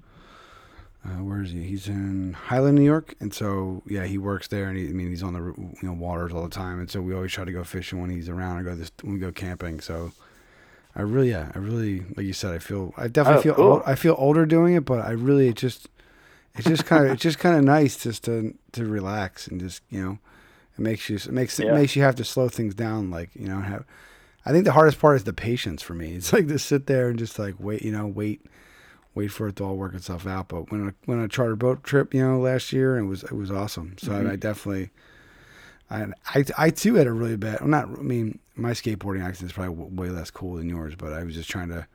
Uh, 1.06 1.22
where 1.22 1.42
is 1.42 1.52
he? 1.52 1.64
He's 1.64 1.90
in 1.90 2.32
Highland, 2.32 2.78
New 2.78 2.84
York, 2.86 3.16
and 3.20 3.34
so 3.34 3.82
yeah, 3.86 4.06
he 4.06 4.18
works 4.18 4.48
there, 4.48 4.70
and 4.70 4.78
he, 4.78 4.88
I 4.88 4.92
mean, 4.94 5.10
he's 5.10 5.22
on 5.24 5.34
the 5.34 5.40
you 5.42 5.78
know 5.84 5.92
waters 5.94 6.32
all 6.32 6.44
the 6.44 6.50
time, 6.50 6.80
and 6.80 6.90
so 6.90 7.02
we 7.02 7.14
always 7.14 7.32
try 7.34 7.44
to 7.44 7.52
go 7.52 7.64
fishing 7.66 8.00
when 8.00 8.10
he's 8.10 8.30
around. 8.30 8.58
I 8.60 8.64
go 8.64 8.74
this 8.74 8.90
when 9.02 9.14
we 9.16 9.20
go 9.20 9.32
camping, 9.32 9.82
so 9.82 10.14
I 10.96 11.02
really, 11.02 11.32
yeah, 11.32 11.52
I 11.56 11.60
really, 11.60 12.02
like 12.16 12.26
you 12.26 12.34
said, 12.34 12.54
I 12.54 12.60
feel, 12.60 12.94
I 12.98 13.08
definitely 13.10 13.40
Oh, 13.40 13.42
feel, 13.42 13.56
cool. 13.56 13.72
old, 13.74 13.84
I 13.86 13.96
feel 13.96 14.16
older 14.18 14.46
doing 14.46 14.76
it, 14.76 14.86
but 14.86 15.04
I 15.06 15.12
really 15.12 15.50
it 15.50 15.56
just, 15.58 15.90
it's 16.56 16.68
just 16.68 16.86
kind 16.86 17.06
of, 17.06 17.12
it's 17.14 17.22
just 17.24 17.40
kind 17.40 17.58
of 17.58 17.64
nice 17.64 17.98
just 18.04 18.24
to 18.26 18.54
to 18.74 18.86
relax 18.86 19.48
and 19.48 19.60
just 19.60 19.82
you 19.90 20.02
know, 20.04 20.20
it 20.78 20.82
makes 20.82 21.10
you, 21.10 21.18
it 21.18 21.32
makes 21.32 21.60
it 21.60 21.68
Yeah. 21.68 21.74
makes 21.74 21.96
you 21.96 22.04
have 22.04 22.16
to 22.16 22.24
slow 22.26 22.50
things 22.50 22.76
down, 22.76 23.12
like 23.12 23.30
you 23.36 23.48
know, 23.48 23.60
have. 23.62 23.86
I 24.46 24.52
think 24.52 24.66
the 24.66 24.74
hardest 24.74 25.00
part 25.00 25.16
is 25.18 25.24
the 25.24 25.34
patience 25.34 25.82
for 25.82 25.94
me. 25.94 26.16
It's 26.16 26.34
like 26.34 26.48
to 26.50 26.60
sit 26.60 26.88
there 26.88 27.10
and 27.10 27.20
just 27.20 27.40
like 27.40 27.56
wait, 27.60 27.82
you 27.84 27.92
know, 27.92 28.08
wait, 28.08 28.46
wait 29.16 29.30
for 29.30 29.48
it 29.48 29.56
to 29.58 29.64
all 29.64 29.76
work 29.76 29.94
itself 29.94 30.26
out. 30.28 30.48
But 30.50 30.72
when 30.72 30.90
I, 30.90 30.92
when 31.06 31.24
I 31.24 31.28
charter 31.28 31.56
boat 31.56 31.84
trip, 31.84 32.14
you 32.14 32.22
know, 32.26 32.40
last 32.40 32.74
year, 32.74 32.98
it 32.98 33.06
was 33.06 33.24
it 33.24 33.34
was 33.34 33.52
awesome. 33.52 33.96
So 34.00 34.14
I, 34.14 34.20
I 34.20 34.22
mm-hmm. 34.24 34.36
definitely, 34.36 34.90
I, 35.90 36.08
I 36.34 36.44
I 36.58 36.70
too 36.70 36.96
had 36.96 37.08
a 37.08 37.12
really 37.14 37.38
bad. 37.38 37.60
I'm 37.62 37.70
not. 37.70 37.86
I 37.86 38.02
mean, 38.02 38.40
my 38.56 38.72
skateboarding 38.72 39.24
accident 39.24 39.52
is 39.52 39.56
probably 39.56 39.70
way 39.90 40.10
less 40.10 40.32
cool 40.32 40.56
than 40.56 40.70
yours. 40.70 40.96
But 40.96 41.14
I 41.14 41.24
was 41.24 41.36
just 41.36 41.50
trying 41.50 41.70
to. 41.70 41.88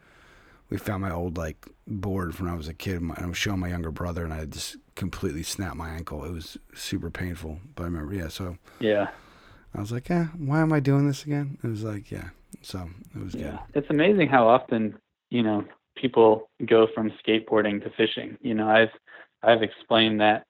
We 0.70 0.76
found 0.76 1.00
my 1.00 1.10
old 1.12 1.38
like 1.38 1.66
board 1.86 2.34
from 2.34 2.46
when 2.46 2.54
I 2.54 2.56
was 2.56 2.68
a 2.68 2.74
kid, 2.74 3.00
and 3.00 3.12
I 3.16 3.24
was 3.26 3.38
showing 3.38 3.58
my 3.60 3.68
younger 3.68 3.90
brother, 3.90 4.22
and 4.24 4.34
I 4.34 4.44
just 4.44 4.76
completely 4.96 5.42
snapped 5.42 5.76
my 5.76 5.88
ankle. 5.88 6.24
It 6.24 6.32
was 6.32 6.58
super 6.74 7.10
painful. 7.10 7.60
But 7.74 7.84
I 7.84 7.86
remember, 7.86 8.14
yeah. 8.14 8.28
So 8.28 8.58
Yeah. 8.78 9.08
I 9.74 9.80
was 9.80 9.92
like, 9.92 10.08
yeah, 10.08 10.26
why 10.36 10.60
am 10.60 10.72
I 10.72 10.80
doing 10.80 11.06
this 11.06 11.24
again? 11.24 11.58
It 11.62 11.68
was 11.68 11.84
like, 11.84 12.10
yeah. 12.10 12.30
So 12.62 12.88
it 13.14 13.22
was 13.22 13.34
Yeah, 13.34 13.58
good. 13.72 13.82
it's 13.82 13.90
amazing 13.90 14.28
how 14.28 14.48
often 14.48 14.98
you 15.30 15.42
know 15.42 15.64
people 16.00 16.50
go 16.66 16.86
from 16.94 17.12
skateboarding 17.26 17.82
to 17.82 17.90
fishing. 17.96 18.36
You 18.40 18.54
know, 18.54 18.68
I've 18.68 18.90
I've 19.42 19.62
explained 19.62 20.20
that 20.20 20.44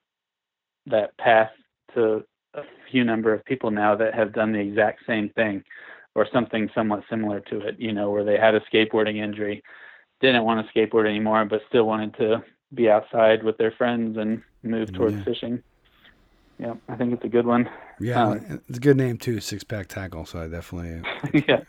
that 0.86 1.16
path 1.18 1.50
to 1.94 2.24
a 2.54 2.62
few 2.90 3.04
number 3.04 3.32
of 3.32 3.44
people 3.44 3.70
now 3.70 3.94
that 3.96 4.14
have 4.14 4.32
done 4.32 4.52
the 4.52 4.58
exact 4.58 5.00
same 5.06 5.28
thing 5.30 5.62
or 6.14 6.26
something 6.32 6.68
somewhat 6.74 7.04
similar 7.10 7.40
to 7.40 7.60
it. 7.60 7.76
You 7.78 7.92
know, 7.92 8.10
where 8.10 8.24
they 8.24 8.38
had 8.38 8.54
a 8.54 8.60
skateboarding 8.72 9.16
injury, 9.16 9.62
didn't 10.20 10.44
want 10.44 10.66
to 10.66 10.72
skateboard 10.72 11.08
anymore, 11.08 11.44
but 11.44 11.60
still 11.68 11.84
wanted 11.84 12.14
to 12.16 12.42
be 12.74 12.90
outside 12.90 13.42
with 13.42 13.56
their 13.58 13.72
friends 13.72 14.16
and 14.18 14.42
move 14.62 14.92
towards 14.92 15.16
Yeah. 15.16 15.24
fishing. 15.24 15.62
Yeah, 16.58 16.74
I 16.88 16.96
think 16.96 17.12
it's 17.12 17.24
a 17.24 17.28
good 17.28 17.46
one. 17.46 17.68
Yeah, 18.00 18.22
Um, 18.22 18.60
it's 18.68 18.78
a 18.78 18.80
good 18.80 18.96
name 18.96 19.16
too, 19.16 19.40
Six 19.40 19.62
Pack 19.64 19.86
Tackle. 19.88 20.26
So 20.26 20.40
I 20.40 20.48
definitely. 20.48 21.02
yeah, 21.48 21.60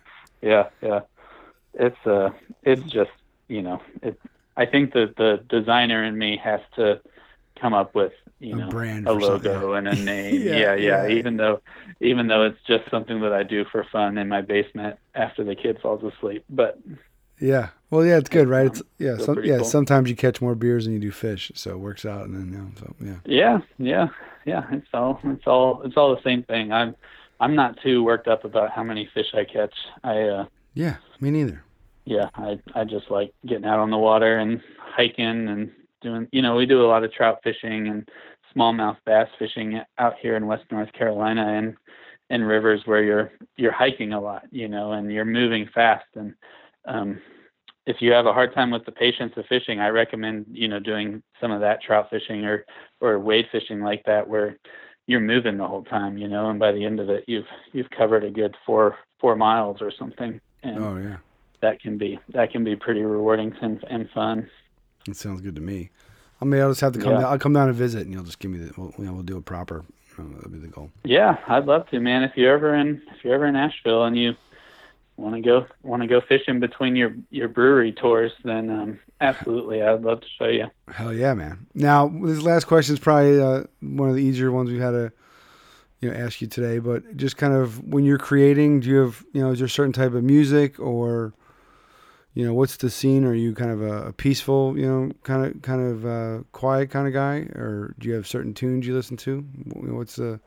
yeah, 0.42 0.70
yeah. 0.82 1.00
It's 1.76 2.08
uh, 2.08 2.30
it's 2.64 2.82
just 2.92 3.12
you 3.50 3.62
know, 3.62 3.82
it. 4.02 4.18
I 4.56 4.66
think 4.66 4.94
that 4.94 5.16
the 5.18 5.44
designer 5.50 6.04
in 6.04 6.18
me 6.18 6.38
has 6.44 6.62
to 6.76 7.02
come 7.60 7.74
up 7.74 7.94
with 7.96 8.14
you 8.40 8.54
A 8.54 8.58
know 8.58 8.70
brand 8.70 9.08
a 9.08 9.14
for 9.14 9.22
something. 9.22 9.52
logo 9.52 9.74
and 9.74 9.88
a 9.88 9.96
name. 10.14 10.42
Yeah, 10.42 10.54
yeah, 10.54 10.76
yeah. 10.76 11.08
yeah, 11.08 11.18
Even 11.18 11.36
though, 11.38 11.62
even 12.00 12.28
though 12.28 12.44
it's 12.46 12.60
just 12.68 12.90
something 12.90 13.20
that 13.22 13.34
I 13.34 13.44
do 13.44 13.66
for 13.72 13.86
fun 13.92 14.18
in 14.18 14.28
my 14.30 14.42
basement 14.42 14.98
after 15.16 15.44
the 15.44 15.56
kid 15.56 15.80
falls 15.82 16.04
asleep. 16.04 16.46
But 16.50 16.80
Yeah. 17.40 17.70
Well, 17.90 18.06
yeah, 18.06 18.18
it's 18.18 18.30
good, 18.30 18.48
right? 18.48 18.68
It's 18.68 18.82
yeah, 18.98 19.16
Still 19.16 19.26
some, 19.36 19.44
yeah. 19.44 19.58
cool. 19.58 19.66
Sometimes 19.66 20.10
you 20.10 20.16
catch 20.16 20.42
more 20.42 20.56
beers 20.56 20.86
than 20.86 20.94
you 20.94 21.00
do 21.00 21.12
fish, 21.12 21.52
so 21.56 21.72
it 21.72 21.80
works 21.80 22.06
out, 22.06 22.26
and 22.28 22.36
then 22.36 22.52
you 22.54 22.60
know, 22.60 22.72
so 22.80 22.96
yeah. 23.02 23.16
yeah, 23.26 23.60
yeah, 23.78 24.08
yeah. 24.46 24.68
It's 24.72 24.88
all, 24.94 25.20
it's 25.24 25.48
all, 25.48 25.82
it's 25.84 25.98
all 25.98 26.16
the 26.16 26.22
same 26.22 26.44
thing. 26.44 26.72
I'm, 26.72 26.96
I'm 27.40 27.56
not 27.56 27.80
too 27.82 28.04
worked 28.04 28.28
up 28.28 28.44
about 28.46 28.72
how 28.72 28.84
many 28.84 29.10
fish 29.14 29.34
I 29.34 29.44
catch. 29.46 29.74
I. 30.04 30.22
uh 30.22 30.46
Yeah, 30.76 30.98
me 31.20 31.32
neither. 31.32 31.64
Yeah, 32.10 32.30
I 32.34 32.60
I 32.74 32.84
just 32.86 33.12
like 33.12 33.32
getting 33.46 33.66
out 33.66 33.78
on 33.78 33.92
the 33.92 33.98
water 33.98 34.40
and 34.40 34.60
hiking 34.80 35.48
and 35.48 35.72
doing. 36.02 36.28
You 36.32 36.42
know, 36.42 36.56
we 36.56 36.66
do 36.66 36.84
a 36.84 36.88
lot 36.88 37.04
of 37.04 37.14
trout 37.14 37.38
fishing 37.44 37.88
and 37.88 38.10
smallmouth 38.56 38.98
bass 39.06 39.28
fishing 39.38 39.80
out 40.00 40.16
here 40.20 40.36
in 40.36 40.48
West 40.48 40.64
North 40.72 40.92
Carolina 40.94 41.46
and 41.48 41.76
in 42.32 42.44
rivers 42.44 42.82
where 42.86 43.04
you're 43.04 43.32
you're 43.58 43.72
hiking 43.72 44.14
a 44.14 44.20
lot, 44.20 44.44
you 44.50 44.68
know, 44.68 44.94
and 44.94 45.12
you're 45.14 45.24
moving 45.24 45.70
fast. 45.74 46.08
And 46.16 46.34
um, 46.86 47.22
if 47.86 47.98
you 48.00 48.12
have 48.12 48.26
a 48.26 48.34
hard 48.34 48.56
time 48.56 48.72
with 48.72 48.86
the 48.86 48.92
patience 48.92 49.34
of 49.38 49.46
fishing, 49.46 49.80
I 49.80 49.90
recommend 49.90 50.48
you 50.50 50.68
know 50.68 50.80
doing 50.80 51.22
some 51.40 51.52
of 51.52 51.62
that 51.62 51.84
trout 51.84 52.08
fishing 52.10 52.44
or 52.44 52.66
or 53.02 53.20
wade 53.20 53.46
fishing 53.52 53.82
like 53.82 54.04
that 54.06 54.28
where 54.28 54.58
you're 55.06 55.20
moving 55.20 55.58
the 55.58 55.68
whole 55.68 55.84
time, 55.84 56.18
you 56.18 56.28
know, 56.28 56.50
and 56.50 56.58
by 56.58 56.72
the 56.72 56.84
end 56.84 57.00
of 57.00 57.10
it, 57.12 57.24
you've 57.28 57.48
you've 57.72 57.90
covered 57.92 58.24
a 58.24 58.32
good 58.32 58.56
four 58.66 58.98
four 59.20 59.36
miles 59.36 59.78
or 59.80 59.92
something. 59.92 60.42
And 60.64 60.84
Oh 60.84 60.98
yeah, 60.98 61.18
that 61.62 61.82
can 61.82 61.98
be 61.98 62.20
that 62.30 62.52
can 62.52 62.64
be 62.64 62.76
pretty 62.76 63.02
rewarding 63.02 63.56
and, 63.62 63.84
and 63.90 64.10
fun. 64.12 64.50
it 65.08 65.16
sounds 65.16 65.42
good 65.42 65.56
to 65.56 65.62
me. 65.62 65.90
I 66.42 66.46
mean, 66.46 66.62
I'll 66.62 66.70
just 66.70 66.82
have 66.82 66.94
to 66.94 67.00
come. 67.00 67.12
Yeah. 67.14 67.22
Down, 67.22 67.32
I'll 67.32 67.40
come 67.40 67.54
down 67.54 67.68
and 67.68 67.78
visit, 67.78 68.04
and 68.04 68.14
you'll 68.14 68.24
just 68.24 68.40
give 68.40 68.52
me 68.52 68.60
the. 68.60 68.74
We'll, 68.78 68.94
you 68.98 69.06
know, 69.06 69.14
we'll 69.14 69.24
do 69.24 69.38
it 69.38 69.46
proper. 69.46 69.84
Uh, 70.18 70.24
that'll 70.36 70.50
be 70.50 70.60
the 70.60 70.68
goal. 70.68 70.92
Yeah, 71.04 71.38
I'd 71.48 71.66
love 71.66 71.90
to, 71.90 72.00
man. 72.00 72.24
If 72.24 72.36
you're 72.36 72.54
ever 72.54 72.76
in 72.76 73.02
if 73.16 73.24
you're 73.24 73.34
ever 73.34 73.46
in 73.46 73.56
Asheville 73.56 74.04
and 74.04 74.18
you 74.18 74.36
want 75.18 75.36
to 75.36 75.42
go 75.42 75.66
want 75.84 76.02
to 76.02 76.08
go 76.08 76.22
fishing 76.22 76.60
between 76.60 76.96
your 76.96 77.14
your 77.30 77.48
brewery 77.48 77.92
tours, 77.92 78.32
then 78.44 78.70
um, 78.70 79.00
absolutely, 79.22 79.82
I'd 79.82 80.02
love 80.02 80.22
to 80.22 80.28
show 80.38 80.48
you. 80.48 80.68
Hell 80.92 81.14
yeah, 81.14 81.34
man. 81.34 81.68
Now, 81.74 82.08
this 82.08 82.42
last 82.42 82.66
question 82.66 82.94
is 82.94 83.00
probably 83.00 83.42
uh, 83.42 83.64
one 83.82 84.10
of 84.10 84.16
the 84.16 84.24
easier 84.24 84.52
ones 84.52 84.70
we've 84.70 84.82
had 84.82 84.92
to, 84.92 85.12
you 86.02 86.10
know, 86.10 86.16
ask 86.18 86.42
you 86.42 86.48
today. 86.48 86.80
But 86.80 87.18
just 87.18 87.38
kind 87.38 87.54
of 87.54 87.84
when 87.86 88.04
you're 88.06 88.18
creating, 88.18 88.82
do 88.82 88.90
you 88.90 88.98
have, 88.98 89.26
you 89.34 89.42
know, 89.42 89.52
is 89.52 89.60
there 89.60 89.68
a 89.68 89.70
certain 89.70 89.94
type 89.94 90.14
of 90.14 90.24
music 90.24 90.80
or, 90.80 91.34
you 92.40 92.46
know, 92.46 92.54
what's 92.54 92.78
the 92.78 92.90
scene? 92.90 93.26
Are 93.26 93.34
you 93.34 93.54
kind 93.54 93.70
of 93.70 93.82
a, 93.82 94.08
a 94.08 94.14
peaceful, 94.14 94.78
you 94.78 94.86
know, 94.88 95.12
kind 95.24 95.46
of 95.46 95.62
kind 95.62 95.82
of 95.82 96.06
uh, 96.06 96.44
quiet 96.54 96.90
kind 96.90 97.06
of 97.06 97.12
guy, 97.14 97.40
or 97.60 97.94
do 98.00 98.08
you 98.08 98.14
have 98.16 98.26
certain 98.26 98.54
tunes 98.54 98.88
you 98.88 98.94
listen 98.96 99.18
to? 99.18 99.42
What's 99.76 100.16
the, 100.16 100.40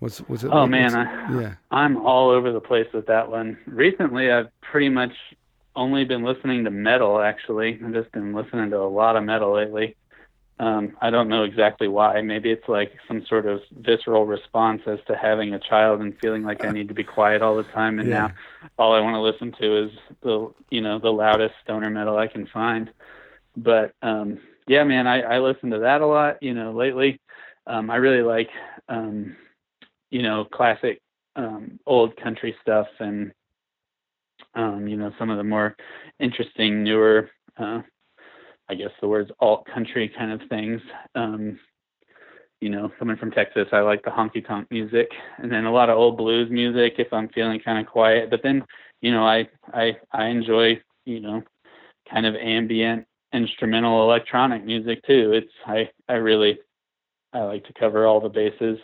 what's 0.00 0.18
what's 0.28 0.44
it? 0.44 0.50
Oh, 0.52 0.60
what's- 0.66 0.70
man, 0.70 0.94
I- 0.94 1.40
yeah, 1.40 1.54
I'm 1.70 1.96
all 1.96 2.28
over 2.28 2.52
the 2.52 2.60
place 2.60 2.88
with 2.92 3.06
that 3.06 3.30
one. 3.30 3.56
Recently, 3.66 4.30
I've 4.30 4.48
pretty 4.60 4.90
much 4.90 5.12
only 5.74 6.04
been 6.04 6.24
listening 6.24 6.64
to 6.64 6.70
metal. 6.70 7.20
Actually, 7.22 7.80
I've 7.82 7.94
just 7.94 8.12
been 8.12 8.34
listening 8.34 8.68
to 8.70 8.78
a 8.78 8.90
lot 9.00 9.16
of 9.16 9.24
metal 9.24 9.54
lately. 9.54 9.96
Um, 10.60 10.96
I 11.00 11.10
don't 11.10 11.28
know 11.28 11.44
exactly 11.44 11.88
why. 11.88 12.20
Maybe 12.20 12.50
it's 12.50 12.68
like 12.68 12.92
some 13.06 13.24
sort 13.28 13.46
of 13.46 13.60
visceral 13.78 14.26
response 14.26 14.82
as 14.86 14.98
to 15.06 15.16
having 15.16 15.54
a 15.54 15.58
child 15.60 16.00
and 16.00 16.16
feeling 16.20 16.42
like 16.42 16.64
I 16.64 16.70
need 16.70 16.88
to 16.88 16.94
be 16.94 17.04
quiet 17.04 17.42
all 17.42 17.56
the 17.56 17.64
time. 17.64 17.98
And 17.98 18.08
Yeah. 18.08 18.10
now 18.10 18.30
all 18.78 18.94
I 18.94 19.00
want 19.00 19.14
to 19.14 19.20
listen 19.20 19.52
to 19.60 19.84
is 19.86 19.90
the 20.22 20.52
you 20.70 20.80
know 20.80 20.98
the 20.98 21.10
loudest 21.10 21.54
stoner 21.62 21.90
metal 21.90 22.16
I 22.18 22.26
can 22.26 22.46
find. 22.52 22.90
But 23.56 23.92
um, 24.02 24.38
yeah, 24.66 24.84
man, 24.84 25.06
I, 25.06 25.20
I 25.22 25.38
listen 25.38 25.70
to 25.70 25.78
that 25.80 26.00
a 26.00 26.06
lot. 26.06 26.36
You 26.42 26.54
know, 26.54 26.72
lately, 26.72 27.20
um, 27.66 27.90
I 27.90 27.96
really 27.96 28.22
like 28.22 28.48
um, 28.88 29.36
you 30.10 30.22
know 30.22 30.44
classic 30.52 31.00
um, 31.36 31.78
old 31.86 32.16
country 32.16 32.54
stuff 32.62 32.86
and 33.00 33.32
um, 34.54 34.86
you 34.88 34.96
know 34.96 35.12
some 35.18 35.30
of 35.30 35.36
the 35.38 35.44
more 35.44 35.76
interesting 36.20 36.82
newer 36.82 37.30
uh, 37.58 37.80
I 38.70 38.74
guess 38.74 38.90
the 39.00 39.08
words 39.08 39.30
alt 39.40 39.66
country 39.72 40.12
kind 40.16 40.32
of 40.32 40.48
things. 40.48 40.80
Um, 41.14 41.58
you 42.60 42.70
know, 42.70 42.90
coming 42.98 43.16
from 43.16 43.30
Texas, 43.30 43.68
I 43.72 43.80
like 43.80 44.02
the 44.02 44.10
honky 44.10 44.44
tonk 44.44 44.68
music, 44.70 45.08
and 45.38 45.50
then 45.50 45.64
a 45.64 45.72
lot 45.72 45.90
of 45.90 45.96
old 45.96 46.16
blues 46.16 46.50
music 46.50 46.94
if 46.98 47.12
I'm 47.12 47.28
feeling 47.28 47.60
kind 47.60 47.78
of 47.78 47.90
quiet. 47.90 48.30
But 48.30 48.40
then, 48.42 48.64
you 49.00 49.12
know, 49.12 49.24
I 49.24 49.48
I 49.72 49.96
I 50.12 50.26
enjoy 50.26 50.80
you 51.08 51.20
know, 51.20 51.42
kind 52.10 52.26
of 52.26 52.36
ambient 52.36 53.06
instrumental 53.32 54.02
electronic 54.02 54.64
music 54.64 55.04
too. 55.06 55.32
It's 55.32 55.52
I 55.66 55.88
I 56.08 56.14
really 56.14 56.58
I 57.32 57.40
like 57.40 57.64
to 57.64 57.72
cover 57.72 58.06
all 58.06 58.20
the 58.20 58.28
bases. 58.28 58.78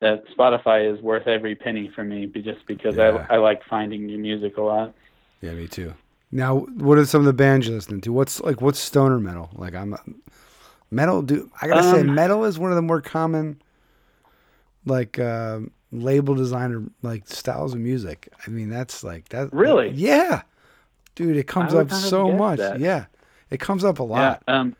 That 0.00 0.24
Spotify 0.36 0.92
is 0.92 1.00
worth 1.00 1.28
every 1.28 1.54
penny 1.54 1.88
for 1.94 2.02
me, 2.02 2.26
just 2.26 2.66
because 2.66 2.96
Yeah. 2.96 3.26
I 3.28 3.34
I 3.34 3.36
like 3.36 3.60
finding 3.68 4.06
new 4.06 4.18
music 4.18 4.56
a 4.56 4.62
lot. 4.62 4.94
yeah, 5.40 5.52
me 5.52 5.68
too. 5.68 5.94
Now, 6.32 6.60
what 6.60 6.96
are 6.96 7.04
some 7.04 7.20
of 7.20 7.26
the 7.26 7.34
bands 7.34 7.66
you're 7.66 7.76
listening 7.76 8.00
to? 8.02 8.12
What's 8.12 8.40
like 8.40 8.62
what's 8.62 8.78
stoner 8.78 9.20
metal? 9.20 9.50
Like 9.54 9.74
I'm 9.74 9.94
metal. 10.90 11.20
Do 11.22 11.50
I 11.60 11.68
gotta 11.68 11.82
say 11.82 12.00
Um, 12.00 12.14
metal 12.14 12.44
is 12.44 12.58
one 12.58 12.70
of 12.70 12.76
the 12.76 12.82
more 12.82 13.02
common 13.02 13.60
like 14.86 15.18
uh, 15.18 15.60
label 15.92 16.34
designer 16.34 16.82
like 17.02 17.28
styles 17.28 17.74
of 17.74 17.80
music. 17.80 18.28
I 18.46 18.50
mean, 18.50 18.70
that's 18.70 19.04
like 19.04 19.28
that. 19.28 19.52
Really? 19.52 19.90
Yeah, 19.90 20.42
dude, 21.14 21.36
it 21.36 21.46
comes 21.46 21.74
up 21.74 21.90
so 21.90 22.32
much. 22.32 22.58
that. 22.58 22.80
Yeah, 22.80 23.06
it 23.50 23.60
comes 23.60 23.84
up 23.84 23.98
a 23.98 24.02
lot. 24.02 24.42
Yeah. 24.48 24.58
Um, 24.60 24.76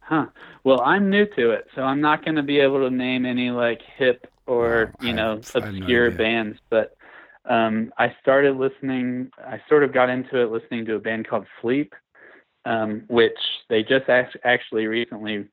huh. 0.00 0.26
Well, 0.62 0.82
I'm 0.82 1.08
new 1.08 1.24
to 1.36 1.50
it, 1.52 1.68
so 1.74 1.82
I'm 1.82 2.02
not 2.02 2.22
going 2.24 2.36
to 2.36 2.42
be 2.42 2.60
able 2.60 2.80
to 2.80 2.94
name 2.94 3.24
any 3.24 3.50
like 3.50 3.80
hip 3.96 4.30
or 4.46 4.92
No, 5.00 5.08
you 5.08 5.14
know 5.14 5.32
I 5.32 5.34
have 5.36 5.54
no 5.54 5.68
obscure 5.78 6.10
bands. 6.10 6.58
But 6.68 6.96
um, 7.48 7.92
I 7.98 8.14
started 8.20 8.56
listening. 8.56 9.30
I 9.38 9.60
sort 9.68 9.84
of 9.84 9.92
got 9.92 10.10
into 10.10 10.40
it 10.40 10.50
listening 10.50 10.84
to 10.86 10.96
a 10.96 11.00
band 11.00 11.28
called 11.28 11.46
Sleep, 11.60 11.94
um, 12.64 13.04
which 13.08 13.38
they 13.68 13.82
just 13.82 14.08
act- 14.08 14.36
actually 14.44 14.86
recently 14.86 15.46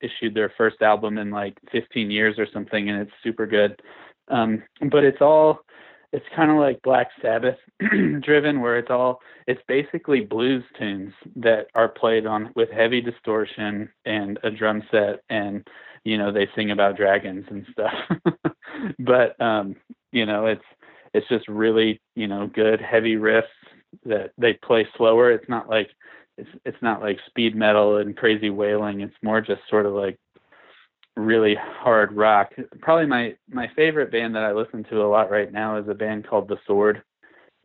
issued 0.00 0.34
their 0.34 0.52
first 0.56 0.82
album 0.82 1.18
in 1.18 1.30
like 1.30 1.56
15 1.72 2.10
years 2.10 2.38
or 2.38 2.46
something, 2.52 2.88
and 2.88 3.00
it's 3.02 3.12
super 3.22 3.46
good. 3.46 3.80
Um, 4.28 4.62
but 4.90 5.04
it's 5.04 5.20
all 5.20 5.60
it's 6.12 6.26
kind 6.34 6.50
of 6.50 6.56
like 6.56 6.82
Black 6.82 7.08
Sabbath 7.22 7.56
driven, 8.20 8.60
where 8.60 8.78
it's 8.78 8.90
all 8.90 9.20
it's 9.46 9.62
basically 9.68 10.20
blues 10.20 10.64
tunes 10.78 11.12
that 11.36 11.68
are 11.74 11.88
played 11.88 12.26
on 12.26 12.50
with 12.56 12.68
heavy 12.70 13.00
distortion 13.00 13.88
and 14.04 14.38
a 14.42 14.50
drum 14.50 14.82
set, 14.90 15.22
and 15.30 15.66
you 16.04 16.18
know 16.18 16.32
they 16.32 16.48
sing 16.54 16.70
about 16.70 16.96
dragons 16.96 17.46
and 17.50 17.66
stuff. 17.72 17.94
but 18.98 19.40
um, 19.40 19.76
you 20.12 20.26
know 20.26 20.46
it's 20.46 20.64
it's 21.14 21.28
just 21.28 21.46
really 21.48 22.00
you 22.14 22.26
know 22.26 22.46
good 22.46 22.80
heavy 22.80 23.16
riffs 23.16 23.42
that 24.04 24.30
they 24.38 24.54
play 24.54 24.86
slower. 24.96 25.32
It's 25.32 25.48
not 25.48 25.68
like 25.68 25.90
it's 26.38 26.50
it's 26.64 26.80
not 26.82 27.00
like 27.00 27.18
speed 27.26 27.54
metal 27.54 27.98
and 27.98 28.16
crazy 28.16 28.50
wailing. 28.50 29.00
It's 29.00 29.16
more 29.22 29.40
just 29.40 29.62
sort 29.68 29.86
of 29.86 29.92
like 29.92 30.18
really 31.16 31.54
hard 31.54 32.12
rock. 32.12 32.52
Probably 32.80 33.06
my 33.06 33.34
my 33.48 33.68
favorite 33.76 34.12
band 34.12 34.34
that 34.34 34.44
I 34.44 34.52
listen 34.52 34.84
to 34.84 35.02
a 35.02 35.08
lot 35.08 35.30
right 35.30 35.52
now 35.52 35.76
is 35.76 35.88
a 35.88 35.94
band 35.94 36.26
called 36.26 36.48
The 36.48 36.58
Sword, 36.66 37.02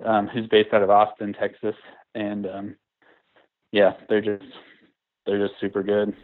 um, 0.03 0.27
who's 0.27 0.47
based 0.47 0.73
out 0.73 0.83
of 0.83 0.89
Austin, 0.89 1.33
Texas, 1.33 1.75
and 2.13 2.45
um, 2.47 2.75
yeah, 3.71 3.93
they're 4.09 4.21
just 4.21 4.51
they're 5.25 5.45
just 5.47 5.59
super 5.59 5.83
good. 5.83 6.15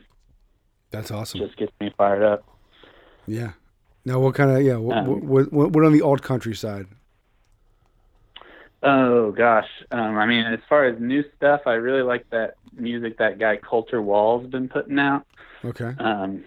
That's 0.92 1.12
awesome. 1.12 1.40
Just 1.40 1.58
gets 1.58 1.72
me 1.80 1.94
fired 1.98 2.24
up. 2.24 2.44
Yeah. 3.26 3.52
Now, 4.04 4.20
what 4.20 4.36
kind 4.36 4.52
of 4.52 4.62
yeah? 4.64 4.78
What, 4.78 4.98
Um, 4.98 5.28
what, 5.28 5.54
what 5.54 5.72
what 5.72 5.86
on 5.86 5.94
the 5.94 6.02
alt 6.02 6.22
country 6.22 6.56
side? 6.56 6.88
Oh 8.84 9.32
gosh, 9.32 9.68
um, 9.92 10.18
I 10.18 10.26
mean, 10.26 10.46
as 10.46 10.60
far 10.68 10.86
as 10.86 11.00
new 11.00 11.24
stuff, 11.38 11.62
I 11.68 11.74
really 11.74 12.02
like 12.02 12.28
that 12.32 12.56
music 12.76 13.18
that 13.20 13.38
guy 13.38 13.58
Colter 13.58 14.02
Wall's 14.02 14.48
been 14.48 14.68
putting 14.68 14.98
out. 14.98 15.26
Okay. 15.64 15.94
Um, 16.00 16.44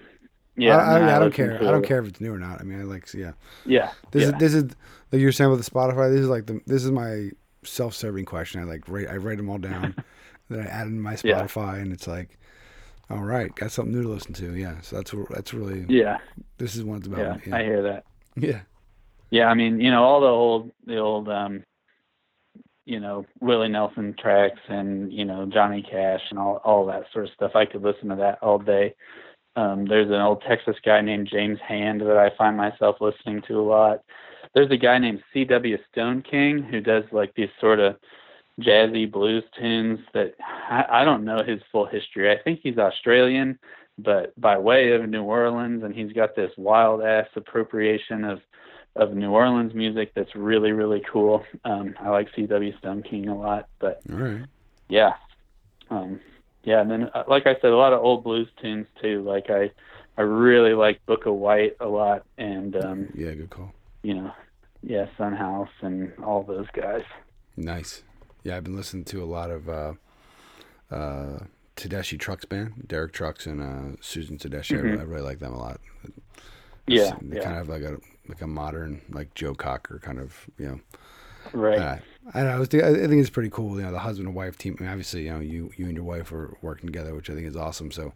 Yeah, 0.56 0.76
I, 0.76 0.94
I, 0.94 0.98
and 1.00 1.10
I 1.10 1.18
don't 1.20 1.32
care. 1.34 1.56
I 1.58 1.70
don't 1.70 1.84
care 1.86 2.00
if 2.00 2.08
it's 2.08 2.20
new 2.20 2.32
or 2.34 2.38
not. 2.38 2.60
I 2.60 2.64
mean, 2.64 2.80
I 2.80 2.84
like 2.84 3.12
yeah. 3.14 3.32
Yeah, 3.64 3.90
This 4.10 4.22
yeah. 4.22 4.28
is 4.28 4.34
this 4.38 4.54
is 4.54 4.64
like 5.12 5.20
you're 5.20 5.32
saying 5.32 5.50
with 5.50 5.64
the 5.64 5.70
Spotify. 5.70 6.10
This 6.10 6.20
is 6.20 6.28
like 6.28 6.46
the 6.46 6.60
this 6.66 6.84
is 6.84 6.90
my 6.90 7.30
self-serving 7.62 8.24
question. 8.24 8.60
I 8.60 8.64
like 8.64 8.88
write 8.88 9.08
I 9.08 9.16
write 9.16 9.36
them 9.36 9.48
all 9.48 9.58
down, 9.58 9.94
then 10.50 10.60
I 10.60 10.64
add 10.66 10.86
in 10.88 11.00
my 11.00 11.16
Yeah. 11.22 11.40
Spotify, 11.42 11.80
and 11.82 11.92
it's 11.92 12.08
like, 12.08 12.36
all 13.10 13.22
right, 13.22 13.54
got 13.54 13.70
something 13.70 13.94
new 13.94 14.02
to 14.02 14.08
listen 14.08 14.32
to. 14.34 14.56
Yeah, 14.56 14.80
so 14.80 14.96
that's 14.96 15.14
that's 15.30 15.54
really 15.54 15.86
yeah, 15.88 16.18
this 16.58 16.74
is 16.74 16.82
what 16.82 16.98
it's 16.98 17.08
yeah, 17.08 17.14
about. 17.36 17.52
I 17.52 17.62
hear 17.62 17.82
that. 17.82 18.04
yeah. 18.36 18.60
Yeah, 19.30 19.46
I 19.48 19.54
mean, 19.54 19.80
you 19.80 19.90
know, 19.90 20.04
all 20.04 20.20
the 20.20 20.26
old, 20.28 20.70
the 20.86 20.98
old, 20.98 21.28
um, 21.28 21.64
you 22.84 23.00
know, 23.00 23.24
Willie 23.40 23.68
Nelson 23.68 24.14
tracks 24.18 24.60
and 24.68 25.12
you 25.12 25.24
know 25.24 25.46
Johnny 25.46 25.82
Cash 25.82 26.20
and 26.30 26.38
all 26.38 26.60
all 26.64 26.86
that 26.86 27.04
sort 27.12 27.26
of 27.26 27.30
stuff. 27.34 27.52
I 27.54 27.64
could 27.66 27.82
listen 27.82 28.08
to 28.08 28.16
that 28.16 28.38
all 28.42 28.58
day. 28.58 28.94
Um, 29.56 29.86
there's 29.86 30.08
an 30.08 30.20
old 30.20 30.42
Texas 30.46 30.76
guy 30.84 31.00
named 31.00 31.28
James 31.30 31.58
Hand 31.66 32.00
that 32.00 32.16
I 32.16 32.36
find 32.36 32.56
myself 32.56 32.96
listening 33.00 33.42
to 33.48 33.60
a 33.60 33.62
lot. 33.62 34.02
There's 34.54 34.70
a 34.70 34.76
guy 34.76 34.98
named 34.98 35.22
C.W. 35.32 35.78
Stoneking 35.94 36.68
who 36.68 36.80
does 36.80 37.04
like 37.12 37.32
these 37.34 37.48
sort 37.60 37.78
of 37.78 37.96
jazzy 38.60 39.10
blues 39.10 39.44
tunes 39.58 40.00
that 40.12 40.34
I, 40.40 40.84
I 40.90 41.04
don't 41.04 41.24
know 41.24 41.42
his 41.44 41.60
full 41.72 41.86
history. 41.86 42.30
I 42.30 42.42
think 42.42 42.60
he's 42.62 42.78
Australian, 42.78 43.58
but 43.98 44.38
by 44.40 44.58
way 44.58 44.92
of 44.92 45.08
New 45.08 45.22
Orleans, 45.22 45.82
and 45.84 45.94
he's 45.94 46.12
got 46.12 46.36
this 46.36 46.50
wild 46.56 47.02
ass 47.02 47.26
appropriation 47.36 48.24
of 48.24 48.40
of 48.96 49.12
New 49.14 49.30
Orleans 49.30 49.74
music 49.74 50.12
that's 50.14 50.34
really 50.34 50.72
really 50.72 51.02
cool. 51.12 51.44
Um, 51.64 51.94
I 52.00 52.10
like 52.10 52.28
C.W. 52.36 52.72
Stoneking 52.82 53.28
a 53.28 53.34
lot, 53.34 53.68
but 53.78 54.00
All 54.10 54.16
right. 54.18 54.42
yeah, 54.88 55.14
um, 55.90 56.20
yeah, 56.62 56.80
and 56.80 56.90
then 56.90 57.10
uh, 57.14 57.24
like 57.28 57.46
I 57.46 57.54
said, 57.60 57.70
a 57.70 57.76
lot 57.76 57.92
of 57.92 58.00
old 58.02 58.22
blues 58.24 58.48
tunes 58.62 58.86
too. 59.02 59.22
Like 59.22 59.50
I 59.50 59.70
I 60.16 60.22
really 60.22 60.74
like 60.74 61.00
Bukka 61.06 61.32
White 61.34 61.76
a 61.80 61.86
lot, 61.86 62.24
and 62.38 62.76
um, 62.76 63.08
Yeah, 63.14 63.32
good 63.34 63.50
call. 63.50 63.72
you 64.02 64.14
know, 64.14 64.32
yeah, 64.82 65.06
Son 65.18 65.34
House 65.34 65.68
and 65.80 66.12
all 66.24 66.42
those 66.44 66.66
guys. 66.72 67.02
Nice. 67.56 68.02
Yeah, 68.44 68.56
I've 68.56 68.64
been 68.64 68.76
listening 68.76 69.04
to 69.06 69.22
a 69.22 69.26
lot 69.26 69.50
of 69.50 69.68
uh, 69.68 69.92
uh, 70.90 71.38
Tedeschi 71.76 72.18
Trucks 72.18 72.44
band, 72.44 72.84
Derek 72.86 73.12
Trucks 73.12 73.46
and 73.46 73.60
uh, 73.60 73.96
Susan 74.00 74.36
Tedeschi. 74.38 74.76
I, 74.76 74.80
really, 74.80 75.00
I 75.00 75.02
really 75.02 75.22
like 75.22 75.38
them 75.40 75.52
a 75.54 75.58
lot. 75.58 75.80
Mm-hmm. 76.06 76.20
Yeah, 76.86 77.16
they 77.22 77.36
yeah, 77.38 77.42
kind 77.44 77.56
of 77.58 77.66
have 77.66 77.68
like 77.68 77.82
a 77.82 77.96
like 78.28 78.42
a 78.42 78.46
modern 78.46 79.00
like 79.10 79.34
Joe 79.34 79.54
Cocker 79.54 79.98
kind 80.02 80.18
of 80.18 80.46
you 80.58 80.66
know. 80.66 80.80
right. 81.52 81.78
Uh, 81.78 81.96
I 82.32 82.42
know. 82.42 82.50
I, 82.50 82.58
was, 82.58 82.68
I 82.74 82.80
think 82.92 83.20
it's 83.20 83.28
pretty 83.30 83.50
cool. 83.50 83.76
You 83.76 83.82
know, 83.82 83.92
the 83.92 83.98
husband 83.98 84.28
and 84.28 84.34
wife 84.36 84.56
team. 84.56 84.76
I 84.78 84.82
mean, 84.82 84.90
obviously, 84.90 85.24
you 85.24 85.30
know, 85.30 85.40
you 85.40 85.70
you 85.76 85.86
and 85.86 85.94
your 85.94 86.04
wife 86.04 86.30
were 86.32 86.56
working 86.62 86.86
together, 86.86 87.14
which 87.14 87.28
I 87.28 87.34
think 87.34 87.46
is 87.46 87.56
awesome. 87.56 87.90
So, 87.90 88.14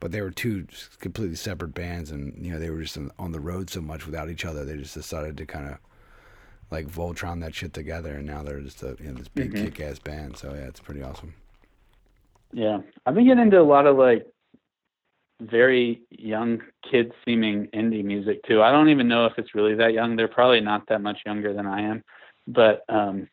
but 0.00 0.12
they 0.12 0.20
were 0.20 0.30
two 0.30 0.66
completely 1.00 1.36
separate 1.36 1.72
bands, 1.74 2.10
and 2.10 2.34
you 2.44 2.52
know, 2.52 2.58
they 2.58 2.70
were 2.70 2.82
just 2.82 2.96
on, 2.98 3.10
on 3.18 3.32
the 3.32 3.40
road 3.40 3.70
so 3.70 3.80
much 3.80 4.04
without 4.06 4.28
each 4.28 4.44
other. 4.44 4.64
They 4.64 4.76
just 4.76 4.94
decided 4.94 5.36
to 5.38 5.46
kind 5.46 5.66
of 5.68 5.78
like 6.70 6.86
Voltron 6.86 7.40
that 7.40 7.54
shit 7.54 7.72
together, 7.72 8.16
and 8.16 8.26
now 8.26 8.42
they're 8.42 8.60
just 8.60 8.82
a 8.82 8.96
you 9.00 9.06
know 9.10 9.14
this 9.14 9.28
big 9.28 9.52
Mhm. 9.54 9.64
kick-ass 9.64 9.98
band. 10.00 10.36
So 10.36 10.52
yeah, 10.52 10.66
it's 10.66 10.80
pretty 10.80 11.02
awesome. 11.02 11.32
Yeah, 12.52 12.78
I've 13.06 13.14
been 13.14 13.26
getting 13.26 13.42
into 13.44 13.60
a 13.60 13.62
lot 13.62 13.86
of 13.86 13.96
like 13.96 14.26
very 15.40 16.02
young 16.10 16.60
kid 16.90 17.12
seeming 17.24 17.66
indie 17.74 18.04
music 18.04 18.42
too. 18.46 18.62
I 18.62 18.70
don't 18.72 18.88
even 18.88 19.06
know 19.08 19.26
if 19.26 19.34
it's 19.38 19.54
really 19.54 19.74
that 19.76 19.92
young. 19.92 20.16
They're 20.16 20.28
probably 20.28 20.60
not 20.60 20.86
that 20.88 21.00
much 21.00 21.18
younger 21.24 21.52
than 21.54 21.66
I 21.66 21.82
am, 21.82 22.02
but 22.46 22.84
um, 22.88 23.28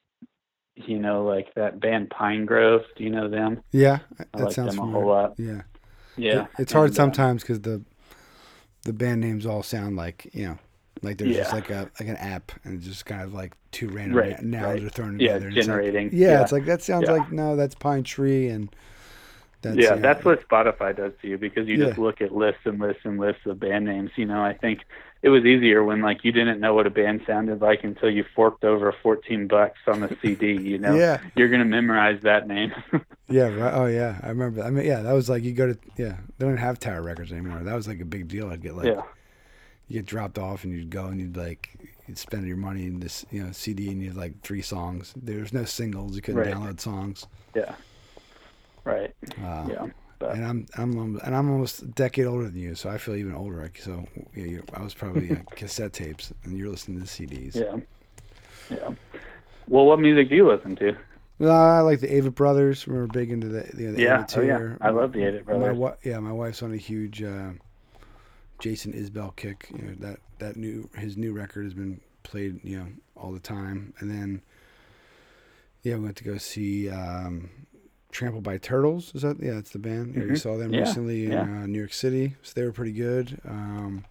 you 0.75 0.99
know, 0.99 1.23
like 1.25 1.53
that 1.55 1.79
band 1.79 2.09
Pinegrove. 2.09 2.83
Do 2.97 3.03
you 3.03 3.09
know 3.09 3.29
them? 3.29 3.61
Yeah, 3.71 3.99
I 4.33 4.41
like 4.41 4.53
sounds 4.53 4.75
them 4.75 4.79
a 4.79 4.81
familiar. 4.87 4.91
whole 5.03 5.07
lot. 5.07 5.33
Yeah, 5.37 5.61
Yeah, 6.17 6.41
It- 6.43 6.47
it's 6.59 6.73
hard 6.73 6.89
and, 6.89 6.93
uh, 6.95 7.01
sometimes 7.01 7.41
because 7.43 7.61
the 7.61 7.81
the 8.83 8.93
band 8.93 9.21
names 9.21 9.45
all 9.45 9.63
sound 9.63 9.95
like 9.95 10.29
you 10.33 10.45
know. 10.45 10.57
Like 11.01 11.17
there's 11.17 11.35
just 11.35 11.51
like 11.53 11.69
a 11.69 11.89
like 11.99 12.07
an 12.07 12.15
app 12.15 12.53
and 12.63 12.81
just 12.81 13.05
kind 13.05 13.21
of 13.21 13.33
like 13.33 13.53
two 13.71 13.89
random 13.89 14.17
Right, 14.17 14.41
nouns 14.41 14.65
right. 14.79 14.83
are 14.83 14.89
thrown 14.89 15.19
Yeah, 15.19 15.33
together. 15.33 15.47
and 15.49 15.57
it's 15.57 15.67
like- 15.67 15.75
generating. 15.75 16.09
yeah, 16.13 16.27
Yeah. 16.29 16.41
it's 16.41 16.51
like 16.53 16.65
that 16.65 16.81
sounds 16.81 17.07
Yeah. 17.07 17.15
like 17.15 17.31
no, 17.33 17.55
that's 17.57 17.75
pine 17.75 18.03
tree 18.03 18.47
and 18.47 18.73
that's 19.65 19.77
yeah, 19.77 19.95
that's 19.95 20.23
what 20.25 20.47
Spotify 20.47 20.95
does 20.95 21.13
to 21.21 21.27
you 21.27 21.37
because 21.37 21.67
you 21.67 21.77
just 21.77 21.97
look 21.97 22.21
at 22.21 22.31
lists 22.33 22.61
and 22.65 22.79
lists 22.79 23.01
and 23.05 23.19
lists 23.19 23.45
of 23.45 23.59
band 23.59 23.85
names. 23.85 24.11
You 24.15 24.25
know, 24.25 24.41
I 24.43 24.53
think 24.53 24.81
it 25.21 25.29
was 25.29 25.43
easier 25.45 25.83
when 25.83 26.01
like 26.01 26.23
you 26.23 26.31
didn't 26.31 26.59
know 26.59 26.73
what 26.73 26.85
a 26.87 26.89
band 26.89 27.21
sounded 27.25 27.61
like 27.61 27.83
until 27.83 28.09
you 28.09 28.23
forked 28.35 28.63
over 28.63 28.93
14 29.03 29.47
bucks 29.47 29.79
on 29.87 30.01
the 30.01 30.15
CD. 30.21 30.53
You 30.53 30.77
know, 30.77 30.95
Yeah, 30.95 31.19
you're 31.35 31.49
gonna 31.49 31.65
memorize 31.65 32.21
that 32.23 32.47
name. 32.47 32.71
yeah, 33.29 33.47
right. 33.47 33.73
Oh 33.73 33.85
yeah, 33.87 34.19
I 34.23 34.29
remember. 34.29 34.63
I 34.63 34.69
mean, 34.69 34.85
yeah, 34.85 35.01
that 35.01 35.13
was 35.13 35.29
like 35.29 35.43
you 35.43 35.53
go 35.53 35.73
to 35.73 35.77
yeah. 35.97 36.17
They 36.37 36.45
don't 36.45 36.57
have 36.57 36.79
Tower 36.79 37.01
Records 37.01 37.31
anymore. 37.31 37.59
That 37.63 37.75
was 37.75 37.87
like 37.87 37.99
a 38.01 38.05
big 38.05 38.27
deal. 38.27 38.49
I'd 38.49 38.61
get 38.61 38.75
like 38.75 38.85
yeah, 38.87 39.01
you 39.87 39.99
get 39.99 40.05
dropped 40.05 40.37
off 40.37 40.63
and 40.63 40.73
you'd 40.73 40.89
go 40.89 41.05
and 41.05 41.19
you'd 41.19 41.37
like 41.37 41.69
you'd 42.07 42.17
spend 42.19 42.45
your 42.47 42.57
money 42.57 42.85
in 42.85 42.99
this 42.99 43.25
you 43.31 43.41
know 43.43 43.51
CD 43.51 43.89
and 43.89 44.01
you'd 44.01 44.15
like 44.15 44.41
three 44.41 44.61
songs. 44.61 45.13
There's 45.15 45.51
no 45.53 45.63
singles. 45.65 46.15
You 46.15 46.21
couldn't 46.21 46.41
Right. 46.41 46.53
download 46.53 46.79
songs. 46.79 47.25
yeah, 47.55 47.73
right, 48.85 49.13
Uh, 49.43 49.67
yeah. 49.69 49.87
But 50.17 50.31
And 50.31 50.45
I'm 50.45 50.65
I'm 50.77 51.19
and 51.25 51.35
I'm 51.35 51.51
almost 51.51 51.81
a 51.81 51.87
decade 51.87 52.25
older 52.25 52.45
than 52.45 52.57
you, 52.57 52.73
so 52.75 52.89
I 52.89 52.97
feel 52.97 53.15
even 53.15 53.35
older. 53.35 53.69
So 53.77 54.05
yeah, 54.33 54.45
you 54.45 54.63
I 54.73 54.81
was 54.81 54.93
probably 54.93 55.31
uh, 55.31 55.41
cassette 55.55 55.91
tapes, 55.91 56.31
and 56.43 56.57
you're 56.57 56.69
listening 56.69 57.01
to 57.01 57.05
CDs. 57.05 57.55
yeah, 57.55 57.75
yeah. 58.69 58.93
Well, 59.67 59.85
what 59.85 59.99
music 59.99 60.29
do 60.29 60.35
you 60.35 60.47
listen 60.47 60.75
to? 60.77 60.95
Well, 61.37 61.51
I 61.53 61.81
like 61.81 61.99
the 61.99 62.07
Avett 62.07 62.33
Brothers. 62.35 62.87
We're 62.87 63.07
big 63.07 63.29
into 63.29 63.49
the, 63.49 63.63
the, 63.73 63.87
the 63.87 64.01
Yeah, 64.01 64.25
oh, 64.37 64.41
yeah. 64.41 64.75
I 64.79 64.89
love 64.91 65.11
the 65.11 65.19
Avett 65.19 65.45
My 65.47 65.57
Brothers. 65.57 65.67
wi- 65.73 65.97
yeah, 66.03 66.19
my 66.19 66.31
wife's 66.31 66.63
on 66.63 66.71
a 66.73 66.77
huge 66.77 67.21
uh, 67.21 67.49
Jason 68.59 68.93
Isbell 68.93 69.35
kick. 69.35 69.67
You 69.75 69.81
know 69.83 69.95
that 69.99 70.19
that 70.39 70.55
new 70.55 70.89
his 70.95 71.17
new 71.17 71.33
record 71.33 71.65
has 71.65 71.73
been 71.73 71.99
played 72.23 72.61
you 72.63 72.79
know 72.79 72.87
all 73.17 73.33
the 73.33 73.39
time. 73.39 73.93
And 73.99 74.09
then 74.09 74.41
yeah, 75.83 75.95
we 75.95 76.05
went 76.05 76.15
to 76.17 76.23
go 76.23 76.37
see 76.37 76.89
um, 76.89 77.49
Trampled 78.15 78.43
by 78.45 78.57
Turtles. 78.57 79.11
Is 79.13 79.23
that 79.23 79.41
yeah? 79.43 79.55
That's 79.55 79.71
the 79.71 79.77
band. 79.79 80.15
Yeah, 80.15 80.23
we 80.23 80.37
saw 80.37 80.55
them 80.55 80.73
Yeah, 80.73 80.79
recently 80.81 81.25
in 81.25 81.31
yeah. 81.33 81.41
uh, 81.41 81.67
New 81.67 81.77
York 81.79 81.91
City. 81.91 82.33
So 82.43 82.53
they 82.55 82.63
were 82.63 82.71
pretty 82.71 82.93
good. 82.93 83.41
Um, 83.45 84.05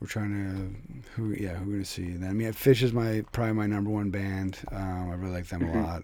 we're 0.00 0.08
trying 0.08 0.32
to 0.32 1.10
who 1.12 1.30
yeah 1.30 1.54
who 1.54 1.70
gonna 1.70 1.84
see 1.84 2.10
then. 2.16 2.28
I 2.28 2.32
mean, 2.32 2.48
Phish 2.52 2.82
is 2.82 2.92
my 2.92 3.24
probably 3.30 3.52
my 3.54 3.66
number 3.66 3.88
one 3.90 4.10
band. 4.10 4.58
Um, 4.72 5.10
I 5.10 5.14
really 5.14 5.32
like 5.32 5.46
them 5.46 5.60
Mhm. 5.60 5.76
a 5.76 5.86
lot. 5.86 6.02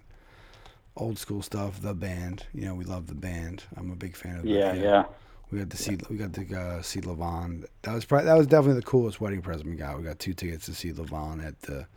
Old 0.96 1.18
school 1.18 1.42
stuff. 1.42 1.82
The 1.82 1.94
band. 1.94 2.46
You 2.54 2.66
know, 2.66 2.74
we 2.76 2.84
love 2.84 3.08
the 3.08 3.16
band. 3.16 3.64
I'm 3.76 3.90
a 3.90 3.96
big 3.96 4.14
fan 4.14 4.36
of. 4.36 4.42
the- 4.44 4.50
Yeah, 4.50 4.72
yeah, 4.74 5.04
we 5.50 5.58
got 5.58 5.70
to 5.70 5.76
see 5.76 5.98
we 6.08 6.16
got 6.16 6.32
to 6.34 6.56
uh, 6.56 6.80
see 6.80 7.00
Levon. 7.00 7.64
That 7.82 7.92
was 7.94 8.04
probably 8.04 8.26
that 8.26 8.38
was 8.38 8.46
definitely 8.46 8.78
the 8.80 8.86
coolest 8.86 9.20
wedding 9.20 9.42
present 9.42 9.68
we 9.68 9.74
got. 9.74 9.98
We 9.98 10.04
got 10.04 10.20
two 10.20 10.32
tickets 10.32 10.66
to 10.66 10.74
see 10.74 10.92
Levon 10.92 11.44
at 11.44 11.60
the 11.62 11.88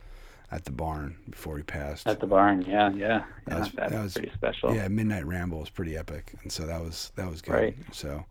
at 0.54 0.64
the 0.64 0.70
barn 0.72 1.16
before 1.28 1.56
he 1.56 1.62
passed. 1.64 2.06
at 2.06 2.20
the 2.20 2.26
barn. 2.26 2.62
Yeah, 2.62 2.90
yeah, 2.92 3.24
That 3.46 3.54
yeah. 3.54 3.58
was- 3.58 3.72
that's 3.72 3.92
that 3.92 4.02
was- 4.02 4.12
pretty 4.14 4.30
special. 4.34 4.74
yeah, 4.74 4.88
Midnight 4.88 5.26
Ramble 5.26 5.60
was 5.60 5.70
pretty 5.70 5.96
epic, 5.96 6.32
and 6.42 6.50
so 6.52 6.64
that 6.66 6.80
was 6.80 7.12
that 7.16 7.28
was 7.28 7.42
good. 7.42 7.52
Right. 7.52 7.76
So, 7.92 8.24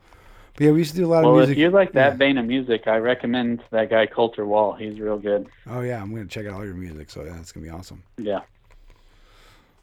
but 0.56 0.64
yeah, 0.66 0.72
we 0.72 0.80
used 0.80 0.92
to 0.92 0.98
do 0.98 1.06
a 1.06 1.12
lot 1.14 1.24
Well, 1.24 1.32
of 1.34 1.38
music. 1.38 1.48
Well, 1.48 1.52
if 1.52 1.58
you 1.58 1.70
like 1.72 1.92
that 1.94 2.14
yeah. 2.14 2.18
vein 2.18 2.38
of 2.38 2.46
music, 2.46 2.88
I 2.88 2.98
recommend 2.98 3.62
that 3.72 3.90
guy 3.90 4.06
Colter 4.08 4.46
Wall. 4.46 4.74
He's 4.74 5.00
real 5.00 5.18
good. 5.20 5.48
Oh 5.68 5.82
yeah, 5.82 6.02
I'm 6.02 6.12
gonna 6.14 6.26
check 6.28 6.46
out 6.46 6.54
all 6.54 6.66
your 6.66 6.76
music. 6.76 7.10
So 7.10 7.24
yeah, 7.24 7.38
it's 7.40 7.52
gonna 7.52 7.66
be 7.66 7.70
awesome. 7.72 8.04
Yeah. 8.18 8.42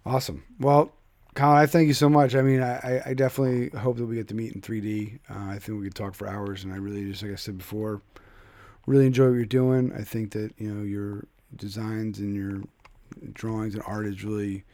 Awesome. 0.06 0.42
Well, 0.58 0.92
Colin, 1.34 1.58
I 1.58 1.66
thank 1.66 1.86
you 1.88 1.94
so 1.94 2.08
much. 2.08 2.34
I 2.34 2.42
mean, 2.42 2.62
I, 2.62 3.02
I- 3.06 3.14
definitely 3.14 3.68
hope 3.78 3.96
that 3.98 4.06
we 4.06 4.16
get 4.16 4.28
to 4.28 4.34
meet 4.34 4.52
in 4.54 4.60
3D. 4.60 5.18
Uh, 5.30 5.50
I 5.50 5.58
think 5.58 5.78
we 5.78 5.84
could 5.84 5.94
talk 5.94 6.14
for 6.14 6.26
hours, 6.26 6.64
and 6.64 6.72
I 6.72 6.76
really 6.76 7.04
just, 7.10 7.22
like 7.22 7.32
I 7.32 7.36
said 7.36 7.58
before, 7.58 8.00
really 8.86 9.06
enjoy 9.06 9.26
what 9.28 9.34
you're 9.34 9.44
doing. 9.44 9.92
I 9.92 10.02
think 10.02 10.32
that 10.32 10.52
you 10.58 10.72
know 10.72 10.82
your 10.82 11.24
designs 11.56 12.18
and 12.18 12.34
your 12.34 12.62
drawings 13.32 13.74
and 13.74 13.82
art 13.86 14.06
is 14.06 14.24
really 14.24 14.64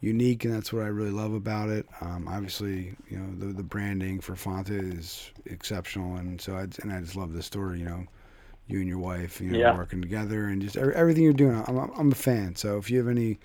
unique, 0.00 0.44
and 0.44 0.54
that's 0.54 0.72
what 0.72 0.82
I 0.82 0.88
really 0.88 1.10
love 1.10 1.32
about 1.32 1.68
it. 1.68 1.86
Um, 2.00 2.28
obviously, 2.28 2.94
you 3.08 3.18
know 3.18 3.34
the 3.38 3.52
the 3.52 3.62
branding 3.62 4.20
for 4.20 4.34
Fonta 4.34 4.96
is 4.98 5.30
exceptional, 5.46 6.16
and 6.16 6.40
so 6.40 6.54
I 6.56 6.66
and 6.82 6.92
I 6.92 7.00
just 7.00 7.16
love 7.16 7.32
the 7.32 7.42
story. 7.42 7.78
You 7.80 7.84
know, 7.86 8.04
you 8.68 8.78
and 8.80 8.88
your 8.88 8.98
wife, 8.98 9.40
you 9.40 9.50
know, 9.50 9.58
Yeah. 9.58 9.76
working 9.76 10.02
together, 10.02 10.46
and 10.48 10.60
just 10.60 10.76
every- 10.76 10.94
everything 10.94 11.22
you're 11.24 11.32
doing. 11.32 11.62
I'm 11.66 11.76
I'm 11.78 11.90
I'm 11.96 12.12
a 12.12 12.16
fan. 12.16 12.56
So 12.56 12.76
if 12.78 12.90
you 12.90 12.98
have 12.98 13.08
any 13.08 13.38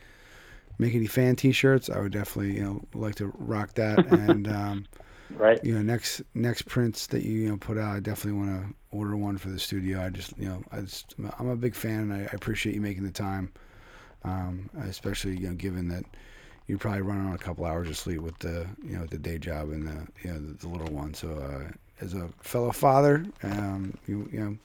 make 0.79 0.95
any 0.95 1.05
fan 1.07 1.35
T-shirts, 1.35 1.89
I 1.89 1.99
would 1.99 2.11
definitely 2.11 2.55
you 2.55 2.63
know 2.63 2.81
like 2.93 3.15
to 3.15 3.27
rock 3.37 3.75
that. 3.75 4.05
and 4.11 4.47
um, 4.51 4.85
Right. 5.37 5.63
you 5.63 5.73
know, 5.73 5.81
next 5.81 6.21
next 6.33 6.63
prints 6.63 7.07
that 7.07 7.23
you 7.23 7.33
you 7.33 7.49
know 7.49 7.57
put 7.57 7.77
out, 7.77 7.95
I 7.95 7.99
definitely 7.99 8.39
want 8.39 8.67
to 8.67 8.75
order 8.91 9.15
one 9.15 9.37
for 9.37 9.49
the 9.49 9.59
studio. 9.59 10.01
I 10.01 10.09
just 10.09 10.37
you 10.37 10.47
know 10.49 10.63
I 10.71 10.81
just 10.81 11.15
I'm 11.39 11.49
a 11.49 11.55
big 11.55 11.75
fan, 11.75 12.11
and 12.11 12.13
I, 12.13 12.19
appreciate 12.33 12.75
you 12.75 12.81
making 12.81 13.03
the 13.03 13.11
time, 13.11 13.51
um, 14.23 14.69
especially 14.83 15.37
you 15.37 15.49
know 15.49 15.55
given 15.55 15.87
that 15.89 16.03
you're 16.67 16.77
probably 16.77 17.01
running 17.01 17.27
on 17.27 17.33
a 17.33 17.39
couple 17.39 17.65
hours 17.65 17.89
of 17.89 17.97
sleep 17.97 18.21
with 18.21 18.37
the 18.39 18.67
you 18.83 18.97
know 18.97 19.05
the 19.05 19.17
day 19.17 19.37
job 19.37 19.69
and 19.69 19.87
the 19.87 20.07
you 20.23 20.33
know 20.33 20.39
the, 20.39 20.53
the 20.53 20.67
little 20.67 20.93
one. 20.93 21.13
So 21.13 21.29
uh, 21.33 21.71
as 22.01 22.13
a 22.13 22.29
fellow 22.41 22.71
father, 22.71 23.25
um, 23.43 23.93
you 24.07 24.29
you 24.31 24.39
know 24.39 24.57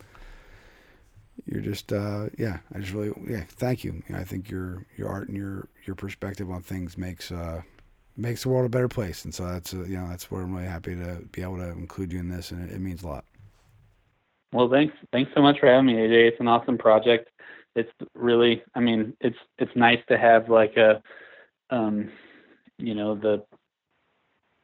you're 1.44 1.60
just 1.62 1.92
uh, 1.92 2.26
yeah 2.38 2.58
i 2.74 2.78
just 2.78 2.92
really 2.92 3.12
yeah 3.28 3.44
thank 3.48 3.84
you. 3.84 4.02
You 4.08 4.14
know, 4.14 4.18
i 4.20 4.24
think 4.24 4.50
your 4.50 4.86
your 4.96 5.08
art 5.08 5.28
and 5.28 5.36
your 5.36 5.68
your 5.84 5.94
perspective 5.94 6.50
on 6.50 6.62
things 6.62 6.96
makes 6.96 7.30
uh 7.30 7.62
makes 8.16 8.42
the 8.42 8.48
world 8.48 8.66
a 8.66 8.68
better 8.68 8.88
place 8.88 9.24
and 9.24 9.34
so 9.34 9.46
that's 9.46 9.74
uh, 9.74 9.84
you 9.84 9.96
know 9.96 10.08
that's 10.08 10.30
what 10.30 10.38
i'm 10.40 10.54
really 10.54 10.66
happy 10.66 10.94
to 10.94 11.22
be 11.32 11.42
able 11.42 11.56
to 11.56 11.68
include 11.70 12.12
you 12.12 12.18
in 12.18 12.28
this 12.28 12.50
and 12.50 12.68
it, 12.68 12.74
it 12.74 12.80
means 12.80 13.02
a 13.02 13.06
lot 13.06 13.24
Well, 14.52 14.70
thanks. 14.70 14.94
Thanks 15.12 15.30
so 15.34 15.42
much 15.42 15.58
for 15.58 15.66
having 15.66 15.86
me, 15.86 15.94
AJ. 15.94 16.28
It's 16.28 16.40
an 16.40 16.48
awesome 16.48 16.78
project. 16.78 17.28
It's 17.74 17.90
really, 18.14 18.62
I 18.74 18.80
mean, 18.80 19.12
it's 19.20 19.36
it's 19.58 19.74
nice 19.74 19.98
to 20.08 20.16
have 20.16 20.48
like 20.48 20.76
a, 20.76 21.02
um, 21.70 22.10
you 22.78 22.94
know, 22.94 23.14
the 23.14 23.44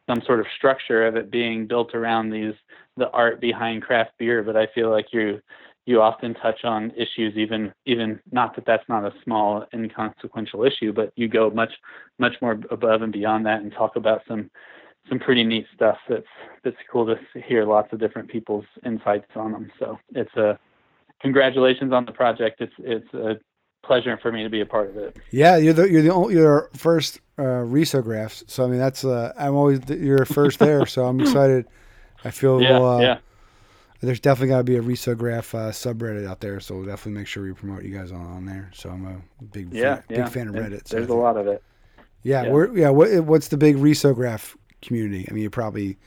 some 0.08 0.22
sort 0.24 0.40
of 0.40 0.46
structure 0.56 1.06
of 1.06 1.16
it 1.16 1.30
being 1.30 1.66
built 1.66 1.94
around 1.94 2.30
these 2.30 2.54
the 2.96 3.10
art 3.10 3.40
behind 3.40 3.82
craft 3.82 4.12
beer. 4.18 4.42
But 4.42 4.56
I 4.56 4.66
feel 4.74 4.90
like 4.90 5.08
you 5.12 5.40
you 5.86 6.00
often 6.00 6.34
touch 6.34 6.64
on 6.64 6.92
issues 6.92 7.36
even 7.36 7.72
even 7.86 8.20
not 8.30 8.54
that 8.54 8.64
that's 8.66 8.88
not 8.88 9.04
a 9.04 9.12
small 9.24 9.66
inconsequential 9.74 10.64
issue, 10.64 10.92
but 10.92 11.12
you 11.16 11.28
go 11.28 11.50
much 11.50 11.72
much 12.18 12.34
more 12.40 12.59
above 12.70 13.02
and 13.02 13.12
beyond 13.12 13.46
that 13.46 13.60
and 13.60 13.72
talk 13.72 13.96
about 13.96 14.22
some 14.28 14.50
some 15.09 15.18
pretty 15.18 15.42
neat 15.42 15.66
stuff 15.74 15.98
that's 16.09 16.26
that's 16.62 16.76
cool 16.90 17.06
to 17.06 17.16
hear 17.40 17.64
lots 17.64 17.92
of 17.92 17.98
different 17.98 18.30
people's 18.30 18.64
insights 18.84 19.26
on 19.34 19.52
them. 19.52 19.72
So 19.78 19.98
it's 20.10 20.34
a 20.36 20.59
congratulations 21.20 21.92
on 21.92 22.04
the 22.04 22.12
project. 22.12 22.60
It's 22.60 22.74
it's 22.78 23.14
a 23.14 23.34
pleasure 23.84 24.16
for 24.22 24.30
me 24.30 24.44
to 24.44 24.50
be 24.50 24.60
a 24.60 24.66
part 24.66 24.90
of 24.90 24.96
it. 24.96 25.16
Yeah, 25.32 25.56
you're 25.56 25.72
the 25.72 25.90
you're 25.90 26.02
the 26.02 26.12
only, 26.12 26.34
you're 26.34 26.70
first 26.76 27.20
uh, 27.38 27.64
risographs. 27.64 28.48
So 28.48 28.64
I 28.64 28.68
mean 28.68 28.78
that's 28.78 29.04
uh, 29.04 29.32
I'm 29.36 29.56
always 29.56 29.80
you're 29.88 30.24
first 30.24 30.60
there. 30.60 30.86
so 30.86 31.06
I'm 31.06 31.20
excited. 31.22 31.66
I 32.24 32.30
feel 32.30 32.62
Yeah, 32.62 32.80
uh, 32.80 32.98
yeah. 33.00 33.18
There's 34.02 34.20
definitely 34.20 34.48
got 34.48 34.58
to 34.58 34.64
be 34.64 34.76
a 34.76 34.82
risograph 34.82 35.54
uh, 35.54 35.70
subreddit 35.70 36.26
out 36.26 36.40
there. 36.40 36.58
So 36.60 36.74
we'll 36.76 36.86
definitely 36.86 37.20
make 37.20 37.28
sure 37.28 37.44
we 37.44 37.52
promote 37.52 37.84
you 37.84 37.96
guys 37.96 38.10
on, 38.10 38.26
on 38.26 38.44
there. 38.44 38.70
So 38.74 38.90
I'm 38.90 39.06
a 39.06 39.44
big 39.44 39.72
Yeah, 39.72 39.96
fan, 39.96 40.04
yeah. 40.08 40.24
big 40.24 40.32
fan 40.32 40.48
of 40.48 40.54
Reddit. 40.56 40.88
So 40.88 40.96
There's 40.96 41.08
a 41.08 41.14
lot 41.14 41.36
of 41.36 41.46
it. 41.46 41.62
Yeah, 42.22 42.42
Yeah. 42.44 42.50
we're 42.50 42.76
yeah. 42.76 42.88
What, 42.90 43.24
what's 43.24 43.48
the 43.48 43.56
big 43.56 43.76
risograph 43.76 44.56
community? 44.80 45.26
I 45.30 45.32
mean, 45.32 45.44
you 45.44 45.50
probably 45.50 45.98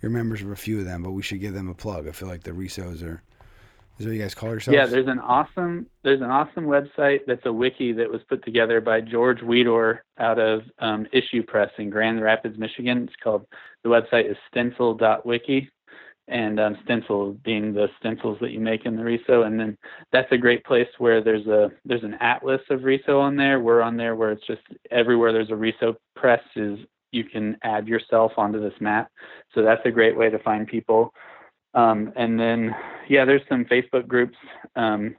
you're 0.00 0.10
members 0.10 0.42
of 0.42 0.50
a 0.50 0.56
few 0.56 0.78
of 0.78 0.84
them, 0.84 1.02
but 1.02 1.10
we 1.10 1.22
should 1.22 1.40
give 1.40 1.54
them 1.54 1.68
a 1.68 1.74
plug. 1.74 2.08
I 2.08 2.12
feel 2.12 2.28
like 2.28 2.42
the 2.44 2.52
Risos 2.52 3.02
are. 3.02 3.22
Is 3.98 4.06
what 4.06 4.14
you 4.14 4.22
guys 4.22 4.34
call 4.34 4.48
yourselves? 4.48 4.74
Yeah, 4.74 4.86
there's 4.86 5.08
an 5.08 5.18
awesome 5.18 5.86
there's 6.04 6.22
an 6.22 6.30
awesome 6.30 6.64
website 6.64 7.20
that's 7.26 7.44
a 7.44 7.52
wiki 7.52 7.92
that 7.92 8.10
was 8.10 8.22
put 8.30 8.42
together 8.46 8.80
by 8.80 9.02
George 9.02 9.40
Wietor 9.40 9.98
out 10.18 10.38
of 10.38 10.62
um, 10.78 11.06
Issue 11.12 11.42
Press 11.42 11.70
in 11.76 11.90
Grand 11.90 12.22
Rapids, 12.22 12.56
Michigan. 12.58 13.04
It's 13.04 13.16
called 13.22 13.44
the 13.82 13.90
website 13.90 14.30
is 14.30 14.38
stencil.wiki, 14.50 15.68
and 16.30 16.58
um, 16.60 16.78
stencil 16.84 17.32
being 17.44 17.74
the 17.74 17.88
stencils 17.98 18.38
that 18.40 18.52
you 18.52 18.60
make 18.60 18.86
in 18.86 18.96
the 18.96 19.04
Riso, 19.04 19.42
and 19.42 19.58
then 19.58 19.76
that's 20.12 20.30
a 20.32 20.38
great 20.38 20.64
place 20.64 20.88
where 20.98 21.22
there's 21.22 21.46
a 21.46 21.70
there's 21.84 22.04
an 22.04 22.16
atlas 22.20 22.62
of 22.70 22.84
Riso 22.84 23.18
on 23.18 23.36
there. 23.36 23.60
We're 23.60 23.82
on 23.82 23.96
there 23.96 24.14
where 24.14 24.30
it's 24.30 24.46
just 24.46 24.62
everywhere 24.90 25.32
there's 25.32 25.50
a 25.50 25.56
Riso 25.56 25.96
press 26.16 26.42
is 26.56 26.78
you 27.12 27.24
can 27.24 27.56
add 27.62 27.88
yourself 27.88 28.32
onto 28.36 28.60
this 28.60 28.78
map. 28.80 29.10
So 29.54 29.62
that's 29.62 29.84
a 29.84 29.90
great 29.90 30.16
way 30.16 30.30
to 30.30 30.38
find 30.38 30.66
people. 30.66 31.12
Um, 31.74 32.12
and 32.16 32.38
then, 32.38 32.74
yeah, 33.08 33.24
there's 33.24 33.42
some 33.48 33.64
Facebook 33.64 34.06
groups, 34.06 34.36
um, 34.76 35.16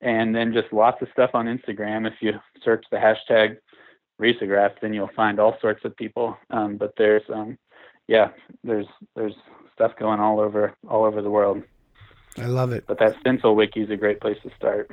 and 0.00 0.34
then 0.34 0.52
just 0.52 0.72
lots 0.72 1.00
of 1.02 1.08
stuff 1.12 1.30
on 1.34 1.46
Instagram. 1.46 2.06
If 2.06 2.14
you 2.20 2.32
search 2.64 2.84
the 2.90 2.96
hashtag 2.96 3.56
Risograph, 4.20 4.72
then 4.80 4.92
you'll 4.92 5.10
find 5.16 5.40
all 5.40 5.56
sorts 5.60 5.84
of 5.84 5.96
people. 5.96 6.36
Um, 6.50 6.76
but 6.76 6.92
there's, 6.96 7.22
um, 7.32 7.58
yeah, 8.06 8.28
there's 8.62 8.86
there's 9.16 9.34
stuff 9.74 9.92
going 9.98 10.20
all 10.20 10.40
over 10.40 10.74
all 10.88 11.04
over 11.04 11.20
the 11.22 11.30
world. 11.30 11.62
I 12.38 12.46
love 12.46 12.72
it. 12.72 12.84
But 12.86 12.98
that 12.98 13.16
stencil 13.20 13.54
wiki 13.54 13.82
is 13.82 13.90
a 13.90 13.96
great 13.96 14.20
place 14.20 14.38
to 14.42 14.50
start. 14.56 14.90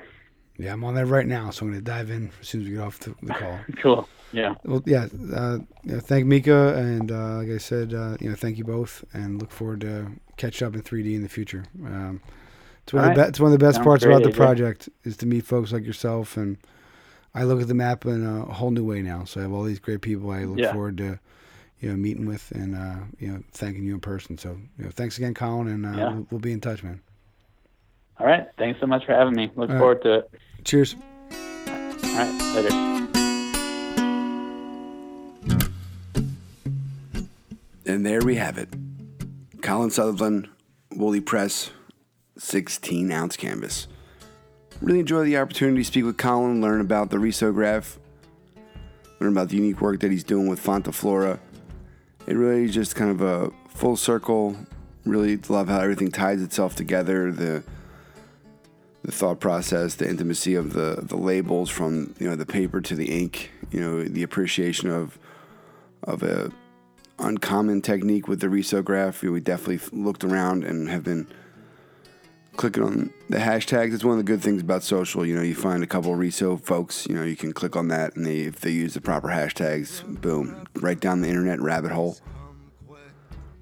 Yeah, 0.57 0.73
I'm 0.73 0.83
on 0.83 0.93
there 0.93 1.05
right 1.05 1.25
now, 1.25 1.49
so 1.49 1.65
I'm 1.65 1.71
gonna 1.71 1.81
dive 1.81 2.11
in 2.11 2.31
as 2.39 2.47
soon 2.47 2.61
as 2.61 2.67
we 2.67 2.73
get 2.75 2.81
off 2.81 2.99
the, 2.99 3.15
the 3.23 3.33
call. 3.33 3.59
Cool. 3.81 4.07
Yeah. 4.33 4.55
well, 4.63 4.81
yeah, 4.85 5.07
uh, 5.35 5.57
yeah. 5.83 5.99
Thank 5.99 6.25
Micah, 6.25 6.73
and 6.75 7.11
uh, 7.11 7.37
like 7.37 7.49
I 7.49 7.57
said, 7.57 7.93
uh, 7.93 8.15
you 8.21 8.29
know, 8.29 8.35
thank 8.35 8.57
you 8.57 8.63
both, 8.63 9.03
and 9.13 9.41
look 9.41 9.51
forward 9.51 9.81
to 9.81 10.09
catch 10.37 10.61
up 10.61 10.73
in 10.73 10.81
3D 10.81 11.15
in 11.15 11.21
the 11.23 11.27
future. 11.27 11.65
Um, 11.85 12.21
it's 12.83 12.93
one, 12.93 13.03
of 13.09 13.15
the 13.15 13.21
All 13.21 13.25
be- 13.25 13.29
it's 13.29 13.39
one 13.41 13.51
of 13.51 13.59
the 13.59 13.65
best 13.65 13.75
Sounds 13.75 13.85
parts 13.85 14.05
about 14.05 14.23
the 14.23 14.31
project 14.31 14.87
is 15.03 15.17
to 15.17 15.25
meet 15.25 15.45
folks 15.45 15.73
like 15.73 15.83
yourself, 15.85 16.37
and 16.37 16.57
I 17.35 17.43
look 17.43 17.61
at 17.61 17.67
the 17.67 17.73
map 17.73 18.05
in 18.05 18.25
a 18.25 18.45
whole 18.45 18.71
new 18.71 18.85
way 18.85 19.01
now. 19.01 19.25
So 19.25 19.41
I 19.41 19.43
have 19.43 19.51
all 19.51 19.63
these 19.63 19.79
great 19.79 20.01
people 20.01 20.31
I 20.31 20.43
look 20.45 20.59
Yeah. 20.59 20.71
forward 20.71 20.97
to, 20.99 21.19
you 21.81 21.89
know, 21.89 21.95
meeting 21.95 22.25
with 22.25 22.51
and 22.51 22.75
uh, 22.75 23.03
you 23.19 23.27
know, 23.27 23.43
thanking 23.51 23.83
you 23.83 23.95
in 23.95 23.99
person. 23.99 24.37
So 24.37 24.57
you 24.77 24.85
know, 24.85 24.91
thanks 24.91 25.17
again, 25.17 25.33
Colin, 25.33 25.67
and 25.67 25.85
uh, 25.85 25.97
Yeah. 25.97 26.13
we'll, 26.13 26.27
we'll 26.31 26.39
be 26.39 26.51
in 26.53 26.61
touch, 26.61 26.83
man. 26.83 27.01
All 28.19 28.27
right. 28.27 28.47
Thanks 28.57 28.79
so 28.79 28.85
much 28.85 29.03
for 29.05 29.13
having 29.13 29.33
me. 29.35 29.51
Look 29.55 29.69
All 29.69 29.75
right. 29.75 29.79
forward 29.79 30.01
to 30.03 30.13
it. 30.19 30.31
Cheers. 30.63 30.95
All 30.95 32.17
right. 32.17 32.53
Later. 32.55 32.91
And 37.85 38.05
there 38.05 38.21
we 38.21 38.35
have 38.35 38.57
it. 38.57 38.69
Colin 39.61 39.89
Sutherland, 39.89 40.49
Woolly 40.95 41.19
Press, 41.21 41.71
16 42.37 43.11
ounce 43.11 43.35
canvas. 43.37 43.87
Really 44.81 44.99
enjoy 44.99 45.23
the 45.25 45.37
opportunity 45.37 45.81
to 45.81 45.83
speak 45.87 46.05
with 46.05 46.17
Colin, 46.17 46.61
learn 46.61 46.81
about 46.81 47.09
the 47.09 47.17
risograph, 47.17 47.97
learn 49.19 49.31
about 49.31 49.49
the 49.49 49.57
unique 49.57 49.81
work 49.81 49.99
that 49.99 50.11
he's 50.11 50.23
doing 50.23 50.47
with 50.47 50.63
Fonta 50.63 50.93
Flora. 50.93 51.39
It 52.27 52.35
really 52.35 52.67
just 52.67 52.95
kind 52.95 53.11
of 53.11 53.21
a 53.21 53.51
full 53.69 53.97
circle. 53.97 54.55
Really 55.05 55.37
love 55.37 55.67
how 55.67 55.79
everything 55.79 56.11
ties 56.11 56.41
itself 56.41 56.75
together. 56.75 57.31
The 57.31 57.63
the 59.03 59.11
thought 59.11 59.39
process, 59.39 59.95
the 59.95 60.07
intimacy 60.07 60.55
of 60.55 60.73
the 60.73 60.99
the 61.01 61.17
labels 61.17 61.69
from 61.69 62.13
you 62.19 62.29
know 62.29 62.35
the 62.35 62.45
paper 62.45 62.81
to 62.81 62.95
the 62.95 63.11
ink. 63.11 63.51
You 63.71 63.79
know 63.79 64.03
the 64.03 64.23
appreciation 64.23 64.89
of 64.89 65.17
of 66.03 66.23
a 66.23 66.51
uncommon 67.17 67.81
technique 67.81 68.27
with 68.27 68.41
the 68.41 68.47
risograph. 68.47 69.27
We 69.27 69.39
definitely 69.39 69.99
looked 69.99 70.23
around 70.23 70.63
and 70.63 70.89
have 70.89 71.03
been 71.03 71.27
clicking 72.57 72.83
on 72.83 73.13
the 73.29 73.37
hashtags. 73.37 73.93
It's 73.93 74.03
one 74.03 74.13
of 74.13 74.17
the 74.17 74.31
good 74.31 74.41
things 74.41 74.61
about 74.61 74.83
social. 74.83 75.25
You 75.25 75.35
know, 75.35 75.41
you 75.41 75.55
find 75.55 75.83
a 75.83 75.87
couple 75.87 76.11
of 76.13 76.19
Riso 76.19 76.57
folks. 76.57 77.07
You 77.07 77.15
know, 77.15 77.23
you 77.23 77.35
can 77.35 77.53
click 77.53 77.75
on 77.75 77.87
that, 77.89 78.15
and 78.15 78.25
they, 78.25 78.41
if 78.41 78.59
they 78.59 78.71
use 78.71 78.93
the 78.93 79.01
proper 79.01 79.29
hashtags, 79.29 80.03
boom, 80.21 80.67
right 80.75 80.99
down 80.99 81.21
the 81.21 81.29
internet 81.29 81.59
rabbit 81.59 81.91
hole. 81.91 82.17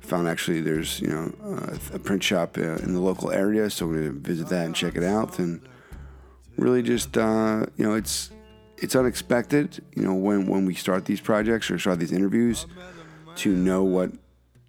Found 0.02 0.28
actually 0.28 0.62
there's 0.62 1.00
you 1.02 1.08
know 1.08 1.32
uh, 1.44 1.78
a 1.94 2.00
print 2.00 2.24
shop 2.24 2.58
uh, 2.58 2.78
in 2.78 2.96
the 2.96 3.00
local 3.00 3.32
area, 3.32 3.70
so 3.70 3.86
we're 3.86 4.08
gonna 4.08 4.12
visit 4.12 4.48
that 4.50 4.66
and 4.66 4.76
check 4.76 4.96
it 4.96 5.04
out, 5.04 5.38
and 5.38 5.62
really 6.58 6.82
just 6.82 7.16
uh, 7.16 7.68
you 7.78 7.86
know 7.86 7.94
it's 7.94 8.32
it's 8.78 8.96
unexpected. 8.96 9.84
You 9.96 10.02
know 10.02 10.16
when 10.16 10.48
when 10.48 10.66
we 10.66 10.74
start 10.74 11.06
these 11.06 11.22
projects 11.22 11.70
or 11.70 11.78
start 11.78 12.00
these 12.00 12.12
interviews 12.12 12.66
to 13.36 13.56
know 13.56 13.84
what 13.84 14.12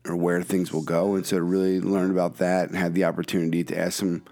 or 0.06 0.16
where 0.16 0.42
things 0.42 0.72
will 0.72 0.82
go, 0.82 1.14
and 1.14 1.26
so 1.26 1.36
to 1.36 1.42
really 1.42 1.80
learn 1.80 2.10
about 2.10 2.38
that 2.38 2.68
and 2.68 2.78
have 2.78 2.94
the 2.94 3.04
opportunity 3.04 3.62
to 3.64 3.78
ask 3.78 3.98
some 3.98 4.22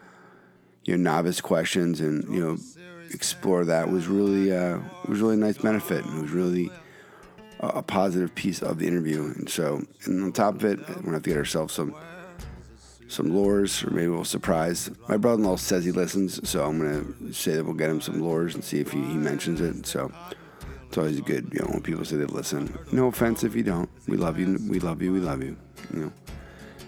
you 0.85 0.97
know 0.97 1.11
novice 1.11 1.41
questions 1.41 2.01
and 2.01 2.25
you 2.35 2.41
know 2.41 2.57
explore 3.11 3.65
that 3.65 3.91
was 3.91 4.07
really 4.07 4.55
uh, 4.55 4.79
was 5.07 5.21
really 5.21 5.35
a 5.35 5.39
nice 5.39 5.59
benefit 5.59 6.05
and 6.05 6.19
it 6.19 6.23
was 6.23 6.31
really 6.31 6.71
a, 7.61 7.69
a 7.69 7.83
positive 7.83 8.35
piece 8.35 8.63
of 8.63 8.79
the 8.79 8.87
interview. 8.87 9.25
And 9.25 9.49
so, 9.49 9.83
and 10.05 10.23
on 10.25 10.33
top 10.33 10.57
of 10.57 10.65
it, 10.65 10.79
we're 10.89 10.95
gonna 10.95 11.13
have 11.13 11.23
to 11.23 11.31
get 11.31 11.37
ourselves 11.37 11.75
some 11.75 11.95
some 13.11 13.35
lures, 13.35 13.83
or 13.85 13.91
maybe 13.91 14.09
we'll 14.09 14.25
surprise. 14.25 14.91
My 15.09 15.17
brother-in-law 15.17 15.57
says 15.57 15.83
he 15.83 15.93
listens, 15.93 16.47
so 16.49 16.65
I'm 16.65 16.79
gonna 16.79 17.33
say 17.33 17.55
that 17.55 17.65
we'll 17.65 17.75
get 17.75 17.89
him 17.89 18.03
some 18.03 18.23
lures 18.23 18.55
and 18.55 18.63
see 18.63 18.81
if 18.81 18.93
he, 18.93 19.01
he 19.01 19.15
mentions 19.15 19.63
it. 19.63 19.87
So 19.87 20.13
it's 20.89 20.97
always 20.97 21.21
good, 21.21 21.51
you 21.53 21.61
know, 21.61 21.67
when 21.67 21.83
people 21.83 22.05
say 22.05 22.17
they 22.17 22.25
listen. 22.25 22.77
No 22.93 23.09
offense 23.09 23.45
if 23.45 23.55
you 23.55 23.63
don't. 23.63 23.91
We 24.07 24.17
love 24.17 24.39
you. 24.39 24.59
We 24.69 24.81
love 24.81 25.03
you. 25.03 25.13
We 25.13 25.21
love 25.21 25.43
you. 25.43 25.55
You 25.93 26.01
know, 26.01 26.13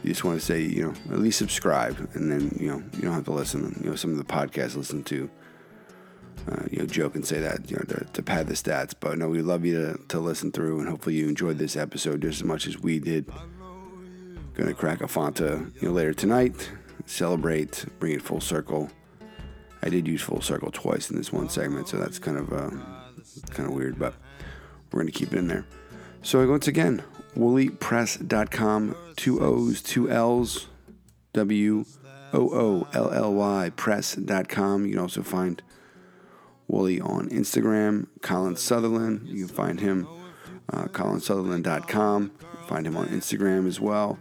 you 0.03 0.09
just 0.09 0.25
want 0.25 0.41
to 0.41 0.45
say, 0.45 0.63
you 0.63 0.85
know, 0.85 0.95
at 1.13 1.19
least 1.19 1.39
subscribe, 1.39 1.99
and 2.15 2.33
then 2.33 2.57
you 2.59 2.69
know 2.69 2.83
you 2.95 3.03
don't 3.03 3.13
have 3.13 3.27
to 3.27 3.33
listen. 3.33 3.79
You 3.85 3.91
know, 3.91 3.97
some 3.97 4.13
of 4.13 4.17
the 4.17 4.25
podcasts 4.25 4.75
listen 4.75 5.05
to. 5.05 5.31
Uh, 6.51 6.65
you 6.71 6.79
know, 6.79 6.87
joke 6.87 7.15
and 7.15 7.27
say 7.27 7.39
that 7.39 7.71
you 7.71 7.77
know 7.77 7.83
to, 7.83 8.03
to 8.15 8.23
pad 8.23 8.47
the 8.47 8.55
stats, 8.55 8.95
but 8.99 9.19
no, 9.19 9.29
we 9.29 9.43
love 9.43 9.67
you 9.67 9.75
to, 9.75 10.01
to 10.09 10.19
listen 10.19 10.51
through, 10.51 10.81
and 10.81 10.89
hopefully 10.89 11.17
you 11.17 11.29
enjoyed 11.29 11.59
this 11.59 11.77
episode 11.77 12.23
just 12.23 12.41
as 12.41 12.45
much 12.45 12.67
as 12.67 12.79
we 12.79 12.99
did. 12.99 13.31
Gonna 14.55 14.73
crack 14.73 15.03
a 15.03 15.05
Fonta, 15.05 15.71
you 15.81 15.89
know, 15.89 15.95
later 15.95 16.15
tonight. 16.15 16.71
Celebrate, 17.05 17.85
bring 17.99 18.13
it 18.15 18.23
full 18.23 18.41
circle. 18.41 18.91
I 19.83 19.91
did 19.91 20.09
use 20.09 20.23
full 20.23 20.41
circle 20.41 20.71
twice 20.71 21.11
in 21.11 21.19
this 21.19 21.31
one 21.31 21.51
segment, 21.51 21.89
so 21.89 21.99
that's 21.99 22.19
kind 22.19 22.39
of 22.39 22.51
uh, 23.37 23.47
kind 23.53 23.69
of 23.69 23.75
weird, 23.75 23.99
but 23.99 24.15
we're 24.91 25.01
gonna 25.01 25.11
keep 25.11 25.33
it 25.33 25.39
in 25.39 25.49
there. 25.49 25.65
So 26.23 26.47
once 26.49 26.69
again, 26.69 27.03
woollypress.com, 27.37 28.97
two 29.17 29.41
O's, 29.41 29.83
two 29.83 30.11
L's, 30.11 30.67
W 31.33 31.85
O 32.33 32.51
O 32.51 32.89
L 32.93 33.11
L 33.13 33.35
Y 33.35 33.71
press.com. 33.77 34.87
You 34.87 34.93
can 34.93 35.01
also 35.01 35.23
find 35.23 35.63
Woolly 36.69 37.01
on 37.01 37.29
Instagram, 37.31 38.07
Colin 38.23 38.57
Sutherland. 38.57 39.29
You 39.29 39.47
can 39.47 39.55
find 39.55 39.81
him, 39.81 40.07
uh, 40.73 40.85
colinsutherland.com. 40.85 42.31
Find 42.69 42.87
him 42.87 42.97
on 42.97 43.09
Instagram 43.09 43.67
as 43.67 43.81
well. 43.81 44.19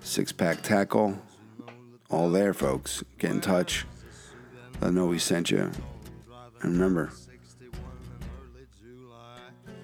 Six 0.00 0.32
Pack 0.32 0.62
Tackle. 0.62 1.18
All 2.08 2.30
there, 2.30 2.54
folks. 2.54 3.04
Get 3.18 3.30
in 3.30 3.40
touch. 3.40 3.84
Let 4.80 4.94
know 4.94 5.06
we 5.06 5.18
sent 5.18 5.50
you. 5.50 5.70
And 6.62 6.72
remember, 6.72 7.12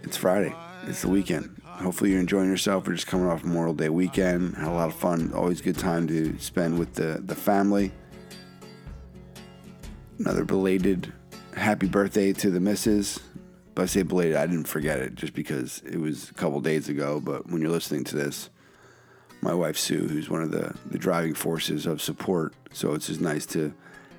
it's 0.02 0.16
Friday. 0.16 0.54
It's 0.86 1.02
the 1.02 1.08
weekend. 1.08 1.60
Hopefully 1.64 2.10
you're 2.10 2.20
enjoying 2.20 2.48
yourself. 2.48 2.86
We're 2.86 2.94
just 2.94 3.06
coming 3.06 3.26
off 3.26 3.44
Memorial 3.44 3.74
Day 3.74 3.88
weekend. 3.88 4.56
Had 4.56 4.68
a 4.68 4.72
lot 4.72 4.88
of 4.88 4.94
fun. 4.94 5.32
Always 5.32 5.60
good 5.60 5.78
time 5.78 6.08
to 6.08 6.38
spend 6.38 6.78
with 6.78 6.94
the, 6.94 7.22
the 7.24 7.34
family. 7.34 7.92
another 10.18 10.44
belated 10.44 11.12
happy 11.54 11.86
birthday 11.86 12.32
to 12.32 12.50
the 12.50 12.60
missus. 12.60 13.20
But 13.74 13.82
I 13.82 13.86
say 13.86 14.02
belated, 14.02 14.36
I 14.36 14.46
didn't 14.46 14.66
forget 14.66 14.98
it 14.98 15.14
just 15.14 15.34
because 15.34 15.82
it 15.86 15.98
was 15.98 16.30
a 16.30 16.34
couple 16.34 16.60
days 16.60 16.88
ago. 16.88 17.20
But 17.20 17.48
when 17.48 17.60
you're 17.60 17.70
listening 17.70 18.04
to 18.04 18.16
this, 18.16 18.50
my 19.40 19.54
wife 19.54 19.78
Sue, 19.78 20.08
who's 20.08 20.28
one 20.28 20.42
of 20.42 20.50
the, 20.50 20.74
the 20.86 20.98
driving 20.98 21.34
forces 21.34 21.86
of 21.86 22.02
support, 22.02 22.54
so 22.72 22.94
it's 22.94 23.06
just 23.06 23.20
nice 23.20 23.46
to, 23.46 23.72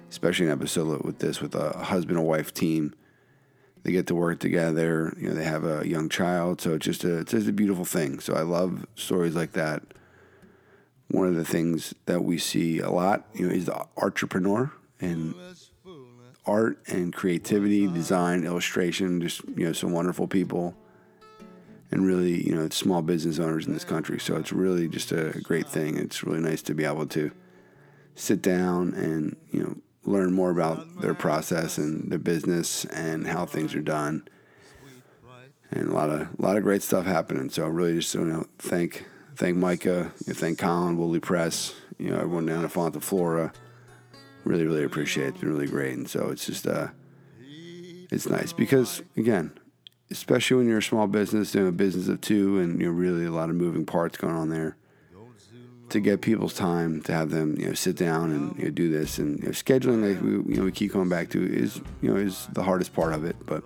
especially 0.10 0.46
an 0.46 0.54
episode 0.54 1.04
with 1.04 1.20
this, 1.20 1.42
with 1.42 1.56
a 1.56 1.78
husband 1.78 2.18
and 2.18 2.26
wife 2.26 2.54
team. 2.54 2.94
They 3.84 3.92
get 3.92 4.08
to 4.08 4.16
work 4.16 4.40
together. 4.40 5.14
You 5.18 5.30
know, 5.30 5.36
they 5.36 5.44
have 5.44 5.64
a 5.64 5.88
young 5.88 6.10
child, 6.10 6.62
so 6.62 6.74
it's 6.74 6.86
just 6.86 7.04
a 7.04 7.20
it's 7.20 7.32
just 7.32 7.48
a 7.48 7.54
beautiful 7.54 7.86
thing. 7.86 8.20
So 8.20 8.34
I 8.36 8.42
love 8.42 8.86
stories 8.96 9.36
like 9.36 9.54
that. 9.54 9.84
One 11.08 11.28
of 11.28 11.36
the 11.36 11.46
things 11.46 11.96
that 12.06 12.24
we 12.24 12.38
see 12.38 12.80
a 12.80 12.92
lot, 12.92 13.26
you 13.34 13.48
know, 13.48 13.54
is 13.54 13.66
the 13.66 13.86
entrepreneur 13.98 14.72
and 15.00 15.34
art 16.46 16.80
and 16.88 17.14
creativity, 17.14 17.88
design, 17.88 18.44
illustration, 18.44 19.22
just 19.22 19.42
you 19.56 19.66
know, 19.66 19.74
some 19.74 19.92
wonderful 19.92 20.28
people, 20.28 20.76
and 21.92 22.06
really, 22.06 22.46
you 22.46 22.54
know, 22.54 22.68
small 22.70 23.02
business 23.02 23.40
owners 23.40 23.66
in 23.66 23.74
this 23.74 23.86
country. 23.86 24.20
So 24.20 24.36
it's 24.36 24.52
really 24.52 24.88
just 24.88 25.12
a 25.12 25.40
great 25.42 25.68
thing. 25.68 25.98
It's 25.98 26.24
really 26.24 26.42
nice 26.42 26.62
to 26.64 26.74
be 26.74 26.86
able 26.86 27.08
to 27.08 27.32
sit 28.20 28.42
down 28.42 28.94
and 28.96 29.38
you 29.52 29.64
know 29.64 29.76
learn 30.04 30.34
more 30.34 30.52
about 30.52 31.02
their 31.02 31.14
process 31.14 31.78
and 31.78 32.12
their 32.12 32.20
business 32.20 32.86
and 32.86 33.28
how 33.28 33.46
things 33.46 33.76
are 33.76 33.82
done. 33.82 34.28
And 35.72 35.90
a 35.90 35.94
lot 35.94 36.10
of 36.10 36.22
a 36.22 36.42
lot 36.42 36.58
of 36.58 36.64
great 36.64 36.82
stuff 36.82 37.06
happening. 37.06 37.50
So 37.50 37.64
I 37.64 37.68
really 37.68 37.96
just 37.96 38.16
you 38.16 38.22
know 38.22 38.48
thank 38.58 39.06
thank 39.36 39.56
Micah, 39.56 40.12
you 40.26 40.34
know, 40.34 40.40
thank 40.40 40.58
Colin, 40.58 40.98
Woolly 40.98 41.20
Press, 41.20 41.76
you 42.00 42.10
know, 42.10 42.18
everyone 42.18 42.48
down 42.48 42.66
at 42.66 42.72
Fonta 42.72 43.02
Flora. 43.02 43.54
Really, 44.46 44.66
really 44.66 44.84
appreciate 44.84 45.26
it. 45.26 45.30
It's 45.30 45.40
been 45.42 45.52
really 45.52 45.68
great. 45.68 45.96
And 45.96 46.10
so 46.10 46.30
it's 46.30 46.46
just 46.46 46.66
uh 46.66 46.88
it's 48.12 48.28
nice 48.28 48.52
because 48.52 49.04
again, 49.16 49.52
especially 50.10 50.58
when 50.58 50.68
you're 50.68 50.80
a 50.80 50.84
small 50.84 51.06
business 51.06 51.52
doing 51.52 51.68
a 51.68 51.72
business 51.72 52.08
of 52.08 52.20
two 52.22 52.58
and 52.58 52.82
you're 52.82 52.92
really 52.92 53.26
a 53.26 53.32
lot 53.32 53.52
of 53.52 53.56
moving 53.56 53.86
parts 53.86 54.18
going 54.18 54.36
on 54.36 54.50
there 54.50 54.76
to 55.92 56.00
get 56.00 56.22
people's 56.22 56.54
time 56.54 57.02
to 57.04 57.14
have 57.14 57.30
them 57.30 57.56
you 57.60 57.68
know 57.68 57.74
sit 57.74 57.96
down 57.96 58.32
and 58.32 58.58
you 58.58 58.66
know, 58.66 58.72
do 58.72 58.90
this. 58.90 59.18
And 59.18 59.40
you 59.40 59.46
know, 59.46 59.52
scheduling 59.52 60.08
like 60.08 60.22
we 60.22 60.32
you 60.54 60.60
know 60.60 60.66
we 60.66 60.72
keep 60.72 60.92
coming 60.92 61.10
back 61.10 61.30
to 61.32 61.44
is 61.44 61.82
you 62.02 62.12
know 62.12 62.16
is 62.16 62.48
the 62.54 62.64
hardest 62.64 62.94
part 62.94 63.14
of 63.14 63.26
it. 63.26 63.36
But 63.46 63.64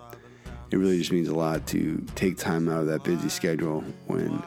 it 0.72 0.78
really 0.78 0.98
just 0.98 1.12
means 1.12 1.28
a 1.28 1.36
lot 1.36 1.68
to 1.68 2.04
take 2.16 2.38
time 2.38 2.68
out 2.70 2.82
of 2.82 2.88
that 2.88 3.04
busy 3.04 3.30
schedule 3.30 3.82
when 4.08 4.41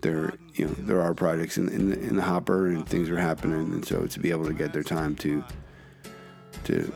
there 0.00 0.34
you 0.54 0.66
know 0.66 0.74
there 0.78 1.00
are 1.00 1.14
projects 1.14 1.58
in 1.58 1.68
in 1.68 1.90
the, 1.90 2.00
in 2.00 2.16
the 2.16 2.22
hopper 2.22 2.68
and 2.68 2.88
things 2.88 3.10
are 3.10 3.18
happening. 3.18 3.72
And 3.72 3.84
so 3.84 4.06
to 4.06 4.20
be 4.20 4.30
able 4.30 4.46
to 4.46 4.54
get 4.54 4.72
their 4.72 4.82
time 4.82 5.16
to 5.16 5.44
to 6.64 6.92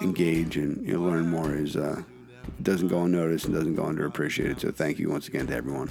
engage 0.00 0.56
and 0.56 0.86
you 0.86 0.94
know 0.94 1.02
learn 1.02 1.28
more 1.28 1.54
is 1.54 1.76
uh 1.76 2.02
doesn't 2.62 2.88
go 2.88 3.04
unnoticed 3.04 3.44
and 3.44 3.54
doesn't 3.54 3.76
go 3.76 3.84
underappreciated. 3.84 4.60
So 4.60 4.72
thank 4.72 4.98
you 4.98 5.10
once 5.10 5.28
again 5.28 5.46
to 5.46 5.54
everyone 5.54 5.90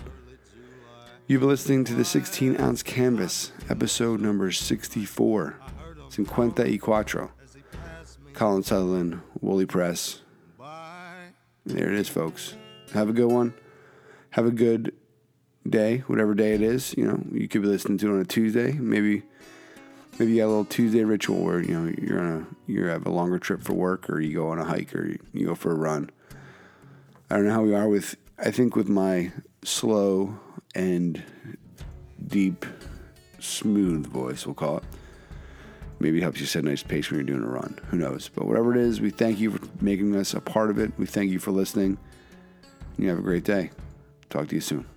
You've 1.31 1.39
been 1.39 1.47
listening 1.47 1.85
to 1.85 1.93
the 1.93 2.03
16 2.03 2.59
ounce 2.59 2.83
canvas, 2.83 3.53
episode 3.69 4.19
number 4.19 4.51
64. 4.51 5.55
Cinquenta 6.09 6.69
y 6.69 6.77
Cuatro. 6.77 7.29
Colin 8.33 8.63
Sutherland, 8.63 9.21
Woolly 9.39 9.65
Press. 9.65 10.23
There 11.65 11.89
it 11.89 11.97
is, 11.97 12.09
folks. 12.09 12.55
Have 12.91 13.07
a 13.07 13.13
good 13.13 13.31
one. 13.31 13.53
Have 14.31 14.45
a 14.45 14.51
good 14.51 14.93
day, 15.65 15.99
whatever 15.99 16.33
day 16.33 16.51
it 16.51 16.61
is. 16.61 16.93
You 16.97 17.05
know, 17.05 17.23
you 17.31 17.47
could 17.47 17.61
be 17.61 17.69
listening 17.69 17.97
to 17.99 18.09
it 18.09 18.13
on 18.13 18.19
a 18.19 18.25
Tuesday. 18.25 18.73
Maybe, 18.73 19.23
maybe 20.19 20.33
you 20.33 20.39
got 20.39 20.47
a 20.47 20.51
little 20.51 20.65
Tuesday 20.65 21.05
ritual 21.05 21.41
where 21.41 21.61
you 21.61 21.73
know 21.73 21.93
you're 21.97 22.19
on 22.19 22.41
a 22.41 22.69
you 22.69 22.87
have 22.87 23.05
a 23.05 23.09
longer 23.09 23.39
trip 23.39 23.61
for 23.61 23.71
work, 23.71 24.09
or 24.09 24.19
you 24.19 24.33
go 24.33 24.49
on 24.49 24.59
a 24.59 24.65
hike, 24.65 24.93
or 24.93 25.15
you 25.31 25.45
go 25.45 25.55
for 25.55 25.71
a 25.71 25.75
run. 25.75 26.09
I 27.29 27.35
don't 27.35 27.45
know 27.45 27.53
how 27.53 27.63
we 27.63 27.73
are 27.73 27.87
with. 27.87 28.17
I 28.37 28.51
think 28.51 28.75
with 28.75 28.89
my 28.89 29.31
slow 29.63 30.39
and 30.75 31.23
deep, 32.27 32.65
smooth 33.39 34.07
voice, 34.07 34.45
we'll 34.45 34.55
call 34.55 34.77
it. 34.77 34.83
Maybe 35.99 36.17
it 36.17 36.21
helps 36.23 36.39
you 36.39 36.47
set 36.47 36.63
a 36.63 36.65
nice 36.67 36.81
pace 36.81 37.11
when 37.11 37.19
you're 37.19 37.37
doing 37.37 37.43
a 37.43 37.51
run. 37.51 37.79
Who 37.89 37.97
knows? 37.97 38.27
But 38.33 38.47
whatever 38.47 38.71
it 38.71 38.81
is, 38.81 38.99
we 38.99 39.11
thank 39.11 39.39
you 39.39 39.51
for 39.51 39.67
making 39.83 40.15
us 40.15 40.33
a 40.33 40.41
part 40.41 40.71
of 40.71 40.79
it. 40.79 40.91
We 40.97 41.05
thank 41.05 41.29
you 41.29 41.37
for 41.37 41.51
listening. 41.51 41.99
You 42.97 43.09
have 43.09 43.19
a 43.19 43.21
great 43.21 43.43
day. 43.43 43.69
Talk 44.29 44.47
to 44.47 44.55
you 44.55 44.61
soon. 44.61 44.90